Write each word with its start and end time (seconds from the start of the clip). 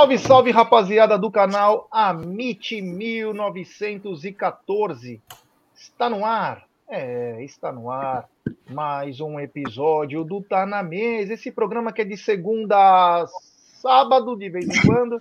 Salve, 0.00 0.18
salve, 0.18 0.50
rapaziada 0.50 1.18
do 1.18 1.30
canal 1.30 1.86
Amit 1.92 2.80
1914. 2.80 5.20
Está 5.74 6.08
no 6.08 6.24
ar. 6.24 6.64
É, 6.88 7.44
está 7.44 7.70
no 7.70 7.90
ar. 7.90 8.26
Mais 8.70 9.20
um 9.20 9.38
episódio 9.38 10.24
do 10.24 10.40
Tá 10.40 10.64
na 10.64 10.82
Mesa. 10.82 11.34
Esse 11.34 11.52
programa 11.52 11.92
que 11.92 12.00
é 12.00 12.04
de 12.06 12.16
segunda 12.16 12.78
a 12.78 13.26
sábado, 13.26 14.38
de 14.38 14.48
vez 14.48 14.70
em 14.70 14.86
quando, 14.86 15.20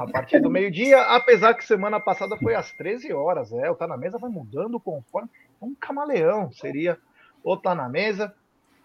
a 0.00 0.10
partir 0.10 0.40
do 0.40 0.48
meio-dia. 0.48 1.02
Apesar 1.02 1.52
que 1.52 1.62
semana 1.62 2.00
passada 2.00 2.38
foi 2.38 2.54
às 2.54 2.72
13 2.72 3.12
horas. 3.12 3.52
É, 3.52 3.70
o 3.70 3.74
Tá 3.74 3.86
na 3.86 3.98
Mesa 3.98 4.16
vai 4.16 4.30
mudando 4.30 4.80
conforme. 4.80 5.28
Um 5.60 5.74
camaleão 5.74 6.50
seria 6.52 6.98
o 7.42 7.54
Tá 7.54 7.74
na 7.74 7.86
Mesa. 7.86 8.34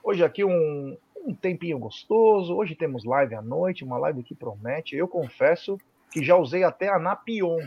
Hoje 0.03 0.25
aqui 0.25 0.43
um, 0.43 0.97
um 1.29 1.35
tempinho 1.35 1.77
gostoso. 1.77 2.55
Hoje 2.55 2.75
temos 2.75 3.05
live 3.05 3.35
à 3.35 3.41
noite, 3.41 3.83
uma 3.83 3.97
live 3.99 4.23
que 4.23 4.33
promete. 4.33 4.95
Eu 4.95 5.07
confesso 5.07 5.77
que 6.11 6.23
já 6.23 6.35
usei 6.35 6.63
até 6.63 6.89
a 6.89 6.97
Napion 6.97 7.59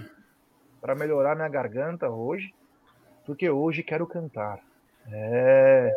para 0.81 0.97
melhorar 0.97 1.37
minha 1.37 1.49
garganta 1.49 2.11
hoje, 2.11 2.53
porque 3.25 3.49
hoje 3.49 3.85
quero 3.85 4.05
cantar. 4.05 4.59
É. 5.11 5.93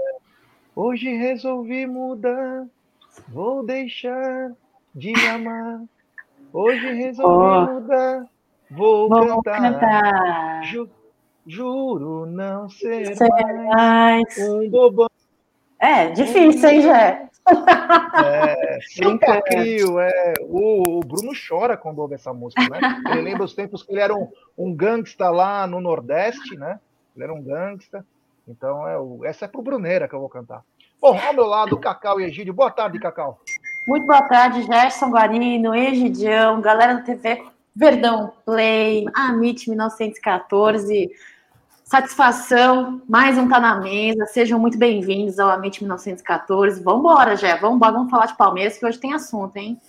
Hoje 0.76 1.10
resolvi 1.18 1.88
mudar, 1.88 2.68
vou 3.30 3.66
deixar 3.66 4.52
de 4.94 5.14
amar. 5.28 5.82
Hoje 6.54 6.94
resolvi 6.94 7.72
oh. 7.72 7.74
mudar, 7.74 8.26
vou, 8.70 9.10
vou 9.10 9.42
cantar. 9.42 9.62
cantar. 9.62 10.64
Ju, 10.66 10.88
juro 11.48 12.28
não 12.28 12.70
ser, 12.70 13.16
ser 13.16 13.28
mais, 13.28 13.66
mais 13.68 14.50
um 14.50 14.70
bobão. 14.70 15.10
É, 15.80 16.10
difícil, 16.10 16.70
hein, 16.70 16.82
Jé? 16.82 17.30
É, 17.48 18.80
Santa 18.96 19.42
Crio, 19.42 20.00
é. 20.00 20.34
O, 20.42 20.98
o, 20.98 21.00
Bruno 21.02 21.32
chora 21.48 21.78
quando 21.78 22.00
ouve 22.00 22.16
essa 22.16 22.34
música, 22.34 22.62
né? 22.70 22.80
Ele 23.12 23.22
lembra 23.22 23.44
os 23.44 23.54
tempos 23.54 23.84
que 23.84 23.92
ele 23.92 24.02
era 24.02 24.16
um, 24.16 24.32
um 24.58 24.74
gangsta 24.74 25.30
lá 25.30 25.68
no 25.68 25.80
Nordeste, 25.80 26.56
né? 26.58 26.80
Ele 27.16 27.24
era 27.24 27.34
um 27.34 27.42
gangsta. 27.42 28.06
Então, 28.48 28.88
é 28.88 28.98
o, 28.98 29.24
essa 29.24 29.46
é 29.46 29.48
pro 29.48 29.62
Bruneira 29.62 30.08
que 30.08 30.16
eu 30.16 30.20
vou 30.20 30.30
cantar. 30.30 30.64
Bom, 31.00 31.20
ao 31.20 31.34
meu 31.34 31.46
lado, 31.46 31.78
Cacau 31.78 32.20
e 32.20 32.24
Egídio. 32.24 32.54
Boa 32.54 32.72
tarde, 32.72 33.00
Cacau. 33.00 33.40
Muito 33.88 34.08
boa 34.08 34.24
tarde, 34.24 34.64
Gerson 34.64 35.12
Guarino, 35.12 35.76
Egidião, 35.76 36.60
galera 36.62 36.96
da 36.96 37.02
TV 37.02 37.44
Verdão 37.76 38.34
Play, 38.46 39.06
Amit 39.14 39.70
1914. 39.70 41.12
Satisfação, 41.86 43.00
mais 43.08 43.38
um 43.38 43.48
Tá 43.48 43.60
na 43.60 43.80
Mesa. 43.80 44.26
Sejam 44.26 44.58
muito 44.58 44.76
bem-vindos 44.76 45.38
ao 45.38 45.52
Amit 45.52 45.84
1914. 45.84 46.82
Vamos 46.82 47.02
embora, 47.02 47.36
Jé. 47.36 47.56
Vamos 47.58 47.76
embora, 47.76 47.92
vamos 47.92 48.10
falar 48.10 48.26
de 48.26 48.36
Palmeiras, 48.36 48.76
que 48.76 48.84
hoje 48.84 49.00
tem 49.00 49.14
assunto, 49.14 49.56
hein? 49.56 49.80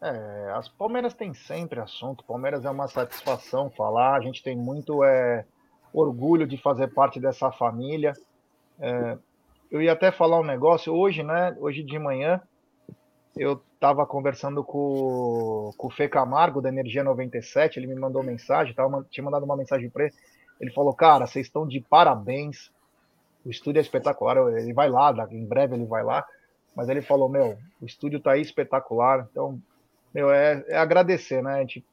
É, 0.00 0.52
as 0.54 0.66
Palmeiras 0.66 1.12
têm 1.12 1.34
sempre 1.34 1.80
assunto. 1.80 2.24
Palmeiras 2.24 2.64
é 2.64 2.70
uma 2.70 2.88
satisfação 2.88 3.68
falar. 3.68 4.16
A 4.16 4.22
gente 4.22 4.42
tem 4.42 4.56
muito 4.56 5.04
é, 5.04 5.44
orgulho 5.92 6.46
de 6.46 6.56
fazer 6.56 6.88
parte 6.94 7.20
dessa 7.20 7.52
família. 7.52 8.14
É, 8.80 9.18
eu 9.70 9.82
ia 9.82 9.92
até 9.92 10.10
falar 10.10 10.40
um 10.40 10.44
negócio 10.44 10.94
hoje, 10.94 11.22
né? 11.22 11.54
Hoje 11.60 11.82
de 11.82 11.98
manhã, 11.98 12.40
eu 13.36 13.62
estava 13.74 14.06
conversando 14.06 14.64
com, 14.64 15.72
com 15.76 15.88
o 15.88 15.90
Fê 15.90 16.08
Camargo, 16.08 16.62
da 16.62 16.70
Energia 16.70 17.04
97. 17.04 17.78
Ele 17.78 17.86
me 17.86 17.96
mandou 17.96 18.22
mensagem, 18.22 18.74
tava, 18.74 19.06
tinha 19.10 19.22
mandado 19.22 19.44
uma 19.44 19.58
mensagem 19.58 19.90
para 19.90 20.04
ele 20.04 20.14
ele 20.60 20.70
falou, 20.72 20.94
cara, 20.94 21.26
vocês 21.26 21.46
estão 21.46 21.66
de 21.66 21.80
parabéns. 21.80 22.70
O 23.44 23.50
estúdio 23.50 23.78
é 23.78 23.82
espetacular. 23.82 24.36
Ele 24.56 24.72
vai 24.72 24.88
lá, 24.88 25.12
em 25.30 25.44
breve 25.44 25.74
ele 25.74 25.86
vai 25.86 26.02
lá. 26.02 26.24
Mas 26.74 26.88
ele 26.88 27.02
falou, 27.02 27.28
meu, 27.28 27.58
o 27.80 27.86
estúdio 27.86 28.20
tá 28.20 28.32
aí 28.32 28.42
espetacular. 28.42 29.28
Então, 29.30 29.60
meu, 30.12 30.30
é, 30.30 30.64
é 30.68 30.76
agradecer, 30.76 31.42
né? 31.42 31.54
A 31.54 31.60
gente 31.60 31.84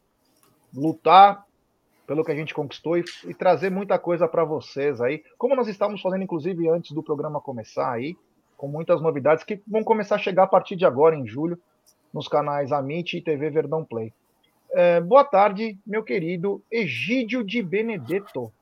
lutar 0.73 1.45
pelo 2.07 2.23
que 2.25 2.31
a 2.31 2.35
gente 2.35 2.53
conquistou 2.53 2.97
e, 2.97 3.03
e 3.25 3.33
trazer 3.33 3.69
muita 3.69 3.97
coisa 3.97 4.27
para 4.27 4.43
vocês 4.43 5.01
aí. 5.01 5.23
Como 5.37 5.55
nós 5.55 5.67
estávamos 5.67 6.01
fazendo, 6.01 6.23
inclusive, 6.23 6.67
antes 6.69 6.91
do 6.91 7.03
programa 7.03 7.39
começar 7.39 7.91
aí, 7.91 8.17
com 8.57 8.67
muitas 8.67 9.01
novidades 9.01 9.43
que 9.43 9.61
vão 9.67 9.83
começar 9.83 10.15
a 10.15 10.19
chegar 10.19 10.43
a 10.43 10.47
partir 10.47 10.75
de 10.75 10.85
agora, 10.85 11.15
em 11.15 11.25
julho, 11.25 11.57
nos 12.13 12.27
canais 12.27 12.71
Amit 12.71 13.17
e 13.17 13.21
TV 13.21 13.49
Verdão 13.49 13.83
Play. 13.83 14.13
É, 14.73 15.01
boa 15.01 15.25
tarde, 15.25 15.77
meu 15.85 16.01
querido 16.01 16.63
Egídio 16.71 17.43
de 17.43 17.61
Benedetto. 17.61 18.53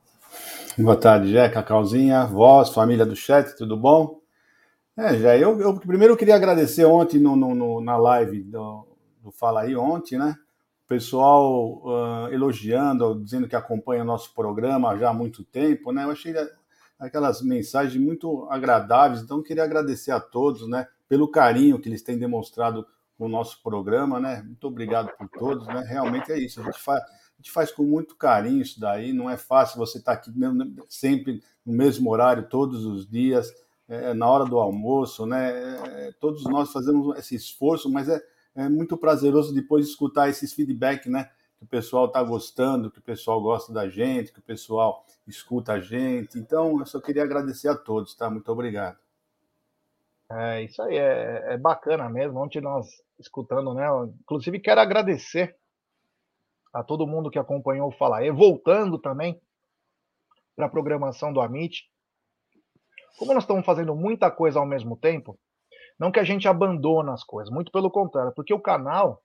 Boa 0.76 0.96
tarde, 0.96 1.30
Jé, 1.30 1.48
Cacauzinha, 1.48 2.26
voz, 2.26 2.70
família 2.70 3.06
do 3.06 3.14
chat, 3.14 3.56
tudo 3.56 3.76
bom? 3.76 4.18
É, 4.96 5.16
Jé, 5.16 5.38
eu, 5.38 5.60
eu 5.60 5.78
primeiro 5.78 6.16
queria 6.16 6.34
agradecer 6.34 6.84
ontem 6.84 7.20
no, 7.20 7.36
no, 7.36 7.54
no, 7.54 7.80
na 7.80 7.96
live 7.96 8.42
do, 8.42 8.84
do 9.22 9.30
Fala 9.30 9.60
Aí, 9.60 9.76
ontem, 9.76 10.18
né? 10.18 10.34
O 10.84 10.88
pessoal 10.88 11.80
uh, 11.84 12.32
elogiando, 12.32 13.22
dizendo 13.22 13.46
que 13.46 13.54
acompanha 13.54 14.02
o 14.02 14.06
nosso 14.06 14.34
programa 14.34 14.98
já 14.98 15.10
há 15.10 15.14
muito 15.14 15.44
tempo, 15.44 15.92
né? 15.92 16.02
Eu 16.02 16.10
achei 16.10 16.34
aquelas 16.98 17.40
mensagens 17.40 18.02
muito 18.02 18.48
agradáveis, 18.50 19.22
então 19.22 19.44
queria 19.44 19.62
agradecer 19.62 20.10
a 20.10 20.18
todos, 20.18 20.68
né? 20.68 20.88
Pelo 21.08 21.30
carinho 21.30 21.78
que 21.78 21.88
eles 21.88 22.02
têm 22.02 22.18
demonstrado 22.18 22.84
o 23.20 23.28
nosso 23.28 23.62
programa, 23.62 24.18
né? 24.18 24.42
Muito 24.42 24.66
obrigado 24.66 25.14
por 25.16 25.28
todos, 25.28 25.66
né? 25.66 25.84
Realmente 25.86 26.32
é 26.32 26.38
isso. 26.38 26.60
A 26.60 26.64
gente 26.64 26.80
faz, 26.80 27.02
a 27.02 27.36
gente 27.36 27.50
faz 27.50 27.70
com 27.70 27.82
muito 27.82 28.16
carinho 28.16 28.62
isso 28.62 28.80
daí. 28.80 29.12
Não 29.12 29.28
é 29.28 29.36
fácil 29.36 29.76
você 29.76 29.98
estar 29.98 30.12
aqui 30.12 30.32
sempre 30.88 31.42
no 31.64 31.74
mesmo 31.74 32.10
horário, 32.10 32.48
todos 32.48 32.86
os 32.86 33.06
dias, 33.06 33.52
é, 33.86 34.14
na 34.14 34.26
hora 34.26 34.46
do 34.46 34.58
almoço, 34.58 35.26
né? 35.26 35.50
É, 36.08 36.12
todos 36.18 36.44
nós 36.44 36.72
fazemos 36.72 37.14
esse 37.18 37.34
esforço, 37.34 37.90
mas 37.90 38.08
é, 38.08 38.22
é 38.54 38.68
muito 38.70 38.96
prazeroso 38.96 39.54
depois 39.54 39.86
escutar 39.86 40.30
esses 40.30 40.54
feedback, 40.54 41.06
né? 41.10 41.30
Que 41.58 41.64
o 41.64 41.68
pessoal 41.68 42.06
está 42.06 42.22
gostando, 42.22 42.90
que 42.90 43.00
o 43.00 43.02
pessoal 43.02 43.38
gosta 43.42 43.70
da 43.70 43.86
gente, 43.86 44.32
que 44.32 44.38
o 44.38 44.42
pessoal 44.42 45.04
escuta 45.26 45.74
a 45.74 45.80
gente. 45.80 46.38
Então, 46.38 46.78
eu 46.78 46.86
só 46.86 46.98
queria 46.98 47.22
agradecer 47.22 47.68
a 47.68 47.76
todos, 47.76 48.14
tá? 48.14 48.30
Muito 48.30 48.50
obrigado. 48.50 48.96
É, 50.30 50.62
isso 50.62 50.80
aí 50.80 50.96
é, 50.96 51.54
é 51.54 51.58
bacana 51.58 52.08
mesmo. 52.08 52.38
Ontem 52.40 52.62
nós 52.62 53.02
escutando, 53.20 53.74
né? 53.74 53.86
Inclusive 54.22 54.58
quero 54.58 54.80
agradecer 54.80 55.56
a 56.72 56.82
todo 56.82 57.06
mundo 57.06 57.30
que 57.30 57.38
acompanhou 57.38 57.88
o 57.88 57.96
Fala 57.96 58.24
E, 58.24 58.30
voltando 58.30 58.98
também 58.98 59.40
para 60.56 60.66
a 60.66 60.70
programação 60.70 61.32
do 61.32 61.40
Amit. 61.40 61.88
Como 63.18 63.34
nós 63.34 63.42
estamos 63.42 63.64
fazendo 63.64 63.94
muita 63.94 64.30
coisa 64.30 64.58
ao 64.58 64.66
mesmo 64.66 64.96
tempo, 64.96 65.38
não 65.98 66.10
que 66.10 66.20
a 66.20 66.24
gente 66.24 66.48
abandona 66.48 67.12
as 67.12 67.24
coisas, 67.24 67.52
muito 67.52 67.70
pelo 67.70 67.90
contrário, 67.90 68.32
porque 68.34 68.54
o 68.54 68.60
canal 68.60 69.22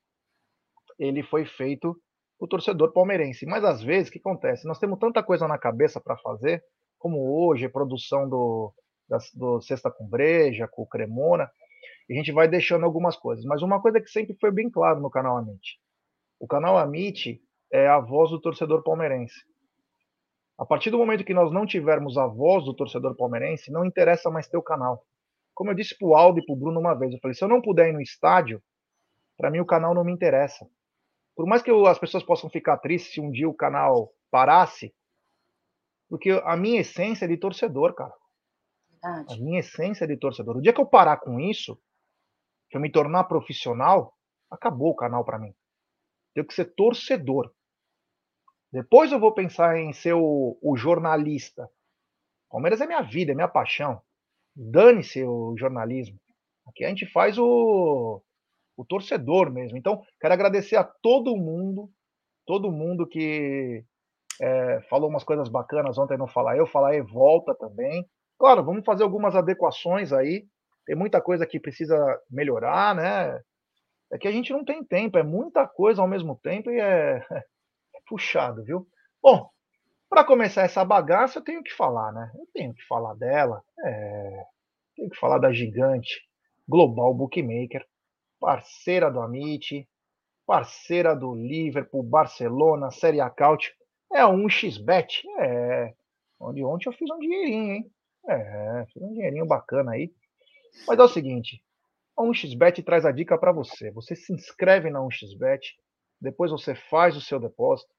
ele 1.00 1.24
foi 1.24 1.46
feito 1.46 1.96
o 2.40 2.48
torcedor 2.48 2.92
palmeirense. 2.92 3.46
Mas 3.46 3.64
às 3.64 3.82
vezes 3.82 4.10
o 4.10 4.12
que 4.12 4.20
acontece? 4.20 4.68
Nós 4.68 4.80
temos 4.80 5.00
tanta 5.00 5.24
coisa 5.24 5.48
na 5.48 5.58
cabeça 5.58 6.02
para 6.02 6.18
fazer, 6.18 6.64
como 6.98 7.18
hoje, 7.38 7.70
produção 7.70 8.28
do, 8.28 8.74
da, 9.08 9.18
do 9.34 9.62
Sexta 9.62 9.92
com 9.92 10.08
Breja, 10.08 10.68
com 10.68 10.82
o 10.82 10.88
Cremona, 10.88 11.50
e 12.08 12.14
a 12.14 12.18
gente 12.18 12.32
vai 12.32 12.48
deixando 12.48 12.86
algumas 12.86 13.16
coisas. 13.16 13.46
Mas 13.46 13.62
uma 13.62 13.82
coisa 13.82 14.00
que 14.00 14.10
sempre 14.10 14.36
foi 14.40 14.52
bem 14.52 14.70
claro 14.70 15.00
no 15.00 15.10
canal 15.10 15.38
Amit: 15.38 15.80
o 16.40 16.48
canal 16.48 16.78
Amit 16.78 17.42
é 17.72 17.88
a 17.88 18.00
voz 18.00 18.30
do 18.30 18.40
torcedor 18.40 18.84
palmeirense. 18.84 19.44
A 20.58 20.66
partir 20.66 20.90
do 20.90 20.98
momento 20.98 21.26
que 21.26 21.34
nós 21.34 21.52
não 21.52 21.66
tivermos 21.66 22.18
a 22.18 22.28
voz 22.28 22.64
do 22.64 22.74
torcedor 22.74 23.16
palmeirense, 23.16 23.72
não 23.72 23.84
interessa 23.84 24.30
mais 24.30 24.48
ter 24.48 24.58
o 24.58 24.64
canal. 24.64 25.06
Como 25.54 25.72
eu 25.72 25.76
disse 25.76 25.98
para 25.98 26.08
o 26.08 26.16
Aldo 26.16 26.40
e 26.40 26.46
para 26.46 26.54
o 26.54 26.58
Bruno 26.58 26.80
uma 26.80 26.94
vez, 26.94 27.14
eu 27.14 27.20
falei: 27.20 27.36
se 27.36 27.44
eu 27.44 27.50
não 27.50 27.62
puder 27.62 27.90
ir 27.90 27.94
no 27.94 28.02
estádio, 28.02 28.62
para 29.38 29.52
mim 29.52 29.60
o 29.60 29.66
canal 29.66 29.94
não 29.94 30.04
me 30.04 30.14
interessa. 30.14 30.66
Por 31.36 31.46
mais 31.46 31.62
que 31.62 31.70
eu, 31.70 31.86
as 31.86 32.00
pessoas 32.00 32.24
possam 32.24 32.50
ficar 32.50 32.78
tristes 32.78 33.14
se 33.14 33.20
um 33.20 33.30
dia 33.30 33.50
o 33.50 33.54
canal 33.54 34.10
parasse, 34.32 34.94
porque 36.10 36.32
a 36.44 36.56
minha 36.56 36.82
essência 36.82 37.26
é 37.26 37.28
de 37.28 37.38
torcedor, 37.38 37.94
cara. 37.94 38.14
Verdade. 38.90 39.34
A 39.34 39.38
minha 39.44 39.60
essência 39.60 40.06
é 40.06 40.08
de 40.08 40.18
torcedor. 40.18 40.58
O 40.58 40.62
dia 40.62 40.72
que 40.72 40.80
eu 40.80 40.86
parar 40.86 41.18
com 41.18 41.40
isso, 41.40 41.78
eu 42.78 42.82
me 42.82 42.92
tornar 42.92 43.26
profissional, 43.26 44.14
acabou 44.52 44.92
o 44.92 44.96
canal 44.96 45.24
para 45.24 45.40
mim. 45.40 45.54
Tenho 46.34 46.48
que 46.48 46.54
ser 46.54 46.74
torcedor. 46.76 47.52
Depois 48.72 49.12
eu 49.12 49.20
vou 49.20 49.34
pensar 49.34 49.78
em 49.78 49.94
ser 49.94 50.14
o, 50.14 50.58
o 50.62 50.76
jornalista. 50.76 51.70
Palmeiras 52.50 52.82
é 52.82 52.86
minha 52.86 53.02
vida, 53.02 53.32
é 53.32 53.36
minha 53.36 53.48
paixão. 53.48 54.02
Dane-se 54.56 55.24
o 55.24 55.56
jornalismo. 55.58 56.20
Aqui 56.68 56.84
a 56.84 56.90
gente 56.90 57.06
faz 57.06 57.38
o, 57.38 58.22
o 58.76 58.86
torcedor 58.86 59.52
mesmo. 59.52 59.78
Então, 59.78 60.02
quero 60.20 60.34
agradecer 60.34 60.76
a 60.76 60.84
todo 60.84 61.38
mundo, 61.38 61.90
todo 62.46 62.72
mundo 62.72 63.08
que 63.08 63.84
é, 64.42 64.82
falou 64.90 65.10
umas 65.10 65.24
coisas 65.24 65.48
bacanas 65.48 65.98
ontem 65.98 66.18
no 66.18 66.28
Fala 66.28 66.58
Eu, 66.58 66.68
Fala 66.68 66.96
Eu 66.96 67.06
volta 67.06 67.56
também. 67.56 68.06
Claro, 68.38 68.64
vamos 68.64 68.84
fazer 68.84 69.04
algumas 69.04 69.36
adequações 69.36 70.12
aí. 70.12 70.46
Tem 70.86 70.96
muita 70.96 71.22
coisa 71.22 71.46
que 71.46 71.60
precisa 71.60 71.98
melhorar, 72.30 72.96
né? 72.96 73.42
É 74.12 74.18
que 74.18 74.28
a 74.28 74.32
gente 74.32 74.54
não 74.54 74.64
tem 74.64 74.84
tempo, 74.84 75.18
é 75.18 75.24
muita 75.24 75.68
coisa 75.68 76.02
ao 76.02 76.08
mesmo 76.08 76.40
tempo 76.42 76.70
e 76.70 76.80
é, 76.80 77.18
é 77.32 78.00
puxado, 78.08 78.64
viu? 78.64 78.88
Bom, 79.22 79.50
para 80.10 80.24
começar 80.24 80.64
essa 80.64 80.86
bagaça, 80.86 81.40
eu 81.40 81.44
tenho 81.44 81.64
que 81.64 81.74
falar, 81.74 82.12
né? 82.12 82.32
Eu 82.36 82.48
tenho 82.54 82.74
que 82.74 82.86
falar 82.86 83.16
dela, 83.16 83.62
é... 83.84 84.44
tenho 84.96 85.10
que 85.10 85.18
falar 85.18 85.40
da 85.40 85.52
gigante 85.52 86.22
Global 86.68 87.14
Bookmaker, 87.14 87.86
parceira 88.40 89.12
do 89.12 89.20
Amit, 89.20 89.88
parceira 90.46 91.16
do 91.16 91.34
Liverpool, 91.34 92.04
Barcelona, 92.04 92.92
Série 92.92 93.20
A 93.20 93.30
Couch, 93.30 93.74
é 94.14 94.20
a 94.20 94.28
1xBet. 94.28 95.24
É, 95.40 95.94
onde 96.40 96.64
ontem 96.64 96.88
eu 96.88 96.94
fiz 96.94 97.10
um 97.10 97.20
dinheirinho, 97.20 97.74
hein? 97.74 97.92
É, 98.28 98.86
fiz 98.94 99.02
um 99.02 99.14
dinheirinho 99.14 99.46
bacana 99.46 99.92
aí. 99.92 100.12
Mas 100.88 101.00
é 101.00 101.04
o 101.04 101.08
seguinte, 101.08 101.62
a 102.18 102.24
1xBet 102.24 102.84
traz 102.84 103.06
a 103.06 103.12
dica 103.12 103.38
para 103.38 103.52
você. 103.52 103.92
Você 103.92 104.16
se 104.16 104.34
inscreve 104.34 104.90
na 104.90 105.00
1xBet, 105.00 105.62
depois 106.22 106.52
você 106.52 106.74
faz 106.76 107.16
o 107.16 107.22
seu 107.22 107.40
depósito. 107.40 107.94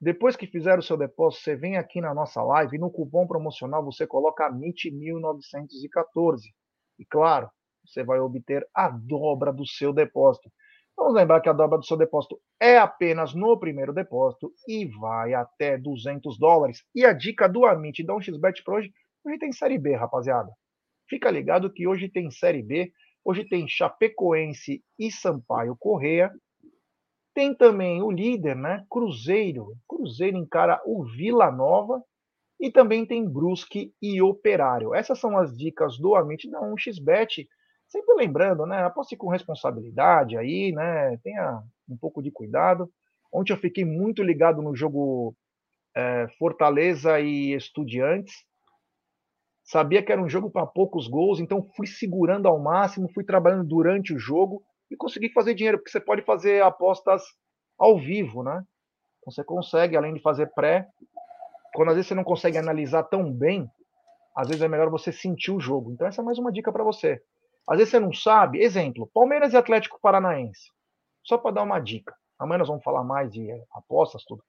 Depois 0.00 0.34
que 0.34 0.46
fizer 0.46 0.78
o 0.78 0.82
seu 0.82 0.96
depósito, 0.96 1.44
você 1.44 1.54
vem 1.54 1.76
aqui 1.76 2.00
na 2.00 2.12
nossa 2.12 2.42
live 2.42 2.76
e 2.76 2.80
no 2.80 2.90
cupom 2.90 3.26
promocional 3.26 3.84
você 3.84 4.06
coloca 4.06 4.50
MIT1914. 4.50 6.40
E 6.98 7.04
claro, 7.06 7.48
você 7.86 8.02
vai 8.02 8.18
obter 8.18 8.66
a 8.74 8.88
dobra 8.88 9.52
do 9.52 9.66
seu 9.66 9.92
depósito. 9.92 10.50
Vamos 10.96 11.14
lembrar 11.14 11.40
que 11.40 11.48
a 11.48 11.52
dobra 11.52 11.78
do 11.78 11.86
seu 11.86 11.96
depósito 11.96 12.38
é 12.60 12.76
apenas 12.78 13.32
no 13.32 13.58
primeiro 13.58 13.92
depósito 13.92 14.52
e 14.68 14.86
vai 14.86 15.34
até 15.34 15.78
200 15.78 16.38
dólares. 16.38 16.84
E 16.94 17.06
a 17.06 17.12
dica 17.12 17.48
do 17.48 17.64
Amit 17.64 18.04
da 18.04 18.14
1xBet 18.14 18.62
para 18.64 18.74
hoje, 18.74 18.92
hoje 19.24 19.38
tem 19.38 19.52
Série 19.52 19.78
B, 19.78 19.94
rapaziada. 19.94 20.50
Fica 21.12 21.30
ligado 21.30 21.70
que 21.70 21.86
hoje 21.86 22.08
tem 22.08 22.30
Série 22.30 22.62
B, 22.62 22.90
hoje 23.22 23.44
tem 23.44 23.68
Chapecoense 23.68 24.82
e 24.98 25.12
Sampaio 25.12 25.76
Correia. 25.78 26.32
Tem 27.34 27.54
também 27.54 28.00
o 28.02 28.10
líder, 28.10 28.56
né? 28.56 28.82
Cruzeiro. 28.88 29.76
Cruzeiro 29.86 30.38
encara 30.38 30.80
o 30.86 31.04
Vila 31.04 31.52
Nova. 31.52 32.02
E 32.58 32.70
também 32.70 33.04
tem 33.04 33.28
Brusque 33.28 33.92
e 34.00 34.22
Operário. 34.22 34.94
Essas 34.94 35.18
são 35.18 35.36
as 35.36 35.54
dicas 35.54 35.98
do 35.98 36.14
Amit 36.14 36.50
da 36.50 36.62
1xBet 36.62 37.46
sempre 37.86 38.14
lembrando, 38.14 38.64
né? 38.64 38.82
Aposte 38.82 39.14
com 39.14 39.28
responsabilidade 39.28 40.38
aí, 40.38 40.72
né? 40.72 41.18
Tenha 41.18 41.62
um 41.86 41.96
pouco 41.98 42.22
de 42.22 42.30
cuidado. 42.30 42.90
Ontem 43.30 43.52
eu 43.52 43.58
fiquei 43.58 43.84
muito 43.84 44.22
ligado 44.22 44.62
no 44.62 44.74
jogo 44.74 45.36
é, 45.94 46.26
Fortaleza 46.38 47.20
e 47.20 47.52
Estudiantes. 47.52 48.32
Sabia 49.64 50.02
que 50.02 50.12
era 50.12 50.20
um 50.20 50.28
jogo 50.28 50.50
para 50.50 50.66
poucos 50.66 51.06
gols, 51.06 51.40
então 51.40 51.66
fui 51.76 51.86
segurando 51.86 52.48
ao 52.48 52.58
máximo, 52.58 53.10
fui 53.12 53.24
trabalhando 53.24 53.64
durante 53.64 54.12
o 54.12 54.18
jogo 54.18 54.62
e 54.90 54.96
consegui 54.96 55.32
fazer 55.32 55.54
dinheiro, 55.54 55.78
porque 55.78 55.90
você 55.90 56.00
pode 56.00 56.22
fazer 56.22 56.62
apostas 56.62 57.22
ao 57.78 57.98
vivo, 57.98 58.42
né? 58.42 58.62
Você 59.24 59.44
consegue, 59.44 59.96
além 59.96 60.14
de 60.14 60.20
fazer 60.20 60.52
pré, 60.52 60.86
quando 61.74 61.90
às 61.90 61.94
vezes 61.94 62.08
você 62.08 62.14
não 62.14 62.24
consegue 62.24 62.58
analisar 62.58 63.04
tão 63.04 63.32
bem, 63.32 63.70
às 64.36 64.48
vezes 64.48 64.62
é 64.62 64.68
melhor 64.68 64.90
você 64.90 65.12
sentir 65.12 65.52
o 65.52 65.60
jogo. 65.60 65.92
Então, 65.92 66.06
essa 66.06 66.22
é 66.22 66.24
mais 66.24 66.38
uma 66.38 66.52
dica 66.52 66.72
para 66.72 66.84
você. 66.84 67.22
Às 67.68 67.78
vezes 67.78 67.90
você 67.90 68.00
não 68.00 68.12
sabe. 68.12 68.60
Exemplo: 68.60 69.10
Palmeiras 69.14 69.52
e 69.52 69.56
Atlético 69.56 70.00
Paranaense. 70.00 70.70
Só 71.22 71.38
para 71.38 71.52
dar 71.52 71.62
uma 71.62 71.78
dica. 71.78 72.14
Amanhã 72.38 72.58
nós 72.58 72.68
vamos 72.68 72.82
falar 72.82 73.04
mais 73.04 73.30
de 73.30 73.48
apostas, 73.72 74.24
tudo. 74.24 74.42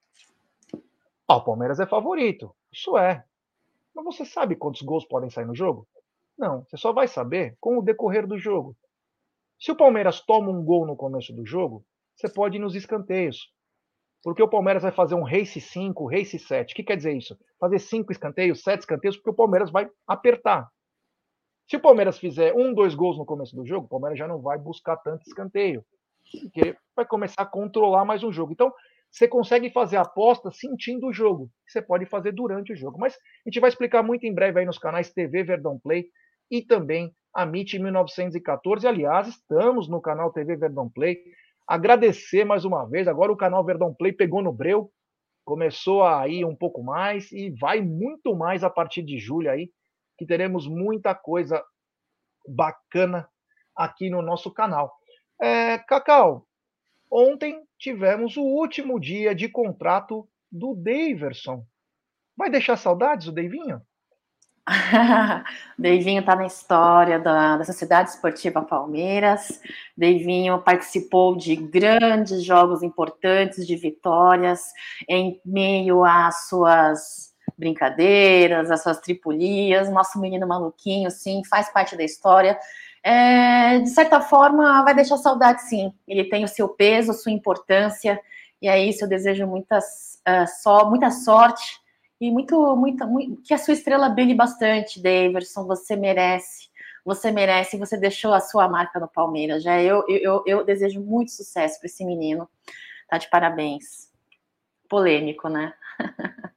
Ah, 1.27 1.37
o 1.37 1.43
Palmeiras 1.43 1.79
é 1.79 1.85
favorito. 1.85 2.55
Isso 2.71 2.97
é. 2.97 3.23
Mas 3.95 4.05
você 4.05 4.25
sabe 4.25 4.55
quantos 4.55 4.81
gols 4.81 5.05
podem 5.05 5.29
sair 5.29 5.45
no 5.45 5.55
jogo? 5.55 5.87
Não. 6.37 6.63
Você 6.63 6.77
só 6.77 6.91
vai 6.91 7.07
saber 7.07 7.55
com 7.59 7.77
o 7.77 7.81
decorrer 7.81 8.27
do 8.27 8.37
jogo. 8.37 8.75
Se 9.59 9.71
o 9.71 9.75
Palmeiras 9.75 10.19
toma 10.21 10.51
um 10.51 10.63
gol 10.63 10.85
no 10.85 10.95
começo 10.95 11.31
do 11.33 11.45
jogo, 11.45 11.85
você 12.15 12.27
pode 12.27 12.57
ir 12.57 12.59
nos 12.59 12.75
escanteios. 12.75 13.51
Porque 14.23 14.41
o 14.41 14.47
Palmeiras 14.47 14.83
vai 14.83 14.91
fazer 14.91 15.15
um 15.15 15.23
race 15.23 15.59
5, 15.59 16.09
race 16.09 16.39
7. 16.39 16.71
O 16.71 16.75
que 16.75 16.83
quer 16.83 16.95
dizer 16.95 17.15
isso? 17.15 17.37
Fazer 17.59 17.79
5 17.79 18.11
escanteios, 18.11 18.61
7 18.61 18.79
escanteios, 18.81 19.17
porque 19.17 19.31
o 19.31 19.35
Palmeiras 19.35 19.69
vai 19.69 19.89
apertar. 20.07 20.69
Se 21.69 21.75
o 21.75 21.81
Palmeiras 21.81 22.17
fizer 22.17 22.53
um, 22.53 22.73
dois 22.73 22.95
gols 22.95 23.17
no 23.17 23.25
começo 23.25 23.55
do 23.55 23.65
jogo, 23.65 23.85
o 23.85 23.89
Palmeiras 23.89 24.17
já 24.17 24.27
não 24.27 24.41
vai 24.41 24.57
buscar 24.57 24.97
tanto 24.97 25.23
escanteio, 25.27 25.83
porque 26.31 26.75
vai 26.95 27.05
começar 27.05 27.41
a 27.41 27.45
controlar 27.45 28.05
mais 28.05 28.23
um 28.23 28.31
jogo. 28.31 28.51
Então, 28.51 28.73
você 29.13 29.27
consegue 29.27 29.69
fazer 29.69 29.97
aposta 29.97 30.49
sentindo 30.49 31.05
o 31.07 31.13
jogo. 31.13 31.47
Você 31.67 31.83
pode 31.83 32.07
fazer 32.07 32.31
durante 32.31 32.73
o 32.73 32.75
jogo. 32.75 32.97
Mas 32.99 33.13
a 33.13 33.49
gente 33.49 33.59
vai 33.59 33.69
explicar 33.69 34.01
muito 34.01 34.25
em 34.25 34.33
breve 34.33 34.59
aí 34.59 34.65
nos 34.65 34.79
canais 34.79 35.13
TV 35.13 35.43
Verdão 35.43 35.79
Play 35.79 36.07
e 36.49 36.63
também 36.63 37.15
a 37.31 37.43
MIT 37.43 37.77
1914. 37.77 38.87
Aliás, 38.87 39.27
estamos 39.27 39.87
no 39.87 40.01
canal 40.01 40.33
TV 40.33 40.55
Verdão 40.55 40.89
Play. 40.89 41.19
Agradecer 41.67 42.43
mais 42.43 42.65
uma 42.65 42.89
vez. 42.89 43.07
Agora 43.07 43.31
o 43.31 43.37
canal 43.37 43.63
Verdão 43.63 43.93
Play 43.93 44.13
pegou 44.13 44.41
no 44.41 44.51
breu, 44.51 44.91
começou 45.45 46.03
a 46.03 46.27
ir 46.27 46.43
um 46.43 46.55
pouco 46.55 46.81
mais 46.81 47.31
e 47.31 47.51
vai 47.51 47.81
muito 47.81 48.35
mais 48.35 48.63
a 48.63 48.69
partir 48.69 49.03
de 49.03 49.19
julho 49.19 49.51
aí 49.51 49.69
que 50.17 50.25
teremos 50.25 50.67
muita 50.67 51.13
coisa 51.13 51.63
bacana 52.47 53.29
aqui 53.77 54.09
no 54.09 54.23
nosso 54.23 54.51
canal. 54.51 54.91
É, 55.39 55.77
Cacau, 55.77 56.47
ontem 57.13 57.61
tivemos 57.77 58.37
o 58.37 58.41
último 58.41 58.99
dia 58.99 59.35
de 59.35 59.47
contrato 59.47 60.27
do 60.51 60.73
Daverson. 60.75 61.63
Vai 62.35 62.49
deixar 62.49 62.77
saudades 62.77 63.27
o 63.27 63.31
Deivinho? 63.31 63.81
Deivinho 65.77 66.21
está 66.21 66.35
na 66.35 66.45
história 66.45 67.19
da, 67.19 67.57
da 67.57 67.65
Sociedade 67.65 68.11
Esportiva 68.11 68.61
Palmeiras. 68.61 69.61
Deivinho 69.95 70.61
participou 70.61 71.35
de 71.35 71.55
grandes 71.55 72.43
jogos 72.43 72.81
importantes, 72.81 73.67
de 73.67 73.75
vitórias, 73.75 74.61
em 75.07 75.39
meio 75.45 76.03
às 76.03 76.47
suas 76.47 77.33
brincadeiras, 77.57 78.71
as 78.71 78.81
suas 78.81 78.99
tripulias, 78.99 79.89
nosso 79.89 80.19
menino 80.19 80.47
maluquinho, 80.47 81.11
sim, 81.11 81.43
faz 81.49 81.69
parte 81.69 81.95
da 81.95 82.03
história. 82.03 82.57
É, 83.03 83.79
de 83.79 83.89
certa 83.89 84.21
forma, 84.21 84.81
vai 84.83 84.95
deixar 84.95 85.17
saudade, 85.17 85.63
sim. 85.63 85.93
Ele 86.07 86.23
tem 86.23 86.45
o 86.45 86.47
seu 86.47 86.69
peso, 86.69 87.11
a 87.11 87.13
sua 87.13 87.33
importância, 87.33 88.19
e 88.61 88.67
é 88.67 88.81
isso. 88.81 89.03
Eu 89.03 89.09
desejo 89.09 89.45
muitas, 89.45 90.21
uh, 90.25 90.89
muita 90.89 91.11
sorte 91.11 91.81
e 92.19 92.31
muito, 92.31 92.75
muito, 92.77 93.05
muito, 93.05 93.41
que 93.41 93.53
a 93.53 93.57
sua 93.57 93.73
estrela 93.73 94.07
brilhe 94.07 94.33
bastante, 94.33 95.01
Daverson. 95.03 95.65
Você 95.65 95.97
merece, 95.97 96.69
você 97.03 97.29
merece. 97.29 97.77
Você 97.77 97.97
deixou 97.97 98.33
a 98.33 98.39
sua 98.39 98.69
marca 98.69 99.01
no 99.01 99.09
Palmeiras. 99.09 99.61
Já 99.61 99.81
eu, 99.81 100.05
eu, 100.07 100.41
eu, 100.45 100.63
desejo 100.63 101.01
muito 101.01 101.31
sucesso 101.31 101.79
para 101.79 101.87
esse 101.87 102.05
menino. 102.05 102.49
Tá 103.09 103.17
de 103.17 103.29
parabéns. 103.29 104.09
Polêmico, 104.89 105.49
né? 105.49 105.73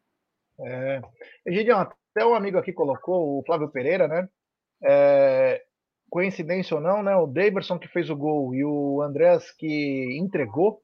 É, 0.58 1.02
Egidião, 1.44 1.80
até 1.80 2.24
um 2.24 2.34
amigo 2.34 2.56
aqui 2.56 2.72
colocou, 2.72 3.38
o 3.38 3.42
Flávio 3.44 3.68
Pereira, 3.68 4.08
né? 4.08 4.26
É, 4.82 5.65
coincidência 6.16 6.74
ou 6.74 6.80
não, 6.80 7.02
né? 7.02 7.14
O 7.14 7.26
Daverson 7.26 7.78
que 7.78 7.88
fez 7.88 8.08
o 8.08 8.16
gol 8.16 8.54
e 8.54 8.64
o 8.64 9.02
Andrés 9.02 9.50
que 9.50 10.18
entregou, 10.18 10.80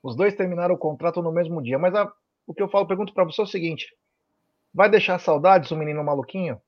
os 0.00 0.14
dois 0.14 0.36
terminaram 0.36 0.76
o 0.76 0.78
contrato 0.78 1.20
no 1.20 1.32
mesmo 1.32 1.60
dia. 1.60 1.76
Mas 1.80 1.96
a, 1.96 2.08
o 2.46 2.54
que 2.54 2.62
eu 2.62 2.68
falo, 2.68 2.86
pergunto 2.86 3.12
para 3.12 3.24
você 3.24 3.40
é 3.40 3.44
o 3.44 3.48
seguinte: 3.48 3.92
vai 4.72 4.88
deixar 4.88 5.18
saudades 5.18 5.72
o 5.72 5.76
menino 5.76 6.04
maluquinho? 6.04 6.60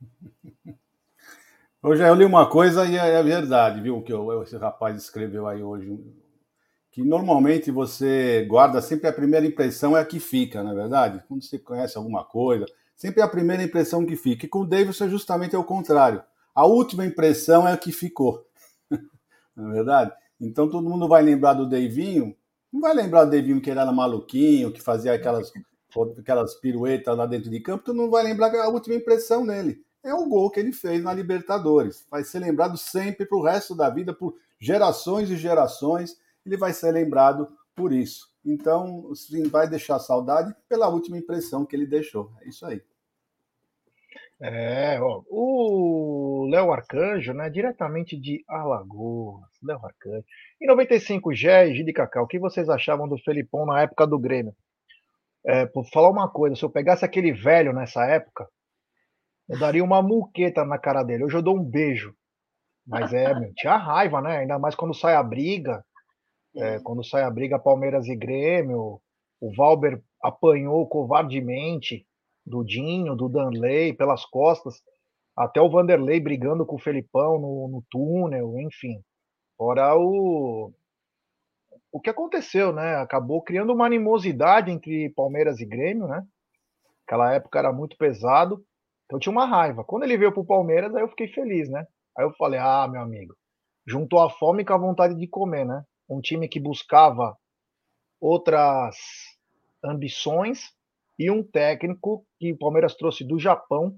Hoje 1.82 2.02
eu 2.02 2.14
li 2.14 2.24
uma 2.24 2.48
coisa 2.48 2.86
e 2.86 2.96
é, 2.96 3.10
é 3.10 3.22
verdade, 3.22 3.82
viu? 3.82 4.00
Que 4.00 4.12
esse 4.42 4.56
rapaz 4.56 4.96
escreveu 4.96 5.46
aí 5.46 5.62
hoje 5.62 5.98
que 6.90 7.02
normalmente 7.02 7.70
você 7.70 8.44
guarda 8.48 8.82
sempre 8.82 9.06
a 9.06 9.12
primeira 9.12 9.46
impressão 9.46 9.96
é 9.96 10.00
a 10.00 10.04
que 10.04 10.18
fica, 10.18 10.62
não 10.62 10.72
é 10.72 10.74
verdade? 10.74 11.22
Quando 11.28 11.42
você 11.42 11.58
conhece 11.58 11.96
alguma 11.96 12.24
coisa, 12.24 12.66
sempre 12.96 13.20
é 13.20 13.24
a 13.24 13.28
primeira 13.28 13.62
impressão 13.62 14.04
que 14.04 14.16
fica. 14.16 14.44
E 14.44 14.48
com 14.48 14.60
o 14.60 14.66
Davidson 14.66 15.08
justamente 15.08 15.54
é 15.54 15.58
o 15.58 15.64
contrário. 15.64 16.22
A 16.60 16.66
última 16.66 17.06
impressão 17.06 17.66
é 17.66 17.72
a 17.72 17.76
que 17.78 17.90
ficou. 17.90 18.46
não 19.56 19.70
é 19.70 19.72
verdade? 19.76 20.12
Então 20.38 20.68
todo 20.68 20.86
mundo 20.86 21.08
vai 21.08 21.22
lembrar 21.22 21.54
do 21.54 21.66
Davinho, 21.66 22.36
não 22.70 22.82
vai 22.82 22.92
lembrar 22.92 23.24
do 23.24 23.30
Davinho 23.30 23.62
que 23.62 23.70
ele 23.70 23.80
era 23.80 23.90
maluquinho, 23.90 24.70
que 24.70 24.78
fazia 24.78 25.14
aquelas, 25.14 25.50
aquelas 26.18 26.54
piruetas 26.56 27.16
lá 27.16 27.24
dentro 27.24 27.48
de 27.48 27.60
campo, 27.60 27.84
tu 27.84 27.94
não 27.94 28.10
vai 28.10 28.24
lembrar 28.24 28.54
a 28.54 28.68
última 28.68 28.94
impressão 28.94 29.42
nele. 29.42 29.82
É 30.04 30.12
o 30.12 30.28
gol 30.28 30.50
que 30.50 30.60
ele 30.60 30.70
fez 30.70 31.02
na 31.02 31.14
Libertadores. 31.14 32.06
Vai 32.10 32.24
ser 32.24 32.40
lembrado 32.40 32.76
sempre 32.76 33.24
para 33.24 33.38
o 33.38 33.42
resto 33.42 33.74
da 33.74 33.88
vida, 33.88 34.12
por 34.12 34.34
gerações 34.60 35.30
e 35.30 35.38
gerações 35.38 36.18
ele 36.44 36.58
vai 36.58 36.74
ser 36.74 36.92
lembrado 36.92 37.48
por 37.74 37.90
isso. 37.90 38.28
Então, 38.44 39.14
sim, 39.14 39.44
vai 39.44 39.66
deixar 39.66 39.98
saudade 39.98 40.54
pela 40.68 40.88
última 40.88 41.16
impressão 41.16 41.64
que 41.64 41.74
ele 41.74 41.86
deixou. 41.86 42.30
É 42.42 42.50
isso 42.50 42.66
aí. 42.66 42.82
É, 44.42 44.98
ó, 45.00 45.22
o 45.28 46.48
Léo 46.50 46.72
Arcanjo, 46.72 47.34
né, 47.34 47.50
diretamente 47.50 48.18
de 48.18 48.42
Alagoas, 48.48 49.46
Léo 49.62 49.84
Arcanjo. 49.84 50.24
Em 50.60 50.66
95, 50.66 51.34
Gé 51.34 51.68
e 51.68 51.74
Gide 51.74 51.92
Cacau, 51.92 52.24
o 52.24 52.26
que 52.26 52.38
vocês 52.38 52.68
achavam 52.70 53.06
do 53.06 53.18
Felipão 53.18 53.66
na 53.66 53.82
época 53.82 54.06
do 54.06 54.18
Grêmio? 54.18 54.54
É, 55.44 55.66
por 55.66 55.84
falar 55.90 56.08
uma 56.08 56.28
coisa, 56.28 56.56
se 56.56 56.62
eu 56.64 56.70
pegasse 56.70 57.04
aquele 57.04 57.32
velho 57.32 57.72
nessa 57.74 58.04
época, 58.06 58.48
eu 59.48 59.58
daria 59.58 59.84
uma 59.84 60.00
muqueta 60.00 60.64
na 60.64 60.78
cara 60.78 61.02
dele. 61.02 61.24
Hoje 61.24 61.36
eu 61.36 61.42
dou 61.42 61.58
um 61.58 61.64
beijo. 61.64 62.14
Mas 62.86 63.12
é, 63.12 63.34
meu, 63.34 63.52
tinha 63.54 63.76
raiva, 63.76 64.20
né? 64.22 64.38
Ainda 64.38 64.58
mais 64.58 64.74
quando 64.74 64.94
sai 64.94 65.14
a 65.14 65.22
briga. 65.22 65.84
É, 66.56 66.78
quando 66.80 67.04
sai 67.04 67.22
a 67.22 67.30
briga 67.30 67.58
Palmeiras 67.58 68.06
e 68.06 68.16
Grêmio, 68.16 69.00
o 69.40 69.54
Valber 69.54 70.00
apanhou 70.22 70.86
covardemente 70.88 72.06
do 72.50 72.64
Dinho, 72.64 73.16
do 73.16 73.28
Danley 73.28 73.94
pelas 73.94 74.24
costas, 74.26 74.82
até 75.36 75.60
o 75.60 75.70
Vanderlei 75.70 76.20
brigando 76.20 76.66
com 76.66 76.76
o 76.76 76.80
Felipão 76.80 77.38
no, 77.38 77.68
no 77.68 77.84
túnel, 77.90 78.58
enfim. 78.58 79.00
Fora 79.56 79.96
o, 79.96 80.72
o 81.92 82.00
que 82.00 82.10
aconteceu, 82.10 82.72
né? 82.72 82.96
Acabou 82.96 83.40
criando 83.40 83.72
uma 83.72 83.86
animosidade 83.86 84.70
entre 84.70 85.10
Palmeiras 85.10 85.60
e 85.60 85.64
Grêmio, 85.64 86.06
né? 86.06 86.26
Aquela 87.06 87.32
época 87.32 87.58
era 87.58 87.72
muito 87.72 87.96
pesado, 87.96 88.64
então 89.06 89.18
tinha 89.18 89.32
uma 89.32 89.46
raiva. 89.46 89.84
Quando 89.84 90.02
ele 90.04 90.18
veio 90.18 90.32
pro 90.32 90.44
Palmeiras, 90.44 90.94
aí 90.94 91.02
eu 91.02 91.08
fiquei 91.08 91.28
feliz, 91.28 91.68
né? 91.68 91.86
Aí 92.16 92.24
eu 92.24 92.32
falei, 92.34 92.60
ah, 92.60 92.86
meu 92.86 93.00
amigo, 93.00 93.34
juntou 93.86 94.20
a 94.20 94.30
fome 94.30 94.64
com 94.64 94.74
a 94.74 94.78
vontade 94.78 95.14
de 95.14 95.26
comer, 95.26 95.64
né? 95.64 95.84
Um 96.08 96.20
time 96.20 96.48
que 96.48 96.60
buscava 96.60 97.36
outras 98.20 98.96
ambições 99.82 100.72
e 101.20 101.30
um 101.30 101.42
técnico 101.42 102.24
que 102.38 102.50
o 102.50 102.56
Palmeiras 102.56 102.94
trouxe 102.94 103.22
do 103.22 103.38
Japão 103.38 103.94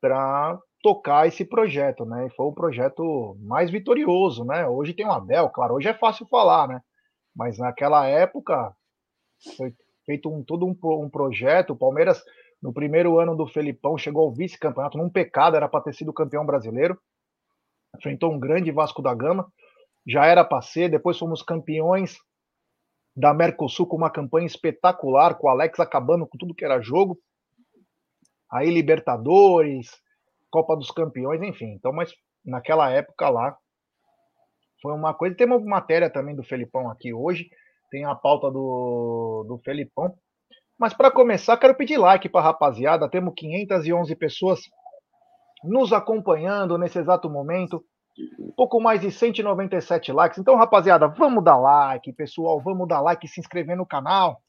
para 0.00 0.58
tocar 0.82 1.28
esse 1.28 1.44
projeto, 1.44 2.04
né? 2.04 2.26
E 2.26 2.30
foi 2.30 2.46
o 2.46 2.52
projeto 2.52 3.36
mais 3.40 3.70
vitorioso, 3.70 4.44
né? 4.44 4.66
Hoje 4.66 4.92
tem 4.92 5.06
o 5.06 5.12
Abel, 5.12 5.48
claro, 5.50 5.74
hoje 5.74 5.86
é 5.86 5.94
fácil 5.94 6.26
falar, 6.26 6.66
né? 6.66 6.80
Mas 7.36 7.56
naquela 7.56 8.04
época 8.08 8.74
foi 9.56 9.72
feito 10.04 10.28
um, 10.28 10.42
todo 10.42 10.66
um, 10.66 10.76
um 11.04 11.08
projeto. 11.08 11.70
O 11.70 11.76
Palmeiras, 11.76 12.20
no 12.60 12.72
primeiro 12.72 13.20
ano 13.20 13.36
do 13.36 13.46
Felipão, 13.46 13.96
chegou 13.96 14.24
ao 14.24 14.34
vice-campeonato 14.34 14.98
num 14.98 15.08
pecado, 15.08 15.54
era 15.54 15.68
para 15.68 15.84
ter 15.84 15.94
sido 15.94 16.12
campeão 16.12 16.44
brasileiro. 16.44 16.98
Enfrentou 17.96 18.32
um 18.32 18.40
grande 18.40 18.72
Vasco 18.72 19.00
da 19.00 19.14
Gama, 19.14 19.46
já 20.04 20.26
era 20.26 20.44
para 20.44 20.60
ser. 20.62 20.90
Depois 20.90 21.16
fomos 21.16 21.44
campeões 21.44 22.16
da 23.16 23.32
Mercosul 23.32 23.86
com 23.86 23.96
uma 23.96 24.10
campanha 24.10 24.46
espetacular, 24.46 25.36
com 25.36 25.46
o 25.46 25.50
Alex 25.50 25.78
acabando 25.78 26.26
com 26.26 26.36
tudo 26.36 26.54
que 26.54 26.64
era 26.64 26.80
jogo. 26.80 27.18
Aí 28.50 28.70
Libertadores, 28.70 29.90
Copa 30.50 30.76
dos 30.76 30.90
Campeões, 30.90 31.42
enfim. 31.42 31.72
Então, 31.74 31.92
mas 31.92 32.12
naquela 32.44 32.90
época 32.90 33.28
lá 33.28 33.56
foi 34.82 34.92
uma 34.92 35.14
coisa. 35.14 35.36
Tem 35.36 35.46
uma 35.46 35.60
matéria 35.60 36.10
também 36.10 36.34
do 36.34 36.42
Felipão 36.42 36.90
aqui 36.90 37.12
hoje, 37.14 37.48
tem 37.90 38.04
a 38.04 38.14
pauta 38.14 38.50
do, 38.50 39.44
do 39.48 39.60
Felipão. 39.64 40.14
Mas 40.78 40.92
para 40.92 41.10
começar, 41.10 41.56
quero 41.56 41.76
pedir 41.76 41.96
like 41.96 42.28
para 42.28 42.40
a 42.40 42.44
rapaziada. 42.44 43.08
Temos 43.08 43.34
511 43.36 44.16
pessoas 44.16 44.60
nos 45.62 45.92
acompanhando 45.92 46.76
nesse 46.76 46.98
exato 46.98 47.30
momento 47.30 47.84
um 48.38 48.52
pouco 48.52 48.80
mais 48.80 49.00
de 49.00 49.10
197 49.10 50.12
likes. 50.12 50.38
Então, 50.38 50.56
rapaziada, 50.56 51.08
vamos 51.08 51.42
dar 51.42 51.56
like, 51.56 52.12
pessoal, 52.12 52.60
vamos 52.60 52.86
dar 52.86 53.00
like 53.00 53.26
se 53.26 53.40
inscrever 53.40 53.76
no 53.76 53.86
canal. 53.86 54.42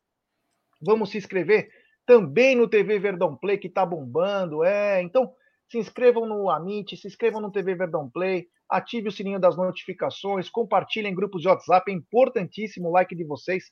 Vamos 0.82 1.10
se 1.10 1.18
inscrever 1.18 1.70
também 2.06 2.56
no 2.56 2.68
TV 2.68 3.00
Verdão 3.00 3.36
Play, 3.36 3.58
que 3.58 3.70
tá 3.70 3.86
bombando. 3.86 4.64
É, 4.64 5.02
então, 5.02 5.34
se 5.70 5.80
inscrevam 5.80 6.26
no 6.26 6.50
Amit, 6.50 6.96
se 6.96 7.08
inscrevam 7.08 7.42
no 7.42 7.52
TV 7.52 7.76
Verdão 7.76 8.10
Play, 8.10 8.48
ative 8.70 9.10
o 9.10 9.12
sininho 9.12 9.40
das 9.40 9.58
notificações, 9.58 10.50
compartilhem 10.50 11.12
em 11.12 11.16
grupos 11.16 11.42
de 11.42 11.48
WhatsApp, 11.48 11.92
é 11.92 11.96
importantíssimo 11.96 12.90
o 12.90 12.92
like 12.92 13.16
de 13.16 13.24
vocês 13.24 13.72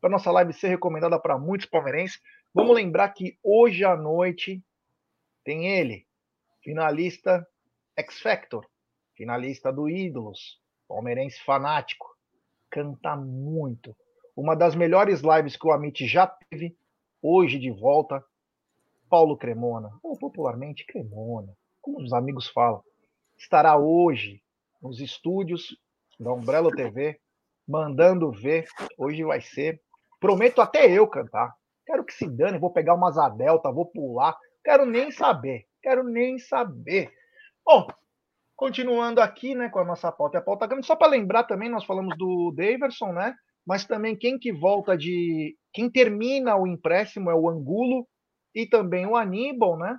para 0.00 0.10
nossa 0.10 0.30
live 0.30 0.52
ser 0.52 0.68
recomendada 0.68 1.18
para 1.20 1.38
muitos 1.38 1.66
palmeirenses. 1.66 2.20
Vamos 2.54 2.74
lembrar 2.74 3.10
que 3.10 3.38
hoje 3.42 3.84
à 3.84 3.96
noite 3.96 4.62
tem 5.44 5.66
ele, 5.78 6.06
finalista 6.62 7.46
X 7.96 8.20
Factor, 8.20 8.66
finalista 9.20 9.70
do 9.70 9.86
Ídolos, 9.86 10.58
palmeirense 10.88 11.38
fanático, 11.44 12.06
canta 12.70 13.14
muito. 13.14 13.94
Uma 14.34 14.56
das 14.56 14.74
melhores 14.74 15.20
lives 15.20 15.58
que 15.58 15.66
o 15.66 15.72
Amit 15.72 16.06
já 16.06 16.26
teve, 16.26 16.74
hoje 17.20 17.58
de 17.58 17.70
volta, 17.70 18.24
Paulo 19.10 19.36
Cremona, 19.36 19.90
ou 20.02 20.16
popularmente 20.16 20.86
Cremona, 20.86 21.52
como 21.82 22.00
os 22.00 22.14
amigos 22.14 22.48
falam, 22.48 22.82
estará 23.36 23.76
hoje 23.76 24.42
nos 24.80 25.00
estúdios 25.00 25.76
da 26.18 26.32
Umbrella 26.32 26.70
TV, 26.70 27.20
mandando 27.68 28.32
ver. 28.32 28.66
Hoje 28.96 29.22
vai 29.22 29.42
ser. 29.42 29.82
Prometo 30.18 30.62
até 30.62 30.90
eu 30.90 31.06
cantar. 31.06 31.54
Quero 31.84 32.06
que 32.06 32.14
se 32.14 32.26
dane, 32.26 32.58
vou 32.58 32.72
pegar 32.72 32.94
uma 32.94 33.10
asa 33.10 33.28
delta, 33.28 33.70
vou 33.70 33.84
pular. 33.84 34.34
Quero 34.64 34.86
nem 34.86 35.10
saber. 35.10 35.66
Quero 35.82 36.04
nem 36.04 36.38
saber. 36.38 37.12
Bom, 37.62 37.86
Continuando 38.60 39.22
aqui, 39.22 39.54
né, 39.54 39.70
com 39.70 39.78
a 39.78 39.84
nossa 39.86 40.12
pauta, 40.12 40.36
a 40.36 40.42
pauta 40.42 40.66
grande, 40.66 40.86
só 40.86 40.94
para 40.94 41.08
lembrar 41.08 41.44
também, 41.44 41.70
nós 41.70 41.82
falamos 41.82 42.14
do 42.18 42.52
Daverson, 42.54 43.10
né? 43.10 43.34
Mas 43.66 43.86
também 43.86 44.14
quem 44.14 44.38
que 44.38 44.52
volta 44.52 44.98
de. 44.98 45.56
Quem 45.72 45.90
termina 45.90 46.54
o 46.56 46.66
empréstimo 46.66 47.30
é 47.30 47.34
o 47.34 47.48
Angulo 47.48 48.06
e 48.54 48.66
também 48.66 49.06
o 49.06 49.16
Aníbal, 49.16 49.78
né? 49.78 49.98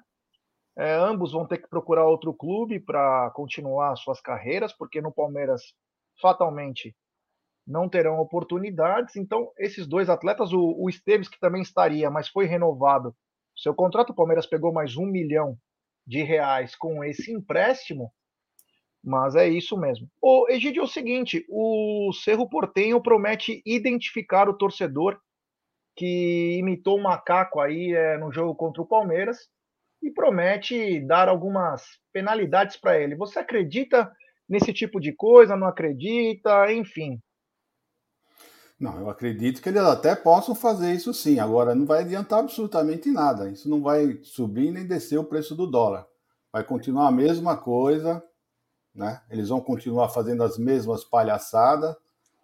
É, 0.77 0.93
ambos 0.93 1.31
vão 1.31 1.47
ter 1.47 1.57
que 1.57 1.67
procurar 1.67 2.05
outro 2.05 2.35
clube 2.35 2.79
para 2.79 3.31
continuar 3.31 3.95
suas 3.95 4.21
carreiras, 4.21 4.71
porque 4.71 5.01
no 5.01 5.11
Palmeiras, 5.11 5.63
fatalmente, 6.21 6.95
não 7.65 7.89
terão 7.89 8.19
oportunidades. 8.19 9.15
Então, 9.15 9.51
esses 9.57 9.87
dois 9.87 10.07
atletas, 10.07 10.53
o, 10.53 10.75
o 10.77 10.87
Esteves, 10.87 11.27
que 11.27 11.39
também 11.39 11.63
estaria, 11.63 12.11
mas 12.11 12.29
foi 12.29 12.45
renovado, 12.45 13.15
seu 13.57 13.73
contrato, 13.73 14.11
o 14.11 14.15
Palmeiras 14.15 14.45
pegou 14.45 14.71
mais 14.71 14.97
um 14.97 15.07
milhão 15.07 15.57
de 16.05 16.21
reais 16.21 16.75
com 16.75 17.03
esse 17.03 17.33
empréstimo. 17.33 18.13
Mas 19.03 19.35
é 19.35 19.47
isso 19.47 19.75
mesmo. 19.77 20.07
O 20.21 20.47
Egidio, 20.49 20.81
é 20.81 20.85
o 20.85 20.87
seguinte: 20.87 21.45
o 21.49 22.11
Cerro 22.13 22.47
Portenho 22.47 23.01
promete 23.01 23.61
identificar 23.65 24.47
o 24.47 24.57
torcedor 24.57 25.19
que 25.95 26.57
imitou 26.59 26.97
o 26.97 27.03
macaco 27.03 27.59
aí 27.59 27.93
é, 27.93 28.17
no 28.17 28.31
jogo 28.31 28.55
contra 28.55 28.81
o 28.81 28.87
Palmeiras 28.87 29.37
e 30.01 30.11
promete 30.11 30.99
dar 31.05 31.27
algumas 31.27 31.83
penalidades 32.13 32.77
para 32.77 32.99
ele. 32.99 33.15
Você 33.15 33.39
acredita 33.39 34.11
nesse 34.47 34.71
tipo 34.71 34.99
de 34.99 35.13
coisa? 35.13 35.55
Não 35.55 35.67
acredita? 35.67 36.71
Enfim. 36.71 37.19
Não, 38.79 38.99
eu 38.99 39.09
acredito 39.09 39.61
que 39.61 39.69
eles 39.69 39.81
até 39.81 40.15
possam 40.15 40.55
fazer 40.55 40.91
isso 40.93 41.13
sim. 41.13 41.39
Agora, 41.39 41.75
não 41.75 41.85
vai 41.85 42.01
adiantar 42.01 42.39
absolutamente 42.39 43.11
nada. 43.11 43.49
Isso 43.49 43.69
não 43.69 43.81
vai 43.81 44.19
subir 44.23 44.71
nem 44.71 44.87
descer 44.87 45.19
o 45.19 45.23
preço 45.23 45.55
do 45.55 45.67
dólar. 45.67 46.07
Vai 46.51 46.63
continuar 46.63 47.07
a 47.07 47.11
mesma 47.11 47.55
coisa 47.55 48.23
né? 48.93 49.21
Eles 49.29 49.49
vão 49.49 49.61
continuar 49.61 50.09
fazendo 50.09 50.43
as 50.43 50.57
mesmas 50.57 51.03
palhaçadas, 51.03 51.95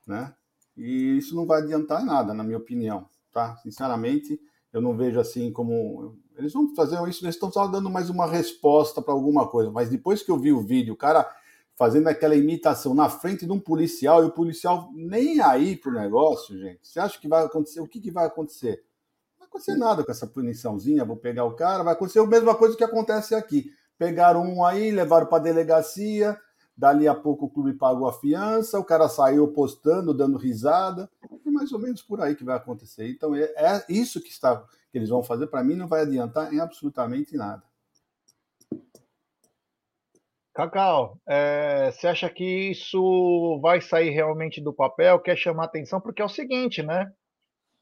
né? 0.06 0.34
E 0.76 1.18
isso 1.18 1.36
não 1.36 1.46
vai 1.46 1.62
adiantar 1.62 2.06
nada, 2.06 2.34
na 2.34 2.44
minha 2.44 2.58
opinião, 2.58 3.10
tá? 3.32 3.58
Sinceramente, 3.58 4.40
eu 4.72 4.82
não 4.82 4.96
vejo 4.96 5.20
assim 5.20 5.52
como 5.52 6.18
eles 6.38 6.54
vão 6.54 6.74
fazer 6.76 6.96
isso, 7.08 7.26
eles 7.26 7.36
estão 7.36 7.52
só 7.52 7.66
dando 7.68 7.90
mais 7.90 8.10
uma 8.10 8.28
resposta 8.28 9.02
para 9.02 9.14
alguma 9.14 9.48
coisa, 9.48 9.72
mas 9.72 9.90
depois 9.90 10.22
que 10.22 10.30
eu 10.30 10.38
vi 10.38 10.54
o 10.54 10.62
vídeo, 10.62 10.94
o 10.94 10.98
cara 10.98 11.28
fazendo 11.76 12.08
aquela 12.08 12.36
imitação 12.36 12.94
na 12.94 13.10
frente 13.10 13.46
de 13.46 13.52
um 13.52 13.60
policial 13.60 14.24
e 14.24 14.28
o 14.28 14.32
policial 14.32 14.90
nem 14.94 15.40
aí 15.42 15.76
pro 15.76 15.92
negócio, 15.92 16.58
gente. 16.58 16.88
Você 16.88 17.00
acha 17.00 17.20
que 17.20 17.28
vai 17.28 17.44
acontecer? 17.44 17.80
O 17.80 17.88
que, 17.88 18.00
que 18.00 18.10
vai 18.10 18.26
acontecer? 18.26 18.84
Não 19.34 19.40
vai 19.40 19.48
acontecer 19.48 19.76
nada 19.76 20.04
com 20.04 20.12
essa 20.12 20.26
puniçãozinha, 20.26 21.06
vou 21.06 21.18
pegar 21.18 21.46
o 21.46 21.56
cara, 21.56 21.84
vai 21.84 21.94
acontecer 21.94 22.20
a 22.20 22.26
mesma 22.26 22.56
coisa 22.56 22.76
que 22.76 22.84
acontece 22.84 23.36
aqui. 23.36 23.72
Pegaram 23.98 24.44
um 24.44 24.64
aí, 24.64 24.92
levaram 24.92 25.28
para 25.28 25.38
a 25.38 25.42
delegacia, 25.42 26.40
dali 26.78 27.08
a 27.08 27.16
pouco 27.16 27.46
o 27.46 27.50
clube 27.50 27.74
pagou 27.74 28.08
a 28.08 28.14
fiança, 28.14 28.80
o 28.80 28.84
cara 28.84 29.10
saiu 29.10 29.48
postando, 29.48 30.14
dando 30.14 30.38
risada, 30.38 31.10
é 31.46 31.50
mais 31.50 31.72
ou 31.72 31.80
menos 31.80 32.04
por 32.04 32.22
aí 32.22 32.36
que 32.36 32.44
vai 32.44 32.56
acontecer. 32.56 33.10
Então 33.10 33.36
é, 33.36 33.42
é 33.58 33.86
isso 33.90 34.22
que 34.22 34.30
está 34.30 34.64
que 34.92 34.98
eles 34.98 35.10
vão 35.10 35.24
fazer 35.24 35.48
para 35.48 35.64
mim 35.64 35.76
não 35.76 35.88
vai 35.88 36.02
adiantar 36.02 36.54
em 36.54 36.60
absolutamente 36.60 37.36
nada. 37.36 37.64
Cacau, 40.54 41.20
é, 41.28 41.92
você 41.92 42.08
acha 42.08 42.30
que 42.30 42.72
isso 42.72 43.60
vai 43.62 43.80
sair 43.80 44.10
realmente 44.10 44.60
do 44.60 44.74
papel? 44.74 45.20
Quer 45.20 45.38
chamar 45.38 45.66
atenção? 45.66 46.02
Porque 46.02 46.20
é 46.20 46.26
o 46.26 46.30
seguinte, 46.30 46.82
né? 46.82 47.14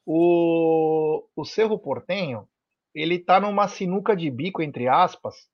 O, 0.04 1.24
o 1.34 1.44
Cerro 1.44 1.78
Portenho, 1.78 2.46
ele 2.94 3.14
está 3.14 3.40
numa 3.40 3.66
sinuca 3.66 4.14
de 4.14 4.30
bico, 4.30 4.62
entre 4.62 4.88
aspas, 4.88 5.48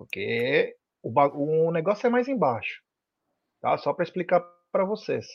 porque 0.00 0.78
o, 1.02 1.10
o 1.10 1.70
negócio 1.70 2.06
é 2.06 2.10
mais 2.10 2.26
embaixo, 2.26 2.82
tá? 3.60 3.76
Só 3.76 3.92
para 3.92 4.02
explicar 4.02 4.40
para 4.72 4.82
vocês. 4.82 5.26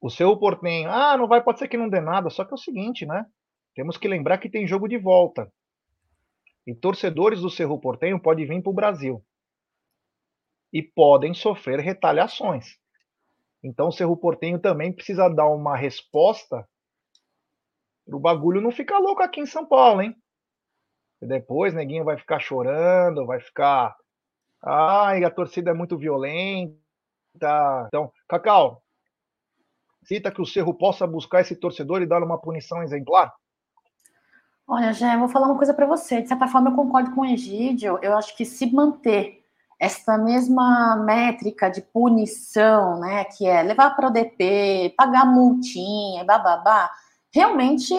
O 0.00 0.10
seu 0.10 0.36
Portenho, 0.36 0.90
ah, 0.90 1.16
não 1.16 1.28
vai, 1.28 1.40
pode 1.40 1.60
ser 1.60 1.68
que 1.68 1.76
não 1.76 1.88
dê 1.88 2.00
nada, 2.00 2.28
só 2.28 2.44
que 2.44 2.50
é 2.50 2.54
o 2.54 2.58
seguinte, 2.58 3.06
né? 3.06 3.24
Temos 3.72 3.96
que 3.96 4.08
lembrar 4.08 4.38
que 4.38 4.50
tem 4.50 4.66
jogo 4.66 4.88
de 4.88 4.98
volta. 4.98 5.48
E 6.66 6.74
torcedores 6.74 7.40
do 7.40 7.48
Cerro 7.48 7.78
Portenho 7.78 8.20
podem 8.20 8.46
vir 8.46 8.60
para 8.60 8.70
o 8.70 8.74
Brasil. 8.74 9.24
E 10.72 10.82
podem 10.82 11.32
sofrer 11.34 11.78
retaliações. 11.78 12.78
Então 13.62 13.86
o 13.86 13.92
Cerro 13.92 14.16
Portenho 14.16 14.58
também 14.58 14.92
precisa 14.92 15.28
dar 15.28 15.46
uma 15.46 15.76
resposta 15.76 16.68
o 18.04 18.18
bagulho 18.18 18.60
não 18.60 18.72
ficar 18.72 18.98
louco 18.98 19.22
aqui 19.22 19.40
em 19.40 19.46
São 19.46 19.64
Paulo, 19.64 20.02
hein? 20.02 20.20
E 21.22 21.26
depois 21.26 21.72
neguinho 21.72 22.04
vai 22.04 22.18
ficar 22.18 22.40
chorando, 22.40 23.24
vai 23.24 23.38
ficar. 23.38 23.94
Ai, 24.60 25.22
a 25.22 25.30
torcida 25.30 25.70
é 25.70 25.74
muito 25.74 25.96
violenta. 25.96 26.74
Então, 27.86 28.12
Cacau, 28.28 28.82
cita 30.02 30.32
que 30.32 30.42
o 30.42 30.46
Cerro 30.46 30.74
possa 30.74 31.06
buscar 31.06 31.40
esse 31.40 31.54
torcedor 31.54 32.02
e 32.02 32.06
dar 32.06 32.24
uma 32.24 32.38
punição 32.38 32.82
exemplar? 32.82 33.32
Olha, 34.66 34.92
já 34.92 35.16
vou 35.16 35.28
falar 35.28 35.46
uma 35.46 35.56
coisa 35.56 35.72
para 35.72 35.86
você. 35.86 36.22
De 36.22 36.28
certa 36.28 36.48
forma, 36.48 36.70
eu 36.70 36.74
concordo 36.74 37.14
com 37.14 37.20
o 37.20 37.26
Egídio. 37.26 38.00
Eu 38.02 38.16
acho 38.16 38.36
que 38.36 38.44
se 38.44 38.72
manter 38.72 39.44
essa 39.78 40.18
mesma 40.18 40.96
métrica 40.96 41.68
de 41.68 41.82
punição, 41.82 42.98
né, 42.98 43.24
que 43.24 43.46
é 43.46 43.62
levar 43.62 43.94
para 43.94 44.08
o 44.08 44.10
DP, 44.10 44.94
pagar 44.96 45.24
multinha, 45.24 46.24
bababá, 46.24 46.90
realmente 47.32 47.94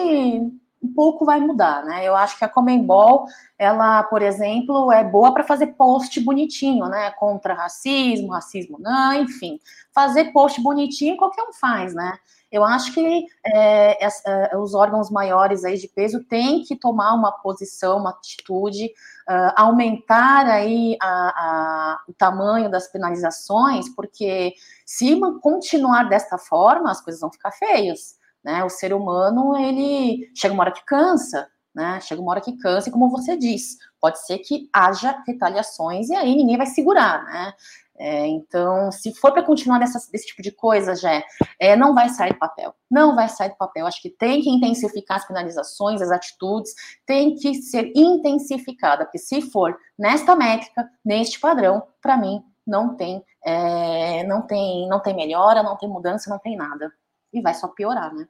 um 0.84 0.92
pouco 0.92 1.24
vai 1.24 1.40
mudar, 1.40 1.82
né? 1.84 2.04
Eu 2.06 2.14
acho 2.14 2.38
que 2.38 2.44
a 2.44 2.48
Comembol, 2.48 3.26
ela, 3.58 4.02
por 4.04 4.20
exemplo, 4.20 4.92
é 4.92 5.02
boa 5.02 5.32
para 5.32 5.42
fazer 5.42 5.68
post 5.68 6.20
bonitinho, 6.20 6.86
né? 6.86 7.10
Contra 7.12 7.54
racismo, 7.54 8.32
racismo 8.32 8.78
não, 8.78 9.14
enfim. 9.14 9.58
Fazer 9.92 10.32
post 10.32 10.60
bonitinho 10.60 11.16
qualquer 11.16 11.42
um 11.42 11.52
faz, 11.52 11.94
né? 11.94 12.12
Eu 12.52 12.62
acho 12.62 12.94
que 12.94 13.26
é, 13.44 14.06
é, 14.06 14.56
os 14.56 14.74
órgãos 14.74 15.10
maiores 15.10 15.64
aí 15.64 15.76
de 15.76 15.88
peso 15.88 16.22
têm 16.22 16.62
que 16.62 16.76
tomar 16.76 17.12
uma 17.14 17.32
posição, 17.32 17.98
uma 17.98 18.10
atitude, 18.10 18.86
uh, 19.28 19.52
aumentar 19.56 20.46
aí 20.46 20.96
a, 21.02 21.08
a, 21.08 22.00
o 22.08 22.12
tamanho 22.12 22.70
das 22.70 22.86
penalizações, 22.86 23.88
porque 23.88 24.54
se 24.86 25.18
continuar 25.40 26.08
desta 26.08 26.38
forma, 26.38 26.92
as 26.92 27.00
coisas 27.00 27.20
vão 27.20 27.32
ficar 27.32 27.50
feias. 27.50 28.22
Né? 28.44 28.62
O 28.62 28.68
ser 28.68 28.92
humano, 28.92 29.56
ele 29.56 30.30
chega 30.34 30.52
uma 30.52 30.64
hora 30.64 30.72
que 30.72 30.84
cansa, 30.84 31.48
né? 31.74 32.00
Chega 32.00 32.20
uma 32.20 32.30
hora 32.30 32.40
que 32.40 32.56
cansa, 32.58 32.88
e 32.88 32.92
como 32.92 33.08
você 33.08 33.36
diz, 33.36 33.78
pode 34.00 34.24
ser 34.24 34.38
que 34.38 34.68
haja 34.72 35.22
retaliações 35.26 36.08
e 36.08 36.14
aí 36.14 36.36
ninguém 36.36 36.56
vai 36.56 36.66
segurar, 36.66 37.24
né? 37.24 37.52
É, 37.96 38.26
então, 38.26 38.90
se 38.90 39.14
for 39.14 39.32
para 39.32 39.44
continuar 39.44 39.78
dessa, 39.78 40.00
desse 40.10 40.26
tipo 40.26 40.42
de 40.42 40.50
coisa, 40.50 40.96
já 40.96 41.22
é, 41.60 41.76
não 41.76 41.94
vai 41.94 42.08
sair 42.08 42.32
do 42.32 42.38
papel. 42.40 42.74
Não 42.90 43.14
vai 43.14 43.28
sair 43.28 43.50
do 43.50 43.56
papel. 43.56 43.86
Acho 43.86 44.02
que 44.02 44.10
tem 44.10 44.42
que 44.42 44.50
intensificar 44.50 45.18
as 45.18 45.26
penalizações, 45.26 46.02
as 46.02 46.10
atitudes, 46.10 46.74
tem 47.06 47.36
que 47.36 47.54
ser 47.54 47.92
intensificada, 47.94 49.04
porque 49.04 49.18
se 49.18 49.40
for 49.42 49.76
nesta 49.96 50.34
métrica, 50.34 50.88
neste 51.04 51.38
padrão, 51.38 51.84
para 52.02 52.16
mim 52.16 52.42
não 52.66 52.96
tem, 52.96 53.22
é, 53.44 54.24
não 54.24 54.42
tem, 54.42 54.88
não 54.88 55.00
tem 55.00 55.14
melhora, 55.14 55.62
não 55.62 55.76
tem 55.76 55.88
mudança, 55.88 56.28
não 56.28 56.38
tem 56.38 56.56
nada 56.56 56.92
e 57.34 57.42
vai 57.42 57.52
só 57.52 57.66
piorar, 57.68 58.14
né? 58.14 58.26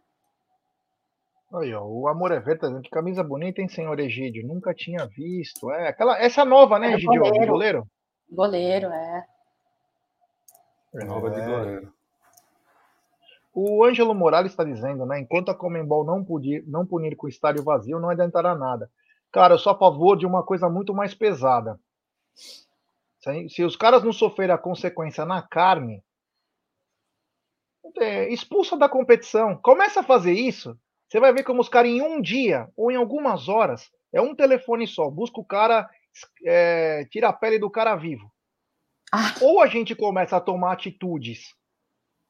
Aí, 1.61 1.73
ó, 1.73 1.85
o 1.85 2.09
Amor 2.09 2.33
é 2.33 2.41
Verde, 2.41 2.61
tá 2.61 2.81
que 2.81 2.91
camisa 2.91 3.23
bonita, 3.23 3.61
hein, 3.61 3.69
senhor 3.69 3.99
Egídio? 4.01 4.47
Nunca 4.47 4.75
tinha 4.75 5.07
visto. 5.07 5.71
É, 5.71 5.89
aquela, 5.89 6.19
essa 6.19 6.45
nova, 6.45 6.79
né, 6.79 6.93
é 6.93 6.95
Egídio? 6.95 7.21
Goleiro. 7.21 7.53
goleiro? 7.53 7.89
Goleiro, 8.29 8.87
é. 8.89 9.27
é. 10.95 11.05
Nova 11.05 11.31
de 11.31 11.41
goleiro. 11.41 11.93
O 13.55 13.85
Ângelo 13.85 14.15
Morales 14.15 14.51
está 14.51 14.65
dizendo, 14.65 15.07
né? 15.07 15.21
Enquanto 15.21 15.51
a 15.51 15.55
Comembol 15.55 16.05
não, 16.05 16.25
punir, 16.25 16.65
não 16.67 16.85
punir 16.85 17.15
com 17.15 17.27
o 17.27 17.31
estádio 17.31 17.63
vazio, 17.63 18.01
não 18.01 18.11
adiantará 18.11 18.57
nada. 18.57 18.91
Cara, 19.31 19.55
eu 19.55 19.59
sou 19.59 19.73
a 19.73 19.79
favor 19.79 20.17
de 20.17 20.27
uma 20.27 20.43
coisa 20.43 20.69
muito 20.69 20.93
mais 20.93 21.15
pesada. 21.15 21.79
Se, 22.35 23.49
se 23.49 23.63
os 23.63 23.77
caras 23.77 24.03
não 24.03 24.13
sofrerem 24.13 24.55
a 24.55 24.59
consequência 24.59 25.25
na 25.25 25.41
carne, 25.41 26.03
é, 27.99 28.29
expulsa 28.33 28.77
da 28.77 28.89
competição. 28.89 29.57
Começa 29.57 30.01
a 30.01 30.05
fazer 30.05 30.33
isso. 30.33 30.77
Você 31.15 31.21
vai 31.21 31.33
ver 31.33 31.45
como 31.45 31.61
os 31.61 31.69
caras, 31.69 31.93
em 31.93 32.03
um 32.03 32.21
dia 32.21 32.69
ou 32.77 32.91
em 32.91 32.97
algumas 32.97 33.49
horas, 33.49 33.89
é 34.13 34.21
um 34.21 34.35
telefone 34.35 34.85
só, 34.85 35.09
busca 35.09 35.41
o 35.41 35.45
cara, 35.45 35.89
é, 36.45 37.05
tira 37.05 37.29
a 37.29 37.33
pele 37.33 37.57
do 37.57 37.71
cara 37.71 37.95
vivo. 37.95 38.29
Ah. 39.13 39.33
Ou 39.41 39.63
a 39.63 39.69
gente 39.69 39.95
começa 39.95 40.37
a 40.37 40.41
tomar 40.41 40.73
atitudes 40.73 41.55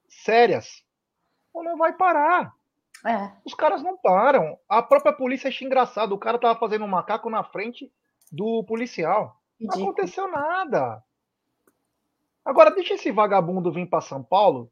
sérias, 0.07 0.85
ou 1.51 1.65
não 1.65 1.79
vai 1.79 1.95
parar. 1.95 2.53
É. 3.07 3.33
Os 3.43 3.55
caras 3.55 3.83
não 3.83 3.97
param. 3.97 4.59
A 4.69 4.83
própria 4.83 5.15
polícia 5.15 5.49
acha 5.49 5.65
engraçado. 5.65 6.13
O 6.13 6.19
cara 6.19 6.39
tava 6.39 6.61
fazendo 6.61 6.85
um 6.85 6.89
macaco 6.89 7.31
na 7.31 7.43
frente 7.43 7.91
do 8.31 8.63
policial. 8.65 9.41
Não 9.59 9.75
aconteceu 9.75 10.31
nada. 10.31 11.03
Agora, 12.45 12.71
deixa 12.71 12.93
esse 12.93 13.11
vagabundo 13.11 13.73
vir 13.73 13.89
para 13.89 14.03
São 14.03 14.23
Paulo 14.23 14.71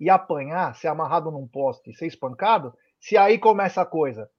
e 0.00 0.10
apanhar, 0.10 0.74
ser 0.74 0.88
amarrado 0.88 1.30
num 1.30 1.46
poste, 1.46 1.94
ser 1.94 2.08
espancado, 2.08 2.76
se 3.02 3.16
aí 3.16 3.36
começa 3.36 3.82
a 3.82 3.86
coisa. 3.86 4.30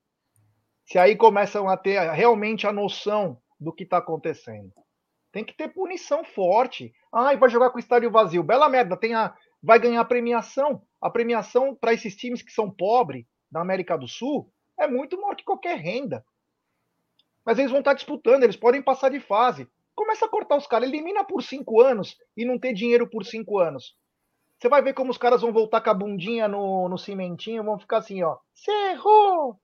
Se 0.85 0.97
aí 0.97 1.17
começam 1.17 1.67
a 1.67 1.75
ter 1.75 1.99
realmente 2.11 2.65
a 2.65 2.71
noção 2.71 3.37
do 3.59 3.73
que 3.73 3.83
está 3.83 3.97
acontecendo. 3.97 4.71
Tem 5.33 5.43
que 5.43 5.53
ter 5.53 5.73
punição 5.73 6.23
forte. 6.23 6.93
Ai, 7.13 7.35
vai 7.35 7.49
jogar 7.49 7.71
com 7.71 7.77
o 7.77 7.79
estádio 7.79 8.09
vazio. 8.09 8.41
Bela 8.41 8.69
merda, 8.69 8.95
tem 8.95 9.13
a, 9.13 9.35
vai 9.61 9.79
ganhar 9.79 10.03
premiação. 10.05 10.81
A 11.01 11.09
premiação 11.09 11.75
para 11.75 11.93
esses 11.93 12.15
times 12.15 12.41
que 12.41 12.51
são 12.53 12.71
pobres 12.71 13.25
da 13.51 13.59
América 13.59 13.97
do 13.97 14.07
Sul 14.07 14.49
é 14.79 14.87
muito 14.87 15.19
maior 15.19 15.35
que 15.35 15.43
qualquer 15.43 15.77
renda. 15.77 16.25
Mas 17.45 17.59
eles 17.59 17.71
vão 17.71 17.81
estar 17.81 17.91
tá 17.91 17.95
disputando, 17.95 18.43
eles 18.43 18.55
podem 18.55 18.81
passar 18.81 19.09
de 19.09 19.19
fase. 19.19 19.67
Começa 19.93 20.25
a 20.25 20.29
cortar 20.29 20.55
os 20.55 20.67
caras, 20.67 20.87
elimina 20.87 21.23
por 21.25 21.43
cinco 21.43 21.81
anos 21.81 22.17
e 22.37 22.45
não 22.45 22.57
ter 22.57 22.73
dinheiro 22.73 23.09
por 23.09 23.25
cinco 23.25 23.59
anos. 23.59 23.93
Você 24.63 24.69
vai 24.69 24.81
ver 24.81 24.93
como 24.93 25.11
os 25.11 25.17
caras 25.17 25.41
vão 25.41 25.51
voltar 25.51 25.81
com 25.81 25.89
a 25.89 25.93
bundinha 25.93 26.47
no, 26.47 26.87
no 26.87 26.97
cimentinho, 26.97 27.65
vão 27.65 27.77
ficar 27.77 27.97
assim, 27.97 28.23
ó. 28.23 28.37
Cerrou! 28.53 29.59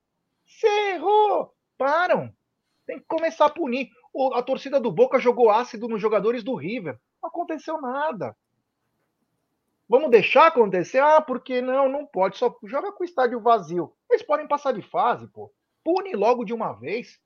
Cerrou! 0.46 1.54
Param! 1.78 2.30
Tem 2.86 2.98
que 2.98 3.06
começar 3.06 3.46
a 3.46 3.50
punir. 3.50 3.88
O, 4.12 4.34
a 4.34 4.42
torcida 4.42 4.78
do 4.78 4.92
Boca 4.92 5.18
jogou 5.18 5.48
ácido 5.48 5.88
nos 5.88 6.02
jogadores 6.02 6.44
do 6.44 6.54
River. 6.54 7.00
Não 7.22 7.30
aconteceu 7.30 7.80
nada. 7.80 8.36
Vamos 9.88 10.10
deixar 10.10 10.48
acontecer? 10.48 10.98
Ah, 10.98 11.22
porque 11.22 11.62
não, 11.62 11.88
não 11.88 12.04
pode. 12.04 12.36
Só 12.36 12.54
joga 12.64 12.92
com 12.92 13.02
o 13.02 13.06
estádio 13.06 13.40
vazio. 13.40 13.94
Eles 14.10 14.22
podem 14.22 14.46
passar 14.46 14.72
de 14.72 14.82
fase, 14.82 15.26
pô. 15.28 15.50
Pune 15.82 16.12
logo 16.12 16.44
de 16.44 16.52
uma 16.52 16.74
vez. 16.74 17.18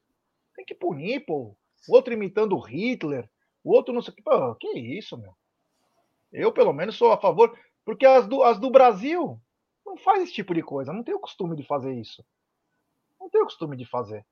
Tem 0.55 0.65
que 0.65 0.77
punir, 0.77 1.27
pô. 1.27 1.57
O 1.89 1.97
outro 1.97 2.15
imitando 2.15 2.55
o 2.55 2.61
Hitler. 2.61 3.29
O 3.65 3.75
outro 3.75 3.93
não 3.93 4.01
sei 4.01 4.13
o 4.13 4.15
que. 4.15 4.23
Pô, 4.23 4.55
que 4.55 4.79
isso, 4.79 5.19
meu? 5.19 5.35
Eu, 6.35 6.53
pelo 6.53 6.73
menos, 6.73 6.97
sou 6.97 7.13
a 7.13 7.17
favor, 7.17 7.57
porque 7.85 8.05
as 8.05 8.27
do, 8.27 8.43
as 8.43 8.59
do 8.59 8.71
Brasil 8.71 9.41
não 9.87 9.97
faz 9.97 10.25
esse 10.25 10.33
tipo 10.33 10.53
de 10.53 10.63
coisa, 10.63 10.93
não 10.93 11.05
tem 11.05 11.15
o 11.15 11.21
costume 11.21 11.55
de 11.55 11.63
fazer 11.63 11.95
isso. 11.95 12.25
Não 13.21 13.31
tem 13.31 13.41
o 13.41 13.45
costume 13.45 13.77
de 13.77 13.87
fazer. 13.87 14.27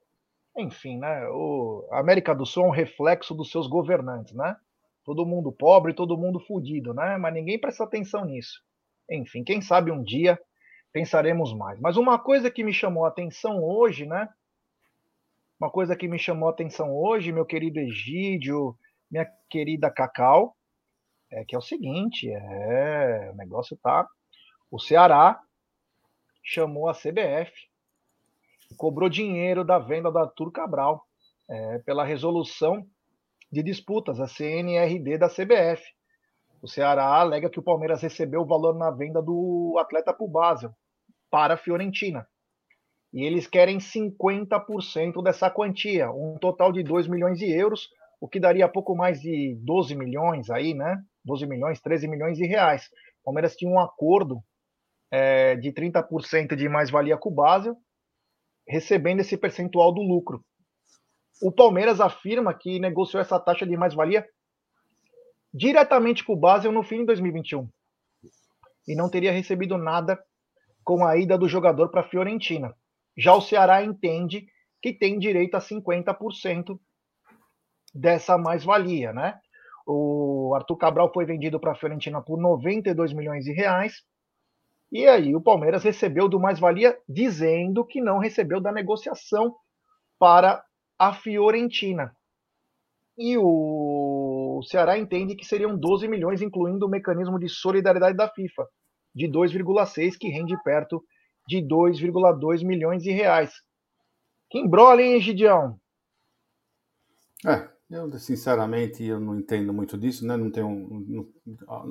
Enfim, 0.56 0.98
né? 0.98 1.26
O, 1.28 1.88
a 1.92 2.00
América 2.00 2.34
do 2.34 2.44
Sul 2.44 2.64
é 2.64 2.66
um 2.66 2.70
reflexo 2.70 3.34
dos 3.34 3.50
seus 3.50 3.66
governantes, 3.66 4.34
né? 4.34 4.56
Todo 5.04 5.24
mundo 5.24 5.52
pobre, 5.52 5.94
todo 5.94 6.18
mundo 6.18 6.40
fudido, 6.40 6.92
né? 6.92 7.16
Mas 7.16 7.32
ninguém 7.32 7.58
presta 7.58 7.84
atenção 7.84 8.24
nisso. 8.24 8.60
Enfim, 9.08 9.44
quem 9.44 9.60
sabe 9.60 9.90
um 9.90 10.02
dia 10.02 10.38
pensaremos 10.92 11.54
mais. 11.54 11.80
Mas 11.80 11.96
uma 11.96 12.18
coisa 12.18 12.50
que 12.50 12.62
me 12.62 12.72
chamou 12.72 13.04
a 13.04 13.08
atenção 13.08 13.62
hoje, 13.62 14.06
né? 14.06 14.28
Uma 15.58 15.70
coisa 15.70 15.96
que 15.96 16.08
me 16.08 16.18
chamou 16.18 16.48
a 16.48 16.52
atenção 16.52 16.92
hoje, 16.92 17.32
meu 17.32 17.46
querido 17.46 17.78
Egídio, 17.78 18.76
minha 19.10 19.26
querida 19.48 19.90
Cacau, 19.90 20.56
é 21.32 21.44
que 21.44 21.54
é 21.54 21.58
o 21.58 21.62
seguinte, 21.62 22.30
é, 22.30 23.30
o 23.32 23.36
negócio 23.36 23.76
tá. 23.82 24.06
O 24.70 24.78
Ceará 24.78 25.40
chamou 26.42 26.88
a 26.88 26.94
CBF, 26.94 27.52
cobrou 28.76 29.08
dinheiro 29.08 29.64
da 29.64 29.78
venda 29.78 30.10
da 30.10 30.22
Arthur 30.22 30.50
Cabral 30.52 31.06
é, 31.48 31.78
pela 31.80 32.04
resolução 32.04 32.86
de 33.50 33.62
disputas, 33.62 34.20
a 34.20 34.26
CNRD 34.26 35.18
da 35.18 35.28
CBF. 35.28 35.82
O 36.62 36.68
Ceará 36.68 37.04
alega 37.04 37.50
que 37.50 37.58
o 37.58 37.62
Palmeiras 37.62 38.02
recebeu 38.02 38.42
o 38.42 38.46
valor 38.46 38.74
na 38.74 38.90
venda 38.90 39.20
do 39.20 39.76
atleta 39.78 40.12
para 40.12 40.24
o 40.24 40.28
Basel, 40.28 40.72
para 41.30 41.54
a 41.54 41.58
Fiorentina. 41.58 42.26
E 43.12 43.24
eles 43.24 43.46
querem 43.46 43.78
50% 43.78 45.22
dessa 45.22 45.50
quantia, 45.50 46.10
um 46.10 46.38
total 46.38 46.72
de 46.72 46.82
2 46.82 47.08
milhões 47.08 47.38
de 47.38 47.50
euros, 47.50 47.90
o 48.20 48.28
que 48.28 48.40
daria 48.40 48.68
pouco 48.68 48.94
mais 48.94 49.20
de 49.20 49.54
12 49.60 49.94
milhões 49.94 50.48
aí, 50.48 50.72
né? 50.72 51.02
12 51.24 51.46
milhões, 51.46 51.80
13 51.80 52.08
milhões 52.08 52.36
de 52.36 52.46
reais. 52.46 52.88
O 53.20 53.24
Palmeiras 53.24 53.56
tinha 53.56 53.70
um 53.70 53.78
acordo 53.78 54.42
é, 55.10 55.56
de 55.56 55.72
30% 55.72 56.56
de 56.56 56.68
mais-valia 56.68 57.16
com 57.16 57.30
o 57.30 57.34
Basel, 57.34 57.76
recebendo 58.66 59.20
esse 59.20 59.36
percentual 59.36 59.92
do 59.92 60.00
lucro. 60.00 60.44
O 61.42 61.52
Palmeiras 61.52 62.00
afirma 62.00 62.54
que 62.54 62.78
negociou 62.78 63.20
essa 63.20 63.38
taxa 63.38 63.66
de 63.66 63.76
mais-valia 63.76 64.24
diretamente 65.52 66.24
com 66.24 66.32
o 66.32 66.38
Basel 66.38 66.72
no 66.72 66.82
fim 66.82 66.98
de 66.98 67.06
2021 67.06 67.68
e 68.86 68.94
não 68.94 69.10
teria 69.10 69.32
recebido 69.32 69.76
nada 69.76 70.18
com 70.84 71.04
a 71.04 71.16
ida 71.16 71.38
do 71.38 71.48
jogador 71.48 71.90
para 71.90 72.00
a 72.00 72.08
Fiorentina. 72.08 72.74
Já 73.16 73.34
o 73.34 73.40
Ceará 73.40 73.84
entende 73.84 74.46
que 74.80 74.92
tem 74.92 75.18
direito 75.18 75.54
a 75.54 75.60
50% 75.60 76.78
dessa 77.94 78.36
mais-valia, 78.38 79.12
né? 79.12 79.38
O 79.86 80.52
Arthur 80.54 80.76
Cabral 80.76 81.12
foi 81.12 81.24
vendido 81.24 81.58
para 81.58 81.72
a 81.72 81.74
Fiorentina 81.74 82.22
por 82.22 82.38
92 82.38 83.12
milhões 83.12 83.44
de 83.44 83.52
reais. 83.52 84.02
E 84.90 85.06
aí 85.08 85.34
o 85.34 85.40
Palmeiras 85.40 85.82
recebeu 85.82 86.28
do 86.28 86.38
mais-valia 86.38 86.96
dizendo 87.08 87.84
que 87.84 88.00
não 88.00 88.18
recebeu 88.18 88.60
da 88.60 88.70
negociação 88.70 89.54
para 90.18 90.62
a 90.98 91.12
Fiorentina. 91.14 92.14
E 93.16 93.36
o 93.38 94.60
Ceará 94.64 94.98
entende 94.98 95.34
que 95.34 95.44
seriam 95.44 95.76
12 95.76 96.08
milhões, 96.08 96.42
incluindo 96.42 96.86
o 96.86 96.88
mecanismo 96.88 97.38
de 97.38 97.48
solidariedade 97.48 98.16
da 98.16 98.28
FIFA, 98.28 98.66
de 99.14 99.26
2,6, 99.28 100.16
que 100.18 100.28
rende 100.28 100.56
perto 100.62 101.02
de 101.46 101.58
2,2 101.58 102.64
milhões 102.64 103.02
de 103.02 103.10
reais. 103.10 103.52
Que 104.50 104.58
embrolha, 104.58 105.02
hein, 105.02 105.20
Gidião? 105.20 105.78
É, 107.46 107.68
Eu, 107.92 108.10
sinceramente, 108.18 109.04
eu 109.04 109.20
não 109.20 109.38
entendo 109.38 109.72
muito 109.72 109.98
disso, 109.98 110.26
né? 110.26 110.36
Não 110.36 110.50
tenho 110.50 111.28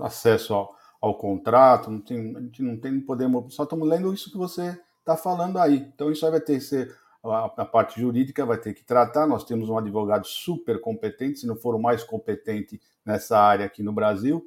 acesso 0.01 0.53
ao, 0.53 0.75
ao, 0.99 1.15
contrato, 1.15 1.91
não 1.91 2.01
tem, 2.01 2.35
a 2.35 2.41
gente 2.41 2.63
não 2.63 2.79
tem, 2.79 2.91
não 2.93 3.01
podemos, 3.01 3.53
só 3.53 3.63
estamos 3.63 3.87
lendo 3.87 4.11
isso 4.11 4.31
que 4.31 4.37
você 4.37 4.79
está 4.99 5.15
falando 5.15 5.59
aí. 5.59 5.77
Então 5.93 6.11
isso 6.11 6.25
aí 6.25 6.31
vai 6.31 6.41
ter 6.41 6.55
que 6.55 6.61
ser 6.61 6.91
a, 7.23 7.65
parte 7.65 8.01
jurídica 8.01 8.45
vai 8.45 8.57
ter 8.57 8.73
que 8.73 8.83
tratar. 8.83 9.27
Nós 9.27 9.43
temos 9.43 9.69
um 9.69 9.77
advogado 9.77 10.25
super 10.25 10.81
competente, 10.81 11.39
se 11.39 11.47
não 11.47 11.55
for 11.55 11.75
o 11.75 11.81
mais 11.81 12.03
competente 12.03 12.81
nessa 13.05 13.39
área 13.39 13.65
aqui 13.65 13.83
no 13.83 13.93
Brasil, 13.93 14.43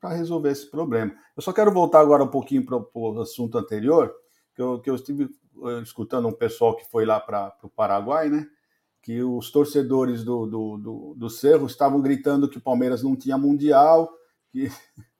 para 0.00 0.14
resolver 0.14 0.50
esse 0.50 0.70
problema. 0.70 1.12
Eu 1.36 1.42
só 1.42 1.52
quero 1.52 1.72
voltar 1.72 2.00
agora 2.00 2.22
um 2.22 2.28
pouquinho 2.28 2.64
para 2.64 2.80
o 2.94 3.20
assunto 3.20 3.58
anterior, 3.58 4.14
que 4.54 4.62
eu, 4.62 4.80
que 4.80 4.90
eu 4.90 4.94
estive 4.94 5.28
eh, 5.64 5.80
escutando 5.82 6.28
um 6.28 6.32
pessoal 6.32 6.76
que 6.76 6.84
foi 6.84 7.04
lá 7.04 7.18
para 7.18 7.56
o 7.62 7.68
Paraguai, 7.68 8.28
né? 8.28 8.46
Que 9.02 9.20
os 9.20 9.50
torcedores 9.50 10.22
do, 10.22 10.46
do, 10.46 10.78
do, 10.78 11.14
do 11.16 11.30
Cerro 11.30 11.66
estavam 11.66 12.00
gritando 12.00 12.48
que 12.48 12.58
o 12.58 12.62
Palmeiras 12.62 13.02
não 13.02 13.16
tinha 13.16 13.36
mundial, 13.36 14.08
que 14.50 14.70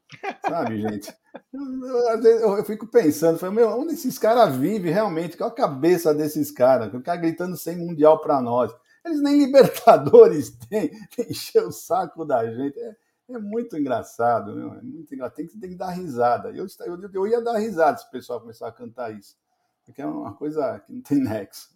sabe, 0.47 0.81
gente? 0.81 1.13
Eu, 1.53 2.57
eu, 2.59 2.65
fico 2.65 2.87
pensando, 2.87 3.39
falei, 3.39 3.57
meu, 3.57 3.71
onde 3.71 3.95
esses 3.95 4.19
caras 4.19 4.55
vivem 4.55 4.93
realmente? 4.93 5.37
Qual 5.37 5.51
a 5.51 5.55
cabeça 5.55 6.15
desses 6.15 6.51
caras? 6.51 6.93
O 6.95 7.01
cara 7.01 7.21
gritando 7.21 7.57
sem 7.57 7.77
mundial 7.77 8.21
para 8.21 8.41
nós. 8.41 8.73
Eles 9.05 9.21
nem 9.21 9.39
Libertadores 9.45 10.51
têm, 10.69 10.91
encher 11.29 11.65
o 11.65 11.73
saco 11.73 12.25
da 12.25 12.47
gente. 12.47 12.79
É, 12.79 12.97
é 13.31 13.39
muito 13.39 13.77
engraçado, 13.77 14.55
meu. 14.55 14.75
É 14.75 14.83
muito 14.83 15.13
engraçado. 15.13 15.37
Tem 15.37 15.47
que, 15.47 15.59
tem 15.59 15.71
que 15.71 15.77
dar 15.77 15.91
risada. 15.91 16.51
Eu, 16.51 16.67
eu, 16.87 17.11
eu 17.13 17.27
ia 17.27 17.41
dar 17.41 17.59
risada 17.59 17.99
se 17.99 18.07
o 18.07 18.11
pessoal 18.11 18.41
começar 18.41 18.69
a 18.69 18.73
cantar 18.73 19.11
isso. 19.13 19.37
Porque 19.85 20.01
é 20.01 20.07
uma 20.07 20.35
coisa 20.35 20.79
que 20.81 20.93
não 20.93 21.01
tem 21.03 21.19
nexo. 21.19 21.71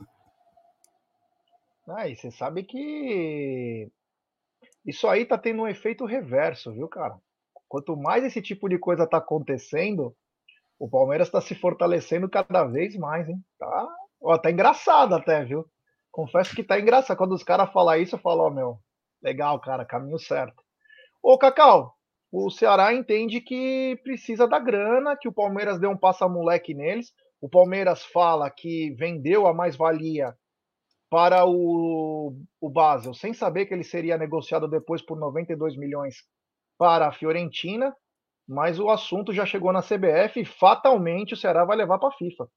Ah, 1.89 2.09
e 2.09 2.17
você 2.17 2.31
sabe 2.31 2.65
que 2.65 3.89
isso 4.85 5.07
aí 5.09 5.25
tá 5.25 5.39
tendo 5.39 5.63
um 5.63 5.69
efeito 5.69 6.05
reverso, 6.05 6.73
viu, 6.73 6.89
cara? 6.89 7.17
Quanto 7.69 7.97
mais 7.97 8.25
esse 8.25 8.43
tipo 8.43 8.69
de 8.69 8.79
coisa 8.79 9.07
tá 9.07 9.19
acontecendo, 9.19 10.15
o 10.79 10.89
Palmeiras 10.89 11.29
está 11.29 11.41
se 11.41 11.55
fortalecendo 11.55 12.29
cada 12.29 12.65
vez 12.65 12.97
mais, 12.97 13.29
hein? 13.29 13.41
Tá, 13.59 13.89
ó, 14.21 14.39
tá 14.39 14.51
engraçado 14.51 15.15
até, 15.15 15.45
viu? 15.45 15.65
Confesso 16.11 16.55
que 16.55 16.65
tá 16.65 16.79
engraçado. 16.79 17.17
Quando 17.17 17.35
os 17.35 17.43
caras 17.45 17.73
falam 17.73 17.97
isso, 17.97 18.17
eu 18.17 18.21
falo, 18.21 18.45
ó, 18.47 18.51
meu, 18.51 18.79
legal, 19.23 19.61
cara, 19.61 19.85
caminho 19.85 20.19
certo. 20.19 20.63
Ô, 21.23 21.39
Cacau, 21.39 21.95
o 22.33 22.51
Ceará 22.51 22.93
entende 22.95 23.41
que 23.41 23.99
precisa 24.03 24.47
da 24.47 24.59
grana, 24.59 25.17
que 25.17 25.29
o 25.29 25.33
Palmeiras 25.33 25.79
deu 25.79 25.91
um 25.91 25.97
passa-moleque 25.97 26.75
neles. 26.75 27.13
O 27.41 27.49
Palmeiras 27.49 28.05
fala 28.05 28.51
que 28.51 28.91
vendeu 28.95 29.47
a 29.47 29.55
mais-valia 29.55 30.37
para 31.09 31.47
o, 31.47 32.37
o 32.61 32.69
Basel, 32.69 33.15
sem 33.15 33.33
saber 33.33 33.67
que 33.67 33.75
ele 33.75 33.85
seria 33.85 34.19
negociado 34.19 34.69
depois 34.69 35.01
por 35.03 35.19
92 35.19 35.77
milhões 35.77 36.25
para 36.79 37.09
a 37.09 37.13
Fiorentina, 37.13 37.95
mas 38.47 38.79
o 38.79 38.91
assunto 38.91 39.33
já 39.33 39.47
chegou 39.47 39.73
na 39.73 39.83
CBF 39.83 40.41
e 40.41 40.45
fatalmente 40.45 41.35
o 41.35 41.37
Ceará 41.37 41.65
vai 41.65 41.77
levar 41.77 41.99
para 41.99 42.09
a 42.09 42.13
FIFA. 42.13 42.49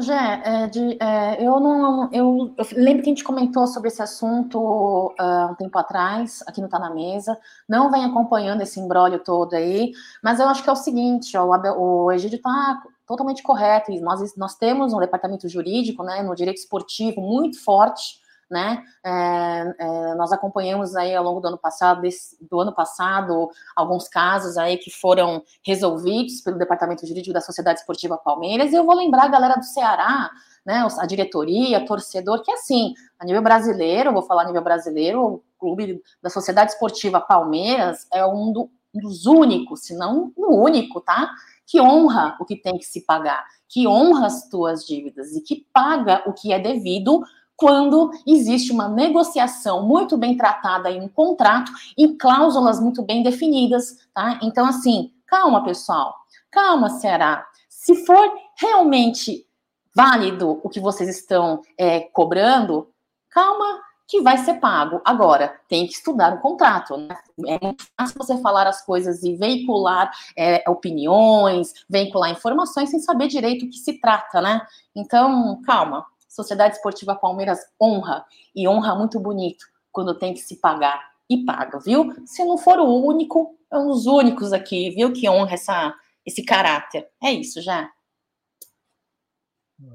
Jé, 0.00 0.14
é, 0.14 0.70
é, 1.04 1.46
eu 1.46 1.60
não. 1.60 2.10
Eu, 2.10 2.54
eu, 2.56 2.66
lembro 2.72 3.02
que 3.02 3.10
a 3.10 3.12
gente 3.12 3.24
comentou 3.24 3.66
sobre 3.66 3.88
esse 3.88 4.00
assunto 4.00 4.58
uh, 4.58 5.52
um 5.52 5.54
tempo 5.54 5.78
atrás, 5.78 6.42
aqui 6.46 6.62
no 6.62 6.68
Tá 6.68 6.78
na 6.78 6.88
Mesa. 6.88 7.38
Não 7.68 7.90
vem 7.90 8.02
acompanhando 8.02 8.62
esse 8.62 8.80
embrólio 8.80 9.18
todo 9.18 9.52
aí, 9.52 9.92
mas 10.24 10.40
eu 10.40 10.48
acho 10.48 10.62
que 10.62 10.70
é 10.70 10.72
o 10.72 10.76
seguinte: 10.76 11.36
ó, 11.36 11.44
o, 11.44 11.52
Abel, 11.52 11.78
o 11.78 12.10
Egídio 12.10 12.36
está 12.36 12.82
totalmente 13.12 13.42
correto. 13.42 13.92
E 13.92 14.00
nós, 14.00 14.34
nós 14.36 14.54
temos 14.56 14.92
um 14.92 14.98
departamento 14.98 15.48
jurídico, 15.48 16.02
né, 16.02 16.22
no 16.22 16.34
direito 16.34 16.58
esportivo 16.58 17.20
muito 17.20 17.62
forte, 17.62 18.20
né? 18.50 18.82
É, 19.02 19.74
é, 19.78 20.14
nós 20.14 20.30
acompanhamos 20.30 20.94
aí 20.94 21.14
ao 21.14 21.24
longo 21.24 21.40
do 21.40 21.48
ano 21.48 21.58
passado, 21.58 22.02
desse, 22.02 22.36
do 22.44 22.60
ano 22.60 22.72
passado, 22.72 23.50
alguns 23.74 24.08
casos 24.08 24.58
aí 24.58 24.76
que 24.76 24.90
foram 24.90 25.42
resolvidos 25.64 26.42
pelo 26.42 26.58
departamento 26.58 27.06
jurídico 27.06 27.32
da 27.32 27.40
Sociedade 27.40 27.80
Esportiva 27.80 28.18
Palmeiras. 28.18 28.72
E 28.72 28.76
eu 28.76 28.84
vou 28.84 28.94
lembrar 28.94 29.24
a 29.24 29.28
galera 29.28 29.54
do 29.54 29.64
Ceará, 29.64 30.30
né? 30.66 30.86
A 30.98 31.06
diretoria, 31.06 31.86
torcedor, 31.86 32.42
que 32.42 32.52
assim, 32.52 32.92
a 33.18 33.24
nível 33.24 33.42
brasileiro, 33.42 34.12
vou 34.12 34.22
falar 34.22 34.42
a 34.42 34.46
nível 34.46 34.62
brasileiro, 34.62 35.24
o 35.24 35.42
clube 35.58 36.02
da 36.22 36.28
Sociedade 36.28 36.72
Esportiva 36.72 37.20
Palmeiras 37.20 38.06
é 38.12 38.24
um, 38.26 38.52
do, 38.52 38.70
um 38.94 39.00
dos 39.00 39.24
únicos, 39.24 39.84
se 39.84 39.96
não 39.96 40.30
o 40.36 40.62
único, 40.62 41.00
tá? 41.00 41.30
Que 41.66 41.80
honra 41.80 42.36
o 42.40 42.44
que 42.44 42.56
tem 42.56 42.78
que 42.78 42.84
se 42.84 43.04
pagar, 43.04 43.44
que 43.68 43.86
honra 43.86 44.26
as 44.26 44.48
tuas 44.48 44.84
dívidas 44.84 45.32
e 45.32 45.40
que 45.40 45.66
paga 45.72 46.22
o 46.26 46.32
que 46.32 46.52
é 46.52 46.58
devido 46.58 47.22
quando 47.56 48.10
existe 48.26 48.72
uma 48.72 48.88
negociação 48.88 49.86
muito 49.86 50.16
bem 50.16 50.36
tratada 50.36 50.90
em 50.90 51.00
um 51.00 51.08
contrato 51.08 51.70
em 51.96 52.16
cláusulas 52.16 52.80
muito 52.80 53.02
bem 53.02 53.22
definidas, 53.22 53.98
tá? 54.12 54.40
Então, 54.42 54.66
assim, 54.66 55.12
calma, 55.26 55.62
pessoal, 55.62 56.14
calma, 56.50 56.90
Ceará. 56.90 57.46
Se 57.68 58.04
for 58.04 58.32
realmente 58.56 59.46
válido 59.94 60.60
o 60.62 60.68
que 60.68 60.80
vocês 60.80 61.08
estão 61.08 61.60
é, 61.78 62.00
cobrando, 62.00 62.88
calma, 63.30 63.80
que 64.12 64.20
vai 64.20 64.36
ser 64.36 64.60
pago. 64.60 65.00
Agora, 65.06 65.58
tem 65.66 65.86
que 65.86 65.94
estudar 65.94 66.34
o 66.34 66.40
contrato. 66.42 66.98
Né? 66.98 67.16
É 67.46 67.58
muito 67.64 67.82
fácil 67.98 68.14
você 68.18 68.36
falar 68.42 68.66
as 68.66 68.84
coisas 68.84 69.22
e 69.22 69.34
veicular 69.34 70.12
é, 70.36 70.62
opiniões, 70.68 71.72
veicular 71.88 72.30
informações 72.30 72.90
sem 72.90 73.00
saber 73.00 73.28
direito 73.28 73.64
o 73.64 73.70
que 73.70 73.78
se 73.78 73.98
trata, 73.98 74.42
né? 74.42 74.60
Então, 74.94 75.62
calma. 75.62 76.04
Sociedade 76.28 76.74
Esportiva 76.76 77.14
Palmeiras 77.14 77.60
honra 77.80 78.26
e 78.54 78.68
honra 78.68 78.94
muito 78.94 79.18
bonito 79.18 79.64
quando 79.90 80.18
tem 80.18 80.34
que 80.34 80.40
se 80.40 80.56
pagar 80.56 81.02
e 81.26 81.42
paga, 81.46 81.78
viu? 81.78 82.14
Se 82.26 82.44
não 82.44 82.58
for 82.58 82.78
o 82.80 83.06
único, 83.06 83.56
é 83.70 83.78
um 83.78 83.88
dos 83.88 84.04
únicos 84.04 84.52
aqui, 84.52 84.90
viu, 84.90 85.10
que 85.14 85.26
honra 85.26 85.54
essa, 85.54 85.94
esse 86.26 86.44
caráter. 86.44 87.08
É 87.22 87.32
isso 87.32 87.62
já. 87.62 87.90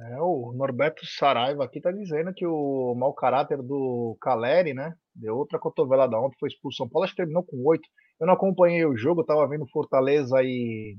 É, 0.10 0.22
o 0.22 0.54
Norberto 0.54 1.06
Saraiva 1.06 1.64
aqui 1.64 1.80
tá 1.80 1.92
dizendo 1.92 2.34
que 2.34 2.46
o 2.46 2.94
mau 2.96 3.14
caráter 3.14 3.62
do 3.62 4.18
Caleri, 4.22 4.74
né? 4.74 4.94
Deu 5.16 5.38
outra 5.38 5.58
cotovelada 5.58 6.20
ontem, 6.20 6.38
foi 6.40 6.50
expulso. 6.50 6.78
São 6.78 6.90
Paulo 6.90 7.06
acho 7.06 7.14
que 7.14 7.22
terminou 7.22 7.44
com 7.44 7.58
oito. 7.66 7.88
Eu 8.20 8.28
não 8.28 8.34
acompanhei 8.34 8.86
o 8.86 8.98
jogo, 8.98 9.24
tava 9.24 9.48
vendo 9.48 9.68
Fortaleza 9.70 10.44
e, 10.44 10.98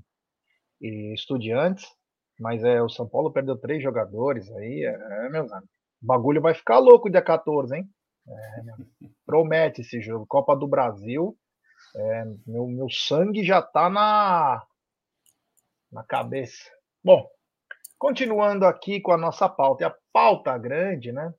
e 0.81 1.13
Estudiantes, 1.15 1.87
mas 2.41 2.65
é 2.65 2.81
o 2.83 2.89
São 2.89 3.07
Paulo 3.09 3.33
perdeu 3.33 3.59
três 3.59 3.83
jogadores 3.83 4.51
aí, 4.53 4.85
é 4.85 5.29
meus 5.29 5.51
amigos. 5.53 5.71
O 6.03 6.07
bagulho 6.07 6.41
vai 6.41 6.55
ficar 6.55 6.79
louco 6.79 7.11
dia 7.11 7.23
14, 7.23 7.77
hein? 7.77 7.89
É, 8.27 8.87
promete 9.27 9.81
esse 9.83 10.01
jogo. 10.01 10.27
Copa 10.27 10.57
do 10.57 10.67
Brasil. 10.69 11.37
É, 11.97 12.25
meu, 12.47 12.67
meu 12.69 12.89
sangue 12.91 13.45
já 13.45 13.61
tá 13.61 13.91
na, 13.91 14.63
na 15.91 16.05
cabeça. 16.05 16.71
Bom, 17.03 17.29
Continuando 17.99 18.65
aqui 18.65 19.01
com 19.01 19.13
a 19.13 19.17
nossa 19.17 19.49
pauta, 19.49 19.89
a 19.89 19.97
pauta 20.13 20.57
grande, 20.57 21.11
né? 21.11 21.35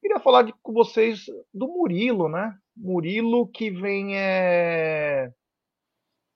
Queria 0.00 0.18
falar 0.18 0.42
de, 0.42 0.52
com 0.60 0.72
vocês 0.72 1.26
do 1.52 1.68
Murilo, 1.68 2.28
né? 2.28 2.52
Murilo 2.76 3.46
que 3.46 3.70
vem 3.70 4.18
é, 4.18 5.32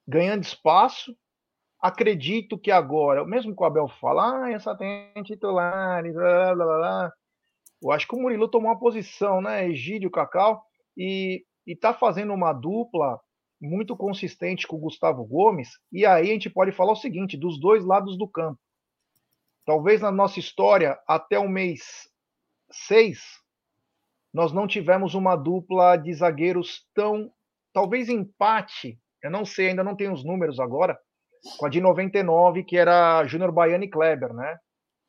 ganhando 0.07 0.43
espaço. 0.43 1.15
Acredito 1.81 2.57
que 2.57 2.71
agora, 2.71 3.25
mesmo 3.25 3.55
que 3.55 3.61
o 3.61 3.65
Abel 3.65 3.87
fala, 3.87 4.45
ah, 4.45 4.51
essa 4.51 4.75
tem 4.75 5.11
titulares, 5.23 6.13
blá, 6.13 6.55
blá, 6.55 6.65
blá, 6.65 7.13
eu 7.81 7.91
acho 7.91 8.07
que 8.07 8.15
o 8.15 8.19
Murilo 8.19 8.49
tomou 8.49 8.69
uma 8.69 8.79
posição, 8.79 9.41
né? 9.41 9.67
Egídio 9.67 10.11
Cacau, 10.11 10.61
e, 10.97 11.45
e 11.65 11.75
tá 11.75 11.93
fazendo 11.93 12.33
uma 12.33 12.51
dupla 12.51 13.19
muito 13.61 13.95
consistente 13.95 14.67
com 14.67 14.77
o 14.77 14.79
Gustavo 14.79 15.25
Gomes. 15.25 15.69
E 15.91 16.05
aí 16.05 16.29
a 16.29 16.33
gente 16.33 16.49
pode 16.49 16.71
falar 16.71 16.93
o 16.93 16.97
seguinte: 16.97 17.37
dos 17.37 17.59
dois 17.59 17.83
lados 17.85 18.17
do 18.17 18.27
campo. 18.27 18.59
Talvez 19.69 20.01
na 20.01 20.11
nossa 20.11 20.39
história, 20.39 20.99
até 21.07 21.37
o 21.37 21.47
mês 21.47 22.09
6, 22.71 23.19
nós 24.33 24.51
não 24.51 24.65
tivemos 24.65 25.13
uma 25.13 25.35
dupla 25.35 25.95
de 25.95 26.11
zagueiros 26.11 26.87
tão. 26.91 27.31
Talvez 27.71 28.09
empate, 28.09 28.99
eu 29.21 29.29
não 29.29 29.45
sei, 29.45 29.67
ainda 29.67 29.83
não 29.83 29.95
tenho 29.95 30.11
os 30.11 30.25
números 30.25 30.59
agora, 30.59 30.99
com 31.59 31.67
a 31.67 31.69
de 31.69 31.79
99, 31.79 32.63
que 32.63 32.77
era 32.77 33.23
Júnior 33.27 33.51
Baiano 33.51 33.83
e 33.83 33.87
Kleber, 33.87 34.33
né? 34.33 34.57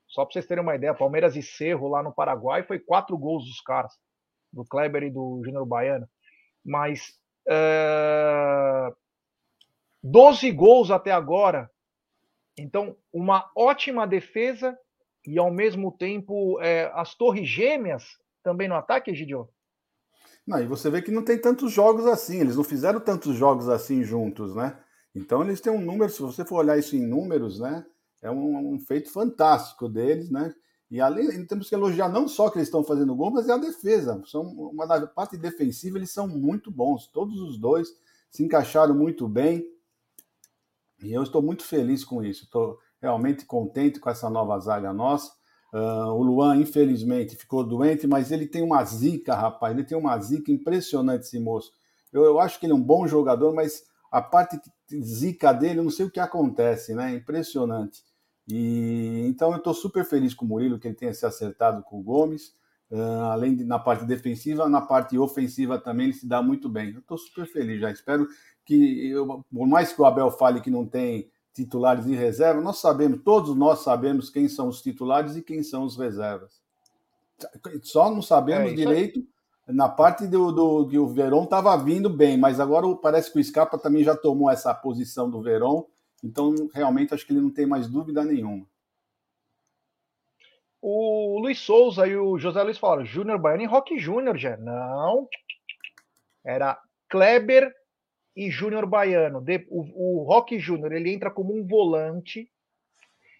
Só 0.06 0.26
para 0.26 0.34
vocês 0.34 0.46
terem 0.46 0.62
uma 0.62 0.76
ideia, 0.76 0.92
Palmeiras 0.92 1.36
e 1.36 1.42
Cerro 1.42 1.88
lá 1.88 2.02
no 2.02 2.12
Paraguai 2.12 2.62
foi 2.62 2.78
quatro 2.78 3.16
gols 3.16 3.46
dos 3.46 3.62
caras, 3.62 3.94
do 4.52 4.62
Kleber 4.66 5.04
e 5.04 5.10
do 5.10 5.40
Júnior 5.42 5.64
Baiano. 5.64 6.06
Mas 6.62 7.18
é... 7.48 8.92
12 10.02 10.50
gols 10.52 10.90
até 10.90 11.12
agora 11.12 11.70
então, 12.60 12.96
uma 13.12 13.50
ótima 13.56 14.06
defesa 14.06 14.76
e, 15.26 15.38
ao 15.38 15.50
mesmo 15.50 15.92
tempo, 15.92 16.60
é, 16.60 16.90
as 16.94 17.14
torres 17.14 17.48
gêmeas 17.48 18.04
também 18.42 18.68
no 18.68 18.74
ataque, 18.74 19.14
Gidio? 19.14 19.48
Não, 20.46 20.60
e 20.60 20.66
você 20.66 20.90
vê 20.90 21.02
que 21.02 21.10
não 21.10 21.24
tem 21.24 21.40
tantos 21.40 21.72
jogos 21.72 22.06
assim, 22.06 22.40
eles 22.40 22.56
não 22.56 22.64
fizeram 22.64 23.00
tantos 23.00 23.36
jogos 23.36 23.68
assim 23.68 24.02
juntos, 24.02 24.54
né? 24.54 24.78
Então 25.14 25.42
eles 25.42 25.60
têm 25.60 25.72
um 25.72 25.80
número, 25.80 26.10
se 26.10 26.20
você 26.22 26.44
for 26.44 26.56
olhar 26.56 26.78
isso 26.78 26.96
em 26.96 27.06
números, 27.06 27.60
né? 27.60 27.84
É 28.22 28.30
um, 28.30 28.74
um 28.74 28.78
feito 28.78 29.12
fantástico 29.12 29.88
deles, 29.88 30.30
né? 30.30 30.54
E 30.90 31.00
além, 31.00 31.46
temos 31.46 31.68
que 31.68 31.74
elogiar 31.74 32.08
não 32.08 32.26
só 32.26 32.50
que 32.50 32.58
eles 32.58 32.66
estão 32.66 32.82
fazendo 32.82 33.14
gol, 33.14 33.30
mas 33.30 33.48
é 33.48 33.52
a 33.52 33.56
defesa. 33.56 34.20
São 34.26 34.42
uma 34.42 35.06
parte 35.06 35.36
defensiva, 35.36 35.98
eles 35.98 36.10
são 36.10 36.26
muito 36.26 36.70
bons. 36.70 37.06
Todos 37.06 37.40
os 37.40 37.58
dois 37.58 37.88
se 38.28 38.42
encaixaram 38.42 38.94
muito 38.94 39.28
bem. 39.28 39.64
E 41.02 41.12
eu 41.12 41.22
estou 41.22 41.42
muito 41.42 41.64
feliz 41.64 42.04
com 42.04 42.22
isso. 42.22 42.44
Estou 42.44 42.78
realmente 43.00 43.44
contente 43.44 43.98
com 43.98 44.10
essa 44.10 44.28
nova 44.28 44.58
zaga 44.58 44.92
nossa. 44.92 45.32
Uh, 45.72 46.12
o 46.12 46.22
Luan, 46.22 46.56
infelizmente, 46.56 47.36
ficou 47.36 47.64
doente, 47.64 48.06
mas 48.06 48.32
ele 48.32 48.46
tem 48.46 48.62
uma 48.62 48.84
zica, 48.84 49.34
rapaz. 49.34 49.74
Ele 49.74 49.84
tem 49.84 49.96
uma 49.96 50.18
zica 50.18 50.50
impressionante, 50.50 51.26
esse 51.26 51.38
moço. 51.38 51.72
Eu, 52.12 52.24
eu 52.24 52.40
acho 52.40 52.58
que 52.58 52.66
ele 52.66 52.72
é 52.72 52.76
um 52.76 52.82
bom 52.82 53.06
jogador, 53.06 53.54
mas 53.54 53.84
a 54.10 54.20
parte 54.20 54.60
zica 54.92 55.52
dele, 55.52 55.78
eu 55.78 55.84
não 55.84 55.90
sei 55.90 56.06
o 56.06 56.10
que 56.10 56.18
acontece, 56.18 56.94
né? 56.94 57.14
Impressionante. 57.14 58.02
E 58.48 59.24
então 59.28 59.52
eu 59.52 59.58
estou 59.58 59.72
super 59.72 60.04
feliz 60.04 60.34
com 60.34 60.44
o 60.44 60.48
Murilo 60.48 60.78
que 60.78 60.88
ele 60.88 60.96
tenha 60.96 61.14
se 61.14 61.24
acertado 61.24 61.82
com 61.84 62.00
o 62.00 62.02
Gomes. 62.02 62.58
Uh, 62.90 63.22
além 63.30 63.54
de 63.54 63.64
na 63.64 63.78
parte 63.78 64.04
defensiva, 64.04 64.68
na 64.68 64.80
parte 64.80 65.16
ofensiva 65.16 65.78
também 65.78 66.06
ele 66.06 66.14
se 66.14 66.26
dá 66.26 66.42
muito 66.42 66.68
bem. 66.68 66.92
Eu 66.92 66.98
estou 66.98 67.16
super 67.16 67.46
feliz 67.46 67.80
já. 67.80 67.90
Espero 67.92 68.26
que, 68.74 69.08
eu, 69.08 69.44
por 69.52 69.66
mais 69.66 69.92
que 69.92 70.00
o 70.00 70.04
Abel 70.04 70.30
fale 70.30 70.60
que 70.60 70.70
não 70.70 70.86
tem 70.86 71.30
titulares 71.52 72.06
e 72.06 72.14
reserva, 72.14 72.60
nós 72.60 72.78
sabemos, 72.78 73.20
todos 73.24 73.54
nós 73.56 73.80
sabemos 73.80 74.30
quem 74.30 74.48
são 74.48 74.68
os 74.68 74.80
titulares 74.80 75.36
e 75.36 75.42
quem 75.42 75.62
são 75.62 75.84
os 75.84 75.96
reservas. 75.96 76.60
Só 77.82 78.10
não 78.10 78.22
sabemos 78.22 78.72
é, 78.72 78.74
direito 78.74 79.26
na 79.66 79.88
parte 79.88 80.26
do, 80.26 80.52
do 80.52 80.88
que 80.88 80.98
o 80.98 81.08
Verón 81.08 81.44
estava 81.44 81.76
vindo 81.76 82.08
bem, 82.08 82.36
mas 82.36 82.60
agora 82.60 82.86
parece 82.96 83.32
que 83.32 83.38
o 83.38 83.44
Scarpa 83.44 83.78
também 83.78 84.04
já 84.04 84.16
tomou 84.16 84.50
essa 84.50 84.74
posição 84.74 85.30
do 85.30 85.40
Verón 85.40 85.84
então, 86.22 86.54
realmente, 86.72 87.14
acho 87.14 87.26
que 87.26 87.32
ele 87.32 87.40
não 87.40 87.50
tem 87.50 87.66
mais 87.66 87.88
dúvida 87.88 88.24
nenhuma. 88.24 88.66
O 90.82 91.38
Luiz 91.40 91.58
Souza 91.58 92.06
e 92.06 92.16
o 92.16 92.38
José 92.38 92.62
Luiz 92.62 92.78
falaram: 92.78 93.04
Júnior 93.04 93.38
Baiano 93.38 93.62
e 93.62 93.66
Rock 93.66 93.98
Júnior, 93.98 94.36
já. 94.36 94.56
Não. 94.56 95.28
Era 96.44 96.80
Kleber 97.08 97.74
e 98.40 98.50
Júnior 98.50 98.86
Baiano. 98.86 99.44
O, 99.68 100.20
o 100.20 100.24
Rock 100.24 100.58
Júnior 100.58 100.92
ele 100.92 101.12
entra 101.12 101.30
como 101.30 101.54
um 101.54 101.66
volante. 101.66 102.50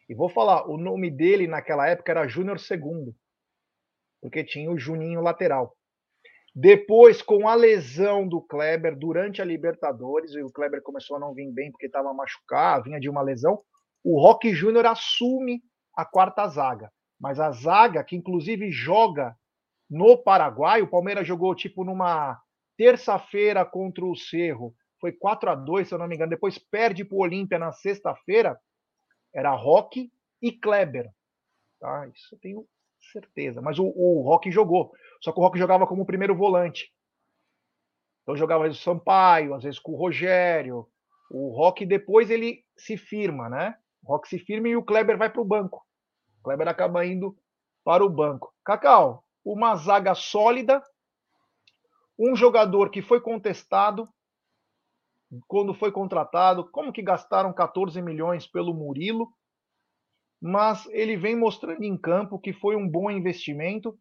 E 0.07 0.15
vou 0.15 0.29
falar: 0.29 0.69
o 0.69 0.77
nome 0.77 1.11
dele 1.11 1.47
naquela 1.47 1.89
época 1.89 2.13
era 2.13 2.29
Júnior 2.29 2.61
Segundo. 2.61 3.17
Porque 4.21 4.45
tinha 4.45 4.71
o 4.71 4.79
Juninho 4.79 5.23
lateral. 5.23 5.75
Depois, 6.55 7.23
com 7.23 7.49
a 7.49 7.55
lesão 7.55 8.29
do 8.29 8.43
Kleber 8.43 8.95
durante 8.95 9.41
a 9.41 9.45
Libertadores, 9.45 10.35
e 10.35 10.43
o 10.43 10.53
Kleber 10.53 10.83
começou 10.83 11.17
a 11.17 11.21
não 11.21 11.33
vir 11.33 11.51
bem 11.51 11.71
porque 11.71 11.87
estava 11.87 12.13
machucado, 12.13 12.85
vinha 12.85 13.01
de 13.01 13.09
uma 13.09 13.23
lesão, 13.23 13.63
o 14.05 14.21
Rock 14.21 14.53
Júnior 14.53 14.85
assume 14.85 15.63
a 15.97 16.05
quarta 16.05 16.47
zaga. 16.49 16.93
Mas 17.19 17.41
a 17.41 17.51
zaga, 17.53 18.05
que 18.05 18.17
inclusive 18.17 18.71
joga 18.71 19.35
no 19.89 20.19
Paraguai, 20.19 20.83
o 20.83 20.91
Palmeiras 20.91 21.27
jogou 21.27 21.55
tipo 21.55 21.85
numa 21.85 22.39
terça-feira 22.77 23.65
contra 23.65 24.05
o 24.05 24.17
Cerro, 24.17 24.75
foi 25.01 25.13
4 25.13 25.51
a 25.51 25.55
2 25.55 25.89
se 25.89 25.95
eu 25.95 25.99
não 25.99 26.07
me 26.07 26.15
engano, 26.15 26.31
depois 26.31 26.59
perde 26.59 27.05
para 27.05 27.17
o 27.17 27.21
Olímpia 27.21 27.59
na 27.59 27.73
sexta-feira, 27.73 28.61
era 29.35 29.55
Rock 29.55 30.13
e 30.43 30.53
Kleber. 30.53 31.11
Tá? 31.81 32.07
Isso 32.09 32.35
eu 32.35 32.39
tenho 32.39 32.69
certeza. 33.13 33.61
Mas 33.63 33.79
o, 33.79 33.87
o 33.87 34.23
Rock 34.23 34.51
jogou. 34.51 34.93
Só 35.23 35.33
que 35.33 35.39
o 35.39 35.43
Rock 35.43 35.59
jogava 35.59 35.87
como 35.87 36.07
primeiro 36.07 36.37
volante. 36.37 36.93
Então 38.23 38.37
jogava 38.37 38.65
às 38.65 38.71
vezes 38.71 38.81
o 38.81 38.85
Sampaio, 38.85 39.55
às 39.55 39.65
vezes 39.65 39.79
com 39.79 39.93
o 39.93 39.97
Rogério. 39.97 40.87
O 41.31 41.51
Rock 41.57 41.87
depois 41.87 42.31
ele 42.31 42.65
se 42.77 42.97
firma, 42.97 43.49
né? 43.49 43.77
O 44.03 44.13
Rock 44.13 44.29
se 44.29 44.39
firma 44.39 44.69
e 44.69 44.77
o 44.77 44.83
Kleber 44.83 45.17
vai 45.17 45.31
para 45.31 45.41
o 45.41 45.45
banco. 45.45 45.85
O 46.39 46.43
Kleber 46.43 46.69
acaba 46.69 47.05
indo 47.07 47.37
para 47.85 48.05
o 48.05 48.11
banco. 48.11 48.53
Cacau, 48.65 49.25
uma 49.45 49.77
zaga 49.77 50.15
sólida, 50.15 50.83
um 52.19 52.37
jogador 52.37 52.91
que 52.91 53.01
foi 53.01 53.21
contestado 53.21 54.09
quando 55.47 55.75
foi 55.75 55.93
contratado, 55.93 56.69
como 56.71 56.93
que 56.93 57.03
gastaram 57.03 57.53
14 57.53 58.01
milhões 58.03 58.47
pelo 58.47 58.75
Murilo, 58.75 59.29
mas 60.40 60.87
ele 60.87 61.16
vem 61.16 61.37
mostrando 61.37 61.83
em 61.85 61.97
campo 61.97 62.38
que 62.38 62.53
foi 62.53 62.75
um 62.75 62.88
bom 62.88 63.11
investimento 63.11 63.99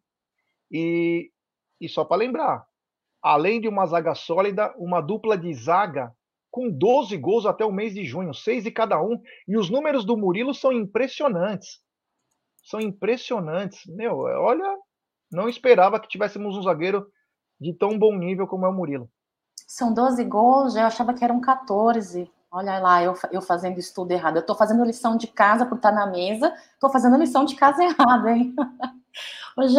e, 0.70 1.30
e 1.80 1.88
só 1.88 2.04
para 2.04 2.16
lembrar, 2.16 2.66
além 3.22 3.60
de 3.60 3.68
uma 3.68 3.86
zaga 3.86 4.14
sólida, 4.14 4.74
uma 4.78 5.00
dupla 5.00 5.36
de 5.36 5.52
zaga 5.54 6.14
com 6.50 6.68
12 6.68 7.16
gols 7.16 7.46
até 7.46 7.64
o 7.64 7.72
mês 7.72 7.94
de 7.94 8.04
junho, 8.04 8.34
seis 8.34 8.64
de 8.64 8.70
cada 8.70 9.00
um, 9.00 9.20
e 9.46 9.56
os 9.56 9.70
números 9.70 10.04
do 10.04 10.16
Murilo 10.16 10.52
são 10.52 10.72
impressionantes. 10.72 11.80
São 12.64 12.80
impressionantes. 12.80 13.82
Meu, 13.86 14.18
olha, 14.18 14.76
não 15.30 15.48
esperava 15.48 16.00
que 16.00 16.08
tivéssemos 16.08 16.56
um 16.56 16.62
zagueiro 16.62 17.06
de 17.60 17.72
tão 17.74 17.96
bom 17.96 18.16
nível 18.16 18.46
como 18.48 18.66
é 18.66 18.68
o 18.68 18.72
Murilo. 18.72 19.08
São 19.70 19.94
12 19.94 20.24
gols, 20.24 20.74
eu 20.74 20.82
achava 20.82 21.14
que 21.14 21.22
eram 21.22 21.40
14. 21.40 22.28
Olha 22.50 22.80
lá, 22.80 23.04
eu, 23.04 23.14
eu 23.30 23.40
fazendo 23.40 23.78
estudo 23.78 24.10
errado. 24.10 24.34
Eu 24.34 24.40
estou 24.40 24.56
fazendo 24.56 24.82
lição 24.82 25.16
de 25.16 25.28
casa 25.28 25.64
por 25.64 25.76
estar 25.76 25.92
na 25.92 26.08
mesa, 26.08 26.52
estou 26.74 26.90
fazendo 26.90 27.16
lição 27.16 27.44
de 27.44 27.54
casa 27.54 27.78
errada, 27.86 28.32
hein? 28.32 28.52
Hoje 29.56 29.76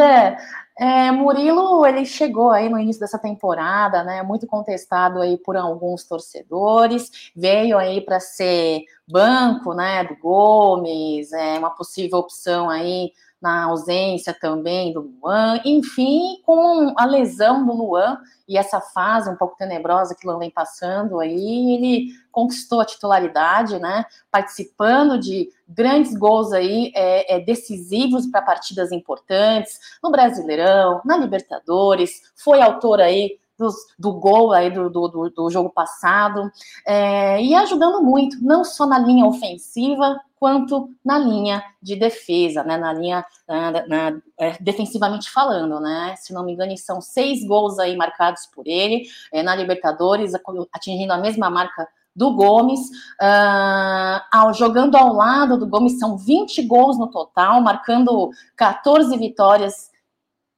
é, 0.79 1.11
Murilo, 1.11 1.85
ele 1.85 2.05
chegou 2.05 2.51
aí 2.51 2.69
no 2.69 2.79
início 2.79 3.01
dessa 3.01 3.19
temporada, 3.19 4.01
né, 4.03 4.23
muito 4.23 4.47
contestado 4.47 5.19
aí 5.19 5.37
por 5.37 5.57
alguns 5.57 6.05
torcedores, 6.05 7.31
veio 7.35 7.77
aí 7.77 7.99
para 7.99 8.19
ser 8.19 8.83
banco, 9.05 9.73
né, 9.73 10.05
do 10.05 10.15
Gomes, 10.15 11.33
é 11.33 11.59
uma 11.59 11.69
possível 11.69 12.19
opção 12.19 12.69
aí 12.69 13.11
na 13.41 13.63
ausência 13.63 14.33
também 14.39 14.93
do 14.93 15.11
Luan, 15.19 15.59
enfim, 15.65 16.41
com 16.45 16.93
a 16.95 17.05
lesão 17.05 17.65
do 17.65 17.73
Luan 17.73 18.19
e 18.47 18.57
essa 18.57 18.79
fase 18.79 19.29
um 19.29 19.35
pouco 19.35 19.57
tenebrosa 19.57 20.13
que 20.13 20.27
o 20.27 20.29
Luan 20.29 20.39
vem 20.39 20.51
passando 20.51 21.19
aí, 21.19 21.73
ele 21.73 22.09
conquistou 22.31 22.79
a 22.79 22.85
titularidade, 22.85 23.79
né, 23.79 24.05
participando 24.29 25.17
de 25.17 25.49
grandes 25.67 26.15
gols 26.15 26.53
aí 26.53 26.91
é, 26.95 27.35
é, 27.35 27.39
decisivos 27.39 28.27
para 28.27 28.41
partidas 28.41 28.91
importantes, 28.91 29.79
no 30.03 30.11
Brasileirão, 30.11 31.01
na 31.03 31.17
Libertadores, 31.17 32.21
foi 32.35 32.61
autor 32.61 33.01
aí 33.01 33.39
do, 33.61 33.69
do 33.97 34.13
gol 34.13 34.51
aí 34.51 34.71
do, 34.71 34.89
do, 34.89 35.29
do 35.29 35.49
jogo 35.49 35.69
passado, 35.69 36.51
é, 36.85 37.41
e 37.41 37.53
ajudando 37.53 38.01
muito, 38.01 38.43
não 38.43 38.63
só 38.63 38.85
na 38.85 38.97
linha 38.97 39.25
ofensiva, 39.25 40.19
quanto 40.39 40.89
na 41.05 41.19
linha 41.19 41.63
de 41.81 41.95
defesa, 41.95 42.63
né, 42.63 42.75
na 42.75 42.91
linha 42.91 43.23
na, 43.47 43.71
na, 43.87 44.21
é, 44.39 44.57
defensivamente 44.59 45.29
falando, 45.29 45.79
né, 45.79 46.15
se 46.17 46.33
não 46.33 46.43
me 46.43 46.53
engano, 46.53 46.75
são 46.77 46.99
seis 46.99 47.45
gols 47.45 47.77
aí 47.77 47.95
marcados 47.95 48.47
por 48.47 48.65
ele 48.65 49.03
é, 49.31 49.43
na 49.43 49.53
Libertadores, 49.55 50.33
atingindo 50.73 51.13
a 51.13 51.17
mesma 51.17 51.49
marca 51.49 51.87
do 52.13 52.33
Gomes, 52.33 52.81
uh, 53.21 54.21
ao, 54.33 54.53
jogando 54.53 54.95
ao 54.95 55.13
lado 55.13 55.57
do 55.57 55.65
Gomes, 55.65 55.97
são 55.97 56.17
20 56.17 56.61
gols 56.63 56.99
no 56.99 57.07
total, 57.07 57.61
marcando 57.61 58.29
14 58.57 59.15
vitórias 59.17 59.90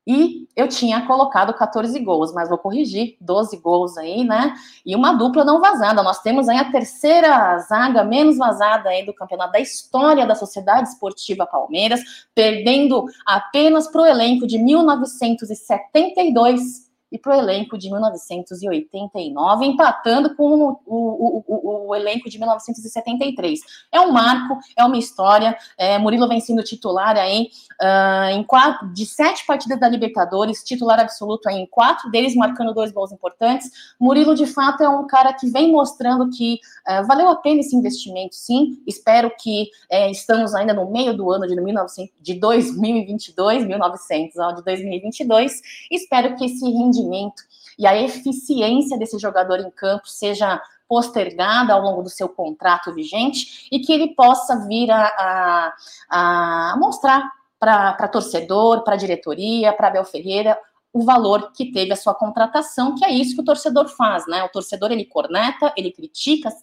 e 0.06 0.50
eu 0.56 0.68
tinha 0.68 1.08
colocado 1.08 1.52
14 1.54 1.98
gols, 2.00 2.34
mas 2.34 2.50
vou 2.50 2.58
corrigir, 2.58 3.16
12 3.22 3.58
gols 3.58 3.98
aí, 3.98 4.24
né? 4.24 4.56
E 4.86 4.96
uma 4.96 5.14
dupla 5.14 5.46
não 5.46 5.62
vazada. 5.62 6.04
Nós 6.04 6.22
temos 6.22 6.50
aí 6.50 6.58
a 6.58 6.72
terceira 6.72 7.58
zaga 7.60 8.04
menos 8.04 8.38
vazada 8.38 8.90
aí 8.90 9.06
do 9.06 9.14
campeonato 9.14 9.54
da 9.54 9.60
história 9.60 10.28
da 10.28 10.36
Sociedade 10.36 10.90
Esportiva 10.90 11.46
Palmeiras, 11.46 12.02
perdendo 12.36 13.06
apenas 13.26 13.88
para 13.88 14.02
o 14.02 14.06
elenco 14.06 14.46
de 14.46 14.58
1972 14.58 16.83
e 17.14 17.20
para 17.20 17.38
o 17.38 17.40
elenco 17.40 17.78
de 17.78 17.92
1989, 17.92 19.66
empatando 19.66 20.36
com 20.36 20.50
o, 20.50 20.80
o, 20.84 21.44
o, 21.48 21.88
o, 21.90 21.96
elenco 21.96 22.28
de 22.28 22.40
1973. 22.40 23.60
É 23.92 24.02
um 24.02 24.12
marco, 24.12 24.58
é 24.76 24.84
uma 24.84 24.98
história. 24.98 25.56
É, 25.78 26.00
Murilo 26.00 26.28
vem 26.28 26.42
sendo 26.42 26.64
titular 26.64 27.16
aí 27.16 27.50
uh, 27.80 28.32
em 28.32 28.44
quatro, 28.44 28.92
de 28.92 29.06
sete 29.06 29.46
partidas 29.46 29.80
da 29.80 29.88
Libertadores, 29.88 30.64
titular 30.64 31.00
absoluto 31.00 31.48
aí 31.48 31.58
em 31.58 31.68
quatro 31.68 32.10
deles, 32.10 32.36
marcando 32.36 32.74
dois 32.74 32.92
gols 32.92 33.12
importantes. 33.12 33.70
Murilo, 34.00 34.34
de 34.34 34.48
fato, 34.48 34.82
é 34.82 34.90
um 34.90 35.06
cara 35.06 35.34
que 35.34 35.46
vem 35.52 35.72
mostrando 35.72 36.32
que 36.32 36.56
uh, 36.90 37.06
valeu 37.06 37.30
a 37.30 37.36
pena 37.36 37.60
esse 37.60 37.76
investimento, 37.76 38.34
sim. 38.34 38.82
Espero 38.88 39.32
que 39.40 39.70
uh, 39.92 40.10
estamos 40.10 40.56
ainda 40.56 40.74
no 40.74 40.90
meio 40.90 41.16
do 41.16 41.30
ano 41.30 41.46
de, 41.46 41.56
1900, 41.56 42.12
de 42.20 42.34
2022, 42.34 43.68
1900, 43.68 44.36
ó, 44.40 44.52
de 44.54 44.64
2022. 44.64 45.62
Espero 45.92 46.36
que 46.36 46.46
esse 46.46 46.66
rendimento 46.66 47.03
rendimento 47.04 47.44
e 47.78 47.86
a 47.86 47.96
eficiência 48.00 48.98
desse 48.98 49.18
jogador 49.18 49.60
em 49.60 49.70
campo 49.72 50.08
seja 50.08 50.62
postergada 50.88 51.74
ao 51.74 51.82
longo 51.82 52.04
do 52.04 52.10
seu 52.10 52.30
contrato 52.30 52.94
vigente 52.94 53.68
e 53.72 53.80
que 53.80 53.92
ele 53.92 54.14
possa 54.14 54.68
vir 54.68 54.92
a, 54.92 55.06
a, 55.08 55.74
a 56.10 56.78
mostrar 56.78 57.30
para 57.60 58.08
torcedor, 58.10 58.84
para 58.84 58.96
diretoria, 58.96 59.74
para 59.74 59.88
Abel 59.88 60.06
Ferreira 60.06 60.58
o 60.94 61.04
valor 61.04 61.52
que 61.52 61.72
teve 61.72 61.92
a 61.92 61.96
sua 61.96 62.14
contratação, 62.14 62.94
que 62.94 63.04
é 63.04 63.12
isso 63.12 63.34
que 63.34 63.42
o 63.42 63.46
torcedor 63.46 63.90
faz, 63.90 64.28
né? 64.28 64.44
O 64.44 64.50
torcedor 64.50 64.92
ele 64.92 65.06
corneta, 65.06 65.74
ele 65.76 65.92
critica, 65.92 66.54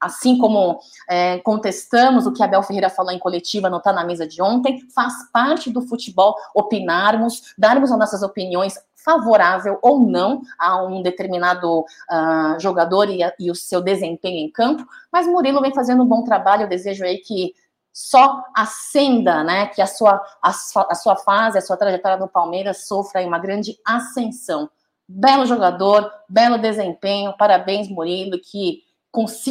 assim 0.00 0.36
como 0.36 0.80
é, 1.08 1.38
contestamos 1.38 2.26
o 2.26 2.32
que 2.32 2.42
Abel 2.42 2.64
Ferreira 2.64 2.90
falou 2.90 3.12
em 3.12 3.18
coletiva, 3.18 3.70
não 3.70 3.78
está 3.78 3.92
na 3.92 4.04
mesa 4.04 4.26
de 4.26 4.42
ontem, 4.42 4.80
faz 4.92 5.30
parte 5.30 5.70
do 5.70 5.80
futebol 5.82 6.34
opinarmos, 6.52 7.54
darmos 7.56 7.92
as 7.92 7.98
nossas 7.98 8.22
opiniões 8.24 8.76
favorável 9.06 9.78
ou 9.82 10.00
não 10.00 10.42
a 10.58 10.82
um 10.82 11.00
determinado 11.00 11.82
uh, 11.82 12.58
jogador 12.58 13.08
e, 13.08 13.22
a, 13.22 13.32
e, 13.38 13.52
o 13.52 13.54
seu 13.54 13.80
desempenho 13.80 14.44
em 14.44 14.50
campo, 14.50 14.84
mas 15.12 15.28
Murilo 15.28 15.60
vem 15.60 15.72
fazendo 15.72 16.02
um 16.02 16.06
bom 16.06 16.24
trabalho, 16.24 16.64
eu 16.64 16.68
desejo 16.68 17.04
aí 17.04 17.18
que 17.18 17.54
só 17.92 18.44
ascenda, 18.54 19.44
né, 19.44 19.68
que 19.68 19.80
a 19.80 19.86
sua, 19.86 20.20
a 20.42 20.52
sua, 20.52 20.88
a 20.90 20.94
sua 20.96 21.16
fase, 21.16 21.56
a 21.56 21.62
sua 21.62 21.76
trajetória 21.76 22.18
no 22.18 22.28
Palmeiras 22.28 22.86
sofra 22.86 23.24
uma 23.24 23.38
grande 23.38 23.78
ascensão. 23.86 24.68
Belo 25.08 25.46
jogador, 25.46 26.10
belo 26.28 26.58
desempenho, 26.58 27.32
parabéns 27.38 27.88
Murilo, 27.88 28.40
que 28.40 28.82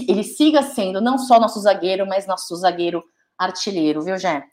ele 0.07 0.23
siga 0.23 0.61
sendo 0.61 1.01
não 1.01 1.17
só 1.17 1.39
nosso 1.39 1.59
zagueiro, 1.61 2.05
mas 2.05 2.27
nosso 2.27 2.55
zagueiro 2.57 3.01
artilheiro, 3.37 4.01
viu, 4.01 4.17
Jé? 4.17 4.43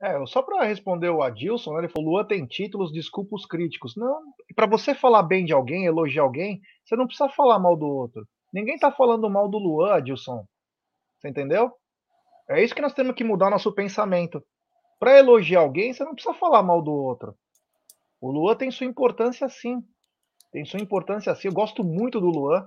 É, 0.00 0.26
só 0.26 0.42
para 0.42 0.64
responder 0.64 1.08
o 1.10 1.22
Adilson, 1.22 1.72
né, 1.72 1.78
ele 1.80 1.88
falou: 1.88 2.10
Lua 2.10 2.26
tem 2.26 2.46
títulos, 2.46 2.92
desculpa 2.92 3.34
os 3.34 3.46
críticos. 3.46 3.94
Não, 3.96 4.20
para 4.54 4.66
você 4.66 4.94
falar 4.94 5.22
bem 5.22 5.44
de 5.44 5.52
alguém, 5.52 5.86
elogiar 5.86 6.22
alguém, 6.22 6.60
você 6.84 6.96
não 6.96 7.06
precisa 7.06 7.28
falar 7.28 7.58
mal 7.58 7.76
do 7.76 7.86
outro. 7.86 8.26
Ninguém 8.52 8.78
tá 8.78 8.90
falando 8.90 9.28
mal 9.28 9.48
do 9.48 9.58
Luan, 9.58 9.94
Adilson. 9.94 10.44
Você 11.18 11.28
entendeu? 11.28 11.72
É 12.48 12.62
isso 12.62 12.74
que 12.74 12.82
nós 12.82 12.94
temos 12.94 13.14
que 13.14 13.24
mudar 13.24 13.50
nosso 13.50 13.72
pensamento. 13.74 14.42
Para 14.98 15.18
elogiar 15.18 15.60
alguém, 15.60 15.92
você 15.92 16.04
não 16.04 16.14
precisa 16.14 16.34
falar 16.34 16.62
mal 16.62 16.80
do 16.80 16.92
outro. 16.92 17.34
O 18.20 18.30
Luan 18.30 18.56
tem 18.56 18.70
sua 18.70 18.86
importância 18.86 19.48
sim. 19.48 19.82
Tem 20.52 20.64
sua 20.64 20.80
importância 20.80 21.34
sim. 21.34 21.48
Eu 21.48 21.54
gosto 21.54 21.84
muito 21.84 22.20
do 22.20 22.28
Luan. 22.28 22.66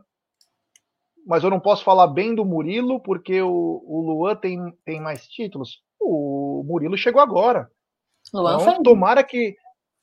Mas 1.26 1.44
eu 1.44 1.50
não 1.50 1.60
posso 1.60 1.84
falar 1.84 2.08
bem 2.08 2.36
do 2.36 2.46
Murilo, 2.46 3.00
porque 3.02 3.42
o, 3.42 3.84
o 3.86 4.02
Luan 4.02 4.36
tem, 4.36 4.58
tem 4.86 5.02
mais 5.02 5.28
títulos. 5.28 5.82
O 6.12 6.64
Murilo 6.64 6.98
chegou 6.98 7.22
agora. 7.22 7.70
Luan 8.34 8.56
então, 8.56 8.74
foi 8.74 8.84
tomara 8.84 9.24
que. 9.24 9.56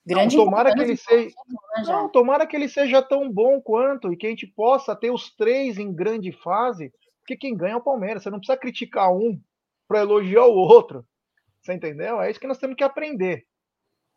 Grande 0.05 0.37
não, 0.37 0.45
tomara 0.45 0.73
que 0.73 0.81
ele 0.81 0.97
seja. 0.97 1.35
Né, 1.77 1.83
não, 1.85 2.09
tomara 2.09 2.47
que 2.47 2.55
ele 2.55 2.69
seja 2.69 3.03
tão 3.03 3.31
bom 3.31 3.61
quanto 3.61 4.12
e 4.12 4.16
que 4.16 4.27
a 4.27 4.31
gente 4.31 4.47
possa 4.47 4.95
ter 4.95 5.11
os 5.11 5.35
três 5.35 5.79
em 5.79 5.92
grande 5.92 6.31
fase, 6.31 6.92
porque 7.21 7.37
quem 7.37 7.57
ganha 7.57 7.75
é 7.75 7.77
o 7.77 7.83
Palmeiras. 7.83 8.23
Você 8.23 8.31
não 8.31 8.38
precisa 8.38 8.57
criticar 8.57 9.12
um 9.12 9.40
para 9.88 10.01
elogiar 10.01 10.45
o 10.45 10.55
outro. 10.55 11.05
Você 11.61 11.75
entendeu? 11.75 12.21
É 12.21 12.31
isso 12.31 12.38
que 12.38 12.47
nós 12.47 12.59
temos 12.59 12.77
que 12.77 12.85
aprender. 12.85 13.45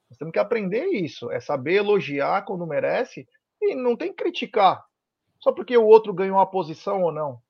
Nós 0.10 0.18
temos 0.20 0.32
que 0.32 0.40
aprender 0.40 0.86
isso. 0.86 1.32
É 1.32 1.40
saber 1.40 1.76
elogiar 1.76 2.44
quando 2.44 2.68
merece 2.68 3.28
e 3.60 3.74
não 3.74 3.96
tem 3.96 4.10
que 4.10 4.24
criticar 4.24 4.84
só 5.40 5.52
porque 5.52 5.76
o 5.78 5.86
outro 5.86 6.14
ganhou 6.14 6.38
uma 6.38 6.50
posição 6.50 7.02
ou 7.02 7.12
não. 7.12 7.42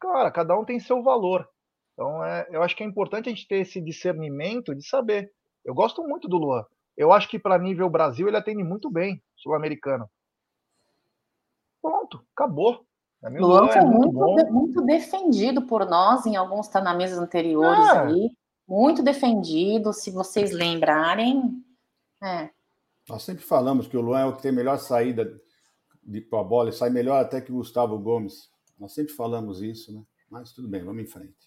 Cara, 0.00 0.30
cada 0.30 0.58
um 0.58 0.64
tem 0.64 0.80
seu 0.80 1.02
valor. 1.02 1.48
Então, 1.96 2.22
é, 2.22 2.46
eu 2.50 2.62
acho 2.62 2.76
que 2.76 2.82
é 2.82 2.86
importante 2.86 3.26
a 3.26 3.32
gente 3.32 3.48
ter 3.48 3.56
esse 3.56 3.80
discernimento 3.80 4.74
de 4.74 4.86
saber. 4.86 5.32
Eu 5.64 5.74
gosto 5.74 6.06
muito 6.06 6.28
do 6.28 6.36
Luan. 6.36 6.62
Eu 6.94 7.10
acho 7.10 7.26
que 7.26 7.38
para 7.38 7.58
nível 7.58 7.88
Brasil 7.88 8.28
ele 8.28 8.36
atende 8.36 8.62
muito 8.62 8.90
bem, 8.90 9.22
sul-americano. 9.34 10.08
Pronto, 11.80 12.22
acabou. 12.34 12.84
Luan, 13.22 13.40
Luan 13.40 13.68
foi 13.68 13.80
é 13.80 13.84
muito, 13.84 14.12
muito, 14.12 14.52
muito, 14.52 14.82
defendido 14.82 15.62
por 15.62 15.86
nós 15.86 16.26
em 16.26 16.36
alguns 16.36 16.68
tá 16.68 16.82
na 16.82 16.94
mesas 16.94 17.18
anteriores 17.18 17.88
é. 17.88 17.98
aí. 17.98 18.30
Muito 18.68 19.02
defendido, 19.02 19.92
se 19.92 20.10
vocês 20.10 20.52
lembrarem. 20.52 21.64
É. 22.22 22.50
Nós 23.08 23.22
sempre 23.22 23.42
falamos 23.42 23.86
que 23.86 23.96
o 23.96 24.00
Luan 24.00 24.20
é 24.20 24.24
o 24.26 24.36
que 24.36 24.42
tem 24.42 24.52
melhor 24.52 24.78
saída 24.78 25.40
de 26.02 26.20
para 26.20 26.40
a 26.40 26.44
bola, 26.44 26.70
sai 26.72 26.90
melhor 26.90 27.20
até 27.20 27.40
que 27.40 27.50
o 27.50 27.56
Gustavo 27.56 27.98
Gomes. 27.98 28.50
Nós 28.78 28.92
sempre 28.92 29.14
falamos 29.14 29.62
isso, 29.62 29.92
né? 29.92 30.02
Mas 30.30 30.52
tudo 30.52 30.68
bem, 30.68 30.84
vamos 30.84 31.02
em 31.02 31.06
frente. 31.06 31.45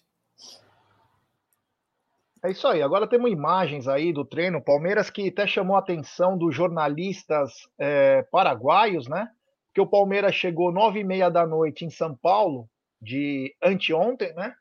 É 2.42 2.50
isso 2.50 2.66
aí. 2.66 2.82
Agora 2.82 3.06
temos 3.06 3.30
imagens 3.30 3.86
aí 3.86 4.12
do 4.12 4.24
treino. 4.24 4.62
Palmeiras 4.62 5.10
que 5.10 5.28
até 5.28 5.46
chamou 5.46 5.76
a 5.76 5.80
atenção 5.80 6.38
dos 6.38 6.54
jornalistas 6.54 7.68
é, 7.78 8.22
paraguaios, 8.30 9.06
né? 9.06 9.30
Porque 9.66 9.80
o 9.80 9.86
Palmeiras 9.86 10.34
chegou 10.34 10.72
nove 10.72 11.00
e 11.00 11.04
meia 11.04 11.28
da 11.30 11.46
noite 11.46 11.84
em 11.84 11.90
São 11.90 12.16
Paulo, 12.16 12.68
de 13.00 13.54
anteontem, 13.62 14.34
né? 14.34 14.54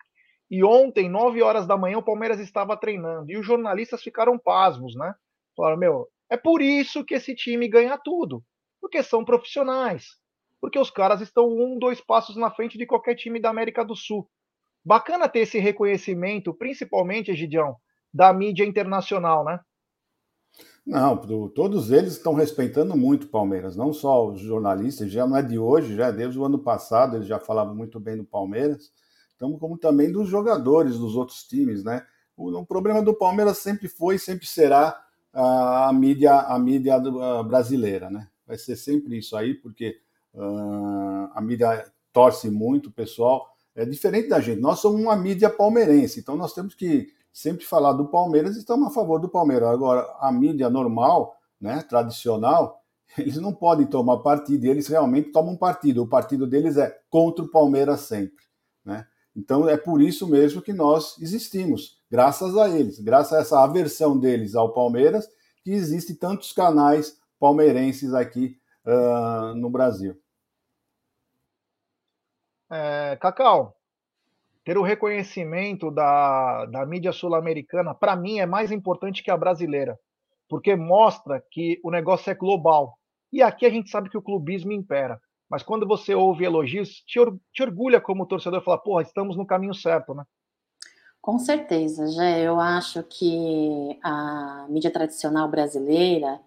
E 0.51 0.63
ontem, 0.63 1.07
nove 1.07 1.41
horas 1.41 1.65
da 1.65 1.77
manhã, 1.77 1.99
o 1.99 2.03
Palmeiras 2.03 2.39
estava 2.39 2.75
treinando. 2.75 3.31
E 3.31 3.37
os 3.37 3.45
jornalistas 3.45 4.03
ficaram 4.03 4.37
pasmos, 4.37 4.95
né? 4.95 5.13
Falaram, 5.55 5.77
meu, 5.77 6.09
é 6.29 6.35
por 6.35 6.61
isso 6.61 7.05
que 7.05 7.15
esse 7.15 7.33
time 7.33 7.67
ganha 7.67 7.97
tudo. 7.97 8.43
Porque 8.81 9.01
são 9.01 9.23
profissionais. 9.23 10.17
Porque 10.59 10.77
os 10.77 10.89
caras 10.89 11.21
estão 11.21 11.47
um, 11.47 11.79
dois 11.79 12.01
passos 12.01 12.35
na 12.35 12.51
frente 12.51 12.77
de 12.77 12.85
qualquer 12.85 13.15
time 13.15 13.39
da 13.39 13.49
América 13.49 13.85
do 13.85 13.95
Sul. 13.95 14.29
Bacana 14.89 15.29
ter 15.29 15.41
esse 15.41 15.59
reconhecimento, 15.59 16.51
principalmente, 16.51 17.29
Egidião, 17.29 17.75
da 18.11 18.33
mídia 18.33 18.65
internacional, 18.65 19.45
né? 19.45 19.59
Não, 20.83 21.15
todos 21.49 21.91
eles 21.91 22.13
estão 22.13 22.33
respeitando 22.33 22.97
muito 22.97 23.25
o 23.25 23.29
Palmeiras, 23.29 23.75
não 23.75 23.93
só 23.93 24.27
os 24.27 24.39
jornalistas, 24.41 25.11
já 25.11 25.27
não 25.27 25.37
é 25.37 25.43
de 25.43 25.59
hoje, 25.59 25.95
já 25.95 26.07
é 26.07 26.11
desde 26.11 26.39
o 26.39 26.43
ano 26.43 26.57
passado 26.57 27.17
eles 27.17 27.27
já 27.27 27.37
falavam 27.37 27.75
muito 27.75 27.99
bem 27.99 28.17
do 28.17 28.23
Palmeiras, 28.23 28.91
então, 29.35 29.55
como 29.59 29.77
também 29.77 30.11
dos 30.11 30.27
jogadores 30.27 30.97
dos 30.97 31.15
outros 31.15 31.43
times, 31.43 31.83
né? 31.83 32.03
O, 32.35 32.49
o 32.57 32.65
problema 32.65 33.03
do 33.03 33.13
Palmeiras 33.13 33.59
sempre 33.59 33.87
foi 33.87 34.15
e 34.15 34.19
sempre 34.19 34.47
será 34.47 34.99
a, 35.31 35.89
a 35.89 35.93
mídia, 35.93 36.33
a 36.33 36.57
mídia 36.57 36.99
brasileira, 37.45 38.09
né? 38.09 38.27
vai 38.49 38.57
ser 38.57 38.75
sempre 38.75 39.15
isso 39.19 39.37
aí, 39.37 39.53
porque 39.53 40.01
uh, 40.33 41.29
a 41.35 41.39
mídia 41.39 41.85
torce 42.11 42.49
muito, 42.49 42.89
o 42.89 42.91
pessoal. 42.91 43.55
É 43.79 43.85
diferente 43.85 44.27
da 44.27 44.41
gente. 44.41 44.59
Nós 44.59 44.79
somos 44.79 44.99
uma 44.99 45.15
mídia 45.15 45.49
palmeirense, 45.49 46.19
então 46.19 46.35
nós 46.35 46.53
temos 46.53 46.75
que 46.75 47.07
sempre 47.31 47.63
falar 47.63 47.93
do 47.93 48.09
Palmeiras 48.09 48.57
e 48.57 48.59
estamos 48.59 48.89
a 48.89 48.91
favor 48.91 49.21
do 49.21 49.29
Palmeiras. 49.29 49.69
Agora, 49.69 50.05
a 50.19 50.29
mídia 50.33 50.69
normal, 50.69 51.37
né, 51.61 51.81
tradicional, 51.87 52.83
eles 53.17 53.37
não 53.37 53.53
podem 53.53 53.87
tomar 53.87 54.17
partido, 54.17 54.65
eles 54.65 54.87
realmente 54.87 55.31
tomam 55.31 55.55
partido. 55.55 56.03
O 56.03 56.07
partido 56.07 56.45
deles 56.45 56.75
é 56.75 56.93
contra 57.09 57.45
o 57.45 57.47
Palmeiras 57.47 58.01
sempre. 58.01 58.43
Né? 58.83 59.07
Então 59.33 59.69
é 59.69 59.77
por 59.77 60.01
isso 60.01 60.27
mesmo 60.27 60.61
que 60.61 60.73
nós 60.73 61.15
existimos, 61.21 61.97
graças 62.11 62.57
a 62.57 62.67
eles, 62.67 62.99
graças 62.99 63.31
a 63.31 63.39
essa 63.39 63.63
aversão 63.63 64.19
deles 64.19 64.55
ao 64.55 64.73
Palmeiras, 64.73 65.25
que 65.63 65.71
existem 65.71 66.17
tantos 66.17 66.51
canais 66.51 67.17
palmeirenses 67.39 68.13
aqui 68.13 68.57
uh, 68.85 69.55
no 69.55 69.69
Brasil. 69.69 70.17
É, 72.71 73.17
Cacau, 73.19 73.75
ter 74.63 74.77
o 74.77 74.83
reconhecimento 74.83 75.89
da, 75.89 76.65
da 76.65 76.85
mídia 76.85 77.11
sul-americana, 77.11 77.95
para 77.95 78.15
mim, 78.15 78.39
é 78.39 78.45
mais 78.45 78.71
importante 78.71 79.23
que 79.23 79.31
a 79.31 79.37
brasileira, 79.37 79.99
porque 80.47 80.75
mostra 80.75 81.43
que 81.51 81.79
o 81.83 81.89
negócio 81.89 82.29
é 82.29 82.35
global. 82.35 82.97
E 83.31 83.41
aqui 83.41 83.65
a 83.65 83.69
gente 83.69 83.89
sabe 83.89 84.09
que 84.09 84.17
o 84.17 84.21
clubismo 84.21 84.71
impera. 84.71 85.19
Mas 85.49 85.63
quando 85.63 85.87
você 85.87 86.13
ouve 86.13 86.45
elogios, 86.45 87.01
te, 87.07 87.19
or, 87.19 87.35
te 87.51 87.63
orgulha 87.63 87.99
como 87.99 88.25
torcedor 88.25 88.63
falar, 88.63 88.77
porra, 88.79 89.01
estamos 89.01 89.35
no 89.35 89.45
caminho 89.47 89.73
certo, 89.73 90.13
né? 90.13 90.23
Com 91.21 91.37
certeza, 91.37 92.07
já 92.11 92.37
eu 92.37 92.59
acho 92.59 93.03
que 93.03 93.99
a 94.03 94.67
mídia 94.69 94.91
tradicional 94.91 95.49
brasileira 95.49 96.39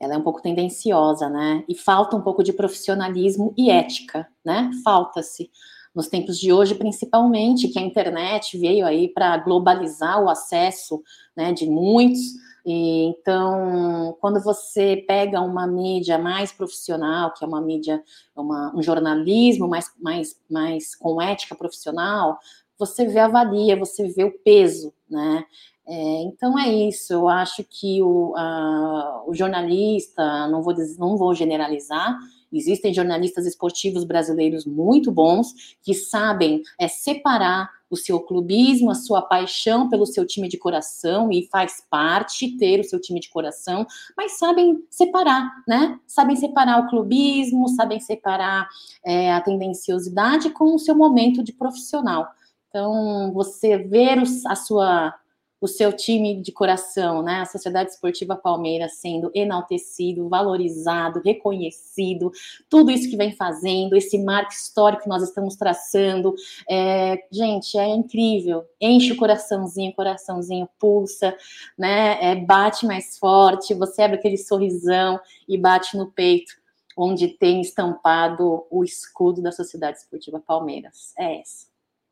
ela 0.00 0.14
é 0.14 0.16
um 0.16 0.22
pouco 0.22 0.40
tendenciosa, 0.40 1.28
né? 1.28 1.64
E 1.68 1.74
falta 1.74 2.16
um 2.16 2.22
pouco 2.22 2.42
de 2.42 2.52
profissionalismo 2.52 3.52
e 3.56 3.70
ética, 3.70 4.28
né? 4.44 4.70
Falta-se. 4.84 5.50
Nos 5.94 6.06
tempos 6.06 6.38
de 6.38 6.52
hoje, 6.52 6.74
principalmente, 6.74 7.68
que 7.68 7.78
a 7.78 7.82
internet 7.82 8.56
veio 8.56 8.86
aí 8.86 9.08
para 9.08 9.36
globalizar 9.38 10.22
o 10.22 10.28
acesso 10.28 11.02
né, 11.36 11.52
de 11.52 11.68
muitos. 11.68 12.20
E, 12.64 13.06
então, 13.06 14.16
quando 14.20 14.40
você 14.40 15.02
pega 15.08 15.40
uma 15.40 15.66
mídia 15.66 16.18
mais 16.18 16.52
profissional, 16.52 17.32
que 17.32 17.42
é 17.42 17.48
uma 17.48 17.60
mídia, 17.60 18.00
uma, 18.36 18.72
um 18.76 18.82
jornalismo 18.82 19.66
mais, 19.66 19.90
mais, 19.98 20.36
mais 20.48 20.94
com 20.94 21.20
ética 21.20 21.56
profissional, 21.56 22.38
você 22.78 23.06
vê 23.06 23.18
a 23.18 23.26
valia, 23.26 23.76
você 23.76 24.06
vê 24.06 24.22
o 24.22 24.38
peso, 24.44 24.92
né? 25.10 25.44
É, 25.90 26.22
então 26.24 26.58
é 26.58 26.68
isso, 26.70 27.14
eu 27.14 27.28
acho 27.28 27.64
que 27.64 28.02
o, 28.02 28.34
a, 28.36 29.24
o 29.26 29.34
jornalista, 29.34 30.46
não 30.48 30.60
vou, 30.60 30.74
não 30.98 31.16
vou 31.16 31.34
generalizar, 31.34 32.14
existem 32.52 32.92
jornalistas 32.92 33.46
esportivos 33.46 34.04
brasileiros 34.04 34.66
muito 34.66 35.10
bons 35.10 35.76
que 35.82 35.94
sabem 35.94 36.62
é, 36.78 36.88
separar 36.88 37.70
o 37.88 37.96
seu 37.96 38.20
clubismo, 38.20 38.90
a 38.90 38.94
sua 38.94 39.22
paixão 39.22 39.88
pelo 39.88 40.04
seu 40.04 40.26
time 40.26 40.46
de 40.46 40.58
coração 40.58 41.32
e 41.32 41.48
faz 41.50 41.82
parte 41.88 42.54
ter 42.58 42.80
o 42.80 42.84
seu 42.84 43.00
time 43.00 43.18
de 43.18 43.30
coração, 43.30 43.86
mas 44.14 44.38
sabem 44.38 44.84
separar, 44.90 45.50
né? 45.66 45.98
Sabem 46.06 46.36
separar 46.36 46.80
o 46.80 46.90
clubismo, 46.90 47.66
sabem 47.66 47.98
separar 47.98 48.68
é, 49.02 49.32
a 49.32 49.40
tendenciosidade 49.40 50.50
com 50.50 50.74
o 50.74 50.78
seu 50.78 50.94
momento 50.94 51.42
de 51.42 51.54
profissional. 51.54 52.28
Então, 52.68 53.32
você 53.32 53.78
ver 53.78 54.22
a 54.46 54.54
sua 54.54 55.14
o 55.60 55.66
seu 55.66 55.92
time 55.92 56.40
de 56.40 56.52
coração, 56.52 57.22
né? 57.22 57.40
A 57.40 57.46
Sociedade 57.46 57.90
Esportiva 57.90 58.36
Palmeiras 58.36 58.94
sendo 58.94 59.30
enaltecido, 59.34 60.28
valorizado, 60.28 61.20
reconhecido, 61.24 62.30
tudo 62.68 62.90
isso 62.90 63.10
que 63.10 63.16
vem 63.16 63.32
fazendo, 63.32 63.96
esse 63.96 64.18
marco 64.18 64.52
histórico 64.52 65.02
que 65.02 65.08
nós 65.08 65.22
estamos 65.22 65.56
traçando. 65.56 66.34
É, 66.68 67.24
gente, 67.30 67.76
é 67.76 67.88
incrível. 67.88 68.64
Enche 68.80 69.12
o 69.12 69.16
coraçãozinho, 69.16 69.92
coraçãozinho 69.94 70.68
pulsa, 70.78 71.36
né? 71.76 72.18
É, 72.24 72.36
bate 72.36 72.86
mais 72.86 73.18
forte, 73.18 73.74
você 73.74 74.02
abre 74.02 74.16
aquele 74.18 74.36
sorrisão 74.36 75.20
e 75.48 75.58
bate 75.58 75.96
no 75.96 76.10
peito, 76.12 76.52
onde 76.96 77.28
tem 77.28 77.60
estampado 77.60 78.66
o 78.70 78.84
escudo 78.84 79.42
da 79.42 79.50
Sociedade 79.50 79.98
Esportiva 79.98 80.40
Palmeiras. 80.40 81.12
É 81.18 81.40
essa. 81.40 81.66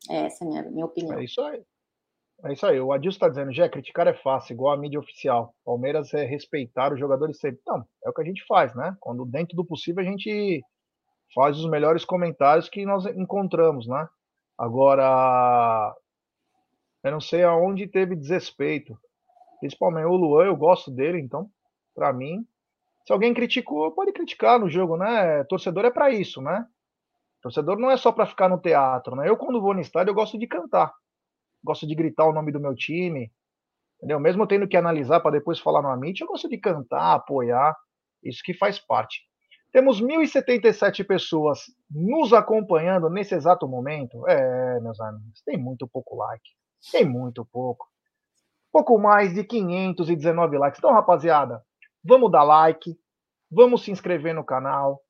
É 0.09 0.25
essa 0.25 0.43
a 0.43 0.47
minha, 0.47 0.63
minha 0.63 0.85
opinião. 0.85 1.17
É 1.19 1.23
isso 1.23 1.41
aí. 1.41 1.61
É 2.45 2.53
isso 2.53 2.65
aí. 2.65 2.79
O 2.79 2.91
Adilson 2.91 3.15
está 3.15 3.29
dizendo, 3.29 3.51
já 3.51 3.67
criticar 3.67 4.05
é 4.07 4.13
fácil, 4.13 4.53
igual 4.53 4.73
a 4.73 4.77
mídia 4.77 4.99
oficial. 4.99 5.55
Palmeiras 5.65 6.13
é 6.13 6.23
respeitar 6.23 6.93
os 6.93 6.99
jogadores 6.99 7.39
sempre. 7.39 7.59
Não, 7.65 7.83
é 8.05 8.09
o 8.09 8.13
que 8.13 8.21
a 8.21 8.25
gente 8.25 8.45
faz, 8.45 8.75
né? 8.75 8.95
Quando 8.99 9.25
dentro 9.25 9.55
do 9.55 9.65
possível 9.65 10.03
a 10.03 10.05
gente 10.05 10.61
faz 11.33 11.57
os 11.57 11.67
melhores 11.69 12.05
comentários 12.05 12.69
que 12.69 12.85
nós 12.85 13.05
encontramos, 13.07 13.87
né? 13.87 14.07
Agora, 14.57 15.95
eu 17.03 17.11
não 17.11 17.19
sei 17.19 17.43
aonde 17.43 17.87
teve 17.87 18.15
desrespeito. 18.15 18.97
Principalmente 19.59 20.05
o 20.05 20.15
Luan, 20.15 20.45
eu 20.45 20.55
gosto 20.55 20.91
dele, 20.91 21.19
então, 21.19 21.49
para 21.95 22.13
mim, 22.13 22.45
se 23.05 23.11
alguém 23.11 23.33
criticou, 23.33 23.91
pode 23.91 24.11
criticar 24.11 24.59
no 24.59 24.69
jogo, 24.69 24.95
né? 24.95 25.43
Torcedor 25.45 25.85
é 25.85 25.91
para 25.91 26.11
isso, 26.11 26.39
né? 26.39 26.67
Torcedor 27.41 27.79
não 27.79 27.89
é 27.89 27.97
só 27.97 28.11
para 28.11 28.27
ficar 28.27 28.47
no 28.47 28.59
teatro, 28.59 29.15
né? 29.15 29.27
Eu 29.27 29.37
quando 29.37 29.59
vou 29.59 29.73
no 29.73 29.81
estádio 29.81 30.11
eu 30.11 30.15
gosto 30.15 30.37
de 30.37 30.45
cantar 30.45 30.93
gosto 31.67 31.85
de 31.85 31.93
gritar 31.93 32.25
o 32.25 32.33
nome 32.33 32.51
do 32.51 32.59
meu 32.59 32.73
time, 32.73 33.31
entendeu? 33.97 34.19
Mesmo 34.19 34.47
tendo 34.47 34.67
que 34.67 34.77
analisar 34.77 35.19
para 35.19 35.31
depois 35.31 35.59
falar 35.59 35.81
no 35.81 35.89
Amit, 35.89 36.21
eu 36.21 36.27
gosto 36.27 36.49
de 36.49 36.57
cantar, 36.57 37.13
apoiar, 37.13 37.75
isso 38.23 38.41
que 38.43 38.53
faz 38.53 38.79
parte. 38.79 39.21
Temos 39.71 40.01
1.077 40.01 41.05
pessoas 41.05 41.65
nos 41.91 42.33
acompanhando 42.33 43.09
nesse 43.09 43.35
exato 43.35 43.67
momento. 43.67 44.27
É, 44.27 44.79
meus 44.79 44.99
amigos, 44.99 45.41
tem 45.45 45.57
muito 45.57 45.87
pouco 45.87 46.15
like. 46.15 46.49
Tem 46.91 47.05
muito 47.05 47.45
pouco. 47.45 47.85
Pouco 48.71 48.97
mais 48.97 49.33
de 49.33 49.43
519 49.43 50.57
likes. 50.57 50.79
Então, 50.79 50.93
rapaziada, 50.93 51.61
vamos 52.03 52.31
dar 52.31 52.43
like, 52.43 52.97
vamos 53.51 53.83
se 53.83 53.91
inscrever 53.91 54.33
no 54.33 54.43
canal, 54.43 55.01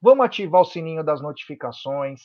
vamos 0.00 0.24
ativar 0.24 0.62
o 0.62 0.64
sininho 0.64 1.04
das 1.04 1.20
notificações, 1.20 2.22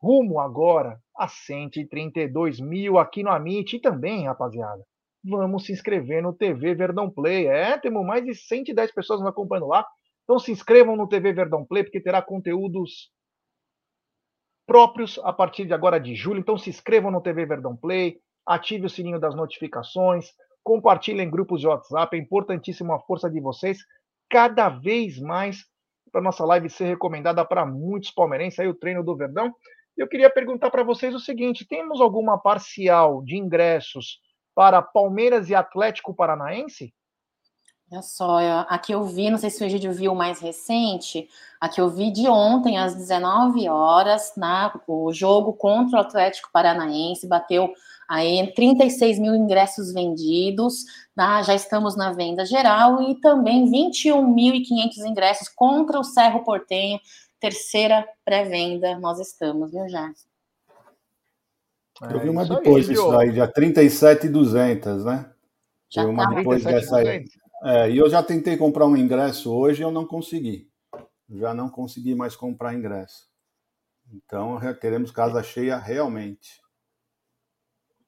rumo 0.00 0.40
agora 0.40 0.98
a 1.16 1.28
132 1.28 2.60
mil 2.60 2.98
aqui 2.98 3.22
no 3.22 3.30
Amit 3.30 3.76
e 3.76 3.80
também, 3.80 4.26
rapaziada. 4.26 4.82
Vamos 5.24 5.64
se 5.64 5.72
inscrever 5.72 6.22
no 6.22 6.32
TV 6.32 6.74
Verdão 6.74 7.10
Play. 7.10 7.46
É, 7.46 7.78
temos 7.78 8.06
mais 8.06 8.24
de 8.24 8.34
110 8.34 8.92
pessoas 8.92 9.20
nos 9.20 9.28
acompanhando 9.28 9.66
lá. 9.66 9.84
Então 10.24 10.38
se 10.38 10.52
inscrevam 10.52 10.96
no 10.96 11.08
TV 11.08 11.32
Verdão 11.32 11.64
Play, 11.64 11.84
porque 11.84 12.00
terá 12.00 12.22
conteúdos 12.22 13.10
próprios 14.66 15.18
a 15.22 15.32
partir 15.32 15.64
de 15.64 15.72
agora 15.72 15.98
de 15.98 16.14
julho. 16.14 16.40
Então 16.40 16.58
se 16.58 16.70
inscrevam 16.70 17.10
no 17.10 17.20
TV 17.20 17.46
Verdão 17.46 17.76
Play, 17.76 18.18
ative 18.44 18.86
o 18.86 18.90
sininho 18.90 19.18
das 19.18 19.34
notificações, 19.34 20.32
compartilhem 20.62 21.26
em 21.26 21.30
grupos 21.30 21.60
de 21.60 21.66
WhatsApp. 21.66 22.16
É 22.16 22.20
importantíssima 22.20 22.96
a 22.96 23.00
força 23.00 23.30
de 23.30 23.40
vocês. 23.40 23.78
Cada 24.28 24.68
vez 24.68 25.18
mais 25.18 25.64
para 26.12 26.20
nossa 26.20 26.44
live 26.44 26.70
ser 26.70 26.86
recomendada 26.86 27.44
para 27.44 27.66
muitos 27.66 28.10
palmeirenses. 28.10 28.58
Aí 28.58 28.68
o 28.68 28.74
treino 28.74 29.04
do 29.04 29.16
Verdão. 29.16 29.54
Eu 29.96 30.06
queria 30.06 30.28
perguntar 30.28 30.70
para 30.70 30.82
vocês 30.82 31.14
o 31.14 31.20
seguinte: 31.20 31.66
temos 31.66 32.00
alguma 32.00 32.38
parcial 32.38 33.22
de 33.22 33.36
ingressos 33.36 34.20
para 34.54 34.82
Palmeiras 34.82 35.48
e 35.48 35.54
Atlético 35.54 36.14
Paranaense? 36.14 36.92
Olha 37.88 38.02
só, 38.02 38.38
aqui 38.68 38.90
eu 38.90 39.04
vi, 39.04 39.30
não 39.30 39.38
sei 39.38 39.48
se 39.48 39.62
o 39.62 39.64
Egídio 39.64 39.92
viu 39.92 40.12
mais 40.12 40.40
recente, 40.40 41.28
aqui 41.60 41.80
eu 41.80 41.88
vi 41.88 42.10
de 42.10 42.26
ontem, 42.28 42.76
às 42.76 42.96
19 42.96 43.68
horas, 43.68 44.32
na, 44.36 44.76
o 44.88 45.12
jogo 45.12 45.52
contra 45.52 45.98
o 45.98 46.00
Atlético 46.00 46.50
Paranaense, 46.52 47.28
bateu 47.28 47.72
aí 48.08 48.52
36 48.54 49.20
mil 49.20 49.36
ingressos 49.36 49.92
vendidos, 49.92 50.84
tá? 51.14 51.40
já 51.42 51.54
estamos 51.54 51.96
na 51.96 52.12
venda 52.12 52.44
geral, 52.44 53.00
e 53.02 53.20
também 53.20 53.70
21.500 53.70 55.06
ingressos 55.06 55.48
contra 55.48 56.00
o 56.00 56.04
Cerro 56.04 56.42
Portenho, 56.42 56.98
terceira 57.40 58.06
pré-venda 58.24 58.98
nós 58.98 59.18
estamos, 59.20 59.70
viu, 59.70 59.88
já? 59.88 60.12
Eu 62.10 62.20
vi 62.20 62.28
uma 62.28 62.44
depois 62.44 62.86
disso 62.86 63.10
aí, 63.16 63.32
dia 63.32 63.48
37,200, 63.48 65.04
né? 65.04 65.32
Já 65.88 66.04
vi 66.04 66.10
uma 66.10 66.28
tá. 66.28 66.34
depois 66.34 66.62
dessa 66.62 66.96
aí. 66.98 67.24
É, 67.62 67.90
e 67.90 67.96
eu 67.96 68.08
já 68.10 68.22
tentei 68.22 68.56
comprar 68.56 68.86
um 68.86 68.96
ingresso 68.96 69.54
hoje 69.54 69.80
e 69.80 69.84
eu 69.84 69.90
não 69.90 70.06
consegui. 70.06 70.70
Já 71.30 71.54
não 71.54 71.68
consegui 71.68 72.14
mais 72.14 72.36
comprar 72.36 72.74
ingresso. 72.74 73.26
Então, 74.12 74.58
teremos 74.74 75.10
casa 75.10 75.42
cheia 75.42 75.76
realmente. 75.76 76.60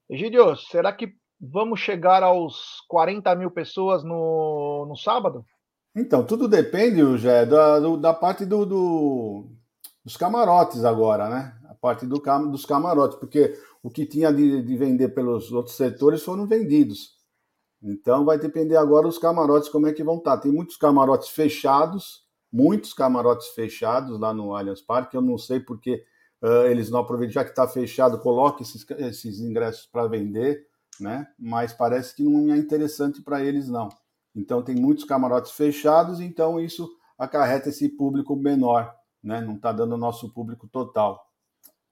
Egidio, 0.08 0.54
será 0.56 0.92
que 0.92 1.14
vamos 1.40 1.80
chegar 1.80 2.22
aos 2.22 2.80
40 2.88 3.34
mil 3.36 3.50
pessoas 3.50 4.04
no, 4.04 4.86
no 4.88 4.96
sábado? 4.96 5.44
Então, 5.98 6.24
tudo 6.24 6.46
depende, 6.46 7.18
Jé, 7.18 7.44
da, 7.44 7.80
da 7.96 8.14
parte 8.14 8.44
do, 8.44 8.64
do, 8.64 9.46
dos 10.04 10.16
camarotes 10.16 10.84
agora, 10.84 11.28
né? 11.28 11.58
A 11.68 11.74
parte 11.74 12.06
do, 12.06 12.22
dos 12.48 12.64
camarotes, 12.64 13.18
porque 13.18 13.58
o 13.82 13.90
que 13.90 14.06
tinha 14.06 14.32
de, 14.32 14.62
de 14.62 14.76
vender 14.76 15.08
pelos 15.08 15.50
outros 15.50 15.74
setores 15.74 16.22
foram 16.22 16.46
vendidos. 16.46 17.18
Então 17.82 18.24
vai 18.24 18.38
depender 18.38 18.76
agora 18.76 19.08
dos 19.08 19.18
camarotes 19.18 19.68
como 19.68 19.88
é 19.88 19.92
que 19.92 20.04
vão 20.04 20.18
estar. 20.18 20.36
Tem 20.38 20.52
muitos 20.52 20.76
camarotes 20.76 21.30
fechados, 21.30 22.22
muitos 22.52 22.94
camarotes 22.94 23.48
fechados 23.48 24.20
lá 24.20 24.32
no 24.32 24.54
Allianz 24.54 24.80
Parque. 24.80 25.16
Eu 25.16 25.22
não 25.22 25.36
sei 25.36 25.58
porque 25.58 26.04
uh, 26.40 26.66
eles 26.66 26.90
não 26.90 27.00
aproveitam, 27.00 27.34
já 27.34 27.44
que 27.44 27.50
está 27.50 27.66
fechado, 27.66 28.20
coloque 28.20 28.62
esses, 28.62 28.88
esses 28.98 29.40
ingressos 29.40 29.86
para 29.86 30.06
vender, 30.06 30.64
né? 31.00 31.26
Mas 31.36 31.72
parece 31.72 32.14
que 32.14 32.22
não 32.22 32.54
é 32.54 32.56
interessante 32.56 33.20
para 33.20 33.42
eles 33.42 33.68
não. 33.68 33.88
Então 34.38 34.62
tem 34.62 34.76
muitos 34.76 35.04
camarotes 35.04 35.50
fechados, 35.50 36.20
então 36.20 36.60
isso 36.60 36.88
acarreta 37.18 37.70
esse 37.70 37.88
público 37.88 38.36
menor, 38.36 38.94
né? 39.20 39.40
Não 39.40 39.56
está 39.56 39.72
dando 39.72 39.96
o 39.96 39.98
nosso 39.98 40.32
público 40.32 40.68
total. 40.68 41.28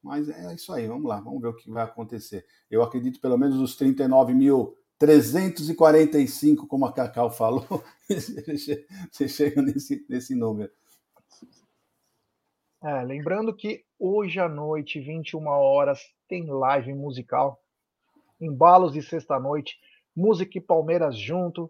Mas 0.00 0.28
é 0.28 0.54
isso 0.54 0.72
aí, 0.72 0.86
vamos 0.86 1.08
lá, 1.08 1.20
vamos 1.20 1.42
ver 1.42 1.48
o 1.48 1.56
que 1.56 1.68
vai 1.68 1.82
acontecer. 1.82 2.46
Eu 2.70 2.84
acredito 2.84 3.20
pelo 3.20 3.36
menos 3.36 3.58
os 3.58 3.76
39.345, 3.76 6.68
como 6.68 6.86
a 6.86 6.92
Cacau 6.92 7.32
falou, 7.32 7.66
você 8.08 8.86
chega 9.28 9.60
nesse, 9.60 10.06
nesse 10.08 10.36
número. 10.36 10.70
É, 12.84 13.02
lembrando 13.02 13.52
que 13.52 13.84
hoje 13.98 14.38
à 14.38 14.48
noite, 14.48 15.00
21 15.00 15.48
horas, 15.48 16.14
tem 16.28 16.46
live 16.46 16.94
musical. 16.94 17.60
Embalos 18.40 18.92
de 18.92 19.02
sexta-noite, 19.02 19.80
música 20.14 20.58
e 20.58 20.60
Palmeiras 20.60 21.18
junto 21.18 21.68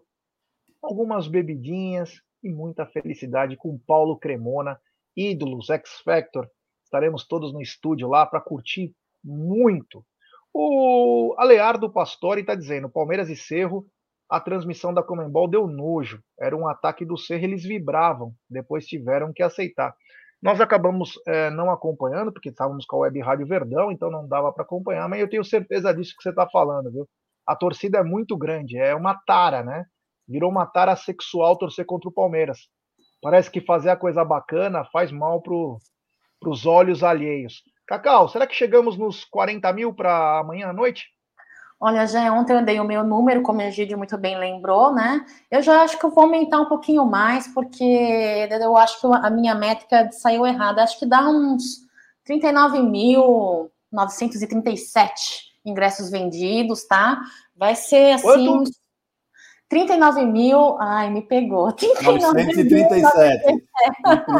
algumas 0.81 1.27
bebidinhas 1.27 2.21
e 2.43 2.49
muita 2.49 2.85
felicidade 2.85 3.55
com 3.57 3.79
Paulo 3.85 4.17
Cremona, 4.17 4.79
ídolos, 5.15 5.69
X 5.69 6.01
Factor. 6.03 6.47
Estaremos 6.83 7.27
todos 7.27 7.53
no 7.53 7.61
estúdio 7.61 8.07
lá 8.07 8.25
para 8.25 8.41
curtir 8.41 8.93
muito. 9.23 10.05
O 10.53 11.35
Aleardo 11.37 11.91
Pastore 11.91 12.41
está 12.41 12.55
dizendo: 12.55 12.89
Palmeiras 12.89 13.29
e 13.29 13.35
Cerro, 13.35 13.85
a 14.29 14.39
transmissão 14.39 14.93
da 14.93 15.03
Comembol 15.03 15.47
deu 15.47 15.67
nojo. 15.67 16.21
Era 16.39 16.55
um 16.55 16.67
ataque 16.67 17.05
do 17.05 17.17
Cerro, 17.17 17.43
eles 17.43 17.63
vibravam. 17.63 18.33
Depois 18.49 18.85
tiveram 18.85 19.33
que 19.33 19.43
aceitar. 19.43 19.93
Nós 20.41 20.61
acabamos 20.61 21.19
é, 21.27 21.49
não 21.49 21.71
acompanhando, 21.71 22.31
porque 22.31 22.49
estávamos 22.49 22.85
com 22.85 22.97
a 22.97 22.99
Web 22.99 23.19
Rádio 23.21 23.47
Verdão, 23.47 23.91
então 23.91 24.11
não 24.11 24.27
dava 24.27 24.53
para 24.53 24.63
acompanhar, 24.63 25.09
mas 25.09 25.19
eu 25.19 25.29
tenho 25.29 25.43
certeza 25.43 25.93
disso 25.93 26.13
que 26.15 26.21
você 26.21 26.29
está 26.29 26.47
falando, 26.47 26.91
viu? 26.91 27.07
A 27.45 27.55
torcida 27.55 27.99
é 27.99 28.03
muito 28.03 28.37
grande, 28.37 28.77
é 28.77 28.93
uma 28.93 29.15
tara, 29.25 29.63
né? 29.63 29.85
Virou 30.27 30.51
uma 30.51 30.65
tara 30.65 30.95
sexual 30.95 31.57
torcer 31.57 31.85
contra 31.85 32.09
o 32.09 32.13
Palmeiras. 32.13 32.67
Parece 33.21 33.49
que 33.49 33.61
fazer 33.61 33.89
a 33.89 33.95
coisa 33.95 34.25
bacana 34.25 34.83
faz 34.91 35.11
mal 35.11 35.41
para 35.41 35.53
os 36.49 36.65
olhos 36.65 37.03
alheios. 37.03 37.63
Cacau, 37.87 38.27
será 38.27 38.45
que 38.45 38.53
chegamos 38.53 38.97
nos 38.97 39.23
40 39.25 39.71
mil 39.73 39.93
para 39.93 40.39
amanhã 40.39 40.69
à 40.69 40.73
noite? 40.73 41.05
Olha, 41.79 42.07
já 42.07 42.33
ontem 42.33 42.53
eu 42.53 42.65
dei 42.65 42.79
o 42.79 42.83
meu 42.83 43.03
número, 43.03 43.43
como 43.43 43.59
o 43.59 43.61
Egídio 43.61 43.95
muito 43.97 44.17
bem 44.17 44.35
lembrou, 44.37 44.91
né? 44.93 45.23
Eu 45.49 45.61
já 45.61 45.83
acho 45.83 45.97
que 45.99 46.03
eu 46.03 46.09
vou 46.09 46.23
aumentar 46.23 46.59
um 46.59 46.65
pouquinho 46.65 47.05
mais, 47.05 47.47
porque 47.47 48.47
eu 48.49 48.75
acho 48.75 48.99
que 48.99 49.07
a 49.07 49.29
minha 49.29 49.53
métrica 49.53 50.11
saiu 50.11 50.43
errada. 50.45 50.81
Acho 50.81 50.97
que 50.97 51.05
dá 51.05 51.29
uns 51.29 51.85
39.937 52.27 55.11
ingressos 55.63 56.09
vendidos, 56.09 56.83
tá? 56.85 57.21
Vai 57.55 57.75
ser 57.75 58.13
assim. 58.13 58.47
Quanto? 58.47 58.71
39 59.69 60.25
mil, 60.25 60.77
ai, 60.79 61.09
me 61.09 61.21
pegou. 61.21 61.65
937. 61.65 63.65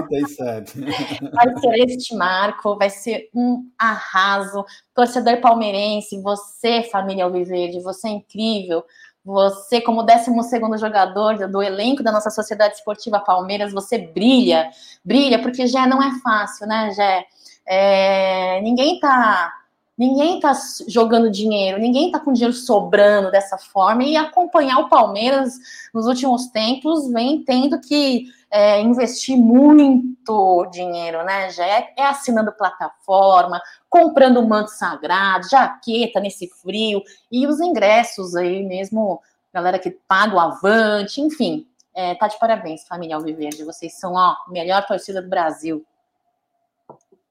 37. 0.08 0.80
Vai 1.34 1.60
ser 1.60 1.74
este 1.86 2.16
marco, 2.16 2.78
vai 2.78 2.90
ser 2.90 3.30
um 3.36 3.70
arraso. 3.78 4.64
Torcedor 4.94 5.42
palmeirense, 5.42 6.22
você, 6.22 6.84
família 6.84 7.26
Alviverde, 7.26 7.82
você 7.82 8.08
é 8.08 8.12
incrível. 8.12 8.86
Você, 9.26 9.82
como 9.82 10.04
12 10.04 10.32
jogador 10.80 11.50
do 11.50 11.62
elenco 11.62 12.02
da 12.02 12.14
nossa 12.14 12.30
Sociedade 12.30 12.76
Esportiva 12.76 13.20
Palmeiras, 13.20 13.74
você 13.74 13.98
brilha, 13.98 14.70
brilha, 15.04 15.42
porque 15.42 15.68
já 15.68 15.86
não 15.86 16.02
é 16.02 16.18
fácil, 16.22 16.66
né, 16.66 16.92
Jé? 16.92 17.26
É, 17.68 18.62
ninguém 18.62 18.98
tá 19.02 19.52
Ninguém 19.98 20.36
está 20.36 20.54
jogando 20.88 21.32
dinheiro, 21.32 21.80
ninguém 21.80 22.08
está 22.08 22.20
com 22.20 22.32
dinheiro 22.32 22.54
sobrando 22.54 23.32
dessa 23.32 23.58
forma. 23.58 24.04
E 24.04 24.16
acompanhar 24.16 24.78
o 24.78 24.90
Palmeiras 24.90 25.56
nos 25.92 26.06
últimos 26.06 26.48
tempos 26.48 27.12
vem 27.12 27.44
tendo 27.44 27.80
que 27.82 28.28
é, 28.52 28.80
investir 28.80 29.36
muito 29.36 30.68
dinheiro, 30.68 31.24
né? 31.26 31.50
Já 31.50 31.66
é, 31.66 31.94
é, 31.98 32.06
assinando 32.06 32.52
plataforma, 32.52 33.60
comprando 33.90 34.48
manto 34.48 34.70
sagrado, 34.70 35.50
jaqueta 35.50 36.20
nesse 36.20 36.48
frio 36.48 37.02
e 37.32 37.48
os 37.48 37.60
ingressos 37.60 38.36
aí 38.36 38.64
mesmo, 38.64 39.20
galera 39.52 39.80
que 39.80 39.90
paga 39.90 40.36
o 40.36 40.40
avante, 40.40 41.20
enfim. 41.22 41.68
É, 41.92 42.14
tá 42.14 42.28
de 42.28 42.38
parabéns, 42.38 42.88
família 42.88 43.16
Alviverde. 43.16 43.64
Vocês 43.64 44.00
são 44.00 44.14
ó, 44.14 44.36
a 44.36 44.44
melhor 44.48 44.86
torcida 44.86 45.24
do 45.24 45.30
Brasil. 45.30 45.84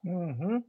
Uhum. 0.03 0.61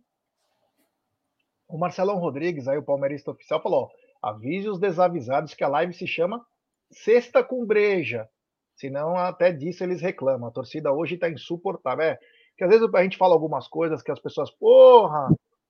O 1.69 1.77
Marcelão 1.77 2.19
Rodrigues, 2.19 2.67
aí 2.67 2.79
o 2.79 2.83
palmeirista 2.83 3.31
oficial, 3.31 3.63
falou: 3.63 3.91
avise 4.23 4.69
os 4.69 4.81
desavisados 4.81 5.55
que 5.55 5.63
a 5.63 5.69
live 5.69 5.93
se 5.93 6.07
chama 6.07 6.45
Sexta 6.91 7.45
com 7.45 7.67
Breja. 7.67 8.29
Senão, 8.75 9.17
até 9.17 9.53
disso 9.53 9.85
eles 9.85 10.01
reclamam. 10.01 10.49
A 10.49 10.53
torcida 10.53 10.93
hoje 10.93 11.17
está 11.17 11.29
insuportável. 11.29 12.05
É, 12.05 12.19
que 12.57 12.65
às 12.65 12.71
vezes 12.71 12.89
a 12.93 13.03
gente 13.03 13.17
fala 13.17 13.35
algumas 13.35 13.69
coisas 13.69 14.03
que 14.03 14.11
as 14.11 14.21
pessoas, 14.21 14.51
porra, 14.51 15.29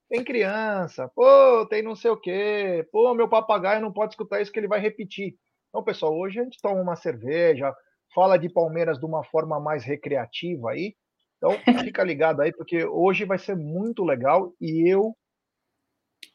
tem 0.08 0.24
criança, 0.24 1.10
pô, 1.14 1.66
tem 1.66 1.82
não 1.82 1.94
sei 1.94 2.10
o 2.10 2.16
quê, 2.16 2.86
pô, 2.90 3.12
meu 3.14 3.28
papagaio 3.28 3.82
não 3.82 3.92
pode 3.92 4.12
escutar 4.12 4.40
isso 4.40 4.50
que 4.52 4.58
ele 4.58 4.68
vai 4.68 4.80
repetir. 4.80 5.34
Então, 5.68 5.84
pessoal, 5.84 6.16
hoje 6.16 6.40
a 6.40 6.44
gente 6.44 6.60
toma 6.62 6.80
uma 6.80 6.96
cerveja, 6.96 7.74
fala 8.14 8.38
de 8.38 8.48
Palmeiras 8.48 8.98
de 8.98 9.04
uma 9.04 9.22
forma 9.24 9.60
mais 9.60 9.84
recreativa 9.84 10.70
aí. 10.70 10.94
Então, 11.36 11.52
fica 11.84 12.02
ligado 12.02 12.40
aí, 12.40 12.52
porque 12.52 12.84
hoje 12.86 13.24
vai 13.24 13.38
ser 13.38 13.54
muito 13.54 14.02
legal 14.02 14.52
e 14.60 14.88
eu 14.90 15.14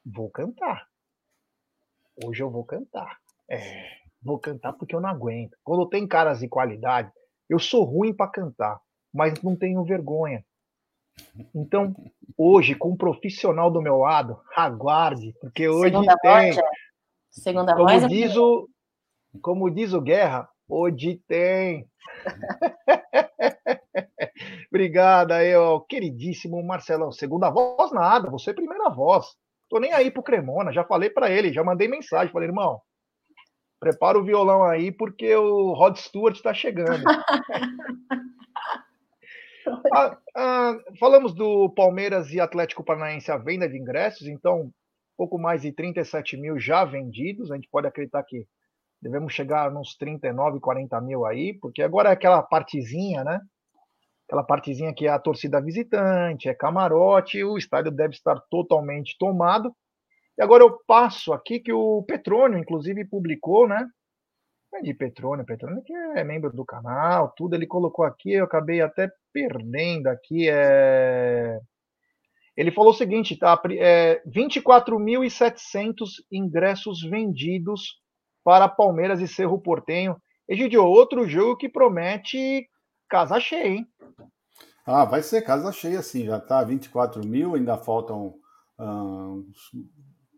vou 0.06 0.30
cantar. 0.30 0.88
Hoje 2.24 2.44
eu 2.44 2.50
vou 2.50 2.64
cantar. 2.64 3.18
É, 3.50 3.86
vou 4.22 4.40
cantar 4.40 4.74
porque 4.74 4.96
eu 4.96 5.02
não 5.02 5.10
aguento. 5.10 5.58
Quando 5.64 5.90
tem 5.90 6.08
caras 6.08 6.40
de 6.40 6.48
qualidade, 6.48 7.12
eu 7.50 7.60
sou 7.60 7.84
ruim 7.84 8.14
para 8.14 8.32
cantar, 8.32 8.80
mas 9.14 9.42
não 9.42 9.56
tenho 9.56 9.84
vergonha. 9.84 10.44
Então, 11.54 11.94
hoje, 12.38 12.76
com 12.76 12.92
um 12.92 12.98
profissional 12.98 13.70
do 13.70 13.82
meu 13.82 13.98
lado, 13.98 14.40
aguarde, 14.56 15.34
porque 15.40 15.68
hoje 15.68 15.92
Segunda 15.92 16.18
tem. 16.18 16.54
Voz, 16.54 16.66
Segunda 17.30 17.76
como 17.76 17.88
voz. 17.88 18.08
Diz 18.08 18.36
o, 18.36 18.70
como 19.42 19.70
diz 19.70 19.94
o 19.94 20.02
Guerra, 20.02 20.50
hoje 20.68 21.22
tem. 21.28 21.88
Obrigado 24.70 25.32
aí, 25.32 25.54
queridíssimo 25.88 26.64
Marcelão. 26.64 27.12
Segunda 27.12 27.50
voz, 27.50 27.92
nada, 27.92 28.30
você 28.30 28.50
é 28.50 28.54
primeira 28.54 28.90
voz. 28.90 29.36
Tô 29.74 29.80
nem 29.80 29.92
aí 29.92 30.12
pro 30.12 30.22
Cremona, 30.22 30.72
já 30.72 30.84
falei 30.84 31.10
para 31.10 31.32
ele, 31.32 31.52
já 31.52 31.64
mandei 31.64 31.88
mensagem, 31.88 32.32
falei, 32.32 32.48
irmão, 32.48 32.80
prepara 33.80 34.20
o 34.20 34.24
violão 34.24 34.64
aí 34.64 34.92
porque 34.92 35.36
o 35.36 35.74
Rod 35.74 35.98
Stewart 35.98 36.36
está 36.36 36.54
chegando. 36.54 37.04
ah, 39.96 40.18
ah, 40.38 40.78
falamos 41.00 41.34
do 41.34 41.72
Palmeiras 41.72 42.32
e 42.32 42.40
Atlético 42.40 42.84
Paranaense 42.84 43.32
a 43.32 43.38
venda 43.38 43.68
de 43.68 43.76
ingressos, 43.76 44.28
então 44.28 44.72
pouco 45.18 45.40
mais 45.40 45.64
de 45.64 45.72
37 45.72 46.38
mil 46.38 46.60
já 46.60 46.86
vendidos. 46.86 47.52
A 47.52 47.56
gente 47.56 47.68
pode 47.68 47.88
acreditar 47.88 48.22
que 48.22 48.46
devemos 49.02 49.34
chegar 49.34 49.72
nos 49.72 49.98
39, 49.98 50.60
40 50.60 51.02
mil 51.02 51.26
aí, 51.26 51.58
porque 51.60 51.82
agora 51.82 52.10
é 52.10 52.12
aquela 52.12 52.44
partezinha, 52.44 53.24
né? 53.24 53.42
Aquela 54.34 54.44
partezinha 54.44 54.94
que 54.94 55.06
é 55.06 55.10
a 55.10 55.20
torcida 55.20 55.62
visitante, 55.62 56.50
é 56.50 56.56
camarote, 56.56 57.44
o 57.44 57.56
estádio 57.56 57.92
deve 57.92 58.16
estar 58.16 58.40
totalmente 58.50 59.16
tomado. 59.20 59.72
E 60.36 60.42
agora 60.42 60.64
eu 60.64 60.80
passo 60.88 61.32
aqui 61.32 61.60
que 61.60 61.72
o 61.72 62.02
Petrônio, 62.04 62.58
inclusive, 62.58 63.06
publicou, 63.06 63.68
né? 63.68 63.88
É 64.74 64.82
de 64.82 64.92
Petrônio, 64.96 65.46
Petrônio 65.46 65.84
que 65.84 65.94
é 65.94 66.24
membro 66.24 66.52
do 66.52 66.66
canal, 66.66 67.32
tudo, 67.38 67.54
ele 67.54 67.68
colocou 67.68 68.04
aqui, 68.04 68.34
eu 68.34 68.46
acabei 68.46 68.82
até 68.82 69.08
perdendo 69.32 70.08
aqui. 70.08 70.50
É... 70.50 71.60
Ele 72.58 72.72
falou 72.72 72.90
o 72.90 72.96
seguinte, 72.96 73.38
tá? 73.38 73.62
É, 73.80 74.20
24.700 74.28 76.08
ingressos 76.32 77.04
vendidos 77.04 78.00
para 78.44 78.68
Palmeiras 78.68 79.22
e 79.22 79.28
Cerro 79.28 79.62
Portenho. 79.62 80.18
Egidio, 80.48 80.84
outro 80.84 81.28
jogo 81.28 81.56
que 81.56 81.70
promete 81.70 82.68
casa 83.14 83.40
cheia, 83.40 83.68
hein? 83.68 83.88
Ah, 84.84 85.06
vai 85.06 85.22
ser 85.22 85.44
casa 85.44 85.72
cheia 85.72 86.02
sim, 86.02 86.26
já 86.26 86.38
está 86.38 86.64
24 86.64 87.24
mil, 87.24 87.54
ainda 87.54 87.78
faltam 87.78 88.34
uh, 88.80 89.46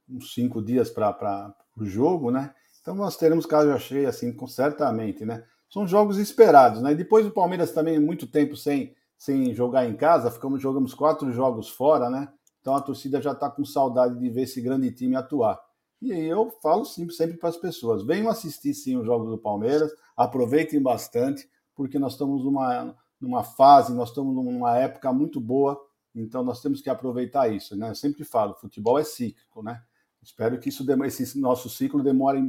uns 0.09 0.33
cinco 0.33 0.61
dias 0.61 0.89
para 0.89 1.55
o 1.77 1.85
jogo, 1.85 2.31
né? 2.31 2.53
Então 2.81 2.93
nós 2.93 3.15
teremos 3.15 3.45
casa 3.45 3.79
cheia 3.79 4.09
assim, 4.09 4.35
certamente, 4.45 5.23
né? 5.25 5.45
São 5.69 5.87
jogos 5.87 6.17
esperados, 6.17 6.81
né? 6.81 6.93
depois 6.93 7.25
o 7.25 7.31
Palmeiras 7.31 7.71
também 7.71 7.97
muito 7.97 8.27
tempo 8.27 8.57
sem, 8.57 8.93
sem 9.17 9.53
jogar 9.53 9.85
em 9.85 9.95
casa, 9.95 10.29
ficamos 10.29 10.61
jogamos 10.61 10.93
quatro 10.93 11.31
jogos 11.31 11.69
fora, 11.69 12.09
né? 12.09 12.27
Então 12.59 12.75
a 12.75 12.81
torcida 12.81 13.21
já 13.21 13.31
está 13.31 13.49
com 13.49 13.63
saudade 13.63 14.19
de 14.19 14.29
ver 14.29 14.41
esse 14.41 14.61
grande 14.61 14.91
time 14.91 15.15
atuar. 15.15 15.57
E 16.01 16.11
eu 16.11 16.51
falo 16.61 16.83
sempre, 16.83 17.15
sempre 17.15 17.37
para 17.37 17.49
as 17.49 17.57
pessoas: 17.57 18.03
venham 18.03 18.29
assistir 18.29 18.73
sim 18.73 18.97
os 18.97 19.05
jogos 19.05 19.29
do 19.29 19.37
Palmeiras, 19.37 19.91
aproveitem 20.15 20.81
bastante 20.81 21.47
porque 21.75 21.99
nós 21.99 22.13
estamos 22.13 22.43
numa, 22.43 22.95
numa 23.19 23.43
fase, 23.43 23.93
nós 23.93 24.09
estamos 24.09 24.33
numa 24.33 24.77
época 24.77 25.11
muito 25.11 25.39
boa, 25.39 25.79
então 26.15 26.43
nós 26.43 26.61
temos 26.61 26.81
que 26.81 26.89
aproveitar 26.89 27.49
isso. 27.49 27.75
Né? 27.75 27.89
Eu 27.89 27.95
sempre 27.95 28.23
falo, 28.23 28.55
futebol 28.55 28.97
é 28.97 29.03
cíclico, 29.03 29.61
né? 29.61 29.81
Espero 30.25 30.57
que 30.59 30.69
isso, 30.69 30.83
esse 31.05 31.39
nosso 31.39 31.69
ciclo 31.69 32.01
demore 32.01 32.41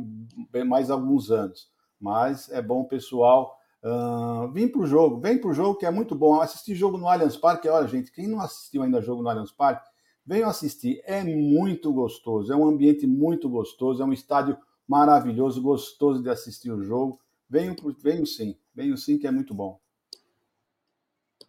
mais 0.67 0.91
alguns 0.91 1.31
anos. 1.31 1.69
Mas 2.01 2.49
é 2.51 2.63
bom, 2.63 2.85
pessoal, 2.85 3.59
uh, 3.83 4.51
vir 4.51 4.73
para 4.73 4.81
o 4.81 4.87
jogo. 4.87 5.21
Vem 5.21 5.39
para 5.39 5.51
o 5.51 5.53
jogo, 5.53 5.79
que 5.79 5.85
é 5.85 5.91
muito 5.91 6.15
bom. 6.15 6.41
Assistir 6.41 6.75
jogo 6.75 6.97
no 6.97 7.07
Allianz 7.07 7.37
Parque, 7.37 7.69
olha, 7.69 7.87
gente, 7.87 8.11
quem 8.13 8.27
não 8.27 8.41
assistiu 8.41 8.83
ainda 8.83 9.03
jogo 9.03 9.23
no 9.23 9.29
Allianz 9.29 9.53
Parque, 9.53 9.87
venham 10.25 10.49
assistir. 10.49 11.03
É 11.05 11.23
muito 11.23 11.93
gostoso, 11.93 12.51
é 12.51 12.57
um 12.57 12.67
ambiente 12.67 13.07
muito 13.07 13.47
gostoso, 13.49 14.03
é 14.03 14.07
um 14.07 14.13
estádio 14.13 14.57
maravilhoso, 14.89 15.61
gostoso 15.61 16.23
de 16.23 16.31
assistir 16.31 16.71
o 16.71 16.83
jogo. 16.83 17.21
Venham, 17.49 17.75
venham 18.03 18.27
sim. 18.27 18.57
Venho 18.75 18.97
sim, 18.97 19.19
que 19.19 19.27
é 19.27 19.31
muito 19.31 19.55
bom. 19.55 19.79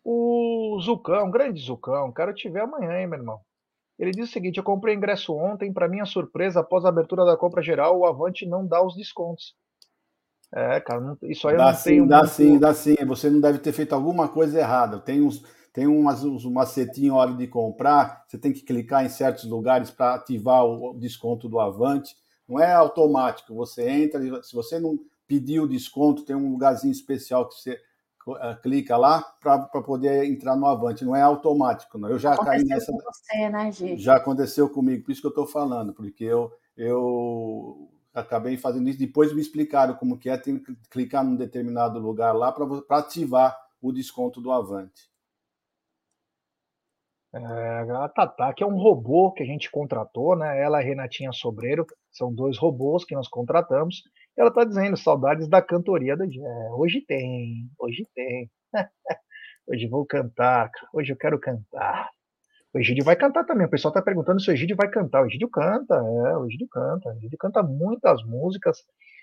O 0.03 0.79
Zucão, 0.81 1.29
grande 1.29 1.59
Zucão, 1.59 2.11
quero 2.13 2.33
te 2.33 2.49
ver 2.49 2.61
amanhã, 2.61 2.99
hein, 2.99 3.07
meu 3.07 3.19
irmão. 3.19 3.41
Ele 3.99 4.11
diz 4.11 4.29
o 4.29 4.31
seguinte: 4.31 4.57
eu 4.57 4.63
comprei 4.63 4.95
ingresso 4.95 5.35
ontem, 5.35 5.73
para 5.73 5.87
minha 5.87 6.05
surpresa, 6.05 6.59
após 6.59 6.85
a 6.85 6.89
abertura 6.89 7.25
da 7.25 7.35
compra 7.35 7.61
geral, 7.61 7.97
o 7.97 8.05
Avante 8.05 8.45
não 8.45 8.65
dá 8.65 8.81
os 8.81 8.95
descontos. 8.95 9.55
É, 10.53 10.79
cara, 10.79 11.01
não, 11.01 11.17
isso 11.23 11.47
aí 11.47 11.57
dá 11.57 11.63
eu 11.63 11.67
não 11.67 11.75
sim, 11.75 11.89
tenho. 11.89 12.07
Dá 12.07 12.17
muito... 12.19 12.31
sim, 12.31 12.59
dá 12.59 12.73
sim. 12.73 12.95
Você 13.05 13.29
não 13.29 13.41
deve 13.41 13.59
ter 13.59 13.73
feito 13.73 13.93
alguma 13.93 14.29
coisa 14.29 14.59
errada. 14.59 14.99
Tem 14.99 15.21
uns, 15.21 15.43
tem 15.73 15.87
umas, 15.87 16.23
uns 16.23 16.45
macetinhos 16.45 17.15
na 17.15 17.21
hora 17.21 17.33
de 17.33 17.47
comprar. 17.47 18.23
Você 18.27 18.37
tem 18.37 18.53
que 18.53 18.61
clicar 18.61 19.05
em 19.05 19.09
certos 19.09 19.43
lugares 19.43 19.91
para 19.91 20.15
ativar 20.15 20.63
o 20.63 20.93
desconto 20.97 21.49
do 21.49 21.59
Avante. 21.59 22.15
Não 22.47 22.59
é 22.59 22.71
automático. 22.71 23.53
Você 23.55 23.89
entra, 23.89 24.41
se 24.41 24.55
você 24.55 24.79
não 24.79 24.97
pedir 25.27 25.59
o 25.59 25.67
desconto, 25.67 26.23
tem 26.23 26.35
um 26.35 26.51
lugarzinho 26.51 26.91
especial 26.91 27.47
que 27.47 27.55
você 27.55 27.79
uh, 28.25 28.61
clica 28.61 28.95
lá 28.97 29.21
para 29.41 29.67
poder 29.81 30.25
entrar 30.25 30.55
no 30.55 30.65
Avante. 30.65 31.05
Não 31.05 31.15
é 31.15 31.21
automático, 31.21 31.97
não. 31.97 32.09
Eu 32.09 32.17
já 32.17 32.33
aconteceu 32.33 32.57
caí 32.57 32.65
nessa. 32.65 32.91
Você, 32.91 33.49
né, 33.49 33.71
Gigi? 33.71 33.97
Já 33.97 34.15
aconteceu 34.15 34.69
comigo, 34.69 35.03
por 35.03 35.11
isso 35.11 35.21
que 35.21 35.27
eu 35.27 35.31
estou 35.31 35.45
falando, 35.45 35.93
porque 35.93 36.23
eu, 36.23 36.51
eu 36.75 37.89
acabei 38.13 38.57
fazendo 38.57 38.89
isso. 38.89 38.99
Depois 38.99 39.33
me 39.33 39.41
explicaram 39.41 39.95
como 39.95 40.17
que 40.17 40.29
é, 40.29 40.37
tem 40.37 40.57
que 40.59 40.75
clicar 40.89 41.23
num 41.23 41.35
determinado 41.35 41.99
lugar 41.99 42.33
lá 42.33 42.51
para 42.51 42.97
ativar 42.97 43.57
o 43.81 43.91
desconto 43.91 44.41
do 44.41 44.51
Avante. 44.51 45.09
É, 47.33 47.91
a 47.91 48.09
Tatá, 48.09 48.53
que 48.53 48.63
é 48.63 48.67
um 48.67 48.77
robô 48.77 49.31
que 49.31 49.43
a 49.43 49.45
gente 49.45 49.69
contratou, 49.69 50.35
né? 50.35 50.59
Ela 50.59 50.81
e 50.81 50.83
a 50.83 50.87
Renatinha 50.87 51.31
Sobreiro, 51.31 51.85
são 52.11 52.33
dois 52.33 52.57
robôs 52.57 53.03
que 53.03 53.13
nós 53.13 53.27
contratamos. 53.27 54.03
Ela 54.37 54.51
tá 54.51 54.63
dizendo, 54.63 54.95
saudades 54.95 55.47
da 55.49 55.61
cantoria 55.61 56.15
do 56.15 56.27
dia. 56.27 56.47
É, 56.47 56.71
hoje 56.71 57.01
tem, 57.01 57.69
hoje 57.79 58.05
tem. 58.13 58.49
hoje 59.67 59.87
vou 59.87 60.05
cantar, 60.05 60.69
hoje 60.93 61.11
eu 61.11 61.17
quero 61.17 61.39
cantar. 61.39 62.09
O 62.73 62.79
Egídio 62.79 63.03
vai 63.03 63.15
cantar 63.15 63.43
também. 63.45 63.65
O 63.65 63.69
pessoal 63.69 63.93
tá 63.93 64.01
perguntando 64.01 64.39
se 64.39 64.51
o 64.51 64.53
Egídio 64.53 64.75
vai 64.75 64.87
cantar. 64.89 65.23
O 65.23 65.25
Egídio 65.25 65.49
canta, 65.49 65.95
é, 65.95 66.37
o 66.37 66.45
Egídio 66.45 66.67
canta. 66.69 67.09
O 67.09 67.17
Egídio 67.17 67.37
canta 67.39 67.63
muitas 67.63 68.23
músicas. 68.23 68.77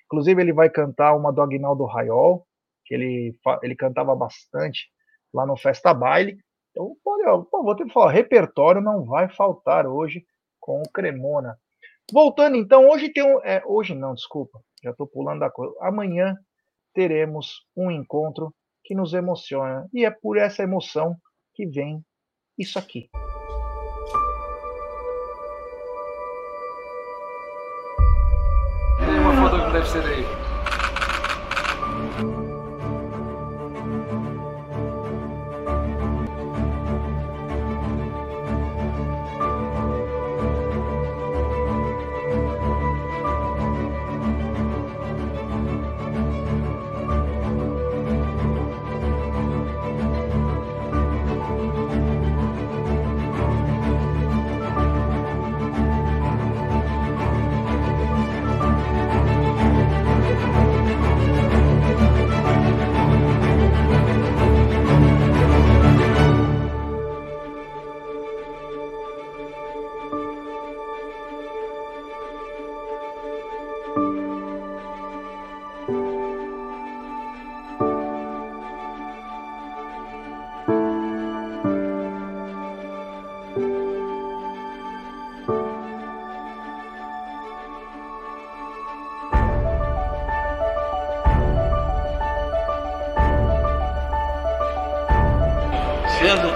Inclusive, 0.07 0.43
ele 0.43 0.53
vai 0.53 0.69
cantar 0.69 1.15
uma 1.15 1.33
do 1.33 1.41
Agnaldo 1.41 1.85
Raiol, 1.85 2.45
que 2.85 2.95
ele, 2.95 3.39
ele 3.63 3.77
cantava 3.77 4.15
bastante 4.17 4.89
lá 5.33 5.47
no 5.47 5.57
Festa 5.57 5.95
Baile. 5.95 6.37
Então, 6.71 6.97
vou 7.53 7.77
ter 7.77 7.85
que 7.85 7.93
falar, 7.93 8.11
repertório 8.11 8.81
não 8.81 9.05
vai 9.05 9.29
faltar 9.29 9.87
hoje 9.87 10.25
com 10.59 10.81
o 10.81 10.91
Cremona. 10.91 11.57
Voltando 12.13 12.57
então, 12.57 12.89
hoje 12.89 13.13
tem 13.13 13.23
um. 13.23 13.41
É, 13.45 13.63
hoje 13.65 13.95
não, 13.95 14.15
desculpa, 14.15 14.61
já 14.85 14.91
estou 14.91 15.07
pulando 15.07 15.43
a 15.43 15.51
coisa. 15.51 15.75
Amanhã 15.81 16.37
teremos 16.93 17.67
um 17.75 17.91
encontro 17.91 18.55
que 18.85 18.95
nos 18.95 19.15
emociona. 19.15 19.89
E 19.93 20.05
é 20.05 20.11
por 20.11 20.37
essa 20.37 20.63
emoção 20.63 21.17
que 21.55 21.67
vem 21.67 22.05
isso 22.59 22.79
aqui. 22.79 23.09
Tem 28.99 29.19
uma 29.19 29.49
foto 29.49 29.67
que 29.67 29.73
deve 29.73 29.89
ser 29.89 30.05
aí. 30.05 30.44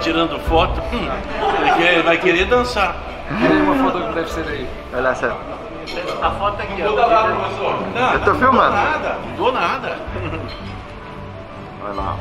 Tirando 0.09 0.39
foto, 0.39 0.81
hum, 0.91 1.07
ele, 1.61 1.71
quer, 1.77 1.93
ele 1.93 2.01
vai 2.03 2.17
querer 2.17 2.45
dançar. 2.45 2.95
Uma 3.29 3.91
foto 3.91 4.07
que 4.07 4.13
deve 4.15 4.31
ser 4.31 4.47
aí. 4.47 4.67
Olha 4.91 5.01
lá, 5.03 5.15
sério. 5.15 5.35
A 6.21 6.31
foto 6.31 6.61
aqui, 6.61 6.81
ó. 6.81 6.91
Não, 7.93 8.13
Eu 8.13 8.19
tô 8.21 8.33
filmando. 8.35 8.71
Nada, 8.75 9.17
não 9.27 9.35
dou 9.35 9.51
nada. 9.51 9.97
Olha 11.83 11.93
lá. 11.93 12.15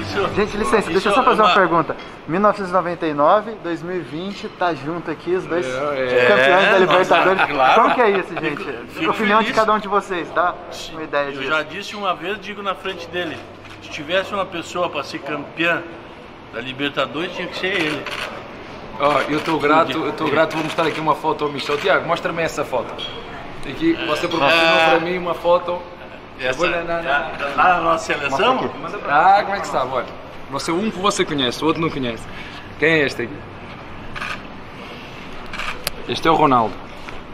Isso, 0.00 0.28
Gente, 0.34 0.56
licença, 0.56 0.90
deixa 0.90 1.08
eu 1.10 1.14
só 1.14 1.22
fazer 1.22 1.42
uma 1.42 1.54
pergunta. 1.54 1.96
1999, 2.26 3.52
2020, 3.62 4.48
tá 4.50 4.74
junto 4.74 5.10
aqui 5.10 5.34
os 5.34 5.44
dois 5.46 5.64
É, 5.66 6.26
campeões 6.28 6.64
da 6.64 6.70
nossa, 6.70 6.78
Libertadores. 6.78 7.44
claro. 7.54 7.82
Como 7.82 7.94
que 7.94 8.00
é 8.00 8.10
isso, 8.10 8.34
gente? 8.40 8.64
Fico 8.94 9.10
Opinião 9.12 9.38
de 9.38 9.44
feliz. 9.46 9.60
cada 9.60 9.72
um 9.72 9.78
de 9.78 9.86
vocês, 9.88 10.28
dá 10.34 10.54
uma 10.92 11.02
ideia 11.04 11.26
Eu 11.26 11.32
disso. 11.32 11.44
já 11.44 11.62
disse 11.62 11.94
uma 11.96 12.14
vez, 12.14 12.40
digo 12.40 12.62
na 12.62 12.74
frente 12.74 13.06
dele. 13.08 13.36
Se 13.86 13.92
tivesse 13.92 14.34
uma 14.34 14.44
pessoa 14.44 14.88
para 14.90 15.04
ser 15.04 15.20
campeã 15.20 15.80
da 16.52 16.60
Libertadores, 16.60 17.32
tinha 17.34 17.46
que 17.46 17.56
ser 17.56 17.66
ele. 17.80 18.02
Ó, 18.98 19.20
eu 19.28 19.38
estou 19.38 19.58
grato, 19.60 19.92
eu 19.92 20.10
estou 20.10 20.28
grato, 20.28 20.54
vou 20.54 20.64
mostrar 20.64 20.86
aqui 20.86 20.98
uma 21.00 21.14
foto 21.14 21.44
ao 21.44 21.50
Michel. 21.52 21.78
Tiago, 21.78 22.06
mostra-me 22.06 22.42
essa 22.42 22.64
foto. 22.64 22.92
Aqui, 23.68 23.92
você 24.06 24.26
proporcionou 24.28 24.76
para 24.78 25.00
mim 25.00 25.18
uma 25.18 25.34
foto. 25.34 25.80
Essa, 26.40 26.58
vou- 26.58 26.68
na- 26.68 26.82
na- 26.82 27.00
da- 27.00 27.18
da- 27.30 27.48
lá 27.56 27.74
na 27.76 27.80
nossa 27.80 28.04
seleção, 28.12 28.70
Ah, 29.08 29.42
como 29.44 29.56
é 29.56 29.60
que 29.60 29.66
sabe? 29.68 29.90
Olha, 29.92 30.06
você, 30.50 30.72
um 30.72 30.90
que 30.90 30.98
você 30.98 31.24
conhece, 31.24 31.62
o 31.62 31.66
outro 31.66 31.80
não 31.80 31.88
conhece. 31.90 32.22
Quem 32.78 32.88
é 32.90 32.98
este 33.06 33.22
aqui? 33.22 33.36
Este 36.08 36.26
é 36.28 36.30
o 36.30 36.34
Ronaldo. 36.34 36.74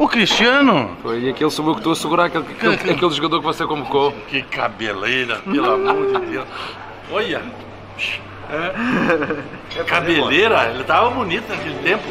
O 0.04 0.08
Cristiano. 0.08 0.96
Foi 1.02 1.28
aquele 1.28 1.50
sou 1.50 1.66
eu 1.66 1.72
que 1.74 1.80
estou 1.80 1.92
a 1.92 1.96
segurar 1.96 2.24
aquele, 2.26 2.44
aquele, 2.44 2.74
aquele 2.92 3.10
jogador 3.12 3.38
que 3.40 3.46
você 3.46 3.66
convocou. 3.66 4.12
Que 4.28 4.42
cabeleira, 4.42 5.38
pelo 5.38 5.72
amor 5.72 6.20
de 6.20 6.26
Deus. 6.26 6.46
Olha. 7.10 7.42
É. 8.50 9.82
Cabeleira, 9.84 10.70
ele 10.74 10.84
tava 10.84 11.10
bonito 11.10 11.48
naquele 11.48 11.78
tempo. 11.78 12.04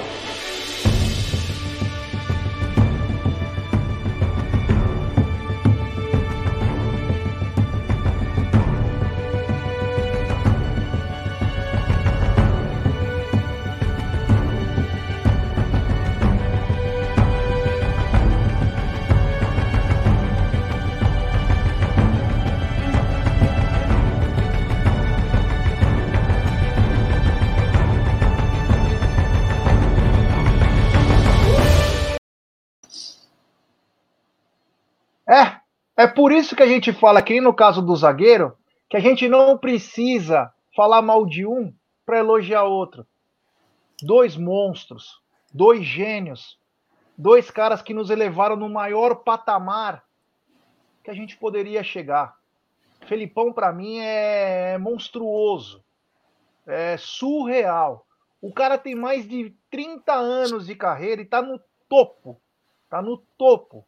É, 36.01 36.03
é 36.03 36.07
por 36.07 36.31
isso 36.31 36.55
que 36.55 36.63
a 36.63 36.67
gente 36.67 36.91
fala 36.91 37.19
aqui 37.19 37.39
no 37.39 37.53
caso 37.53 37.81
do 37.81 37.95
zagueiro, 37.95 38.57
que 38.89 38.97
a 38.97 38.99
gente 38.99 39.29
não 39.29 39.57
precisa 39.57 40.51
falar 40.75 41.01
mal 41.01 41.25
de 41.25 41.45
um 41.45 41.73
para 42.03 42.17
elogiar 42.17 42.63
outro. 42.63 43.05
Dois 44.01 44.35
monstros, 44.35 45.21
dois 45.53 45.83
gênios, 45.83 46.57
dois 47.15 47.51
caras 47.51 47.83
que 47.83 47.93
nos 47.93 48.09
elevaram 48.09 48.55
no 48.55 48.67
maior 48.67 49.17
patamar 49.17 50.03
que 51.03 51.11
a 51.11 51.13
gente 51.13 51.37
poderia 51.37 51.83
chegar. 51.83 52.35
Felipão 53.05 53.53
para 53.53 53.71
mim 53.71 53.99
é 53.99 54.77
monstruoso, 54.79 55.83
é 56.65 56.97
surreal. 56.97 58.05
O 58.41 58.51
cara 58.51 58.77
tem 58.77 58.95
mais 58.95 59.27
de 59.27 59.55
30 59.69 60.13
anos 60.13 60.65
de 60.65 60.73
carreira 60.75 61.21
e 61.21 61.25
tá 61.25 61.41
no 61.41 61.59
topo, 61.87 62.41
tá 62.89 63.01
no 63.01 63.17
topo. 63.37 63.85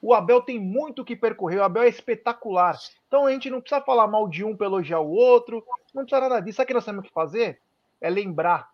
O 0.00 0.14
Abel 0.14 0.42
tem 0.42 0.58
muito 0.58 1.04
que 1.04 1.16
percorrer, 1.16 1.58
o 1.58 1.64
Abel 1.64 1.84
é 1.84 1.88
espetacular. 1.88 2.78
Então 3.08 3.26
a 3.26 3.30
gente 3.30 3.50
não 3.50 3.60
precisa 3.60 3.80
falar 3.80 4.06
mal 4.06 4.28
de 4.28 4.44
um 4.44 4.56
para 4.56 4.66
elogiar 4.66 5.00
o 5.00 5.10
outro, 5.10 5.64
não 5.94 6.04
precisa 6.04 6.28
nada 6.28 6.40
disso. 6.40 6.56
Sabe 6.56 6.64
o 6.64 6.68
que 6.68 6.74
nós 6.74 6.84
temos 6.84 7.06
que 7.06 7.12
fazer? 7.12 7.60
É 8.00 8.10
lembrar 8.10 8.70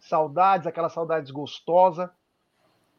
saudades, 0.00 0.66
aquelas 0.66 0.92
saudades 0.92 1.30
gostosas, 1.30 2.10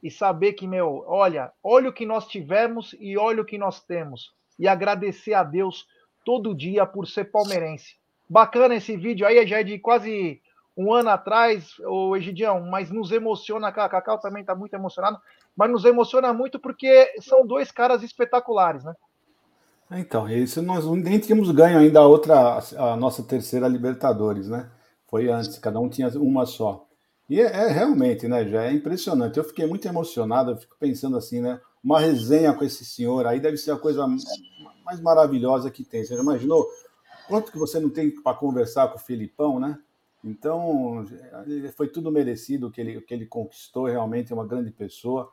e 0.01 0.09
saber 0.09 0.53
que, 0.53 0.67
meu, 0.67 1.03
olha, 1.07 1.51
olha 1.63 1.89
o 1.89 1.93
que 1.93 2.05
nós 2.05 2.27
tivemos 2.27 2.95
e 2.99 3.17
olha 3.17 3.41
o 3.41 3.45
que 3.45 3.57
nós 3.57 3.81
temos. 3.81 4.33
E 4.57 4.67
agradecer 4.67 5.33
a 5.33 5.43
Deus 5.43 5.87
todo 6.23 6.55
dia 6.55 6.85
por 6.85 7.07
ser 7.07 7.25
palmeirense. 7.25 7.97
Bacana 8.29 8.75
esse 8.75 8.95
vídeo 8.95 9.25
aí, 9.25 9.45
já 9.45 9.59
é 9.59 9.63
de 9.63 9.79
quase 9.79 10.41
um 10.79 10.93
ano 10.93 11.09
atrás, 11.09 11.73
o 11.85 12.15
Egidião, 12.15 12.61
mas 12.61 12.89
nos 12.89 13.11
emociona, 13.11 13.67
a 13.67 13.71
Cacau 13.89 14.17
também 14.17 14.39
está 14.39 14.55
muito 14.55 14.73
emocionado, 14.73 15.19
mas 15.53 15.69
nos 15.69 15.83
emociona 15.83 16.31
muito 16.31 16.57
porque 16.57 17.11
são 17.19 17.45
dois 17.45 17.69
caras 17.69 18.01
espetaculares, 18.01 18.85
né? 18.85 18.93
Então, 19.91 20.29
isso 20.29 20.61
nós 20.61 20.85
nem 20.85 21.19
tínhamos 21.19 21.51
ganho 21.51 21.79
ainda 21.79 21.99
a 21.99 22.07
outra, 22.07 22.59
a 22.77 22.95
nossa 22.95 23.21
terceira 23.23 23.67
Libertadores, 23.67 24.47
né? 24.47 24.69
Foi 25.09 25.27
antes, 25.27 25.59
cada 25.59 25.81
um 25.81 25.89
tinha 25.89 26.07
uma 26.17 26.45
só. 26.45 26.87
E 27.29 27.41
é, 27.41 27.43
é 27.43 27.67
realmente, 27.67 28.25
né, 28.29 28.47
já 28.47 28.63
é 28.63 28.71
impressionante. 28.71 29.37
Eu 29.37 29.43
fiquei 29.43 29.65
muito 29.67 29.85
emocionado, 29.85 30.51
eu 30.51 30.57
fico 30.57 30.77
pensando 30.79 31.17
assim, 31.17 31.41
né? 31.41 31.59
Uma 31.83 31.99
resenha 31.99 32.53
com 32.53 32.63
esse 32.63 32.85
senhor 32.85 33.27
aí 33.27 33.41
deve 33.41 33.57
ser 33.57 33.71
a 33.71 33.77
coisa 33.77 34.07
mais 34.85 35.01
maravilhosa 35.01 35.69
que 35.69 35.83
tem. 35.83 36.05
Você 36.05 36.15
já 36.15 36.21
imaginou 36.21 36.65
quanto 37.27 37.51
que 37.51 37.57
você 37.57 37.81
não 37.81 37.89
tem 37.89 38.09
para 38.09 38.37
conversar 38.37 38.87
com 38.87 38.97
o 38.97 39.01
Filipão, 39.01 39.59
né? 39.59 39.77
Então, 40.23 41.05
foi 41.75 41.87
tudo 41.87 42.11
merecido 42.11 42.67
o 42.67 42.71
que 42.71 42.81
ele, 42.81 42.97
o 42.97 43.01
que 43.01 43.13
ele 43.13 43.25
conquistou, 43.25 43.85
realmente 43.85 44.31
é 44.31 44.35
uma 44.35 44.45
grande 44.45 44.71
pessoa, 44.71 45.31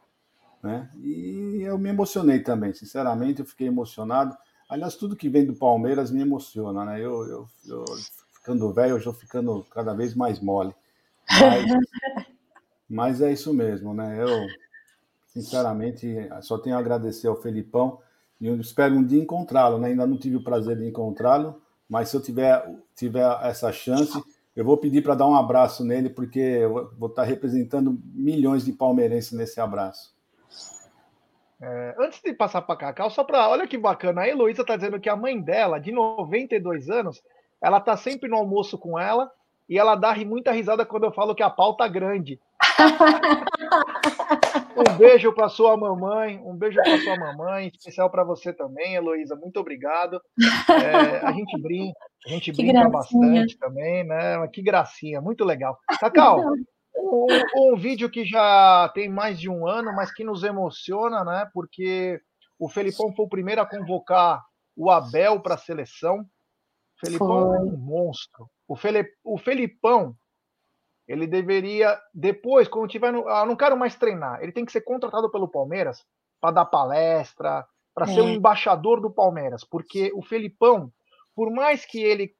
né? 0.62 0.90
E 0.96 1.60
eu 1.62 1.76
me 1.78 1.88
emocionei 1.88 2.40
também, 2.40 2.72
sinceramente, 2.72 3.40
eu 3.40 3.46
fiquei 3.46 3.66
emocionado. 3.66 4.36
Aliás, 4.68 4.94
tudo 4.94 5.16
que 5.16 5.28
vem 5.28 5.44
do 5.44 5.54
Palmeiras 5.54 6.10
me 6.10 6.22
emociona, 6.22 6.84
né? 6.84 7.00
Eu, 7.00 7.26
eu, 7.26 7.48
eu 7.66 7.84
ficando 8.32 8.72
velho, 8.72 8.92
eu 8.92 8.98
estou 8.98 9.12
ficando 9.12 9.64
cada 9.70 9.92
vez 9.92 10.14
mais 10.14 10.40
mole. 10.40 10.74
Mas, 11.28 11.64
mas 12.88 13.20
é 13.20 13.32
isso 13.32 13.52
mesmo, 13.52 13.92
né? 13.92 14.22
Eu, 14.22 14.46
Sinceramente, 15.36 16.16
só 16.40 16.56
tenho 16.56 16.76
a 16.76 16.78
agradecer 16.78 17.28
ao 17.28 17.36
Felipão 17.36 17.98
e 18.40 18.46
eu 18.46 18.58
espero 18.58 18.94
um 18.94 19.04
dia 19.04 19.22
encontrá-lo. 19.22 19.76
Né? 19.78 19.88
Ainda 19.88 20.06
não 20.06 20.16
tive 20.16 20.36
o 20.36 20.42
prazer 20.42 20.78
de 20.78 20.86
encontrá-lo, 20.86 21.60
mas 21.86 22.08
se 22.08 22.16
eu 22.16 22.22
tiver, 22.22 22.74
tiver 22.94 23.22
essa 23.42 23.70
chance, 23.70 24.18
eu 24.56 24.64
vou 24.64 24.78
pedir 24.78 25.02
para 25.02 25.14
dar 25.14 25.26
um 25.26 25.36
abraço 25.36 25.84
nele, 25.84 26.08
porque 26.08 26.40
eu 26.40 26.90
vou 26.98 27.10
estar 27.10 27.24
representando 27.24 28.00
milhões 28.14 28.64
de 28.64 28.72
palmeirenses 28.72 29.32
nesse 29.32 29.60
abraço. 29.60 30.16
É, 31.60 31.94
antes 31.98 32.22
de 32.22 32.32
passar 32.32 32.62
para 32.62 32.76
Cacau, 32.76 33.10
só 33.10 33.22
para. 33.22 33.48
Olha 33.48 33.66
que 33.66 33.76
bacana, 33.76 34.22
a 34.22 34.28
Heloísa 34.28 34.62
está 34.62 34.74
dizendo 34.76 34.98
que 34.98 35.10
a 35.10 35.16
mãe 35.16 35.38
dela, 35.38 35.78
de 35.78 35.92
92 35.92 36.88
anos, 36.88 37.22
ela 37.60 37.80
tá 37.80 37.96
sempre 37.98 38.30
no 38.30 38.36
almoço 38.36 38.78
com 38.78 38.98
ela 38.98 39.30
e 39.68 39.78
ela 39.78 39.94
dá 39.94 40.14
muita 40.24 40.52
risada 40.52 40.86
quando 40.86 41.04
eu 41.04 41.12
falo 41.12 41.34
que 41.34 41.42
a 41.42 41.50
pauta 41.50 41.84
tá 41.84 41.88
grande. 41.88 42.40
um 44.76 44.96
beijo 44.96 45.32
para 45.32 45.48
sua 45.48 45.76
mamãe, 45.76 46.40
um 46.44 46.56
beijo 46.56 46.80
para 46.82 46.98
sua 46.98 47.16
mamãe, 47.16 47.68
especial 47.68 48.10
para 48.10 48.24
você 48.24 48.52
também, 48.52 48.94
Heloísa. 48.94 49.36
Muito 49.36 49.58
obrigado. 49.58 50.20
É, 50.68 51.26
a 51.26 51.32
gente 51.32 51.60
brinca, 51.60 51.98
a 52.26 52.28
gente 52.28 52.52
que 52.52 52.62
brinca 52.62 52.88
gracinha. 52.88 53.32
bastante 53.32 53.58
também, 53.58 54.04
né? 54.04 54.46
Que 54.48 54.62
gracinha, 54.62 55.20
muito 55.20 55.44
legal. 55.44 55.78
Cacau, 56.00 56.42
um, 56.96 57.72
um, 57.72 57.76
vídeo 57.76 58.10
que 58.10 58.24
já 58.24 58.90
tem 58.94 59.08
mais 59.08 59.38
de 59.38 59.48
um 59.48 59.66
ano, 59.66 59.94
mas 59.94 60.12
que 60.12 60.24
nos 60.24 60.42
emociona, 60.42 61.24
né? 61.24 61.48
Porque 61.52 62.20
o 62.58 62.68
Felipão 62.68 63.14
foi 63.14 63.24
o 63.26 63.28
primeiro 63.28 63.60
a 63.60 63.66
convocar 63.66 64.42
o 64.76 64.90
Abel 64.90 65.40
para 65.40 65.54
a 65.54 65.58
seleção. 65.58 66.20
O 66.20 67.06
Felipão 67.06 67.54
é 67.54 67.60
um 67.60 67.76
monstro. 67.76 68.48
O, 68.68 68.76
Felip, 68.76 69.08
o 69.22 69.38
Felipão, 69.38 70.14
ele 71.08 71.26
deveria, 71.26 71.98
depois, 72.12 72.66
quando 72.66 72.88
tiver. 72.88 73.12
No, 73.12 73.28
ah, 73.28 73.46
não 73.46 73.56
quero 73.56 73.76
mais 73.76 73.94
treinar. 73.94 74.42
Ele 74.42 74.52
tem 74.52 74.64
que 74.64 74.72
ser 74.72 74.80
contratado 74.80 75.30
pelo 75.30 75.48
Palmeiras 75.48 76.04
para 76.40 76.50
dar 76.50 76.64
palestra, 76.66 77.64
para 77.94 78.10
é. 78.10 78.14
ser 78.14 78.20
o 78.20 78.28
embaixador 78.28 79.00
do 79.00 79.10
Palmeiras. 79.10 79.64
Porque 79.64 80.10
o 80.14 80.22
Felipão, 80.22 80.90
por 81.34 81.50
mais 81.50 81.84
que 81.84 82.02
ele 82.02 82.34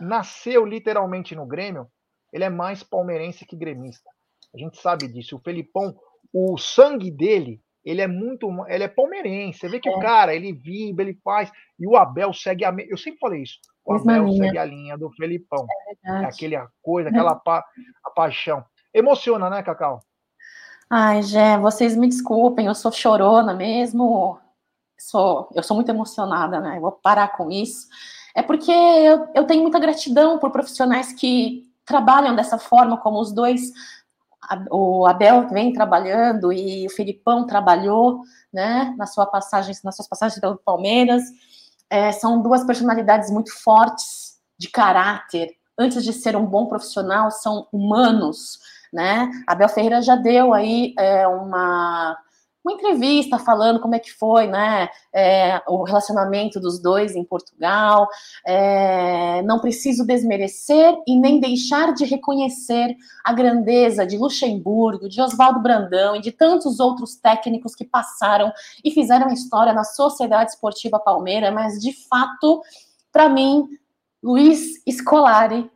nasceu 0.00 0.64
literalmente 0.64 1.34
no 1.34 1.46
Grêmio, 1.46 1.88
ele 2.32 2.44
é 2.44 2.50
mais 2.50 2.82
palmeirense 2.82 3.46
que 3.46 3.56
gremista. 3.56 4.08
A 4.54 4.58
gente 4.58 4.80
sabe 4.80 5.08
disso. 5.08 5.36
O 5.36 5.40
Felipão, 5.40 5.94
o 6.32 6.56
sangue 6.56 7.10
dele, 7.10 7.60
ele 7.84 8.00
é 8.00 8.06
muito, 8.06 8.48
ele 8.68 8.84
é 8.84 8.88
palmeirense. 8.88 9.58
Você 9.58 9.68
vê 9.68 9.80
que 9.80 9.88
é. 9.88 9.92
o 9.92 9.98
cara, 9.98 10.34
ele 10.34 10.52
vibra, 10.52 11.04
ele 11.04 11.18
faz. 11.24 11.50
E 11.78 11.86
o 11.86 11.96
Abel 11.96 12.32
segue 12.32 12.64
a, 12.64 12.72
eu 12.88 12.96
sempre 12.96 13.18
falei 13.18 13.42
isso. 13.42 13.58
O 13.84 13.94
Abel 13.94 14.32
segue 14.32 14.58
a 14.58 14.64
linha 14.64 14.96
do 14.96 15.10
Felipão. 15.10 15.66
É, 16.04 16.22
é 16.22 16.24
aquele 16.24 16.56
coisa, 16.82 17.10
aquela 17.10 17.34
pa, 17.34 17.64
a 18.04 18.10
paixão. 18.10 18.64
Emociona, 18.92 19.50
né, 19.50 19.62
Cacau? 19.62 20.00
Ai, 20.88 21.22
Gé, 21.22 21.58
vocês 21.58 21.96
me 21.96 22.08
desculpem, 22.08 22.66
eu 22.66 22.74
sou 22.74 22.92
chorona 22.92 23.52
mesmo. 23.52 24.38
Sou, 24.98 25.48
eu 25.54 25.62
sou 25.62 25.74
muito 25.74 25.90
emocionada, 25.90 26.60
né? 26.60 26.76
Eu 26.76 26.80
vou 26.82 26.92
parar 26.92 27.36
com 27.36 27.50
isso. 27.50 27.88
É 28.34 28.42
porque 28.42 28.70
eu, 28.70 29.28
eu 29.34 29.46
tenho 29.46 29.62
muita 29.62 29.78
gratidão 29.78 30.38
por 30.38 30.50
profissionais 30.50 31.12
que 31.12 31.64
trabalham 31.84 32.34
dessa 32.34 32.58
forma, 32.58 32.96
como 32.96 33.20
os 33.20 33.32
dois, 33.32 33.72
o 34.70 35.06
Abel 35.06 35.48
vem 35.48 35.72
trabalhando 35.72 36.52
e 36.52 36.86
o 36.86 36.90
Felipão 36.90 37.46
trabalhou, 37.46 38.22
né, 38.52 38.94
na 38.96 39.06
sua 39.06 39.26
passagem, 39.26 39.74
nas 39.84 39.96
suas 39.96 40.08
passagens 40.08 40.40
pelo 40.40 40.56
Palmeiras. 40.56 41.22
É, 41.90 42.12
são 42.12 42.42
duas 42.42 42.64
personalidades 42.64 43.30
muito 43.30 43.52
fortes 43.62 44.38
de 44.58 44.68
caráter. 44.68 45.50
Antes 45.78 46.04
de 46.04 46.12
ser 46.12 46.36
um 46.36 46.46
bom 46.46 46.66
profissional, 46.66 47.30
são 47.30 47.66
humanos, 47.72 48.58
né? 48.92 49.30
Abel 49.46 49.68
Ferreira 49.68 50.00
já 50.02 50.16
deu 50.16 50.54
aí 50.54 50.94
é, 50.98 51.26
uma 51.26 52.16
uma 52.64 52.72
entrevista 52.72 53.38
falando 53.38 53.78
como 53.78 53.94
é 53.94 53.98
que 53.98 54.10
foi, 54.10 54.46
né, 54.46 54.88
é, 55.12 55.60
o 55.68 55.84
relacionamento 55.84 56.58
dos 56.58 56.80
dois 56.80 57.14
em 57.14 57.22
Portugal. 57.22 58.08
É, 58.46 59.42
não 59.42 59.60
preciso 59.60 60.06
desmerecer 60.06 60.96
e 61.06 61.18
nem 61.18 61.38
deixar 61.38 61.92
de 61.92 62.04
reconhecer 62.04 62.96
a 63.22 63.32
grandeza 63.32 64.06
de 64.06 64.16
Luxemburgo, 64.16 65.08
de 65.08 65.20
Oswaldo 65.20 65.60
Brandão 65.60 66.16
e 66.16 66.20
de 66.20 66.32
tantos 66.32 66.80
outros 66.80 67.16
técnicos 67.16 67.74
que 67.74 67.84
passaram 67.84 68.50
e 68.82 68.90
fizeram 68.90 69.28
história 69.28 69.74
na 69.74 69.84
Sociedade 69.84 70.52
Esportiva 70.52 70.98
Palmeira, 70.98 71.52
mas 71.52 71.78
de 71.78 71.92
fato, 72.08 72.62
para 73.12 73.28
mim, 73.28 73.68
Luiz 74.22 74.82
Scolari 74.90 75.70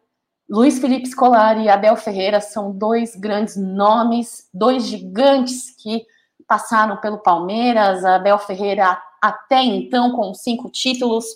Luiz 0.50 0.78
Felipe 0.78 1.06
Scolari 1.06 1.64
e 1.64 1.68
Abel 1.68 1.94
Ferreira 1.94 2.40
são 2.40 2.72
dois 2.72 3.14
grandes 3.14 3.54
nomes, 3.54 4.48
dois 4.52 4.86
gigantes 4.86 5.76
que 5.76 6.06
passaram 6.48 6.96
pelo 6.96 7.18
Palmeiras, 7.18 8.04
Abel 8.04 8.38
Ferreira 8.38 8.98
até 9.20 9.62
então 9.62 10.12
com 10.12 10.32
cinco 10.32 10.70
títulos, 10.70 11.26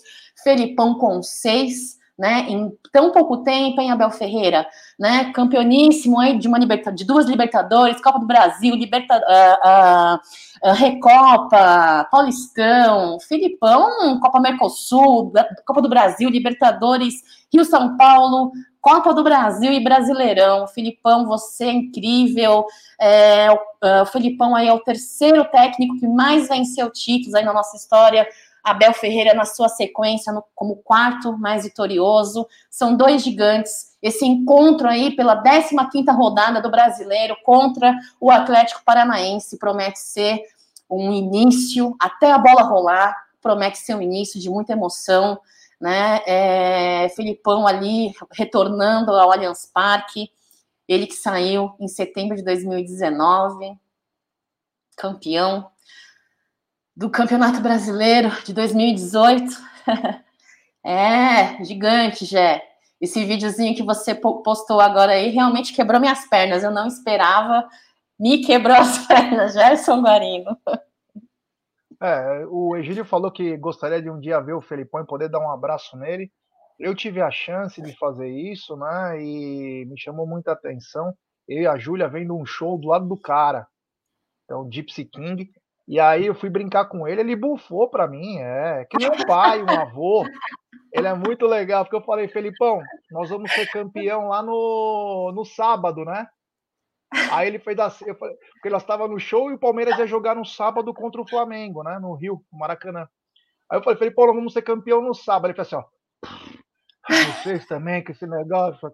Felipão 0.43 0.95
com 0.95 1.21
seis, 1.21 1.97
né? 2.17 2.45
Em 2.47 2.71
tão 2.91 3.11
pouco 3.11 3.37
tempo, 3.43 3.81
em 3.81 3.91
Abel 3.91 4.11
Ferreira, 4.11 4.67
né? 4.99 5.31
Campeoníssimo 5.33 6.19
aí 6.19 6.37
de 6.37 6.47
uma 6.47 6.59
liberta, 6.59 6.91
de 6.91 7.03
duas 7.05 7.25
Libertadores, 7.25 8.01
Copa 8.01 8.19
do 8.19 8.27
Brasil, 8.27 8.75
Liberta, 8.75 9.17
uh, 9.17 10.67
uh, 10.67 10.69
uh, 10.69 10.73
Recopa, 10.73 12.07
Paulistão, 12.11 13.19
Filipão, 13.19 14.19
Copa 14.19 14.39
Mercosul, 14.39 15.31
Copa 15.65 15.81
do 15.81 15.89
Brasil, 15.89 16.29
Libertadores, 16.29 17.15
Rio 17.51 17.65
São 17.65 17.97
Paulo, 17.97 18.51
Copa 18.83 19.13
do 19.13 19.23
Brasil 19.23 19.71
e 19.71 19.81
Brasileirão. 19.81 20.67
Filipão, 20.67 21.25
você 21.25 21.63
é 21.63 21.71
incrível. 21.71 22.65
É, 22.99 23.49
o, 23.49 23.57
o 24.01 24.05
Filipão 24.05 24.53
aí 24.53 24.67
é 24.67 24.73
o 24.73 24.81
terceiro 24.81 25.45
técnico 25.45 25.97
que 25.97 26.05
mais 26.05 26.49
venceu 26.49 26.91
títulos 26.91 27.33
aí 27.33 27.45
na 27.45 27.53
nossa 27.53 27.77
história. 27.77 28.27
Abel 28.61 28.93
Ferreira 28.93 29.33
na 29.33 29.45
sua 29.45 29.69
sequência 29.69 30.33
no, 30.33 30.43
como 30.53 30.75
quarto 30.75 31.37
mais 31.37 31.63
vitorioso. 31.63 32.45
São 32.69 32.93
dois 32.93 33.23
gigantes. 33.23 33.95
Esse 34.01 34.25
encontro 34.25 34.89
aí 34.89 35.15
pela 35.15 35.41
15ª 35.41 36.13
rodada 36.13 36.61
do 36.61 36.69
Brasileiro 36.69 37.37
contra 37.41 37.95
o 38.19 38.29
Atlético 38.29 38.81
Paranaense 38.83 39.57
promete 39.57 39.99
ser 39.99 40.41
um 40.89 41.09
início, 41.13 41.95
até 41.97 42.33
a 42.33 42.37
bola 42.37 42.63
rolar, 42.63 43.15
promete 43.41 43.77
ser 43.77 43.95
um 43.95 44.01
início 44.01 44.41
de 44.41 44.49
muita 44.49 44.73
emoção 44.73 45.39
né? 45.83 46.21
É, 46.25 47.09
Felipão 47.09 47.67
ali 47.67 48.13
retornando 48.31 49.11
ao 49.11 49.33
Allianz 49.33 49.65
Parque, 49.65 50.31
ele 50.87 51.05
que 51.05 51.13
saiu 51.13 51.75
em 51.77 51.89
setembro 51.89 52.37
de 52.37 52.41
2019, 52.41 53.77
campeão 54.95 55.69
do 56.95 57.09
Campeonato 57.09 57.59
Brasileiro 57.59 58.29
de 58.45 58.53
2018. 58.53 59.43
é, 60.85 61.61
gigante, 61.65 62.23
Jé. 62.23 62.63
Esse 63.01 63.25
videozinho 63.25 63.75
que 63.75 63.83
você 63.83 64.15
postou 64.15 64.79
agora 64.79 65.11
aí 65.11 65.31
realmente 65.31 65.73
quebrou 65.73 65.99
minhas 65.99 66.25
pernas. 66.29 66.63
Eu 66.63 66.71
não 66.71 66.87
esperava, 66.87 67.67
me 68.17 68.37
quebrou 68.37 68.77
as 68.77 68.99
pernas, 69.05 69.51
Gerson 69.51 70.01
Guarino. 70.01 70.57
É, 72.03 72.45
o 72.49 72.75
Egílio 72.75 73.05
falou 73.05 73.31
que 73.31 73.55
gostaria 73.55 74.01
de 74.01 74.09
um 74.09 74.19
dia 74.19 74.41
ver 74.41 74.51
o 74.51 74.61
Felipão 74.61 75.01
e 75.01 75.07
poder 75.07 75.29
dar 75.29 75.39
um 75.39 75.49
abraço 75.49 75.95
nele. 75.95 76.29
Eu 76.77 76.93
tive 76.93 77.21
a 77.21 77.31
chance 77.31 77.81
de 77.81 77.97
fazer 77.97 78.27
isso, 78.27 78.75
né? 78.75 79.23
E 79.23 79.85
me 79.85 79.97
chamou 79.97 80.27
muita 80.27 80.51
atenção. 80.51 81.13
Eu 81.47 81.61
e 81.61 81.67
a 81.67 81.77
Júlia 81.77 82.09
vendo 82.09 82.35
um 82.35 82.45
show 82.45 82.77
do 82.77 82.89
lado 82.89 83.07
do 83.07 83.17
cara, 83.17 83.65
é 84.49 84.55
o 84.55 84.69
Gypsy 84.69 85.05
King. 85.05 85.49
E 85.87 85.97
aí 85.97 86.25
eu 86.25 86.35
fui 86.35 86.49
brincar 86.49 86.85
com 86.85 87.07
ele, 87.07 87.21
ele 87.21 87.35
bufou 87.37 87.89
para 87.89 88.07
mim, 88.07 88.37
é, 88.39 88.85
que 88.89 88.97
nem 88.97 89.09
um 89.09 89.25
pai, 89.25 89.61
um 89.63 89.69
avô. 89.69 90.25
Ele 90.91 91.07
é 91.07 91.13
muito 91.13 91.45
legal, 91.45 91.85
porque 91.85 91.95
eu 91.95 92.05
falei, 92.05 92.27
Felipão, 92.27 92.81
nós 93.11 93.29
vamos 93.29 93.51
ser 93.51 93.69
campeão 93.71 94.27
lá 94.27 94.43
no, 94.43 95.31
no 95.33 95.45
sábado, 95.45 96.03
né? 96.03 96.27
Aí 97.31 97.47
ele 97.47 97.59
fez 97.59 97.77
assim, 97.79 98.05
eu 98.07 98.15
falei, 98.15 98.35
porque 98.53 98.69
nós 98.69 98.81
estava 98.81 99.07
no 99.07 99.19
show 99.19 99.51
e 99.51 99.53
o 99.53 99.59
Palmeiras 99.59 99.97
ia 99.97 100.07
jogar 100.07 100.35
no 100.35 100.45
sábado 100.45 100.93
contra 100.93 101.21
o 101.21 101.27
Flamengo, 101.27 101.83
né? 101.83 101.99
No 101.99 102.13
Rio, 102.15 102.43
no 102.51 102.59
Maracanã. 102.59 103.07
Aí 103.69 103.77
eu 103.77 103.83
falei, 103.83 103.97
falei, 103.97 104.13
pô, 104.13 104.27
vamos 104.27 104.53
ser 104.53 104.61
campeão 104.61 105.01
no 105.01 105.13
sábado. 105.13 105.47
Ele 105.47 105.63
falou 105.63 105.67
assim, 105.67 105.75
ó. 105.75 106.53
Vocês 107.41 107.65
também, 107.65 108.03
com 108.03 108.11
esse 108.11 108.25
negócio. 108.25 108.87
Eu 108.87 108.93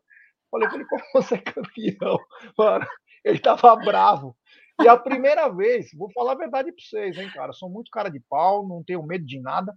falei, 0.52 0.70
falei, 0.70 0.86
como 0.88 1.04
você 1.14 1.36
é 1.36 1.38
campeão? 1.40 2.20
Mano, 2.58 2.88
ele 3.24 3.40
tava 3.40 3.76
bravo. 3.76 4.36
E 4.82 4.88
a 4.88 4.98
primeira 4.98 5.50
vez, 5.50 5.90
vou 5.94 6.10
falar 6.12 6.32
a 6.32 6.36
verdade 6.36 6.72
para 6.72 6.84
vocês, 6.84 7.18
hein, 7.18 7.30
cara? 7.34 7.52
Sou 7.52 7.70
muito 7.70 7.92
cara 7.92 8.10
de 8.10 8.20
pau, 8.30 8.68
não 8.68 8.84
tenho 8.84 9.04
medo 9.04 9.26
de 9.26 9.40
nada. 9.42 9.74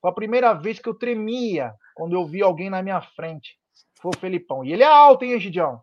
Foi 0.00 0.10
a 0.10 0.14
primeira 0.14 0.54
vez 0.54 0.78
que 0.78 0.88
eu 0.88 0.94
tremia 0.94 1.74
quando 1.94 2.14
eu 2.14 2.26
vi 2.26 2.42
alguém 2.42 2.70
na 2.70 2.82
minha 2.82 3.00
frente. 3.00 3.58
Foi 4.00 4.12
o 4.14 4.18
Felipão. 4.18 4.64
E 4.64 4.72
ele 4.72 4.82
é 4.82 4.86
alto, 4.86 5.24
hein, 5.24 5.32
Egidião? 5.32 5.82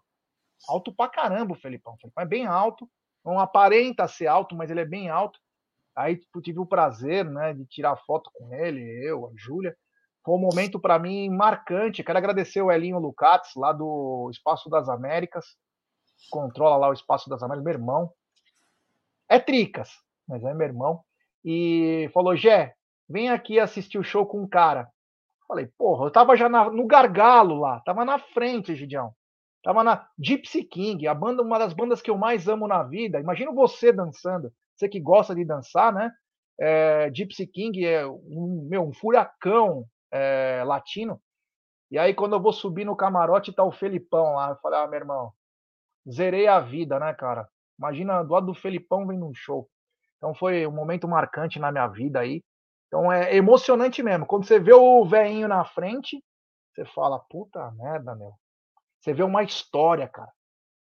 Alto 0.68 0.93
pra 0.93 1.09
caramba 1.09 1.53
o 1.53 1.59
Felipão. 1.59 1.93
O 1.93 1.97
Felipão 1.97 2.24
é 2.24 2.28
bem 2.28 2.45
alto, 2.45 2.89
não 3.24 3.39
aparenta 3.39 4.07
ser 4.07 4.28
alto, 4.28 4.55
mas 4.55 4.70
ele 4.70 4.82
é 4.82 4.86
bem 4.86 5.09
alto. 5.09 5.39
Aí 5.95 6.18
tipo, 6.18 6.41
tive 6.41 6.59
o 6.59 6.66
prazer 6.66 7.26
né, 7.26 7.53
de 7.53 7.66
tirar 7.66 7.97
foto 7.97 8.30
com 8.34 8.53
ele, 8.53 8.82
eu, 9.05 9.28
a 9.28 9.32
Júlia. 9.36 9.76
Foi 10.24 10.36
um 10.36 10.39
momento 10.39 10.80
para 10.80 10.99
mim 10.99 11.30
marcante. 11.30 12.03
Quero 12.03 12.18
agradecer 12.18 12.62
o 12.62 12.72
Elinho 12.72 12.99
Lucates, 12.99 13.51
lá 13.55 13.74
do 13.74 14.30
Espaço 14.32 14.70
das 14.70 14.88
Américas. 14.88 15.45
Controla 16.30 16.78
lá 16.78 16.89
o 16.89 16.93
Espaço 16.93 17.30
das 17.30 17.41
Américas, 17.41 17.64
meu 17.64 17.74
irmão. 17.74 18.14
É 19.28 19.39
tricas. 19.39 19.89
mas 20.28 20.43
é 20.43 20.53
meu 20.53 20.68
irmão, 20.68 21.03
e 21.43 22.09
falou: 22.14 22.36
Gé, 22.36 22.76
vem 23.09 23.30
aqui 23.30 23.59
assistir 23.59 23.97
o 23.97 24.03
show 24.03 24.26
com 24.26 24.41
um 24.41 24.47
cara. 24.47 24.89
Falei, 25.47 25.68
porra, 25.78 26.05
eu 26.05 26.12
tava 26.12 26.36
já 26.38 26.47
na, 26.47 26.70
no 26.70 26.86
gargalo 26.88 27.59
lá, 27.59 27.82
tava 27.82 28.05
na 28.05 28.20
frente, 28.20 28.76
Gidião. 28.76 29.14
Tava 29.64 29.84
na 29.84 30.07
Gypsy 30.18 30.64
King, 30.64 31.07
a 31.07 31.14
banda, 31.14 31.43
uma 31.43 31.59
das 31.59 31.74
bandas 31.74 32.01
que 32.01 32.09
eu 32.09 32.18
mais 32.18 32.47
amo 32.47 32.68
na 32.68 32.84
vida. 32.84 33.20
Imagina 33.20 33.51
você 33.51 33.91
dançando, 33.91 34.51
você 34.76 34.89
que 34.89 34.99
gosta 34.99 35.36
de 35.36 35.45
dançar, 35.45 35.93
né? 35.93 36.12
É, 36.59 37.12
Gypsy 37.14 37.47
King 37.47 37.86
é 37.86 38.05
um, 38.07 38.68
meu, 38.70 38.84
um 38.84 38.93
furacão 38.93 39.86
é, 40.12 40.64
latino. 40.66 41.22
E 41.91 41.99
aí, 41.99 42.14
quando 42.14 42.36
eu 42.36 42.41
vou 42.41 42.53
subir 42.53 42.86
no 42.86 42.95
camarote, 42.95 43.53
tá 43.53 43.64
o 43.64 43.72
Felipão 43.72 44.36
lá. 44.36 44.51
Eu 44.51 44.55
falei, 44.57 44.80
ah, 44.80 44.88
meu 44.88 44.99
irmão, 44.99 45.32
zerei 46.09 46.47
a 46.47 46.59
vida, 46.59 46.99
né, 46.99 47.14
cara? 47.14 47.47
Imagina, 47.78 48.24
do 48.24 48.34
lado 48.34 48.45
do 48.47 48.53
Felipão 48.53 49.05
vem 49.05 49.18
num 49.18 49.34
show. 49.34 49.70
Então 50.18 50.34
foi 50.34 50.66
um 50.68 50.72
momento 50.72 51.07
marcante 51.07 51.59
na 51.59 51.72
minha 51.72 51.88
vida 51.88 52.20
aí. 52.20 52.43
Então 52.88 53.12
é 53.12 53.36
emocionante 53.36 54.03
mesmo. 54.03 54.26
Quando 54.26 54.45
você 54.45 54.59
vê 54.59 54.74
o 54.74 55.03
veinho 55.05 55.47
na 55.47 55.66
frente, 55.66 56.24
você 56.74 56.86
fala, 56.86 57.20
puta 57.20 57.72
merda, 57.72 58.16
meu. 58.16 58.34
Você 59.02 59.14
vê 59.14 59.24
uma 59.24 59.43
história, 59.43 60.08
cara. 60.08 60.32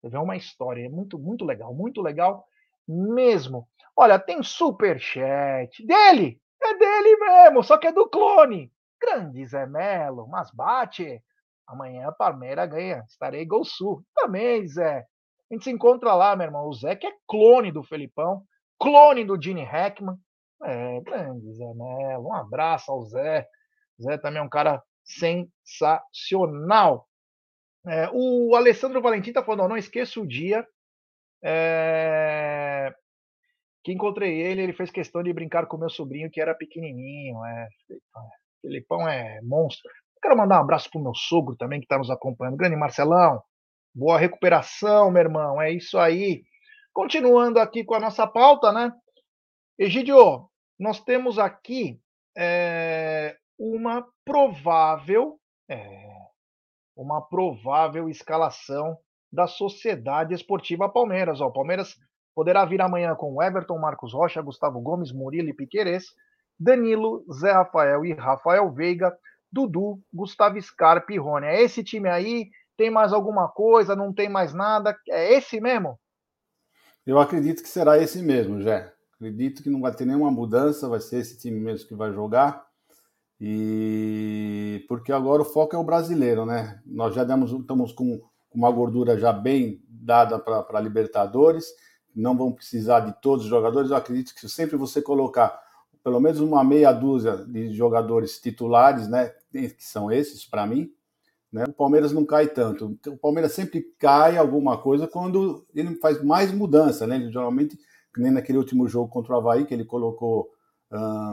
Você 0.02 0.10
vê 0.10 0.18
uma 0.18 0.36
história. 0.36 0.86
É 0.86 0.90
muito, 0.90 1.20
muito 1.20 1.46
legal, 1.46 1.74
muito 1.74 2.02
legal 2.02 2.46
mesmo. 2.88 3.68
Olha, 3.96 4.20
tem 4.20 4.42
super 4.42 5.00
chat 5.00 5.86
dele. 5.86 6.42
É 6.62 6.74
dele 6.76 7.16
mesmo, 7.18 7.64
só 7.64 7.78
que 7.78 7.88
é 7.88 7.92
do 7.92 8.10
clone. 8.10 8.72
Grande 9.00 9.46
Zé 9.46 9.68
Melo, 9.68 10.28
mas 10.28 10.50
bate. 10.52 11.22
Amanhã 11.68 12.08
a 12.08 12.12
Palmeira 12.12 12.66
ganha. 12.66 13.04
Estarei 13.08 13.46
Gol 13.46 13.64
Sul. 13.64 14.04
Também, 14.16 14.68
Zé. 14.68 15.06
A 15.50 15.54
gente 15.54 15.66
se 15.66 15.72
encontra 15.72 16.16
lá, 16.16 16.36
meu 16.36 16.46
irmão. 16.46 16.68
O 16.68 16.74
Zé, 16.74 16.96
que 16.96 17.06
é 17.06 17.14
clone 17.28 17.72
do 17.72 17.84
Felipão, 17.84 18.44
clone 18.80 19.24
do 19.24 19.40
Gene 19.40 19.64
Hackman. 19.64 20.18
É, 20.64 21.00
grande 21.02 21.54
Zé 21.54 21.72
Melo. 21.76 22.30
Um 22.30 22.34
abraço 22.34 22.92
ao 22.92 23.06
Zé. 23.06 23.48
Zé 24.02 24.18
também 24.18 24.40
é 24.40 24.44
um 24.44 24.50
cara 24.50 24.82
sensacional. 25.04 27.07
É, 27.86 28.10
o 28.14 28.56
Alessandro 28.56 29.02
Valentim 29.02 29.32
tá 29.32 29.44
falando, 29.44 29.70
não 29.70 29.78
esqueça 29.78 30.20
o 30.20 30.28
dia 30.28 30.66
é, 31.44 32.94
que 33.84 33.92
encontrei 33.94 34.42
ele, 34.42 34.62
ele 34.62 34.74
fez 34.74 34.92
questão 34.92 35.24
de 35.24 35.32
brincar 35.32 35.68
com 35.68 35.78
meu 35.78 35.90
sobrinho 35.90 36.30
que 36.30 36.42
era 36.42 36.56
pequenininho. 36.56 37.44
É, 37.46 37.68
Felipão 38.62 39.08
é 39.08 39.40
monstro. 39.42 39.90
Quero 40.22 40.36
mandar 40.36 40.58
um 40.58 40.64
abraço 40.64 40.90
pro 40.92 41.02
meu 41.02 41.14
sogro 41.16 41.56
também 41.56 41.80
que 41.80 41.86
está 41.86 41.98
nos 41.98 42.10
acompanhando. 42.10 42.58
Grande 42.58 42.76
Marcelão, 42.76 43.42
boa 43.94 44.18
recuperação, 44.18 45.12
meu 45.12 45.22
irmão. 45.22 45.62
É 45.62 45.72
isso 45.72 45.98
aí. 45.98 46.44
Continuando 46.92 47.60
aqui 47.60 47.84
com 47.84 47.94
a 47.94 48.00
nossa 48.00 48.26
pauta, 48.26 48.72
né? 48.72 48.92
Egidio, 49.78 50.50
nós 50.80 51.00
temos 51.00 51.38
aqui 51.38 52.00
é, 52.36 53.38
uma 53.58 54.06
provável, 54.26 55.40
é, 55.70 56.07
uma 56.98 57.22
provável 57.22 58.10
escalação 58.10 58.98
da 59.32 59.46
Sociedade 59.46 60.34
Esportiva 60.34 60.90
Palmeiras. 60.90 61.40
O 61.40 61.52
Palmeiras 61.52 61.96
poderá 62.34 62.66
vir 62.66 62.82
amanhã 62.82 63.14
com 63.14 63.42
Everton, 63.42 63.78
Marcos 63.78 64.14
Rocha, 64.14 64.42
Gustavo 64.42 64.82
Gomes, 64.82 65.12
Murilo 65.12 65.50
e 65.50 65.54
Piquerez, 65.54 66.06
Danilo, 66.60 67.24
Zé 67.32 67.52
Rafael 67.52 68.04
e 68.04 68.14
Rafael 68.14 68.72
Veiga, 68.72 69.16
Dudu, 69.52 70.02
Gustavo 70.12 70.60
Scarpa 70.60 71.14
e 71.14 71.18
Rony. 71.18 71.46
É 71.46 71.62
esse 71.62 71.84
time 71.84 72.10
aí? 72.10 72.50
Tem 72.76 72.90
mais 72.90 73.14
alguma 73.14 73.48
coisa? 73.48 73.96
Não 73.96 74.12
tem 74.12 74.28
mais 74.28 74.54
nada? 74.54 74.98
É 75.10 75.34
esse 75.34 75.62
mesmo? 75.62 76.00
Eu 77.06 77.20
acredito 77.20 77.62
que 77.62 77.70
será 77.70 77.98
esse 77.98 78.22
mesmo, 78.22 78.62
Jé. 78.62 78.92
Acredito 79.16 79.64
que 79.64 79.70
não 79.70 79.82
vai 79.82 79.94
ter 79.94 80.06
nenhuma 80.06 80.30
mudança, 80.30 80.90
vai 80.90 81.00
ser 81.00 81.20
esse 81.20 81.40
time 81.40 81.60
mesmo 81.60 81.88
que 81.88 81.96
vai 81.96 82.12
jogar. 82.12 82.67
E 83.40 84.84
porque 84.88 85.12
agora 85.12 85.42
o 85.42 85.46
foco 85.46 85.76
é 85.76 85.80
o 85.80 85.84
brasileiro, 85.84 86.46
né? 86.46 86.82
Nós 86.86 87.14
já 87.14 87.24
demos, 87.24 87.52
estamos 87.52 87.92
com 87.92 88.22
uma 88.54 88.72
gordura 88.72 89.18
já 89.18 89.32
bem 89.32 89.82
dada 89.88 90.40
para 90.40 90.80
Libertadores, 90.80 91.68
não 92.16 92.36
vão 92.36 92.52
precisar 92.52 93.02
de 93.02 93.14
todos 93.22 93.46
os 93.46 93.50
jogadores. 93.50 93.92
Eu 93.92 93.98
acredito 93.98 94.34
que 94.34 94.50
sempre 94.50 94.76
você 94.76 95.02
colocar 95.02 95.62
pelo 96.04 96.20
menos 96.20 96.40
uma 96.40 96.64
meia 96.64 96.92
dúzia 96.94 97.36
de 97.46 97.74
jogadores 97.74 98.40
titulares, 98.40 99.08
né, 99.10 99.34
que 99.52 99.76
são 99.80 100.10
esses 100.10 100.46
para 100.46 100.66
mim, 100.66 100.90
né, 101.52 101.66
o 101.68 101.74
Palmeiras 101.74 102.14
não 102.14 102.26
cai 102.26 102.48
tanto. 102.48 102.98
O 103.08 103.18
Palmeiras 103.18 103.52
sempre 103.52 103.82
cai 104.00 104.38
alguma 104.38 104.78
coisa 104.78 105.06
quando 105.06 105.66
ele 105.76 105.96
faz 105.96 106.24
mais 106.24 106.52
mudança, 106.52 107.06
né? 107.06 107.18
Ele, 107.18 107.32
geralmente, 107.32 107.78
nem 108.18 108.32
naquele 108.32 108.58
último 108.58 108.88
jogo 108.88 109.10
contra 109.10 109.34
o 109.34 109.38
Havaí, 109.38 109.66
que 109.66 109.74
ele 109.74 109.86
colocou 109.86 110.50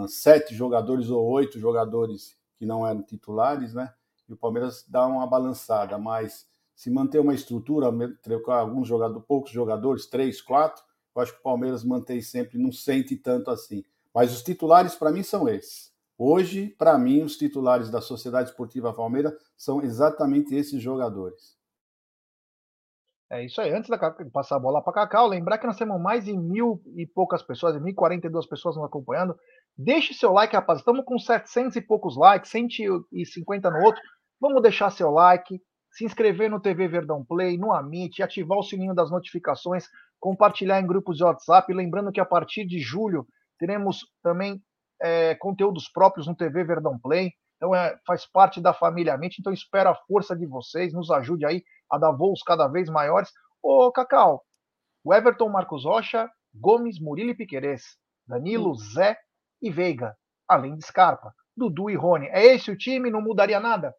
sete 0.08 0.54
jogadores 0.54 1.10
ou 1.10 1.24
oito 1.30 1.58
jogadores 1.58 2.36
que 2.56 2.66
não 2.66 2.86
eram 2.86 3.02
titulares, 3.02 3.74
né? 3.74 3.92
E 4.28 4.32
o 4.32 4.36
Palmeiras 4.36 4.84
dá 4.88 5.06
uma 5.06 5.26
balançada, 5.26 5.98
mas 5.98 6.46
se 6.74 6.90
manter 6.90 7.20
uma 7.20 7.34
estrutura, 7.34 7.92
trocar 8.22 8.58
alguns 8.58 8.88
jogadores, 8.88 9.24
poucos 9.26 9.50
jogadores, 9.50 10.06
três, 10.06 10.40
quatro, 10.40 10.82
eu 11.14 11.22
acho 11.22 11.32
que 11.32 11.38
o 11.38 11.42
Palmeiras 11.42 11.84
mantém 11.84 12.20
sempre, 12.20 12.58
não 12.58 12.72
sente 12.72 13.16
tanto 13.16 13.50
assim. 13.50 13.84
Mas 14.12 14.32
os 14.32 14.42
titulares 14.42 14.94
para 14.94 15.12
mim 15.12 15.22
são 15.22 15.48
esses. 15.48 15.92
Hoje, 16.16 16.68
para 16.78 16.96
mim, 16.98 17.22
os 17.22 17.36
titulares 17.36 17.90
da 17.90 18.00
Sociedade 18.00 18.50
Esportiva 18.50 18.92
Palmeiras 18.92 19.34
são 19.56 19.82
exatamente 19.82 20.54
esses 20.54 20.80
jogadores. 20.80 21.56
É 23.30 23.44
isso 23.44 23.60
aí. 23.60 23.72
Antes 23.72 23.90
de 23.90 24.30
passar 24.30 24.56
a 24.56 24.60
bola 24.60 24.82
para 24.82 24.92
Cacau, 24.92 25.26
lembrar 25.26 25.58
que 25.58 25.66
nós 25.66 25.78
temos 25.78 26.00
mais 26.00 26.24
de 26.24 26.32
mil 26.36 26.80
e 26.96 27.06
poucas 27.06 27.42
pessoas, 27.42 27.80
mil 27.80 27.92
e 27.92 27.94
quarenta 27.94 28.26
e 28.26 28.30
duas 28.30 28.46
pessoas 28.46 28.76
nos 28.76 28.84
acompanhando. 28.84 29.36
Deixe 29.76 30.14
seu 30.14 30.32
like, 30.32 30.54
rapaz. 30.54 30.80
Estamos 30.80 31.04
com 31.04 31.18
700 31.18 31.76
e 31.76 31.80
poucos 31.80 32.16
likes, 32.16 32.50
150 32.50 33.70
no 33.70 33.84
outro. 33.84 34.00
Vamos 34.40 34.62
deixar 34.62 34.90
seu 34.90 35.10
like, 35.10 35.60
se 35.90 36.04
inscrever 36.04 36.50
no 36.50 36.60
TV 36.60 36.86
Verdão 36.86 37.24
Play, 37.24 37.56
no 37.56 37.72
Amit, 37.72 38.22
ativar 38.22 38.58
o 38.58 38.62
sininho 38.62 38.94
das 38.94 39.10
notificações, 39.10 39.86
compartilhar 40.20 40.80
em 40.80 40.86
grupos 40.86 41.16
de 41.16 41.24
WhatsApp. 41.24 41.72
Lembrando 41.72 42.12
que 42.12 42.20
a 42.20 42.26
partir 42.26 42.66
de 42.66 42.78
julho 42.78 43.26
teremos 43.58 44.00
também 44.22 44.62
é, 45.02 45.34
conteúdos 45.36 45.88
próprios 45.88 46.26
no 46.26 46.36
TV 46.36 46.62
Verdão 46.62 46.98
Play. 46.98 47.32
Então 47.64 47.74
é, 47.74 47.98
faz 48.06 48.26
parte 48.26 48.60
da 48.60 48.74
família 48.74 49.14
Amit. 49.14 49.40
Então 49.40 49.52
espero 49.52 49.88
a 49.88 49.94
força 49.94 50.36
de 50.36 50.46
vocês, 50.46 50.92
nos 50.92 51.10
ajude 51.10 51.46
aí 51.46 51.64
a 51.90 51.96
dar 51.96 52.12
voos 52.12 52.42
cada 52.42 52.68
vez 52.68 52.90
maiores. 52.90 53.30
Ô, 53.62 53.90
Cacau, 53.90 54.44
o 55.02 55.14
Everton 55.14 55.48
Marcos 55.48 55.84
Rocha, 55.84 56.30
Gomes, 56.54 57.00
Murilo 57.00 57.30
e 57.30 57.34
Piquerez, 57.34 57.96
Danilo, 58.26 58.74
Zé 58.74 59.16
e 59.62 59.70
Veiga, 59.70 60.14
além 60.46 60.76
de 60.76 60.84
Scarpa, 60.84 61.32
Dudu 61.56 61.88
e 61.88 61.96
Rony. 61.96 62.26
É 62.26 62.44
esse 62.44 62.70
o 62.70 62.76
time? 62.76 63.10
Não 63.10 63.22
mudaria 63.22 63.58
nada? 63.58 63.94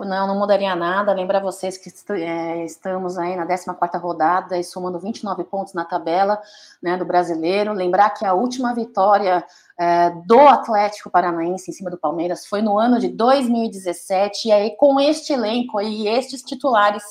Não, 0.00 0.26
não 0.26 0.38
mudaria 0.38 0.74
nada. 0.76 1.12
Lembrar 1.12 1.40
vocês 1.40 1.76
que 1.76 1.90
é, 2.12 2.64
estamos 2.64 3.18
aí 3.18 3.36
na 3.36 3.46
14 3.46 3.98
rodada 3.98 4.58
e 4.58 4.64
somando 4.64 4.98
29 4.98 5.44
pontos 5.44 5.74
na 5.74 5.84
tabela 5.84 6.40
né, 6.82 6.96
do 6.96 7.04
brasileiro. 7.04 7.72
Lembrar 7.72 8.10
que 8.10 8.24
a 8.24 8.34
última 8.34 8.74
vitória 8.74 9.44
é, 9.78 10.10
do 10.26 10.40
Atlético 10.40 11.10
Paranaense 11.10 11.70
em 11.70 11.74
cima 11.74 11.90
do 11.90 11.98
Palmeiras 11.98 12.46
foi 12.46 12.62
no 12.62 12.78
ano 12.78 12.98
de 12.98 13.08
2017. 13.08 14.48
E 14.48 14.52
aí, 14.52 14.76
com 14.76 15.00
este 15.00 15.32
elenco 15.32 15.80
e 15.80 16.08
estes 16.08 16.42
titulares 16.42 17.02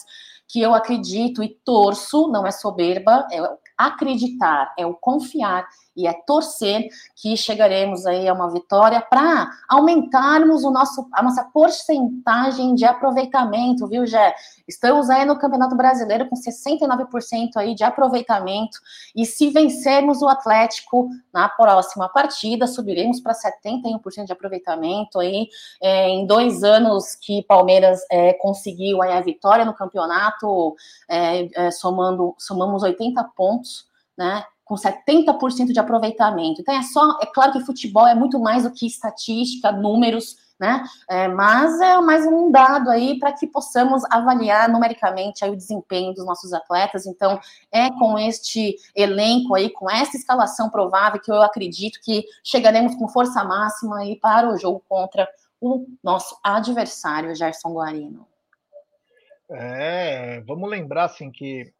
que 0.47 0.61
eu 0.61 0.73
acredito 0.73 1.43
e 1.43 1.49
torço, 1.49 2.29
não 2.29 2.47
é 2.47 2.51
soberba, 2.51 3.27
é 3.31 3.39
acreditar, 3.77 4.73
é 4.77 4.85
o 4.85 4.93
confiar 4.93 5.67
e 5.97 6.05
é 6.05 6.13
torcer 6.13 6.87
que 7.15 7.35
chegaremos 7.35 8.05
aí 8.05 8.27
a 8.27 8.33
uma 8.33 8.51
vitória 8.51 9.01
para 9.01 9.49
aumentarmos 9.67 10.63
o 10.63 10.69
nosso, 10.69 11.07
a 11.11 11.23
nossa 11.23 11.43
porcentagem 11.45 12.75
de 12.75 12.85
aproveitamento, 12.85 13.87
viu, 13.87 14.05
Jé? 14.05 14.35
Estamos 14.67 15.09
aí 15.09 15.25
no 15.25 15.39
Campeonato 15.39 15.75
Brasileiro 15.75 16.29
com 16.29 16.35
69% 16.35 17.57
aí 17.57 17.73
de 17.73 17.83
aproveitamento 17.83 18.77
e 19.15 19.25
se 19.25 19.49
vencermos 19.49 20.21
o 20.21 20.27
Atlético 20.27 21.09
na 21.33 21.49
próxima 21.49 22.07
partida, 22.07 22.67
subiremos 22.67 23.19
para 23.19 23.33
71% 23.33 24.25
de 24.25 24.33
aproveitamento 24.33 25.19
aí 25.19 25.47
é, 25.81 26.09
em 26.09 26.27
dois 26.27 26.63
anos 26.63 27.15
que 27.15 27.43
Palmeiras 27.43 28.01
é, 28.11 28.33
conseguiu 28.33 29.01
aí 29.01 29.13
a 29.13 29.21
vitória 29.21 29.65
no 29.65 29.73
campeonato, 29.73 30.75
é, 31.09 31.67
é 31.67 31.71
somando, 31.71 32.35
somamos 32.37 32.83
80 32.83 33.23
pontos, 33.35 33.87
né? 34.15 34.43
Com 34.67 34.75
70% 34.75 35.71
de 35.71 35.79
aproveitamento. 35.79 36.61
Então 36.61 36.75
é 36.75 36.81
só, 36.81 37.17
é 37.21 37.25
claro 37.25 37.53
que 37.53 37.65
futebol 37.65 38.05
é 38.05 38.13
muito 38.13 38.39
mais 38.39 38.63
do 38.63 38.71
que 38.71 38.85
estatística, 38.85 39.71
números, 39.71 40.35
né? 40.59 40.83
É, 41.09 41.27
mas 41.27 41.79
é 41.79 41.99
mais 42.01 42.25
um 42.25 42.51
dado 42.51 42.89
aí 42.89 43.17
para 43.19 43.31
que 43.31 43.47
possamos 43.47 44.03
avaliar 44.09 44.67
numericamente 44.69 45.45
aí 45.45 45.51
o 45.51 45.55
desempenho 45.55 46.13
dos 46.13 46.25
nossos 46.25 46.51
atletas. 46.51 47.05
Então, 47.05 47.39
é 47.71 47.89
com 47.91 48.17
este 48.17 48.75
elenco 48.95 49.55
aí, 49.55 49.69
com 49.69 49.89
essa 49.89 50.17
escalação 50.17 50.69
provável, 50.69 51.21
que 51.21 51.31
eu 51.31 51.41
acredito 51.41 51.99
que 52.03 52.25
chegaremos 52.43 52.95
com 52.95 53.07
força 53.07 53.43
máxima 53.43 53.99
aí 53.99 54.15
para 54.15 54.49
o 54.49 54.57
jogo 54.57 54.83
contra 54.89 55.29
o 55.61 55.85
nosso 56.03 56.37
adversário, 56.43 57.35
Gerson 57.35 57.73
Guarino. 57.73 58.27
É, 59.49 60.41
vamos 60.41 60.69
lembrar 60.69 61.05
assim 61.05 61.31
que 61.31 61.71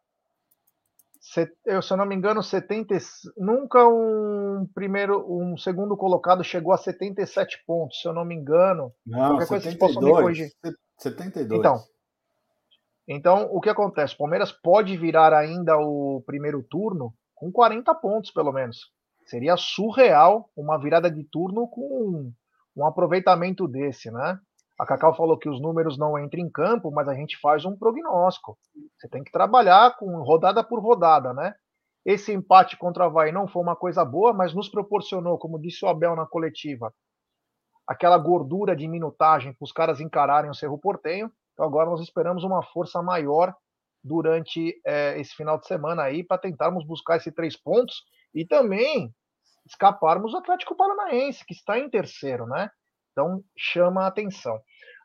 eu, 1.66 1.82
se 1.82 1.92
eu 1.92 1.96
não 1.96 2.06
me 2.06 2.14
engano, 2.14 2.42
70, 2.42 2.96
nunca 3.36 3.86
um 3.86 4.66
primeiro, 4.74 5.26
um 5.30 5.56
segundo 5.56 5.96
colocado 5.96 6.42
chegou 6.42 6.72
a 6.72 6.78
77 6.78 7.64
pontos, 7.66 8.00
se 8.00 8.08
eu 8.08 8.12
não 8.12 8.24
me 8.24 8.34
engano. 8.34 8.92
Não, 9.06 9.36
Qualquer 9.36 9.60
72, 9.60 9.78
coisa 9.78 10.00
me 10.00 10.22
corrigir. 10.22 10.50
72. 10.98 11.58
Então, 11.58 11.82
então, 13.08 13.48
o 13.50 13.60
que 13.60 13.70
acontece? 13.70 14.14
O 14.14 14.18
Palmeiras 14.18 14.52
pode 14.52 14.96
virar 14.96 15.32
ainda 15.32 15.78
o 15.78 16.22
primeiro 16.26 16.62
turno 16.62 17.14
com 17.34 17.50
40 17.50 17.94
pontos, 17.94 18.30
pelo 18.30 18.52
menos. 18.52 18.78
Seria 19.26 19.56
surreal 19.56 20.50
uma 20.56 20.78
virada 20.78 21.10
de 21.10 21.24
turno 21.24 21.68
com 21.68 21.80
um, 21.80 22.32
um 22.76 22.86
aproveitamento 22.86 23.66
desse, 23.66 24.10
né? 24.10 24.38
A 24.78 24.86
Cacau 24.86 25.14
falou 25.14 25.36
que 25.36 25.48
os 25.48 25.60
números 25.60 25.98
não 25.98 26.16
entram 26.18 26.40
em 26.40 26.48
campo, 26.48 26.90
mas 26.92 27.08
a 27.08 27.14
gente 27.14 27.36
faz 27.40 27.64
um 27.64 27.76
prognóstico. 27.76 28.56
Você 28.96 29.08
tem 29.08 29.24
que 29.24 29.32
trabalhar 29.32 29.96
com 29.96 30.22
rodada 30.22 30.62
por 30.62 30.80
rodada, 30.80 31.34
né? 31.34 31.54
Esse 32.04 32.32
empate 32.32 32.76
contra 32.76 33.02
o 33.02 33.06
Havaí 33.06 33.32
não 33.32 33.48
foi 33.48 33.60
uma 33.60 33.74
coisa 33.74 34.04
boa, 34.04 34.32
mas 34.32 34.54
nos 34.54 34.68
proporcionou, 34.68 35.36
como 35.36 35.60
disse 35.60 35.84
o 35.84 35.88
Abel 35.88 36.14
na 36.14 36.26
coletiva, 36.26 36.94
aquela 37.86 38.16
gordura 38.16 38.76
de 38.76 38.86
minutagem 38.86 39.52
para 39.52 39.64
os 39.64 39.72
caras 39.72 40.00
encararem 40.00 40.50
o 40.50 40.54
Cerro 40.54 40.78
Portenho. 40.78 41.30
Então 41.52 41.66
agora 41.66 41.90
nós 41.90 42.00
esperamos 42.00 42.44
uma 42.44 42.62
força 42.62 43.02
maior 43.02 43.52
durante 44.02 44.80
é, 44.86 45.18
esse 45.20 45.34
final 45.34 45.58
de 45.58 45.66
semana 45.66 46.04
aí 46.04 46.22
para 46.22 46.38
tentarmos 46.38 46.86
buscar 46.86 47.16
esses 47.16 47.34
três 47.34 47.60
pontos 47.60 48.04
e 48.32 48.46
também 48.46 49.12
escaparmos 49.66 50.32
do 50.32 50.38
Atlético 50.38 50.76
Paranaense, 50.76 51.44
que 51.44 51.52
está 51.52 51.78
em 51.78 51.90
terceiro, 51.90 52.46
né? 52.46 52.70
Então 53.18 53.42
chama 53.58 54.04
a 54.04 54.06
atenção. 54.06 54.56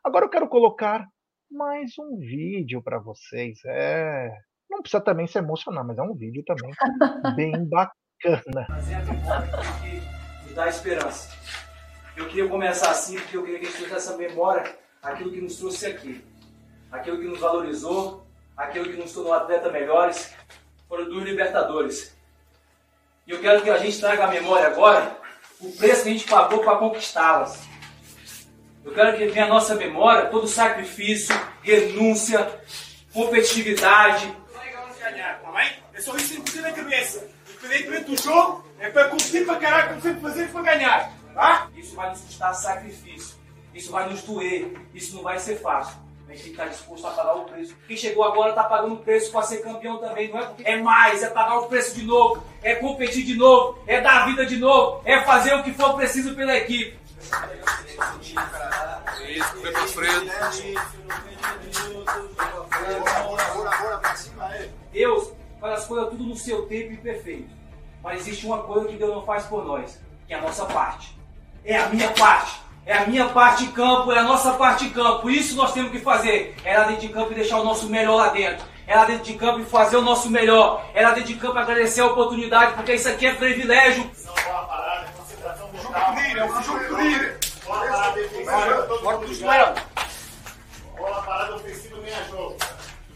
Agora 0.04 0.24
eu 0.24 0.28
quero 0.28 0.48
colocar 0.48 1.04
mais 1.50 1.98
um 1.98 2.16
vídeo 2.16 2.80
para 2.80 3.00
vocês. 3.00 3.58
É, 3.66 4.30
não 4.70 4.82
precisa 4.82 5.02
também 5.02 5.26
se 5.26 5.36
emocionar, 5.36 5.84
mas 5.84 5.98
é 5.98 6.02
um 6.02 6.14
vídeo 6.14 6.44
também 6.46 6.70
bem 7.34 7.68
bacana. 7.68 8.66
Fazer 8.68 8.94
a 8.94 9.00
memória 9.00 9.48
que 9.82 10.44
nos 10.44 10.54
dá 10.54 10.68
esperança. 10.68 11.36
Eu 12.16 12.28
queria 12.28 12.48
começar 12.48 12.92
assim 12.92 13.16
porque 13.16 13.36
eu 13.36 13.42
queria 13.42 13.58
que 13.58 13.66
a 13.66 13.68
gente 13.68 13.78
trouxesse 13.78 14.08
essa 14.08 14.16
memória, 14.16 14.78
aquilo 15.02 15.32
que 15.32 15.40
nos 15.40 15.56
trouxe 15.56 15.86
aqui, 15.86 16.24
aquilo 16.92 17.18
que 17.18 17.26
nos 17.26 17.40
valorizou, 17.40 18.24
aquilo 18.56 18.84
que 18.84 18.96
nos 18.96 19.12
tornou 19.12 19.32
atleta 19.32 19.72
melhores, 19.72 20.32
foram 20.88 21.08
duas 21.08 21.24
Libertadores. 21.24 22.16
E 23.26 23.32
eu 23.32 23.40
quero 23.40 23.60
que 23.60 23.70
a 23.70 23.78
gente 23.78 23.98
traga 23.98 24.22
à 24.22 24.28
memória 24.28 24.68
agora 24.68 25.18
o 25.60 25.72
preço 25.72 26.04
que 26.04 26.10
a 26.10 26.12
gente 26.12 26.28
pagou 26.28 26.62
para 26.62 26.78
conquistá-las. 26.78 27.73
Eu 28.84 28.92
quero 28.92 29.16
que 29.16 29.26
venha 29.26 29.46
à 29.46 29.48
nossa 29.48 29.74
memória 29.74 30.26
todo 30.26 30.46
sacrifício, 30.46 31.34
renúncia, 31.62 32.60
competitividade. 33.12 34.30
É 35.94 36.00
só 36.00 36.14
isso 36.16 36.42
que 36.42 36.52
tem 36.52 36.62
na 36.62 36.72
cabeça. 36.72 37.26
Independentemente 37.48 38.10
do 38.10 38.22
jogo, 38.22 38.64
é 38.78 38.90
para 38.90 39.08
competir 39.08 39.46
para 39.46 39.56
caralho, 39.56 39.88
como 39.88 40.02
sempre 40.02 40.20
fazer 40.20 40.48
para 40.48 40.62
ganhar. 40.62 41.12
Tá? 41.32 41.68
Isso 41.74 41.96
vai 41.96 42.10
nos 42.10 42.20
custar 42.20 42.54
sacrifício. 42.54 43.36
Isso 43.72 43.90
vai 43.90 44.08
nos 44.08 44.22
doer. 44.22 44.72
Isso 44.92 45.16
não 45.16 45.22
vai 45.22 45.38
ser 45.38 45.56
fácil. 45.56 45.96
A 46.28 46.32
gente 46.32 46.42
tem 46.42 46.52
que 46.54 46.60
estar 46.60 46.66
disposto 46.66 47.06
a 47.06 47.10
pagar 47.10 47.34
o 47.34 47.44
preço. 47.44 47.74
Quem 47.86 47.96
chegou 47.96 48.24
agora 48.24 48.50
está 48.50 48.64
pagando 48.64 48.94
o 48.94 48.98
preço 48.98 49.32
para 49.32 49.42
ser 49.42 49.62
campeão 49.62 49.98
também. 49.98 50.30
Não 50.30 50.40
é 50.40 50.52
é 50.64 50.76
mais, 50.76 51.22
é 51.22 51.30
pagar 51.30 51.58
o 51.58 51.66
preço 51.66 51.94
de 51.94 52.04
novo, 52.04 52.42
é 52.62 52.74
competir 52.74 53.24
de 53.24 53.34
novo, 53.34 53.78
é 53.86 54.00
dar 54.00 54.22
a 54.22 54.26
vida 54.26 54.44
de 54.44 54.56
novo, 54.56 55.00
é 55.04 55.20
fazer 55.22 55.54
o 55.54 55.62
que 55.62 55.72
for 55.72 55.94
preciso 55.94 56.34
pela 56.34 56.56
equipe. 56.56 57.03
Isso, 59.28 59.48
foi 59.60 59.72
pra 59.72 59.86
frente. 59.86 60.74
Deus 64.92 65.32
faz 65.60 65.80
as 65.80 65.86
coisas 65.86 66.10
tudo 66.10 66.24
no 66.24 66.36
seu 66.36 66.66
tempo 66.66 66.92
e 66.92 66.96
perfeito. 66.96 67.50
Mas 68.02 68.20
existe 68.20 68.46
uma 68.46 68.62
coisa 68.62 68.86
que 68.88 68.96
Deus 68.96 69.14
não 69.14 69.24
faz 69.24 69.44
por 69.44 69.64
nós, 69.64 69.98
que 70.26 70.34
é 70.34 70.38
a 70.38 70.42
nossa 70.42 70.66
parte. 70.66 71.18
É 71.64 71.78
a 71.78 71.88
minha 71.88 72.10
parte. 72.10 72.62
É 72.86 72.98
a 72.98 73.06
minha 73.06 73.26
parte 73.30 73.64
em 73.64 73.72
campo, 73.72 74.12
é 74.12 74.18
a 74.18 74.24
nossa 74.24 74.52
parte 74.54 74.84
em 74.84 74.90
campo. 74.90 75.30
Isso 75.30 75.56
nós 75.56 75.72
temos 75.72 75.90
que 75.90 75.98
fazer. 75.98 76.54
É 76.64 76.76
lá 76.76 76.84
dentro 76.84 77.06
de 77.06 77.08
campo 77.08 77.32
e 77.32 77.34
deixar 77.34 77.58
o 77.58 77.64
nosso 77.64 77.88
melhor 77.88 78.16
lá 78.16 78.28
dentro. 78.28 78.66
É 78.86 78.94
lá 78.94 79.06
dentro 79.06 79.24
de 79.24 79.32
campo 79.34 79.60
e 79.60 79.64
fazer 79.64 79.96
o 79.96 80.02
nosso 80.02 80.28
melhor. 80.28 80.84
É 80.92 81.02
lá 81.02 81.12
dentro 81.12 81.32
de 81.32 81.36
campo 81.36 81.58
agradecer 81.58 82.02
a 82.02 82.06
oportunidade, 82.06 82.74
porque 82.74 82.92
isso 82.92 83.08
aqui 83.08 83.26
é 83.26 83.34
privilégio. 83.34 84.10
Não, 84.22 84.34
total. 85.94 86.14
É 86.18 86.44
um 86.44 86.62
jogo 86.62 86.78
defensiva. 88.14 88.98
Bora 89.02 89.18
dos 89.18 89.38
duelos. 89.38 89.80
Bola 90.96 91.22
parada 91.22 91.54
ofensiva 91.56 92.00
ganha 92.00 92.24
jogo. 92.24 92.56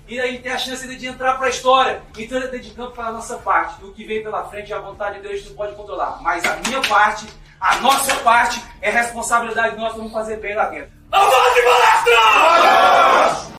E 0.07 0.21
aí 0.21 0.39
tem 0.39 0.53
a 0.53 0.59
chance 0.59 0.97
de 0.97 1.07
entrar 1.07 1.35
para 1.35 1.47
a 1.47 1.51
história. 1.51 2.03
Então 2.17 2.41
dentro 2.41 2.59
de 2.59 2.71
campo 2.71 2.93
para 2.93 3.07
a 3.07 3.13
nossa 3.13 3.37
parte. 3.39 3.81
Do 3.81 3.93
que 3.93 4.05
vem 4.05 4.23
pela 4.23 4.45
frente, 4.45 4.73
a 4.73 4.79
vontade 4.79 5.21
de 5.21 5.29
Deus 5.29 5.47
não 5.47 5.55
pode 5.55 5.75
controlar. 5.77 6.23
Mas 6.23 6.45
a 6.47 6.57
minha 6.57 6.81
parte, 6.83 7.27
a 7.61 7.77
nossa 7.77 8.15
parte, 8.17 8.63
é 8.81 8.91
responsabilidade 8.91 9.77
nossa, 9.77 9.97
vamos 9.97 10.13
fazer 10.13 10.37
bem 10.37 10.55
lá 10.55 10.67
dentro. 10.67 10.91
Avante 11.13 11.61
palestra! 11.63 13.59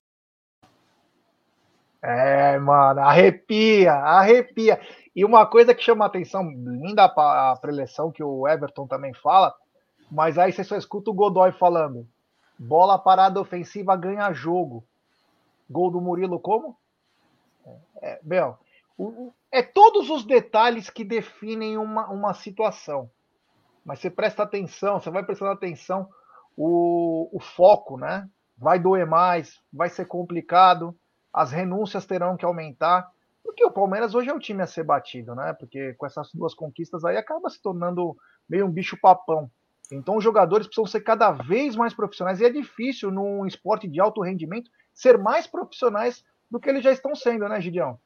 É, 2.02 2.58
mano, 2.58 3.00
arrepia, 3.00 3.92
arrepia. 3.92 4.80
E 5.20 5.24
uma 5.24 5.44
coisa 5.44 5.74
que 5.74 5.82
chama 5.82 6.06
a 6.06 6.08
atenção, 6.08 6.50
linda 6.50 7.04
a 7.04 7.54
preleção 7.60 8.10
que 8.10 8.24
o 8.24 8.48
Everton 8.48 8.86
também 8.86 9.12
fala, 9.12 9.54
mas 10.10 10.38
aí 10.38 10.50
você 10.50 10.64
só 10.64 10.78
escuta 10.78 11.10
o 11.10 11.14
Godoy 11.14 11.52
falando: 11.52 12.08
bola 12.58 12.98
parada 12.98 13.38
ofensiva 13.38 13.94
ganha 13.96 14.32
jogo. 14.32 14.82
Gol 15.68 15.90
do 15.90 16.00
Murilo 16.00 16.40
como? 16.40 16.74
É, 18.00 18.18
Bel, 18.22 18.58
é 19.52 19.62
todos 19.62 20.08
os 20.08 20.24
detalhes 20.24 20.88
que 20.88 21.04
definem 21.04 21.76
uma, 21.76 22.08
uma 22.08 22.32
situação. 22.32 23.10
Mas 23.84 23.98
você 23.98 24.08
presta 24.08 24.44
atenção, 24.44 24.98
você 24.98 25.10
vai 25.10 25.22
prestando 25.22 25.50
atenção, 25.50 26.08
o, 26.56 27.28
o 27.30 27.40
foco, 27.40 27.98
né? 27.98 28.26
Vai 28.56 28.78
doer 28.78 29.06
mais, 29.06 29.60
vai 29.70 29.90
ser 29.90 30.06
complicado, 30.06 30.96
as 31.30 31.52
renúncias 31.52 32.06
terão 32.06 32.38
que 32.38 32.44
aumentar. 32.46 33.06
Porque 33.50 33.64
o 33.64 33.70
Palmeiras 33.70 34.14
hoje 34.14 34.30
é 34.30 34.32
o 34.32 34.38
time 34.38 34.62
a 34.62 34.66
ser 34.66 34.84
batido, 34.84 35.34
né? 35.34 35.52
Porque 35.52 35.92
com 35.94 36.06
essas 36.06 36.30
duas 36.32 36.54
conquistas 36.54 37.04
aí 37.04 37.16
acaba 37.16 37.50
se 37.50 37.60
tornando 37.60 38.16
meio 38.48 38.64
um 38.64 38.70
bicho 38.70 38.96
papão. 39.00 39.50
Então 39.90 40.16
os 40.16 40.22
jogadores 40.22 40.68
precisam 40.68 40.86
ser 40.86 41.00
cada 41.00 41.32
vez 41.32 41.74
mais 41.74 41.92
profissionais 41.92 42.40
e 42.40 42.44
é 42.44 42.48
difícil 42.48 43.10
num 43.10 43.44
esporte 43.44 43.88
de 43.88 44.00
alto 44.00 44.22
rendimento 44.22 44.70
ser 44.94 45.18
mais 45.18 45.48
profissionais 45.48 46.24
do 46.48 46.60
que 46.60 46.70
eles 46.70 46.84
já 46.84 46.92
estão 46.92 47.12
sendo, 47.12 47.48
né, 47.48 47.60
Gideão? 47.60 47.98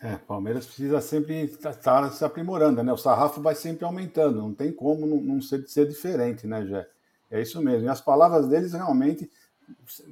É, 0.00 0.14
Palmeiras 0.18 0.64
precisa 0.64 1.00
sempre 1.00 1.42
estar 1.42 1.74
tá 1.74 2.08
se 2.12 2.24
aprimorando, 2.24 2.84
né? 2.84 2.92
O 2.92 2.96
sarrafo 2.96 3.42
vai 3.42 3.56
sempre 3.56 3.84
aumentando, 3.84 4.40
não 4.40 4.54
tem 4.54 4.70
como 4.70 5.04
não, 5.04 5.20
não 5.20 5.40
ser, 5.42 5.66
ser 5.66 5.88
diferente, 5.88 6.46
né, 6.46 6.64
Jé? 6.64 6.88
É 7.32 7.42
isso 7.42 7.60
mesmo. 7.60 7.86
E 7.86 7.90
as 7.90 8.00
palavras 8.00 8.46
deles 8.46 8.74
realmente. 8.74 9.28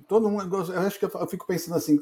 Todo 0.09 0.29
mundo. 0.29 0.73
Eu 0.73 0.81
acho 0.81 0.99
que 0.99 1.05
eu 1.05 1.27
fico 1.27 1.47
pensando 1.47 1.77
assim: 1.77 2.01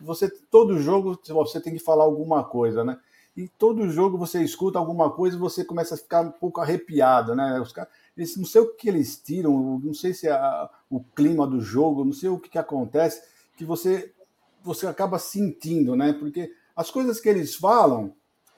você, 0.00 0.28
todo 0.28 0.78
jogo 0.78 1.18
você 1.28 1.60
tem 1.60 1.72
que 1.72 1.78
falar 1.78 2.04
alguma 2.04 2.44
coisa, 2.44 2.84
né? 2.84 2.98
e 3.36 3.48
todo 3.48 3.88
jogo 3.90 4.16
você 4.16 4.42
escuta 4.42 4.78
alguma 4.78 5.10
coisa 5.10 5.36
e 5.36 5.40
você 5.40 5.64
começa 5.64 5.94
a 5.94 5.98
ficar 5.98 6.20
um 6.20 6.30
pouco 6.30 6.60
arrepiado, 6.60 7.34
né? 7.34 7.60
Os 7.60 7.72
caras, 7.72 7.92
eles, 8.16 8.36
não 8.36 8.44
sei 8.44 8.60
o 8.60 8.74
que 8.74 8.88
eles 8.88 9.16
tiram, 9.16 9.80
não 9.82 9.92
sei 9.92 10.14
se 10.14 10.28
é 10.28 10.32
a, 10.32 10.70
o 10.88 11.00
clima 11.00 11.46
do 11.46 11.60
jogo, 11.60 12.04
não 12.04 12.12
sei 12.12 12.28
o 12.28 12.38
que, 12.38 12.48
que 12.48 12.58
acontece, 12.58 13.22
que 13.56 13.64
você 13.64 14.12
você 14.62 14.86
acaba 14.86 15.18
sentindo, 15.18 15.94
né? 15.94 16.12
Porque 16.14 16.50
as 16.74 16.90
coisas 16.90 17.20
que 17.20 17.28
eles 17.28 17.54
falam, 17.54 18.14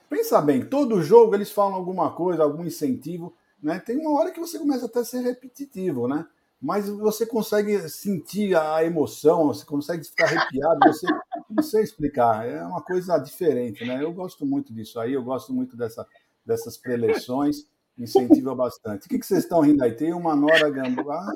pensa 0.09 0.39
bem, 0.41 0.63
todo 0.63 1.03
jogo 1.03 1.35
eles 1.35 1.51
falam 1.51 1.75
alguma 1.75 2.11
coisa, 2.11 2.43
algum 2.43 2.63
incentivo, 2.63 3.33
né? 3.61 3.79
Tem 3.79 3.97
uma 3.97 4.17
hora 4.17 4.31
que 4.31 4.39
você 4.39 4.59
começa 4.59 4.85
até 4.85 4.99
a 4.99 5.05
ser 5.05 5.21
repetitivo, 5.21 6.07
né? 6.07 6.25
Mas 6.61 6.89
você 6.89 7.25
consegue 7.25 7.87
sentir 7.87 8.55
a 8.55 8.83
emoção, 8.83 9.47
você 9.47 9.65
consegue 9.65 10.03
ficar 10.03 10.25
arrepiado, 10.25 10.79
você 10.87 11.05
não 11.49 11.63
sei 11.63 11.83
explicar, 11.83 12.47
é 12.47 12.63
uma 12.63 12.81
coisa 12.81 13.17
diferente, 13.19 13.85
né? 13.85 14.03
Eu 14.03 14.11
gosto 14.11 14.45
muito 14.45 14.73
disso 14.73 14.99
aí, 14.99 15.13
eu 15.13 15.23
gosto 15.23 15.53
muito 15.53 15.77
dessa, 15.77 16.05
dessas 16.45 16.77
preleções, 16.77 17.67
incentiva 17.97 18.55
bastante. 18.55 19.05
O 19.05 19.09
que, 19.09 19.19
que 19.19 19.25
vocês 19.25 19.43
estão 19.43 19.61
rindo 19.61 19.83
aí? 19.83 19.91
Tem 19.91 20.13
uma 20.13 20.35
Nora 20.35 20.69
Gambá? 20.69 21.33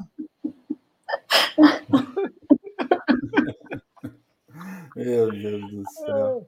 Meu 4.95 5.31
Deus 5.31 5.71
do 5.71 5.89
céu. 5.89 6.47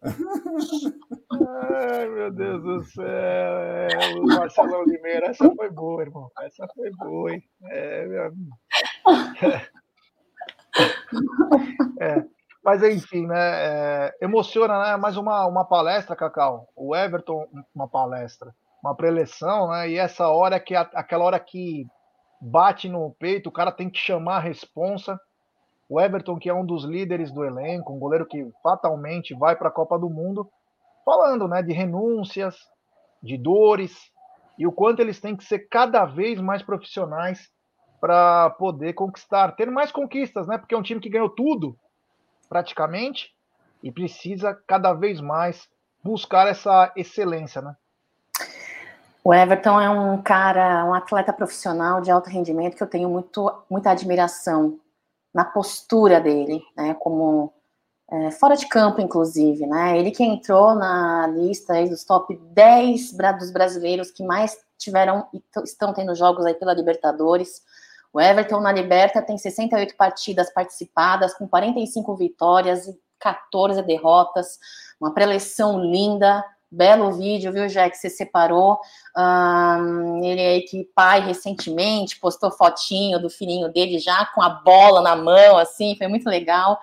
Ai, 1.32 2.10
meu 2.10 2.32
Deus 2.32 2.64
do 2.64 2.84
céu. 2.84 3.06
É, 3.06 3.88
o 4.18 4.24
Marcelão 4.24 4.84
Limeira, 4.84 5.28
essa 5.28 5.50
foi 5.56 5.70
boa, 5.70 6.02
irmão. 6.02 6.30
Essa 6.42 6.68
foi 6.76 6.92
boa, 6.92 7.32
hein? 7.32 7.44
É, 7.70 8.06
meu 8.06 8.26
amigo. 8.26 8.58
É. 12.00 12.26
Mas 12.64 12.82
enfim, 12.82 13.28
né? 13.28 13.38
É, 13.38 14.18
emociona, 14.22 14.82
né? 14.84 14.98
Mais 14.98 15.18
uma, 15.18 15.46
uma 15.46 15.66
palestra, 15.66 16.16
Cacau. 16.16 16.68
O 16.76 16.96
Everton, 16.96 17.48
uma 17.74 17.88
palestra, 17.88 18.54
uma 18.82 18.96
preleção, 18.96 19.70
né? 19.70 19.90
E 19.90 19.98
essa 19.98 20.28
hora 20.30 20.60
que 20.60 20.76
aquela 20.76 21.26
hora 21.26 21.40
que 21.40 21.86
bate 22.42 22.90
no 22.90 23.12
peito, 23.20 23.50
o 23.50 23.52
cara 23.52 23.72
tem 23.72 23.90
que 23.90 24.00
chamar 24.00 24.38
a 24.38 24.42
responsa 24.42 25.20
O 25.90 26.00
Everton, 26.00 26.38
que 26.38 26.50
é 26.50 26.54
um 26.54 26.66
dos 26.66 26.86
líderes 26.86 27.32
do 27.32 27.44
elenco, 27.44 27.94
um 27.94 28.00
goleiro 28.00 28.26
que 28.26 28.50
fatalmente 28.62 29.34
vai 29.34 29.56
para 29.56 29.68
a 29.68 29.72
Copa 29.72 30.00
do 30.00 30.10
Mundo, 30.10 30.50
falando 31.06 31.48
né, 31.48 31.62
de 31.62 31.74
renúncias, 31.74 32.56
de 33.22 33.38
dores, 33.38 34.12
e 34.58 34.66
o 34.66 34.72
quanto 34.72 35.02
eles 35.02 35.20
têm 35.20 35.36
que 35.36 35.44
ser 35.44 35.68
cada 35.70 36.06
vez 36.06 36.40
mais 36.40 36.62
profissionais 36.62 37.52
para 38.00 38.50
poder 38.52 38.94
conquistar, 38.94 39.56
ter 39.56 39.70
mais 39.72 39.92
conquistas, 39.92 40.46
né? 40.48 40.58
Porque 40.58 40.76
é 40.76 40.78
um 40.78 40.84
time 40.84 41.00
que 41.00 41.10
ganhou 41.10 41.30
tudo, 41.30 41.78
praticamente, 42.50 43.34
e 43.82 43.92
precisa 43.92 44.54
cada 44.68 44.94
vez 44.94 45.22
mais 45.22 45.70
buscar 46.04 46.48
essa 46.48 46.92
excelência, 46.96 47.62
né? 47.62 47.76
O 49.24 49.34
Everton 49.34 49.80
é 49.80 49.90
um 49.90 50.22
cara, 50.22 50.84
um 50.84 50.94
atleta 50.94 51.32
profissional 51.32 52.02
de 52.02 52.12
alto 52.12 52.30
rendimento 52.30 52.76
que 52.76 52.84
eu 52.84 52.90
tenho 52.90 53.10
muito, 53.10 53.50
muita 53.70 53.92
admiração 53.92 54.80
na 55.34 55.44
postura 55.44 56.22
dele, 56.22 56.62
né? 56.76 56.94
Como 56.96 57.52
é, 58.12 58.32
fora 58.32 58.56
de 58.56 58.68
campo, 58.68 59.02
inclusive, 59.02 59.66
né? 59.66 59.98
Ele 59.98 60.12
que 60.12 60.24
entrou 60.24 60.76
na 60.76 61.28
lista 61.28 61.74
aí 61.74 61.90
dos 61.90 62.04
top 62.04 62.36
10 62.36 63.14
dos 63.40 63.52
brasileiros 63.52 64.12
que 64.12 64.24
mais 64.24 64.56
tiveram 64.78 65.28
e 65.34 65.42
estão 65.64 65.94
tendo 65.94 66.14
jogos 66.16 66.46
aí 66.46 66.54
pela 66.54 66.74
Libertadores. 66.74 67.62
O 68.12 68.22
Everton 68.22 68.60
na 68.60 68.72
Liberta 68.72 69.22
tem 69.22 69.38
68 69.38 69.96
partidas 69.96 70.54
participadas, 70.54 71.34
com 71.34 71.48
45 71.48 72.16
vitórias 72.16 72.88
e 72.88 72.96
14 73.20 73.82
derrotas, 73.82 74.60
uma 75.00 75.14
preleção 75.14 75.80
linda, 75.80 76.44
belo 76.74 77.12
vídeo, 77.14 77.52
viu, 77.54 77.70
já 77.70 77.90
que 77.90 77.98
você 77.98 78.10
separou. 78.10 78.80
Um, 79.16 80.24
ele 80.24 80.42
é 80.42 80.62
que 80.62 80.90
pai 80.96 81.22
recentemente 81.22 82.20
postou 82.20 82.52
fotinho 82.52 83.20
do 83.20 83.30
filhinho 83.30 83.72
dele 83.72 84.00
já 84.00 84.26
com 84.34 84.42
a 84.42 84.50
bola 84.50 85.02
na 85.02 85.16
mão, 85.16 85.58
assim, 85.58 85.96
foi 85.96 86.08
muito 86.08 86.28
legal. 86.28 86.80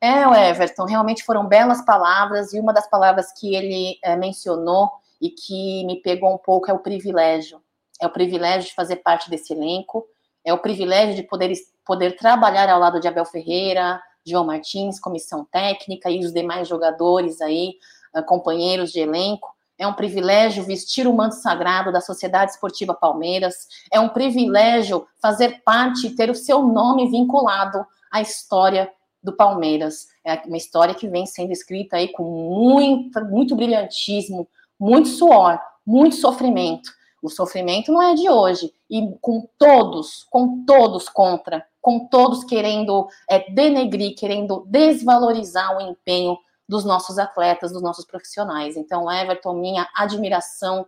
É, 0.00 0.26
o 0.26 0.34
Everton, 0.34 0.84
realmente 0.84 1.24
foram 1.24 1.46
belas 1.46 1.84
palavras, 1.84 2.52
e 2.52 2.60
uma 2.60 2.72
das 2.72 2.88
palavras 2.88 3.32
que 3.32 3.54
ele 3.54 3.98
é, 4.02 4.16
mencionou 4.16 4.90
e 5.20 5.30
que 5.30 5.84
me 5.86 6.00
pegou 6.02 6.32
um 6.32 6.38
pouco 6.38 6.70
é 6.70 6.74
o 6.74 6.78
privilégio. 6.78 7.60
É 8.00 8.06
o 8.06 8.10
privilégio 8.10 8.68
de 8.68 8.74
fazer 8.74 8.96
parte 8.96 9.28
desse 9.28 9.52
elenco, 9.52 10.06
é 10.44 10.52
o 10.52 10.58
privilégio 10.58 11.16
de 11.16 11.24
poder, 11.24 11.52
poder 11.84 12.16
trabalhar 12.16 12.68
ao 12.70 12.78
lado 12.78 13.00
de 13.00 13.08
Abel 13.08 13.24
Ferreira, 13.24 14.00
João 14.24 14.44
Martins, 14.44 15.00
comissão 15.00 15.44
técnica 15.44 16.10
e 16.10 16.20
os 16.20 16.32
demais 16.32 16.68
jogadores 16.68 17.40
aí, 17.40 17.74
companheiros 18.22 18.92
de 18.92 19.00
elenco. 19.00 19.54
É 19.78 19.86
um 19.86 19.94
privilégio 19.94 20.64
vestir 20.64 21.06
o 21.06 21.12
manto 21.12 21.36
sagrado 21.36 21.92
da 21.92 22.00
Sociedade 22.00 22.50
Esportiva 22.50 22.94
Palmeiras. 22.94 23.68
É 23.92 24.00
um 24.00 24.08
privilégio 24.08 25.06
fazer 25.22 25.62
parte 25.64 26.08
e 26.08 26.14
ter 26.16 26.30
o 26.30 26.34
seu 26.34 26.62
nome 26.62 27.08
vinculado 27.08 27.86
à 28.10 28.20
história 28.20 28.90
do 29.22 29.32
Palmeiras. 29.32 30.08
É 30.24 30.34
uma 30.46 30.56
história 30.56 30.94
que 30.94 31.08
vem 31.08 31.26
sendo 31.26 31.52
escrita 31.52 31.96
aí 31.96 32.08
com 32.08 32.24
muito, 32.24 33.24
muito 33.26 33.54
brilhantismo, 33.54 34.48
muito 34.78 35.08
suor, 35.08 35.60
muito 35.86 36.16
sofrimento. 36.16 36.90
O 37.22 37.28
sofrimento 37.28 37.92
não 37.92 38.02
é 38.02 38.14
de 38.14 38.28
hoje. 38.28 38.72
E 38.88 39.02
com 39.20 39.48
todos, 39.58 40.26
com 40.30 40.64
todos 40.64 41.08
contra, 41.08 41.64
com 41.80 42.06
todos 42.06 42.44
querendo 42.44 43.08
é, 43.28 43.50
denegrir, 43.50 44.14
querendo 44.16 44.64
desvalorizar 44.66 45.76
o 45.76 45.80
empenho 45.80 46.36
dos 46.68 46.84
nossos 46.84 47.18
atletas, 47.18 47.72
dos 47.72 47.82
nossos 47.82 48.04
profissionais. 48.04 48.76
Então, 48.76 49.10
Everton, 49.10 49.54
minha 49.54 49.88
admiração 49.96 50.86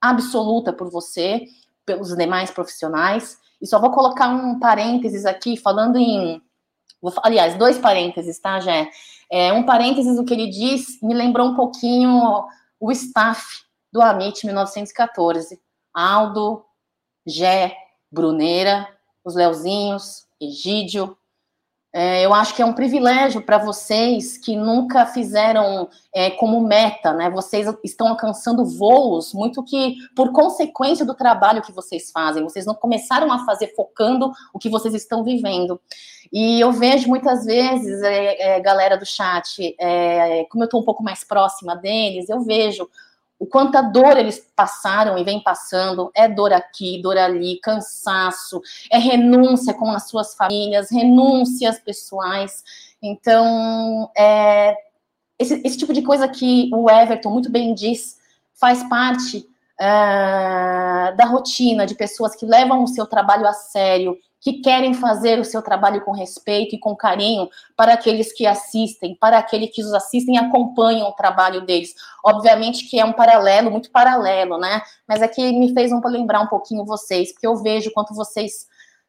absoluta 0.00 0.72
por 0.72 0.90
você, 0.90 1.46
pelos 1.84 2.16
demais 2.16 2.50
profissionais. 2.50 3.38
E 3.60 3.66
só 3.66 3.78
vou 3.78 3.90
colocar 3.90 4.28
um 4.28 4.58
parênteses 4.58 5.26
aqui, 5.26 5.56
falando 5.56 5.96
em. 5.96 6.42
Aliás, 7.22 7.56
dois 7.56 7.78
parênteses, 7.78 8.38
tá, 8.38 8.60
Jé? 8.60 8.90
É, 9.30 9.52
um 9.52 9.64
parênteses, 9.64 10.18
o 10.18 10.24
que 10.24 10.34
ele 10.34 10.48
diz, 10.48 11.00
me 11.02 11.14
lembrou 11.14 11.48
um 11.48 11.54
pouquinho 11.54 12.46
o 12.78 12.90
staff 12.92 13.42
do 13.92 14.00
Amit 14.00 14.44
1914. 14.44 15.60
Aldo, 15.92 16.64
Gé, 17.26 17.76
Bruneira, 18.10 18.88
os 19.24 19.34
Leozinhos, 19.34 20.26
Egídio. 20.40 21.16
É, 21.92 22.24
eu 22.24 22.32
acho 22.32 22.54
que 22.54 22.62
é 22.62 22.64
um 22.64 22.72
privilégio 22.72 23.42
para 23.42 23.58
vocês 23.58 24.38
que 24.38 24.54
nunca 24.54 25.06
fizeram 25.06 25.88
é, 26.14 26.30
como 26.30 26.60
meta, 26.60 27.12
né? 27.12 27.28
Vocês 27.28 27.66
estão 27.82 28.06
alcançando 28.06 28.64
voos 28.64 29.34
muito 29.34 29.62
que 29.64 29.96
por 30.14 30.32
consequência 30.32 31.04
do 31.04 31.14
trabalho 31.14 31.62
que 31.62 31.72
vocês 31.72 32.12
fazem. 32.12 32.44
Vocês 32.44 32.64
não 32.64 32.74
começaram 32.74 33.32
a 33.32 33.44
fazer 33.44 33.74
focando 33.74 34.30
o 34.54 34.58
que 34.58 34.68
vocês 34.68 34.94
estão 34.94 35.24
vivendo. 35.24 35.80
E 36.32 36.60
eu 36.60 36.70
vejo 36.70 37.08
muitas 37.08 37.44
vezes, 37.44 38.00
é, 38.02 38.56
é 38.56 38.60
galera 38.60 38.96
do 38.96 39.04
chat, 39.04 39.74
é, 39.78 40.44
como 40.48 40.62
eu 40.62 40.66
estou 40.66 40.80
um 40.80 40.84
pouco 40.84 41.02
mais 41.02 41.24
próxima 41.24 41.74
deles, 41.74 42.28
eu 42.28 42.40
vejo 42.42 42.88
o 43.40 43.46
quanta 43.46 43.80
dor 43.80 44.18
eles 44.18 44.46
passaram 44.54 45.16
e 45.16 45.24
vem 45.24 45.42
passando, 45.42 46.10
é 46.14 46.28
dor 46.28 46.52
aqui, 46.52 47.00
dor 47.00 47.16
ali, 47.16 47.58
cansaço, 47.62 48.60
é 48.92 48.98
renúncia 48.98 49.72
com 49.72 49.90
as 49.90 50.06
suas 50.08 50.34
famílias, 50.34 50.90
renúncias 50.90 51.78
pessoais. 51.78 52.62
Então, 53.02 54.10
é, 54.14 54.76
esse, 55.38 55.54
esse 55.64 55.78
tipo 55.78 55.94
de 55.94 56.02
coisa 56.02 56.28
que 56.28 56.70
o 56.74 56.90
Everton 56.90 57.30
muito 57.30 57.50
bem 57.50 57.72
diz 57.72 58.18
faz 58.52 58.84
parte 58.84 59.48
é, 59.80 61.14
da 61.16 61.24
rotina 61.24 61.86
de 61.86 61.94
pessoas 61.94 62.36
que 62.36 62.44
levam 62.44 62.84
o 62.84 62.88
seu 62.88 63.06
trabalho 63.06 63.46
a 63.46 63.54
sério, 63.54 64.18
que 64.40 64.54
querem 64.54 64.94
fazer 64.94 65.38
o 65.38 65.44
seu 65.44 65.60
trabalho 65.60 66.02
com 66.02 66.12
respeito 66.12 66.74
e 66.74 66.78
com 66.78 66.96
carinho 66.96 67.48
para 67.76 67.92
aqueles 67.92 68.32
que 68.32 68.46
assistem, 68.46 69.14
para 69.14 69.38
aqueles 69.38 69.70
que 69.74 69.82
os 69.82 69.92
assistem 69.92 70.36
e 70.36 70.38
acompanham 70.38 71.08
o 71.08 71.12
trabalho 71.12 71.60
deles. 71.60 71.94
Obviamente 72.24 72.88
que 72.88 72.98
é 72.98 73.04
um 73.04 73.12
paralelo, 73.12 73.70
muito 73.70 73.90
paralelo, 73.90 74.58
né? 74.58 74.80
Mas 75.06 75.20
é 75.20 75.28
que 75.28 75.52
me 75.52 75.72
fez 75.74 75.92
um 75.92 76.00
lembrar 76.04 76.40
um 76.40 76.46
pouquinho 76.46 76.84
vocês, 76.84 77.32
porque 77.32 77.46
eu 77.46 77.56
vejo 77.56 77.92
quanto 77.92 78.14
vocês 78.14 78.66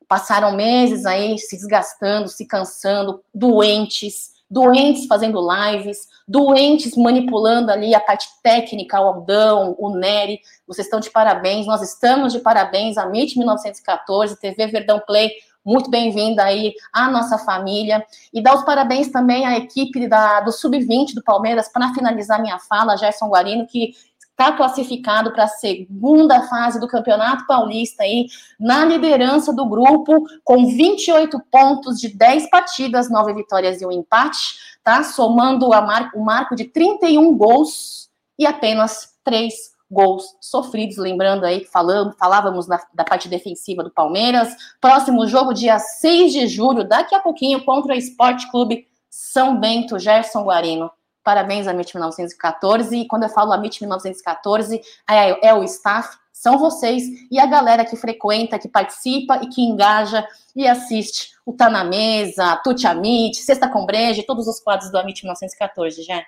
passaram 0.07 0.51
meses 0.53 1.05
aí 1.05 1.39
se 1.39 1.55
desgastando, 1.55 2.27
se 2.27 2.45
cansando, 2.45 3.23
doentes, 3.33 4.30
doentes 4.51 5.05
fazendo 5.07 5.39
lives, 5.39 6.09
doentes 6.27 6.97
manipulando 6.97 7.71
ali 7.71 7.95
a 7.95 8.01
parte 8.01 8.27
técnica, 8.43 8.99
o 8.99 9.07
Aldão, 9.07 9.75
o 9.79 9.95
Nery, 9.95 10.41
vocês 10.67 10.85
estão 10.85 10.99
de 10.99 11.09
parabéns, 11.09 11.65
nós 11.65 11.81
estamos 11.81 12.33
de 12.33 12.39
parabéns, 12.39 12.97
a 12.97 13.05
MIT 13.05 13.37
1914, 13.37 14.37
TV 14.41 14.67
Verdão 14.67 14.99
Play, 14.99 15.31
muito 15.63 15.89
bem-vinda 15.89 16.43
aí 16.43 16.73
à 16.91 17.09
nossa 17.09 17.37
família, 17.37 18.05
e 18.33 18.41
dar 18.41 18.55
os 18.55 18.65
parabéns 18.65 19.09
também 19.09 19.45
à 19.45 19.57
equipe 19.57 20.05
da, 20.07 20.41
do 20.41 20.51
Sub-20 20.51 21.13
do 21.13 21.23
Palmeiras, 21.23 21.69
para 21.71 21.93
finalizar 21.93 22.41
minha 22.41 22.59
fala, 22.59 22.97
Gerson 22.97 23.29
Guarino, 23.29 23.65
que 23.65 23.93
está 24.41 24.51
classificado 24.53 25.31
para 25.31 25.43
a 25.43 25.47
segunda 25.47 26.41
fase 26.47 26.79
do 26.79 26.87
Campeonato 26.87 27.45
Paulista 27.45 28.01
aí, 28.01 28.25
na 28.59 28.83
liderança 28.83 29.53
do 29.53 29.67
grupo, 29.67 30.25
com 30.43 30.65
28 30.65 31.39
pontos 31.51 31.99
de 31.99 32.09
10 32.09 32.49
partidas, 32.49 33.09
9 33.09 33.35
vitórias 33.35 33.81
e 33.81 33.85
um 33.85 33.91
empate, 33.91 34.55
tá? 34.83 35.03
Somando 35.03 35.69
mar 35.69 36.09
o 36.15 36.23
marco 36.23 36.55
de 36.55 36.65
31 36.65 37.37
gols 37.37 38.09
e 38.37 38.47
apenas 38.47 39.13
3 39.23 39.53
gols 39.91 40.35
sofridos, 40.39 40.97
lembrando 40.97 41.45
aí 41.45 41.59
que 41.59 41.69
falamos, 41.69 42.15
falávamos 42.17 42.67
na, 42.67 42.81
da 42.93 43.03
parte 43.03 43.29
defensiva 43.29 43.83
do 43.83 43.91
Palmeiras. 43.91 44.55
Próximo 44.79 45.27
jogo, 45.27 45.53
dia 45.53 45.77
6 45.77 46.31
de 46.31 46.47
julho, 46.47 46.83
daqui 46.83 47.13
a 47.13 47.19
pouquinho, 47.19 47.63
contra 47.63 47.93
o 47.93 47.97
Esporte 47.97 48.49
Clube 48.49 48.87
São 49.07 49.59
Bento, 49.59 49.99
Gerson 49.99 50.43
Guarino. 50.43 50.89
Parabéns 51.23 51.67
a 51.67 51.71
MIT 51.71 51.95
1914. 51.95 52.97
E 52.97 53.07
quando 53.07 53.23
eu 53.23 53.29
falo 53.29 53.53
a 53.53 53.57
MIT 53.57 53.81
1914, 53.81 54.81
é, 55.09 55.49
é 55.49 55.53
o 55.53 55.63
staff, 55.63 56.17
são 56.31 56.57
vocês 56.57 57.03
e 57.29 57.39
a 57.39 57.45
galera 57.45 57.85
que 57.85 57.95
frequenta, 57.95 58.57
que 58.57 58.67
participa 58.67 59.37
e 59.43 59.47
que 59.47 59.61
engaja 59.61 60.27
e 60.55 60.67
assiste 60.67 61.31
o 61.45 61.53
Tá 61.53 61.69
na 61.69 61.83
Mesa, 61.83 62.55
Tuti 62.63 62.87
Amit, 62.87 63.37
Sexta 63.37 63.69
com 63.69 63.85
Breja, 63.85 64.23
todos 64.25 64.47
os 64.47 64.59
quadros 64.59 64.91
do 64.91 64.97
Amit 64.97 65.23
1914, 65.23 66.03
já. 66.03 66.23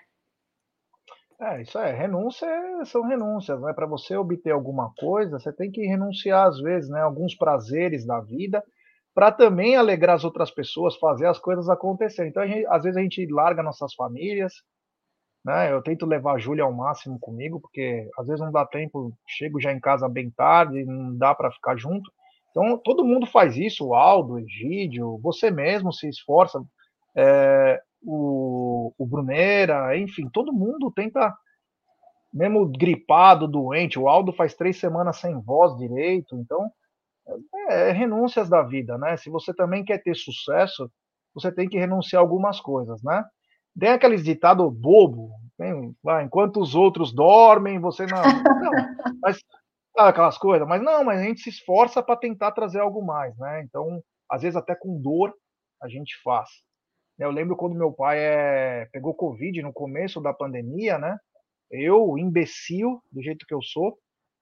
É, 1.41 1.61
isso 1.61 1.78
é, 1.78 1.91
renúncia 1.91 2.48
são 2.86 3.02
renúncias, 3.02 3.60
né? 3.60 3.74
Para 3.74 3.86
você 3.86 4.15
obter 4.15 4.52
alguma 4.52 4.94
coisa, 4.98 5.40
você 5.40 5.52
tem 5.52 5.72
que 5.72 5.82
renunciar 5.86 6.48
às 6.48 6.60
vezes, 6.60 6.90
né? 6.90 7.02
Alguns 7.02 7.36
prazeres 7.36 8.06
da 8.06 8.22
vida, 8.22 8.64
para 9.14 9.32
também 9.32 9.76
alegrar 9.76 10.15
as 10.15 10.24
outras 10.24 10.52
pessoas, 10.52 10.95
fazer 10.95 11.26
as 11.26 11.40
coisas 11.40 11.70
acontecerem. 11.70 12.30
Então, 12.30 12.48
gente, 12.48 12.65
às 12.68 12.84
vezes 12.84 12.98
a 12.98 13.02
gente 13.02 13.26
larga 13.28 13.61
nossas 13.61 13.94
famílias, 13.94 14.53
né? 15.44 15.72
Eu 15.72 15.82
tento 15.82 16.06
levar 16.06 16.36
a 16.36 16.38
Júlia 16.38 16.64
ao 16.64 16.74
máximo 16.74 17.20
comigo, 17.20 17.60
porque 17.60 18.10
às 18.18 18.28
vezes 18.28 18.41
não 18.41 18.52
dá 18.52 18.65
tempo, 18.65 19.14
chego 19.28 19.60
já 19.60 19.74
em 19.74 19.80
casa 19.80 20.07
bem 20.07 20.30
tarde, 20.32 20.86
não 20.86 21.18
dá 21.18 21.36
para 21.36 21.52
ficar 21.52 21.76
junto. 21.76 22.11
Então, 22.52 22.78
todo 22.78 23.03
mundo 23.03 23.26
faz 23.26 23.57
isso, 23.57 23.88
o 23.88 23.95
Aldo, 23.95 24.34
o 24.34 24.40
Egídio, 24.40 25.18
você 25.18 25.49
mesmo 25.49 25.91
se 25.91 26.07
esforça, 26.07 26.64
é, 27.15 27.82
o, 28.02 28.94
o 28.98 29.07
enfim, 29.95 30.30
todo 30.30 30.53
mundo 30.53 30.91
tenta, 30.91 31.36
mesmo 32.32 32.68
gripado, 32.68 33.48
doente, 33.48 33.98
o 33.98 34.07
Aldo 34.07 34.32
faz 34.34 34.53
três 34.53 34.80
semanas 34.80 35.18
sem 35.18 35.40
voz 35.41 35.76
direito, 35.78 36.36
então, 36.36 36.72
é, 37.70 37.90
é 37.90 37.91
renúncias 37.91 38.49
da 38.49 38.61
vida, 38.61 38.98
né? 38.99 39.18
Se 39.18 39.30
você 39.32 39.53
também 39.53 39.84
quer 39.84 40.02
ter 40.03 40.15
sucesso, 40.15 40.91
você 41.34 41.52
tem 41.52 41.68
que 41.68 41.80
renunciar 41.80 42.22
a 42.22 42.24
algumas 42.24 42.61
coisas, 42.61 43.02
né? 43.03 43.24
Tem 43.80 43.90
aqueles 43.90 44.24
ditado 44.24 44.70
bobo, 44.70 45.32
tem, 45.58 45.95
ah, 46.08 46.24
enquanto 46.24 46.60
os 46.60 46.76
outros 46.76 47.14
dormem, 47.14 47.80
você 47.80 48.06
não. 48.06 48.22
não 48.22 48.72
mas 49.22 49.40
aquelas 49.98 50.38
coisas, 50.38 50.68
mas 50.68 50.82
não, 50.82 51.04
mas 51.04 51.20
a 51.20 51.24
gente 51.24 51.41
se 51.41 51.50
esforça 51.50 52.02
para 52.02 52.18
tentar 52.18 52.52
trazer 52.52 52.80
algo 52.80 53.04
mais, 53.04 53.38
né? 53.38 53.62
Então, 53.62 54.02
às 54.30 54.41
vezes 54.41 54.56
até 54.56 54.76
com 54.76 55.00
dor 55.00 55.34
a 55.82 55.88
gente 55.88 56.16
faz. 56.24 56.50
Eu 57.20 57.30
lembro 57.30 57.56
quando 57.56 57.76
meu 57.76 57.91
pai 57.91 58.20
é, 58.20 58.88
pegou 58.91 59.14
Covid 59.14 59.62
no 59.62 59.72
começo 59.72 60.20
da 60.20 60.34
pandemia, 60.34 60.98
né? 60.98 61.18
Eu, 61.70 62.18
imbecil, 62.18 63.02
do 63.12 63.22
jeito 63.22 63.45
que 63.45 63.54
eu 63.54 63.62
sou, 63.62 63.98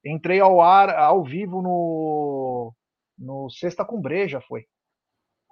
entrei 0.05 0.39
ao 0.39 0.61
ar, 0.61 0.89
ao 0.89 1.23
vivo 1.23 1.61
no, 1.61 2.73
no 3.17 3.49
Sexta 3.49 3.85
com 3.85 4.01
Breja, 4.01 4.41
foi. 4.41 4.65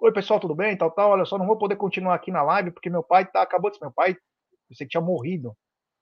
Oi, 0.02 0.10
pessoal, 0.14 0.40
tudo 0.40 0.54
bem? 0.54 0.74
Tal, 0.78 0.90
tal. 0.90 1.10
Olha 1.10 1.26
só, 1.26 1.36
não 1.36 1.46
vou 1.46 1.58
poder 1.58 1.76
continuar 1.76 2.14
aqui 2.14 2.30
na 2.30 2.42
live 2.42 2.70
porque 2.70 2.88
meu 2.88 3.02
pai 3.02 3.26
tá, 3.30 3.42
acabou 3.42 3.70
de. 3.70 3.78
Meu 3.82 3.92
pai, 3.92 4.16
você 4.70 4.86
tinha 4.86 5.00
morrido. 5.00 5.54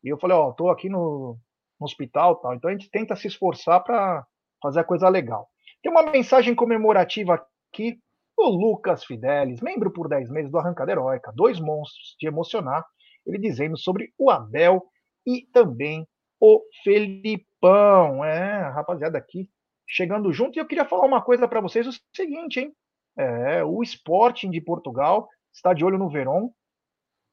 E 0.04 0.08
eu 0.08 0.16
falei, 0.16 0.36
ó, 0.36 0.52
tô 0.52 0.70
aqui 0.70 0.88
no, 0.88 1.36
no 1.80 1.84
hospital 1.84 2.36
tal. 2.36 2.54
Então 2.54 2.70
a 2.70 2.72
gente 2.72 2.88
tenta 2.90 3.16
se 3.16 3.26
esforçar 3.26 3.82
para 3.82 4.24
fazer 4.62 4.78
a 4.78 4.84
coisa 4.84 5.08
legal. 5.08 5.48
Tem 5.82 5.90
uma 5.90 6.04
mensagem 6.04 6.54
comemorativa 6.54 7.44
aqui 7.72 7.98
do 8.36 8.44
Lucas 8.44 9.04
Fidelis, 9.04 9.60
membro 9.60 9.92
por 9.92 10.08
10 10.08 10.30
meses 10.30 10.50
do 10.50 10.58
Arrancada 10.58 10.92
Heróica, 10.92 11.32
dois 11.34 11.58
monstros 11.58 12.14
de 12.20 12.28
emocionar, 12.28 12.86
ele 13.26 13.36
dizendo 13.36 13.76
sobre 13.76 14.12
o 14.16 14.30
Abel 14.30 14.80
e 15.26 15.44
também 15.52 16.06
o 16.38 16.62
Felipão. 16.84 18.24
É, 18.24 18.70
rapaziada 18.70 19.18
aqui 19.18 19.50
chegando 19.88 20.32
junto. 20.32 20.56
E 20.56 20.60
eu 20.60 20.66
queria 20.68 20.84
falar 20.84 21.04
uma 21.04 21.20
coisa 21.20 21.48
para 21.48 21.60
vocês: 21.60 21.84
o 21.84 22.00
seguinte, 22.14 22.60
hein? 22.60 22.72
É, 23.18 23.64
o 23.64 23.82
Sporting 23.82 24.50
de 24.50 24.60
Portugal 24.60 25.28
está 25.52 25.74
de 25.74 25.84
olho 25.84 25.98
no 25.98 26.08
Verón. 26.08 26.50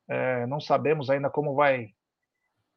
É, 0.09 0.47
não 0.47 0.59
sabemos 0.59 1.09
ainda 1.09 1.29
como 1.29 1.53
vai 1.53 1.89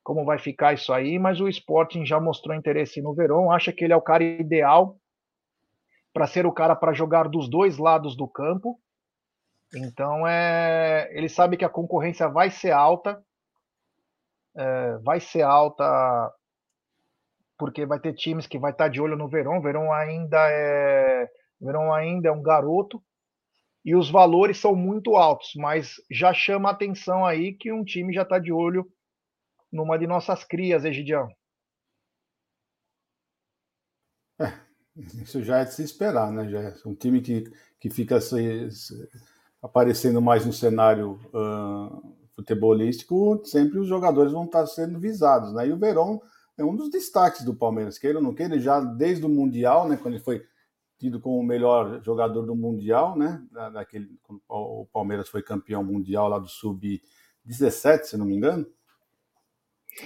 como 0.04 0.24
vai 0.24 0.38
ficar 0.38 0.72
isso 0.72 0.90
aí, 0.90 1.18
mas 1.18 1.38
o 1.38 1.48
Sporting 1.48 2.06
já 2.06 2.18
mostrou 2.18 2.56
interesse 2.56 3.02
no 3.02 3.14
Verón, 3.14 3.50
acha 3.50 3.70
que 3.70 3.84
ele 3.84 3.92
é 3.92 3.96
o 3.96 4.00
cara 4.00 4.24
ideal 4.24 4.96
para 6.14 6.26
ser 6.26 6.46
o 6.46 6.52
cara 6.52 6.74
para 6.74 6.94
jogar 6.94 7.28
dos 7.28 7.46
dois 7.48 7.76
lados 7.76 8.16
do 8.16 8.26
campo. 8.26 8.80
Então 9.74 10.26
é, 10.26 11.10
ele 11.12 11.28
sabe 11.28 11.58
que 11.58 11.64
a 11.64 11.68
concorrência 11.68 12.26
vai 12.26 12.50
ser 12.50 12.70
alta, 12.70 13.22
é, 14.56 14.96
vai 14.98 15.20
ser 15.20 15.42
alta 15.42 15.84
porque 17.58 17.84
vai 17.84 18.00
ter 18.00 18.14
times 18.14 18.46
que 18.46 18.58
vai 18.58 18.70
estar 18.70 18.84
tá 18.84 18.88
de 18.88 19.02
olho 19.02 19.16
no 19.16 19.28
Verón. 19.28 19.60
Verón 19.60 19.92
ainda 19.92 20.38
é, 20.50 21.28
o 21.60 21.66
Verón 21.66 21.92
ainda 21.92 22.28
é 22.28 22.32
um 22.32 22.42
garoto 22.42 23.02
e 23.84 23.94
os 23.94 24.10
valores 24.10 24.58
são 24.58 24.74
muito 24.74 25.16
altos, 25.16 25.52
mas 25.56 25.94
já 26.10 26.32
chama 26.32 26.70
atenção 26.70 27.24
aí 27.24 27.54
que 27.54 27.72
um 27.72 27.84
time 27.84 28.12
já 28.12 28.22
está 28.22 28.38
de 28.38 28.52
olho 28.52 28.90
numa 29.72 29.98
de 29.98 30.06
nossas 30.06 30.44
crias, 30.44 30.84
Egidião. 30.84 31.28
É, 34.40 34.52
isso 35.22 35.42
já 35.42 35.58
é 35.58 35.64
de 35.64 35.74
se 35.74 35.82
esperar, 35.82 36.32
né? 36.32 36.48
Já 36.48 36.60
é 36.60 36.74
um 36.86 36.94
time 36.94 37.20
que, 37.20 37.44
que 37.80 37.90
fica 37.90 38.20
se, 38.20 38.70
se, 38.70 39.08
aparecendo 39.62 40.22
mais 40.22 40.46
no 40.46 40.52
cenário 40.52 41.20
uh, 41.32 42.16
futebolístico, 42.34 43.42
sempre 43.44 43.78
os 43.78 43.88
jogadores 43.88 44.32
vão 44.32 44.44
estar 44.44 44.66
sendo 44.66 44.98
visados, 44.98 45.52
né? 45.52 45.66
E 45.66 45.72
o 45.72 45.78
Verón 45.78 46.20
é 46.56 46.64
um 46.64 46.74
dos 46.74 46.90
destaques 46.90 47.44
do 47.44 47.54
Palmeiras, 47.54 47.98
queira 47.98 48.18
ou 48.18 48.24
não 48.24 48.34
queira, 48.34 48.58
já 48.58 48.80
desde 48.80 49.24
o 49.24 49.28
Mundial, 49.28 49.88
né? 49.88 49.96
Quando 49.96 50.14
ele 50.14 50.24
foi 50.24 50.44
tido 50.98 51.20
como 51.20 51.38
o 51.38 51.42
melhor 51.42 52.02
jogador 52.02 52.42
do 52.42 52.56
Mundial, 52.56 53.16
né? 53.16 53.42
Daquele, 53.72 54.10
o 54.48 54.86
Palmeiras 54.92 55.28
foi 55.28 55.42
campeão 55.42 55.84
mundial 55.84 56.28
lá 56.28 56.38
do 56.38 56.48
Sub-17, 56.48 58.04
se 58.04 58.16
não 58.16 58.26
me 58.26 58.34
engano. 58.34 58.66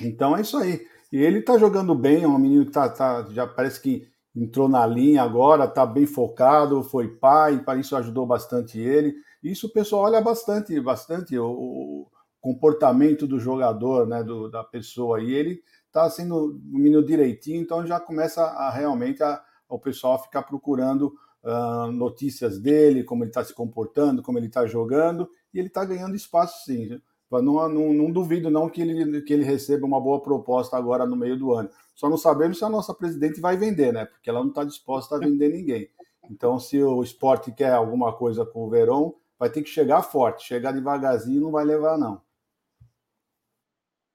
Então 0.01 0.36
é 0.36 0.43
isso 0.43 0.56
aí. 0.59 0.86
E 1.10 1.16
ele 1.16 1.43
tá 1.43 1.59
jogando 1.59 1.94
bem, 1.94 2.24
é 2.24 2.28
um 2.28 2.39
menino 2.39 2.66
que 2.66 2.73
tá, 2.73 2.89
tá, 2.89 3.27
já 3.31 3.47
parece 3.47 3.81
que 3.81 4.06
entrou 4.35 4.69
na 4.69 4.86
linha 4.86 5.23
agora, 5.23 5.69
tá 5.69 5.85
bem 5.85 6.06
focado, 6.06 6.82
foi 6.82 7.09
pai, 7.09 7.62
para 7.62 7.78
isso 7.78 7.97
ajudou 7.97 8.27
bastante 8.27 8.78
ele. 8.78 9.14
Isso 9.43 9.66
o 9.66 9.73
pessoal 9.73 10.02
olha 10.02 10.20
bastante, 10.20 10.78
bastante 10.81 11.39
o, 11.39 11.51
o 11.51 12.10
comportamento 12.40 13.27
do 13.27 13.39
jogador, 13.39 14.06
né, 14.06 14.23
do, 14.23 14.48
da 14.51 14.64
pessoa. 14.64 15.23
E 15.23 15.32
ele 15.32 15.62
tá 15.90 16.09
sendo 16.09 16.60
um 16.73 16.78
menino 16.78 17.05
direitinho, 17.05 17.60
então 17.60 17.86
já 17.86 18.01
começa 18.01 18.43
a 18.43 18.70
realmente 18.70 19.23
a, 19.23 19.43
o 19.77 19.81
pessoal 19.81 20.23
ficar 20.23 20.43
procurando 20.43 21.15
uh, 21.43 21.90
notícias 21.93 22.59
dele, 22.59 23.05
como 23.05 23.24
ele 23.24 23.31
está 23.31 23.44
se 23.44 23.55
comportando, 23.55 24.23
como 24.23 24.39
ele 24.39 24.47
está 24.47 24.66
jogando, 24.66 25.28
e 25.53 25.59
ele 25.59 25.69
está 25.69 25.85
ganhando 25.85 26.16
espaço 26.16 26.65
sim. 26.65 27.01
Não, 27.31 27.66
não, 27.69 27.94
não, 27.94 28.11
duvido 28.11 28.51
não 28.51 28.69
que 28.69 28.82
ele, 28.82 29.23
que 29.23 29.32
ele 29.32 29.43
receba 29.43 29.86
uma 29.86 29.99
boa 29.99 30.20
proposta 30.20 30.77
agora 30.77 31.07
no 31.07 31.16
meio 31.16 31.39
do 31.39 31.55
ano. 31.55 31.70
Só 31.94 32.09
não 32.09 32.19
sabemos 32.19 32.59
se 32.59 32.65
a 32.65 32.69
nossa 32.69 32.93
presidente 32.93 33.40
vai 33.40 33.57
vender, 33.57 33.90
né? 33.90 34.05
Porque 34.05 34.28
ela 34.28 34.40
não 34.40 34.49
está 34.49 34.65
disposta 34.65 35.16
a 35.16 35.19
vender 35.19 35.49
ninguém. 35.49 35.89
Então, 36.31 36.59
se 36.61 36.82
o 36.82 37.03
esporte 37.03 37.51
quer 37.51 37.73
alguma 37.73 38.12
coisa 38.12 38.44
com 38.44 38.65
o 38.65 38.69
Verão, 38.69 39.15
vai 39.39 39.49
ter 39.49 39.62
que 39.62 39.70
chegar 39.70 40.03
forte. 40.03 40.47
Chegar 40.47 40.73
devagarzinho 40.73 41.40
não 41.40 41.51
vai 41.51 41.65
levar, 41.65 41.97
não. 41.97 42.20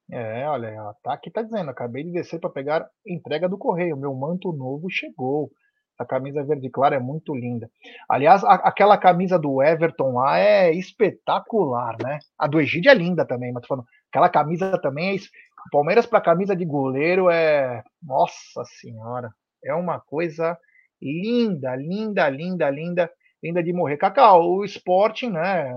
É, 0.10 0.48
olha, 0.48 0.74
tá 1.04 1.14
aqui 1.14 1.30
tá 1.30 1.42
dizendo, 1.42 1.70
acabei 1.70 2.04
de 2.04 2.12
descer 2.12 2.40
para 2.40 2.50
pegar 2.50 2.90
entrega 3.06 3.50
do 3.50 3.58
correio, 3.58 3.98
meu 3.98 4.14
manto 4.16 4.54
novo 4.54 4.90
chegou. 4.90 5.52
A 6.00 6.06
camisa 6.06 6.44
verde 6.44 6.70
clara 6.70 6.96
é 6.96 7.00
muito 7.00 7.36
linda. 7.36 7.70
Aliás, 8.08 8.44
a, 8.44 8.54
aquela 8.54 8.98
camisa 8.98 9.38
do 9.40 9.64
Everton 9.64 10.14
lá 10.14 10.38
é 10.38 10.72
espetacular, 10.72 11.98
né? 12.02 12.20
A 12.38 12.46
do 12.48 12.62
Egídio 12.62 12.92
é 12.92 12.94
linda 12.94 13.26
também, 13.26 13.52
mas 13.52 13.64
tô 13.64 13.68
falando, 13.68 13.88
aquela 14.10 14.30
camisa 14.30 14.78
também 14.80 15.16
é. 15.16 15.20
Palmeiras 15.72 16.06
para 16.06 16.22
camisa 16.22 16.56
de 16.56 16.64
goleiro 16.64 17.30
é. 17.30 17.84
Nossa 18.02 18.64
Senhora! 18.80 19.32
É 19.64 19.74
uma 19.74 20.00
coisa 20.00 20.58
linda, 21.02 21.76
linda, 21.76 22.30
linda, 22.30 22.70
linda, 22.70 23.12
linda 23.44 23.64
de 23.64 23.74
morrer. 23.74 23.98
Cacau, 23.98 24.44
o 24.44 24.66
Sporting, 24.66 25.32
né? 25.32 25.74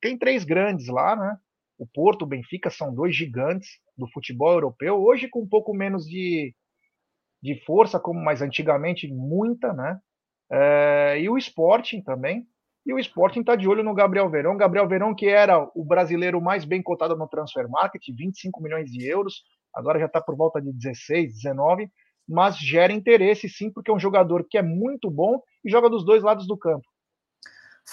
Tem 0.00 0.16
três 0.18 0.44
grandes 0.44 0.88
lá, 0.88 1.14
né? 1.14 1.36
O 1.78 1.86
Porto, 1.86 2.22
o 2.22 2.26
Benfica 2.26 2.70
são 2.70 2.92
dois 2.92 3.14
gigantes 3.14 3.78
do 3.96 4.08
futebol 4.08 4.52
europeu. 4.52 5.00
Hoje, 5.00 5.28
com 5.28 5.42
um 5.42 5.48
pouco 5.48 5.72
menos 5.72 6.04
de, 6.04 6.54
de 7.40 7.54
força, 7.64 8.00
como 8.00 8.20
mais 8.20 8.42
antigamente, 8.42 9.06
muita, 9.06 9.72
né? 9.72 9.98
É, 10.50 11.20
e 11.20 11.28
o 11.28 11.38
Sporting 11.38 12.02
também. 12.02 12.44
E 12.84 12.92
o 12.92 12.98
Sporting 12.98 13.40
está 13.40 13.54
de 13.54 13.68
olho 13.68 13.84
no 13.84 13.94
Gabriel 13.94 14.28
Verão. 14.28 14.56
Gabriel 14.56 14.88
Verão, 14.88 15.14
que 15.14 15.26
era 15.26 15.70
o 15.74 15.84
brasileiro 15.84 16.40
mais 16.40 16.64
bem 16.64 16.82
cotado 16.82 17.16
no 17.16 17.28
transfer 17.28 17.68
market, 17.68 18.02
25 18.16 18.62
milhões 18.62 18.90
de 18.90 19.06
euros, 19.06 19.42
agora 19.74 19.98
já 19.98 20.06
está 20.06 20.20
por 20.20 20.34
volta 20.36 20.60
de 20.60 20.72
16, 20.72 21.34
19, 21.34 21.88
mas 22.26 22.58
gera 22.58 22.92
interesse 22.92 23.48
sim, 23.48 23.70
porque 23.70 23.90
é 23.90 23.94
um 23.94 24.00
jogador 24.00 24.46
que 24.48 24.58
é 24.58 24.62
muito 24.62 25.10
bom 25.10 25.40
e 25.64 25.70
joga 25.70 25.88
dos 25.88 26.04
dois 26.04 26.22
lados 26.22 26.46
do 26.46 26.56
campo. 26.56 26.86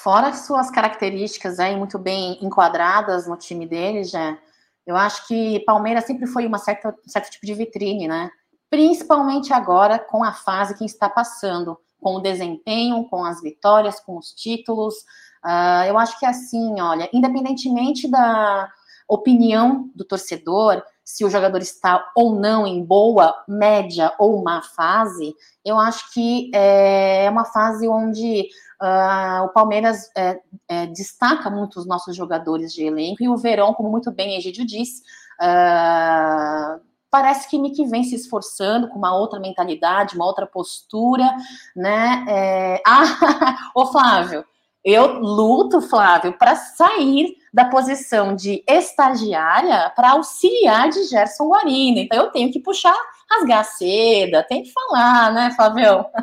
Fora 0.01 0.33
suas 0.33 0.69
características 0.69 1.59
aí 1.59 1.75
muito 1.75 1.97
bem 1.97 2.37
enquadradas 2.41 3.27
no 3.27 3.37
time 3.37 3.65
dele, 3.65 4.03
já, 4.03 4.37
eu 4.85 4.95
acho 4.95 5.27
que 5.27 5.61
Palmeiras 5.61 6.05
sempre 6.05 6.27
foi 6.27 6.45
uma 6.45 6.57
certa, 6.57 6.89
um 6.89 7.09
certo 7.09 7.31
tipo 7.31 7.45
de 7.45 7.53
vitrine, 7.53 8.07
né? 8.07 8.29
principalmente 8.69 9.53
agora 9.53 9.97
com 9.97 10.21
a 10.21 10.33
fase 10.33 10.77
que 10.77 10.83
está 10.83 11.09
passando, 11.09 11.79
com 11.97 12.15
o 12.15 12.19
desempenho, 12.19 13.05
com 13.05 13.23
as 13.23 13.41
vitórias, 13.41 14.01
com 14.01 14.17
os 14.17 14.33
títulos. 14.33 14.95
Uh, 15.43 15.85
eu 15.87 15.97
acho 15.97 16.19
que 16.19 16.25
assim, 16.25 16.79
olha, 16.81 17.09
independentemente 17.13 18.05
da 18.09 18.69
opinião 19.07 19.89
do 19.95 20.03
torcedor, 20.03 20.83
se 21.05 21.23
o 21.23 21.29
jogador 21.29 21.61
está 21.61 22.11
ou 22.15 22.35
não 22.39 22.65
em 22.65 22.83
boa, 22.83 23.33
média 23.47 24.11
ou 24.17 24.43
má 24.43 24.63
fase, 24.63 25.35
eu 25.63 25.79
acho 25.79 26.11
que 26.11 26.49
é 26.51 27.29
uma 27.29 27.45
fase 27.45 27.87
onde 27.87 28.49
uh, 28.81 29.45
o 29.45 29.49
Palmeiras 29.49 30.09
é, 30.17 30.39
é, 30.67 30.87
destaca 30.87 31.47
muito 31.49 31.79
os 31.79 31.85
nossos 31.85 32.15
jogadores 32.15 32.73
de 32.73 32.83
elenco 32.83 33.21
e 33.21 33.29
o 33.29 33.37
Verão, 33.37 33.73
como 33.75 33.89
muito 33.89 34.11
bem 34.11 34.35
Egídio 34.35 34.65
disse, 34.65 35.03
uh, 35.39 36.81
parece 37.11 37.47
que 37.47 37.57
Nick 37.57 37.85
vem 37.85 38.03
se 38.03 38.15
esforçando 38.15 38.89
com 38.89 38.97
uma 38.97 39.15
outra 39.15 39.39
mentalidade, 39.39 40.15
uma 40.15 40.25
outra 40.25 40.47
postura, 40.47 41.29
né? 41.75 42.25
É... 42.27 42.81
Ah, 42.87 43.71
ô 43.75 43.85
Flávio, 43.87 44.43
eu 44.85 45.19
luto, 45.19 45.81
Flávio, 45.81 46.37
para 46.37 46.55
sair 46.55 47.35
da 47.51 47.65
posição 47.65 48.35
de 48.35 48.63
estagiária 48.67 49.91
para 49.95 50.11
auxiliar 50.11 50.89
de 50.89 51.05
Gerson 51.05 51.47
Guarino. 51.47 51.97
Então 51.97 52.23
eu 52.23 52.31
tenho 52.31 52.51
que 52.51 52.59
puxar, 52.59 52.95
rasgar 53.31 53.61
a 53.61 53.63
seda, 53.63 54.43
tem 54.43 54.61
que 54.61 54.71
falar, 54.71 55.33
né, 55.33 55.51
Flávio? 55.55 56.05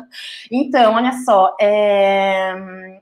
Então, 0.51 0.93
olha 0.93 1.11
só, 1.25 1.55
é... 1.59 2.53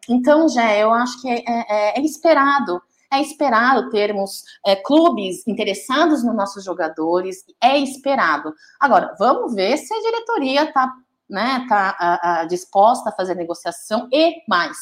então, 0.09 0.47
já 0.47 0.73
eu 0.75 0.91
acho 0.91 1.21
que 1.21 1.29
é, 1.29 1.43
é, 1.45 1.99
é 1.99 2.01
esperado 2.01 2.81
é 3.13 3.21
esperado 3.21 3.89
termos 3.89 4.45
é, 4.65 4.73
clubes 4.73 5.45
interessados 5.45 6.23
nos 6.23 6.33
nossos 6.33 6.63
jogadores, 6.63 7.43
é 7.61 7.77
esperado. 7.77 8.53
Agora, 8.79 9.13
vamos 9.19 9.53
ver 9.53 9.75
se 9.77 9.93
a 9.93 9.99
diretoria 9.99 10.63
está 10.63 10.93
né, 11.29 11.65
tá, 11.67 12.45
disposta 12.49 13.09
a 13.09 13.13
fazer 13.13 13.35
negociação 13.35 14.07
e 14.11 14.35
mais. 14.47 14.77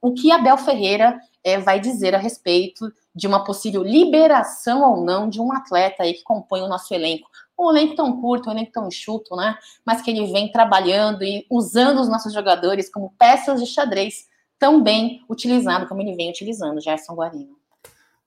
O 0.00 0.12
que 0.12 0.30
Abel 0.30 0.56
Ferreira 0.56 1.18
é, 1.42 1.58
vai 1.58 1.80
dizer 1.80 2.14
a 2.14 2.18
respeito 2.18 2.92
de 3.14 3.26
uma 3.26 3.44
possível 3.44 3.82
liberação 3.82 4.82
ou 4.90 5.04
não 5.04 5.28
de 5.28 5.40
um 5.40 5.52
atleta 5.52 6.02
aí 6.02 6.14
que 6.14 6.22
compõe 6.22 6.60
o 6.60 6.68
nosso 6.68 6.92
elenco. 6.94 7.28
Um 7.58 7.70
elenco 7.70 7.96
tão 7.96 8.20
curto, 8.20 8.48
um 8.48 8.52
elenco 8.52 8.72
tão 8.72 8.86
enxuto, 8.86 9.34
né? 9.34 9.56
Mas 9.84 10.00
que 10.00 10.10
ele 10.10 10.30
vem 10.32 10.52
trabalhando 10.52 11.24
e 11.24 11.44
usando 11.50 12.00
os 12.00 12.08
nossos 12.08 12.32
jogadores 12.32 12.88
como 12.88 13.12
peças 13.18 13.60
de 13.60 13.66
xadrez 13.66 14.28
tão 14.58 14.82
bem 14.82 15.22
utilizado 15.28 15.86
como 15.86 16.00
ele 16.00 16.14
vem 16.14 16.30
utilizando, 16.30 16.80
Gerson 16.80 17.14
Guarino. 17.14 17.56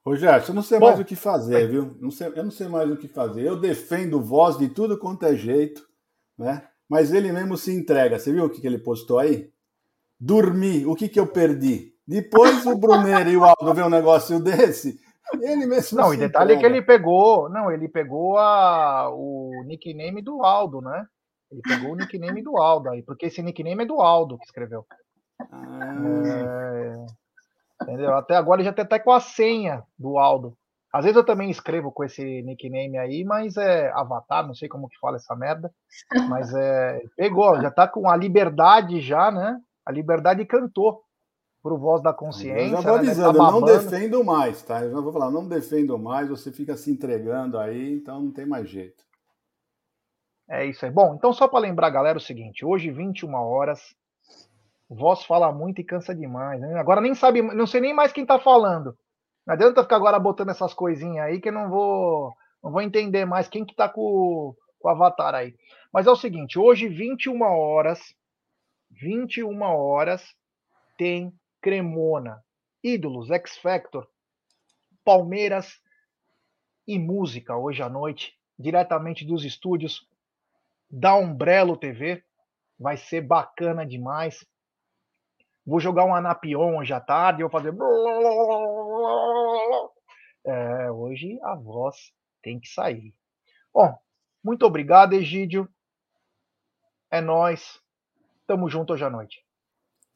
Ô, 0.03 0.15
Gerson, 0.15 0.51
eu 0.51 0.55
não 0.55 0.63
sei 0.63 0.79
Bom, 0.79 0.87
mais 0.87 0.99
o 0.99 1.05
que 1.05 1.15
fazer, 1.15 1.69
viu? 1.69 1.95
Não 2.01 2.09
sei, 2.09 2.31
eu 2.35 2.43
não 2.43 2.51
sei 2.51 2.67
mais 2.67 2.89
o 2.89 2.97
que 2.97 3.07
fazer. 3.07 3.43
Eu 3.43 3.59
defendo 3.59 4.21
voz 4.21 4.57
de 4.57 4.67
tudo 4.67 4.97
quanto 4.97 5.25
é 5.25 5.35
jeito, 5.35 5.87
né? 6.37 6.67
Mas 6.89 7.13
ele 7.13 7.31
mesmo 7.31 7.55
se 7.55 7.71
entrega. 7.71 8.17
Você 8.17 8.33
viu 8.33 8.45
o 8.45 8.49
que, 8.49 8.59
que 8.59 8.67
ele 8.67 8.79
postou 8.79 9.19
aí? 9.19 9.49
Dormi, 10.23 10.85
o 10.85 10.95
que, 10.95 11.09
que 11.09 11.19
eu 11.19 11.25
perdi? 11.25 11.95
Depois 12.07 12.63
o 12.67 12.77
Brunner 12.77 13.27
e 13.27 13.35
o 13.35 13.43
Aldo 13.43 13.73
vê 13.73 13.81
um 13.81 13.89
negócio 13.89 14.39
desse, 14.39 14.99
ele 15.41 15.65
mesmo. 15.65 15.97
Não, 15.97 16.13
e 16.13 16.17
detalhe 16.17 16.53
é 16.53 16.57
que 16.57 16.65
ele 16.65 16.81
pegou. 16.81 17.49
Não, 17.49 17.71
ele 17.71 17.87
pegou 17.87 18.37
a, 18.37 19.09
o 19.09 19.63
nickname 19.65 20.21
do 20.21 20.43
Aldo, 20.43 20.79
né? 20.79 21.05
Ele 21.51 21.61
pegou 21.61 21.93
o 21.93 21.95
nickname 21.95 22.43
do 22.43 22.57
Aldo 22.57 22.89
aí, 22.89 23.01
porque 23.01 23.25
esse 23.25 23.41
nickname 23.41 23.83
é 23.83 23.87
do 23.87 23.99
Aldo 23.99 24.37
que 24.37 24.45
escreveu. 24.45 24.85
Ah. 25.51 25.95
É, 27.79 27.83
entendeu? 27.83 28.15
Até 28.15 28.35
agora 28.35 28.61
ele 28.61 28.69
já 28.69 28.73
tem 28.73 28.85
até 28.85 28.99
com 28.99 29.11
a 29.11 29.19
senha 29.19 29.83
do 29.97 30.19
Aldo. 30.19 30.55
Às 30.93 31.05
vezes 31.05 31.17
eu 31.17 31.25
também 31.25 31.49
escrevo 31.49 31.91
com 31.91 32.03
esse 32.03 32.43
nickname 32.43 32.97
aí, 32.97 33.23
mas 33.23 33.57
é 33.57 33.89
Avatar, 33.91 34.45
não 34.45 34.53
sei 34.53 34.67
como 34.67 34.89
que 34.89 34.99
fala 34.99 35.15
essa 35.15 35.35
merda. 35.35 35.71
Mas 36.29 36.53
é. 36.53 37.01
Pegou, 37.15 37.59
já 37.59 37.71
tá 37.71 37.87
com 37.87 38.09
a 38.09 38.15
liberdade 38.15 39.01
já, 39.01 39.31
né? 39.31 39.57
A 39.91 39.93
liberdade 39.93 40.45
cantou 40.45 41.03
pro 41.61 41.77
Voz 41.77 42.01
da 42.01 42.13
Consciência. 42.13 42.77
Eu 42.77 42.81
já 42.81 42.89
vou 42.89 42.93
né, 42.93 43.09
avisando, 43.09 43.37
tá 43.37 43.43
eu 43.43 43.51
não 43.51 43.61
defendo 43.61 44.23
mais, 44.23 44.61
tá? 44.63 44.83
Eu 44.83 44.91
já 44.91 44.99
vou 44.99 45.13
falar, 45.13 45.29
não 45.29 45.47
defendo 45.47 45.99
mais, 45.99 46.29
você 46.29 46.51
fica 46.51 46.75
se 46.75 46.89
entregando 46.89 47.59
aí, 47.59 47.93
então 47.93 48.21
não 48.21 48.31
tem 48.31 48.45
mais 48.45 48.69
jeito. 48.69 49.03
É 50.49 50.65
isso 50.65 50.85
aí. 50.85 50.91
Bom, 50.91 51.13
então 51.15 51.31
só 51.33 51.47
para 51.47 51.59
lembrar, 51.59 51.89
galera, 51.89 52.17
o 52.17 52.21
seguinte: 52.21 52.65
hoje, 52.65 52.89
21 52.89 53.33
horas, 53.35 53.95
voz 54.89 55.23
fala 55.23 55.51
muito 55.51 55.81
e 55.81 55.83
cansa 55.83 56.15
demais. 56.15 56.59
Né? 56.59 56.79
Agora 56.79 57.01
nem 57.01 57.13
sabe, 57.13 57.41
não 57.41 57.67
sei 57.67 57.81
nem 57.81 57.93
mais 57.93 58.11
quem 58.11 58.25
tá 58.25 58.39
falando. 58.39 58.97
Não 59.45 59.53
adianta 59.53 59.83
ficar 59.83 59.97
agora 59.97 60.19
botando 60.19 60.49
essas 60.49 60.73
coisinhas 60.73 61.25
aí 61.25 61.39
que 61.39 61.49
eu 61.49 61.53
não 61.53 61.69
vou, 61.69 62.33
não 62.63 62.71
vou 62.71 62.81
entender 62.81 63.25
mais 63.25 63.47
quem 63.47 63.65
que 63.65 63.75
tá 63.75 63.89
com, 63.89 64.55
com 64.79 64.87
o 64.87 64.91
avatar 64.91 65.35
aí. 65.35 65.53
Mas 65.93 66.07
é 66.07 66.11
o 66.11 66.15
seguinte: 66.15 66.57
hoje, 66.57 66.87
21 66.87 67.41
horas, 67.43 67.99
21 68.91 69.61
horas, 69.61 70.35
tem 70.97 71.33
Cremona, 71.61 72.43
Ídolos, 72.83 73.29
X 73.31 73.57
Factor, 73.57 74.07
Palmeiras 75.03 75.81
e 76.87 76.99
música 76.99 77.55
hoje 77.55 77.81
à 77.81 77.89
noite, 77.89 78.37
diretamente 78.57 79.25
dos 79.25 79.43
estúdios 79.43 80.07
da 80.89 81.15
Umbrello 81.15 81.77
TV. 81.77 82.23
Vai 82.77 82.97
ser 82.97 83.21
bacana 83.21 83.85
demais. 83.85 84.45
Vou 85.65 85.79
jogar 85.79 86.05
um 86.05 86.15
Anapion 86.15 86.77
hoje 86.77 86.93
à 86.93 86.99
tarde, 86.99 87.43
vou 87.43 87.51
fazer. 87.51 87.73
É, 90.43 90.91
hoje 90.91 91.39
a 91.43 91.55
voz 91.55 92.11
tem 92.41 92.59
que 92.59 92.67
sair. 92.67 93.13
Bom, 93.71 93.95
muito 94.43 94.65
obrigado, 94.65 95.13
Egídio. 95.13 95.69
É 97.11 97.21
nós. 97.21 97.79
Tamo 98.51 98.67
junto 98.67 98.91
hoje 98.91 99.05
à 99.05 99.09
noite. 99.09 99.45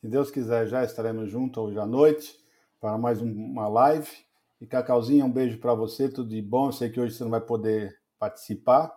Se 0.02 0.10
Deus 0.10 0.30
quiser, 0.30 0.68
já 0.68 0.84
estaremos 0.84 1.32
juntos 1.32 1.64
hoje 1.64 1.80
à 1.80 1.86
noite 1.86 2.38
para 2.82 2.98
mais 2.98 3.22
uma 3.22 3.70
live. 3.70 4.10
E 4.60 4.68
Cacauzinha, 4.68 5.24
um 5.24 5.32
beijo 5.32 5.58
para 5.58 5.74
você, 5.74 6.10
tudo 6.10 6.28
de 6.28 6.42
bom. 6.42 6.68
Eu 6.68 6.74
sei 6.74 6.90
que 6.90 7.00
hoje 7.00 7.14
você 7.14 7.24
não 7.24 7.32
vai 7.32 7.40
poder 7.40 7.98
participar, 8.20 8.94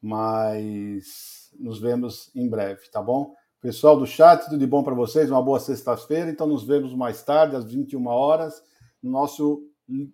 mas 0.00 1.50
nos 1.58 1.80
vemos 1.80 2.30
em 2.32 2.48
breve, 2.48 2.88
tá 2.92 3.02
bom? 3.02 3.34
Pessoal 3.60 3.98
do 3.98 4.06
chat, 4.06 4.44
tudo 4.44 4.56
de 4.56 4.68
bom 4.68 4.84
para 4.84 4.94
vocês, 4.94 5.28
uma 5.32 5.42
boa 5.42 5.58
sexta-feira. 5.58 6.30
Então 6.30 6.46
nos 6.46 6.62
vemos 6.62 6.94
mais 6.94 7.24
tarde, 7.24 7.56
às 7.56 7.64
21 7.64 8.06
horas, 8.06 8.62
no 9.02 9.10
nosso 9.10 9.68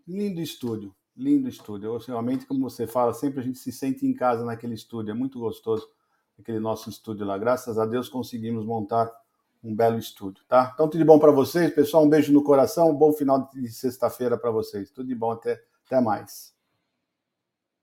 lindo 0.08 0.40
estúdio. 0.40 0.96
Lindo 1.14 1.46
estúdio. 1.46 1.92
Eu, 1.92 1.98
realmente, 1.98 2.46
como 2.46 2.70
você 2.70 2.86
fala, 2.86 3.12
sempre 3.12 3.40
a 3.40 3.42
gente 3.42 3.58
se 3.58 3.70
sente 3.70 4.06
em 4.06 4.14
casa 4.14 4.46
naquele 4.46 4.72
estúdio. 4.72 5.10
É 5.10 5.14
muito 5.14 5.38
gostoso 5.38 5.86
aquele 6.38 6.60
nosso 6.60 6.88
estúdio 6.90 7.26
lá. 7.26 7.36
Graças 7.38 7.78
a 7.78 7.86
Deus 7.86 8.08
conseguimos 8.08 8.64
montar 8.64 9.12
um 9.62 9.74
belo 9.74 9.98
estúdio, 9.98 10.44
tá? 10.46 10.70
Então, 10.74 10.88
tudo 10.88 10.98
de 10.98 11.04
bom 11.04 11.18
para 11.18 11.32
vocês, 11.32 11.74
pessoal. 11.74 12.04
Um 12.04 12.08
beijo 12.08 12.32
no 12.32 12.42
coração, 12.42 12.90
um 12.90 12.94
bom 12.94 13.12
final 13.12 13.50
de 13.52 13.68
sexta-feira 13.68 14.38
para 14.38 14.50
vocês. 14.50 14.90
Tudo 14.90 15.08
de 15.08 15.14
bom, 15.14 15.32
até, 15.32 15.60
até 15.86 16.00
mais. 16.00 16.54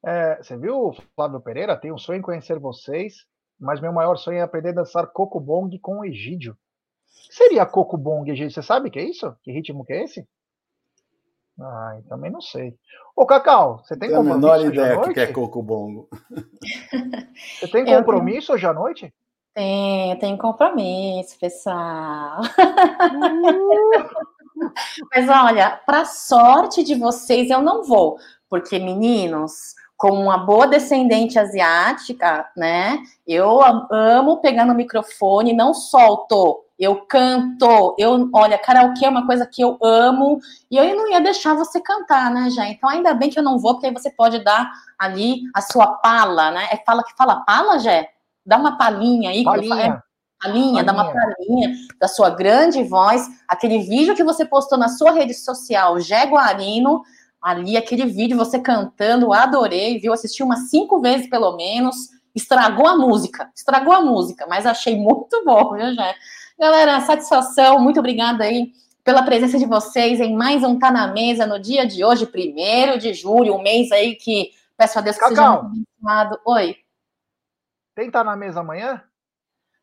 É, 0.06 0.42
você 0.42 0.58
viu, 0.58 0.94
Flávio 1.16 1.42
Pereira? 1.42 1.78
Tenho 1.78 1.96
um 1.96 1.98
sonho 1.98 2.20
em 2.20 2.22
conhecer 2.22 2.60
vocês, 2.60 3.26
mas 3.60 3.82
meu 3.82 3.92
maior 3.92 4.16
sonho 4.18 4.38
é 4.38 4.42
aprender 4.42 4.70
a 4.70 4.74
dançar 4.74 5.08
coco 5.08 5.40
bong 5.40 5.78
com 5.80 6.00
o 6.00 6.06
Egídio. 6.06 6.58
Seria 7.30 7.66
coco 7.66 7.98
bong, 7.98 8.30
Egídio? 8.30 8.52
Você 8.52 8.62
sabe 8.62 8.90
o 8.90 8.92
que 8.92 9.00
é 9.00 9.04
isso? 9.04 9.36
Que 9.42 9.52
ritmo 9.52 9.86
que 9.86 9.94
é 9.94 10.04
esse? 10.04 10.28
Ah, 11.60 11.98
também 12.10 12.32
não 12.32 12.42
sei. 12.42 12.76
Ô, 13.16 13.26
Cacau, 13.26 13.78
você 13.84 13.96
tem 13.96 14.10
Tenho 14.10 14.22
compromisso 14.22 14.48
a 14.48 14.58
menor 14.58 14.74
ideia 14.74 15.14
que 15.14 15.20
é 15.20 15.28
coco 15.28 15.62
bongo. 15.62 16.10
Você 17.60 17.68
tem 17.68 17.86
compromisso 17.86 18.54
hoje 18.54 18.66
à 18.66 18.74
noite? 18.74 19.14
Tenho, 19.54 20.18
tenho 20.18 20.38
compromisso, 20.38 21.38
pessoal. 21.40 22.42
Mas 25.14 25.30
olha, 25.30 25.80
para 25.86 26.06
sorte 26.06 26.84
de 26.84 26.96
vocês, 26.96 27.50
eu 27.52 27.62
não 27.62 27.84
vou, 27.84 28.18
porque 28.50 28.80
meninos, 28.80 29.76
como 29.96 30.22
uma 30.22 30.38
boa 30.38 30.66
descendente 30.68 31.38
asiática, 31.38 32.50
né? 32.58 32.98
Eu 33.28 33.60
amo 33.92 34.42
pegar 34.42 34.66
no 34.66 34.74
microfone, 34.74 35.54
não 35.54 35.74
solto, 35.74 36.62
eu 36.80 37.06
canto. 37.06 37.95
Eu, 37.98 38.30
olha, 38.34 38.58
karaokê 38.58 39.06
é 39.06 39.10
uma 39.10 39.26
coisa 39.26 39.45
que 39.45 39.62
eu 39.62 39.78
amo 39.82 40.40
e 40.70 40.78
eu 40.78 40.95
não 40.95 41.10
ia 41.10 41.22
deixar 41.22 41.54
você 41.56 41.80
cantar, 41.80 42.32
né, 42.32 42.50
já? 42.50 42.68
Então 42.68 42.90
ainda 42.90 43.14
bem 43.14 43.30
que 43.30 43.40
eu 43.40 43.44
não 43.44 43.60
vou, 43.60 43.74
porque 43.74 43.88
aí 43.88 43.94
você 43.94 44.10
pode 44.10 44.44
dar 44.44 44.72
ali 44.98 45.41
a 45.54 45.62
sua 45.62 45.88
pala, 45.98 46.52
né? 46.52 46.68
É 46.72 46.78
fala 46.86 47.04
que 47.04 47.16
fala 47.16 47.41
pala, 47.45 47.80
Jé? 47.80 48.14
dá 48.45 48.58
uma 48.58 48.78
palhinha 48.78 49.30
aí. 49.30 49.44
Palhinha. 49.44 50.04
Palhinha, 50.41 50.84
dá 50.84 50.91
uma 50.91 51.10
palhinha 51.10 51.74
da 51.98 52.08
sua 52.10 52.30
grande 52.30 52.84
voz, 52.84 53.30
aquele 53.48 53.80
vídeo 53.80 54.14
que 54.14 54.26
você 54.26 54.44
postou 54.44 54.78
na 54.78 54.90
sua 54.90 55.12
rede 55.12 55.34
social, 55.34 56.02
Jaguarino, 56.02 57.02
ali 57.41 57.78
aquele 57.78 58.06
vídeo 58.06 58.36
você 58.36 58.60
cantando, 58.60 59.32
adorei, 59.32 60.00
viu? 60.00 60.12
Assisti 60.12 60.44
umas 60.44 60.70
cinco 60.70 61.00
vezes 61.00 61.30
pelo 61.30 61.56
menos, 61.56 62.10
estragou 62.36 62.86
a 62.86 62.98
música, 62.98 63.50
estragou 63.56 63.94
a 63.94 64.02
música, 64.02 64.45
mas 64.50 64.66
achei 64.66 64.98
muito 64.98 65.45
bom, 65.45 65.76
viu, 65.76 65.94
Jé? 65.94 66.14
Galera, 66.60 67.02
satisfação, 67.02 67.80
muito 67.80 68.00
obrigada 68.00 68.44
aí 68.44 68.72
pela 69.04 69.24
presença 69.24 69.58
de 69.58 69.66
vocês 69.66 70.20
em 70.20 70.36
mais 70.36 70.64
um 70.64 70.78
Tá 70.78 70.92
na 70.92 71.08
Mesa 71.08 71.46
no 71.46 71.60
dia 71.60 71.86
de 71.86 72.06
hoje, 72.06 72.26
primeiro 72.26 72.98
de 72.98 73.14
julho, 73.14 73.56
um 73.56 73.62
mês 73.62 73.92
aí 73.92 74.16
que 74.16 74.52
peço 74.78 74.98
a 74.98 75.02
Deus 75.02 75.18
que 75.18 75.24
Cacau. 75.24 75.70
seja. 75.70 76.40
Oi. 76.46 76.78
Tem 77.96 78.10
tá 78.10 78.24
na 78.24 78.36
mesa 78.36 78.62
amanhã? 78.62 79.04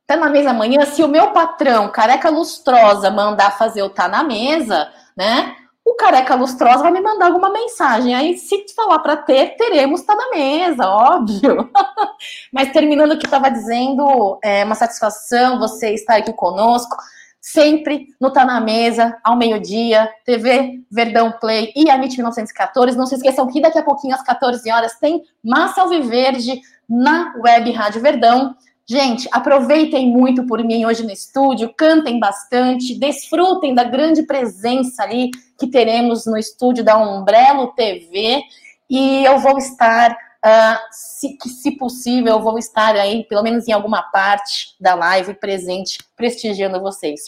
Tá 0.06 0.16
na 0.16 0.28
mesa 0.28 0.50
amanhã. 0.50 0.84
Se 0.86 1.02
o 1.02 1.08
meu 1.08 1.32
patrão, 1.32 1.90
careca 1.90 2.30
lustrosa, 2.30 3.10
mandar 3.10 3.56
fazer 3.56 3.82
o 3.82 3.90
tá 3.90 4.08
na 4.08 4.24
mesa, 4.24 4.92
né? 5.16 5.56
O 5.84 5.94
careca 5.94 6.34
lustrosa 6.34 6.82
vai 6.82 6.92
me 6.92 7.00
mandar 7.00 7.26
alguma 7.26 7.50
mensagem. 7.50 8.14
Aí, 8.14 8.36
se 8.36 8.66
falar 8.74 8.98
para 8.98 9.16
ter, 9.16 9.56
teremos 9.56 10.02
tá 10.02 10.14
na 10.14 10.30
mesa, 10.30 10.88
óbvio. 10.88 11.70
Mas 12.52 12.72
terminando 12.72 13.12
o 13.12 13.18
que 13.18 13.26
estava 13.26 13.50
dizendo, 13.50 14.38
é 14.42 14.64
uma 14.64 14.74
satisfação 14.74 15.58
você 15.58 15.92
estar 15.94 16.16
aqui 16.16 16.32
conosco 16.32 16.96
sempre 17.40 18.08
no 18.20 18.30
Tá 18.30 18.44
Na 18.44 18.60
Mesa, 18.60 19.16
ao 19.24 19.36
meio-dia, 19.36 20.08
TV 20.24 20.82
Verdão 20.90 21.32
Play 21.32 21.72
e 21.74 21.88
a 21.88 21.94
MIT 21.94 22.16
1914. 22.16 22.96
Não 22.96 23.06
se 23.06 23.14
esqueçam 23.14 23.46
que 23.46 23.60
daqui 23.60 23.78
a 23.78 23.82
pouquinho, 23.82 24.14
às 24.14 24.22
14 24.22 24.70
horas, 24.70 24.98
tem 24.98 25.22
Massa 25.42 25.80
Alviverde 25.80 26.60
na 26.88 27.32
Web 27.38 27.70
Rádio 27.72 28.02
Verdão. 28.02 28.54
Gente, 28.90 29.28
aproveitem 29.30 30.08
muito 30.08 30.44
por 30.48 30.64
mim 30.64 30.84
hoje 30.84 31.04
no 31.04 31.12
estúdio, 31.12 31.72
cantem 31.72 32.18
bastante, 32.18 32.98
desfrutem 32.98 33.72
da 33.72 33.84
grande 33.84 34.24
presença 34.24 35.04
ali 35.04 35.30
que 35.56 35.68
teremos 35.68 36.26
no 36.26 36.36
estúdio 36.36 36.82
da 36.82 36.98
Umbrello 36.98 37.68
TV. 37.68 38.42
E 38.90 39.24
eu 39.24 39.38
vou 39.38 39.58
estar, 39.58 40.10
uh, 40.10 40.78
se, 40.90 41.38
se 41.46 41.70
possível, 41.76 42.32
eu 42.32 42.42
vou 42.42 42.58
estar 42.58 42.96
aí, 42.96 43.22
pelo 43.28 43.44
menos 43.44 43.68
em 43.68 43.72
alguma 43.72 44.02
parte 44.02 44.74
da 44.80 44.96
live, 44.96 45.34
presente, 45.34 45.98
prestigiando 46.16 46.80
vocês. 46.80 47.20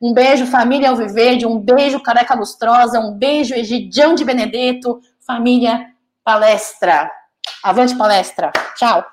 Um 0.00 0.14
beijo, 0.14 0.46
família 0.46 0.90
Alviverde, 0.90 1.44
um 1.44 1.58
beijo, 1.58 1.98
Careca 1.98 2.36
Lustrosa, 2.36 3.00
um 3.00 3.18
beijo, 3.18 3.52
Egidião 3.52 4.14
de 4.14 4.24
Benedetto, 4.24 5.00
família 5.26 5.88
Palestra. 6.22 7.10
Avante 7.64 7.96
palestra. 7.96 8.52
Tchau. 8.76 9.04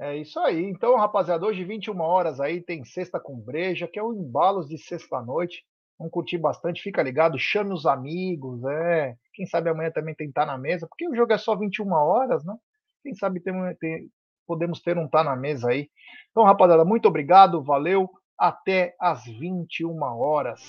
É 0.00 0.16
isso 0.16 0.38
aí. 0.38 0.62
Então, 0.64 0.96
rapaziada, 0.96 1.44
hoje 1.44 1.64
21 1.64 2.00
horas 2.00 2.40
aí 2.40 2.60
tem 2.60 2.84
sexta 2.84 3.18
com 3.18 3.36
breja, 3.36 3.88
que 3.88 3.98
é 3.98 4.02
o 4.02 4.14
embalos 4.14 4.68
de 4.68 4.78
sexta-noite. 4.78 5.64
Vamos 5.98 6.12
curtir 6.12 6.38
bastante, 6.38 6.80
fica 6.80 7.02
ligado, 7.02 7.36
chame 7.38 7.72
os 7.72 7.84
amigos, 7.84 8.64
é. 8.64 9.16
Quem 9.34 9.44
sabe 9.46 9.68
amanhã 9.68 9.90
também 9.90 10.14
tentar 10.14 10.46
na 10.46 10.56
mesa, 10.56 10.86
porque 10.86 11.08
o 11.08 11.14
jogo 11.14 11.32
é 11.32 11.38
só 11.38 11.56
21 11.56 11.92
horas, 11.92 12.44
né? 12.44 12.54
Quem 13.02 13.14
sabe 13.14 13.40
tem, 13.40 13.52
tem, 13.80 14.08
podemos 14.46 14.80
ter 14.80 14.96
um 14.96 15.08
tá 15.08 15.24
na 15.24 15.34
mesa 15.34 15.70
aí. 15.70 15.90
Então, 16.30 16.44
rapaziada, 16.44 16.84
muito 16.84 17.08
obrigado, 17.08 17.62
valeu. 17.62 18.08
Até 18.38 18.94
às 19.00 19.24
21 19.24 20.00
horas. 20.00 20.60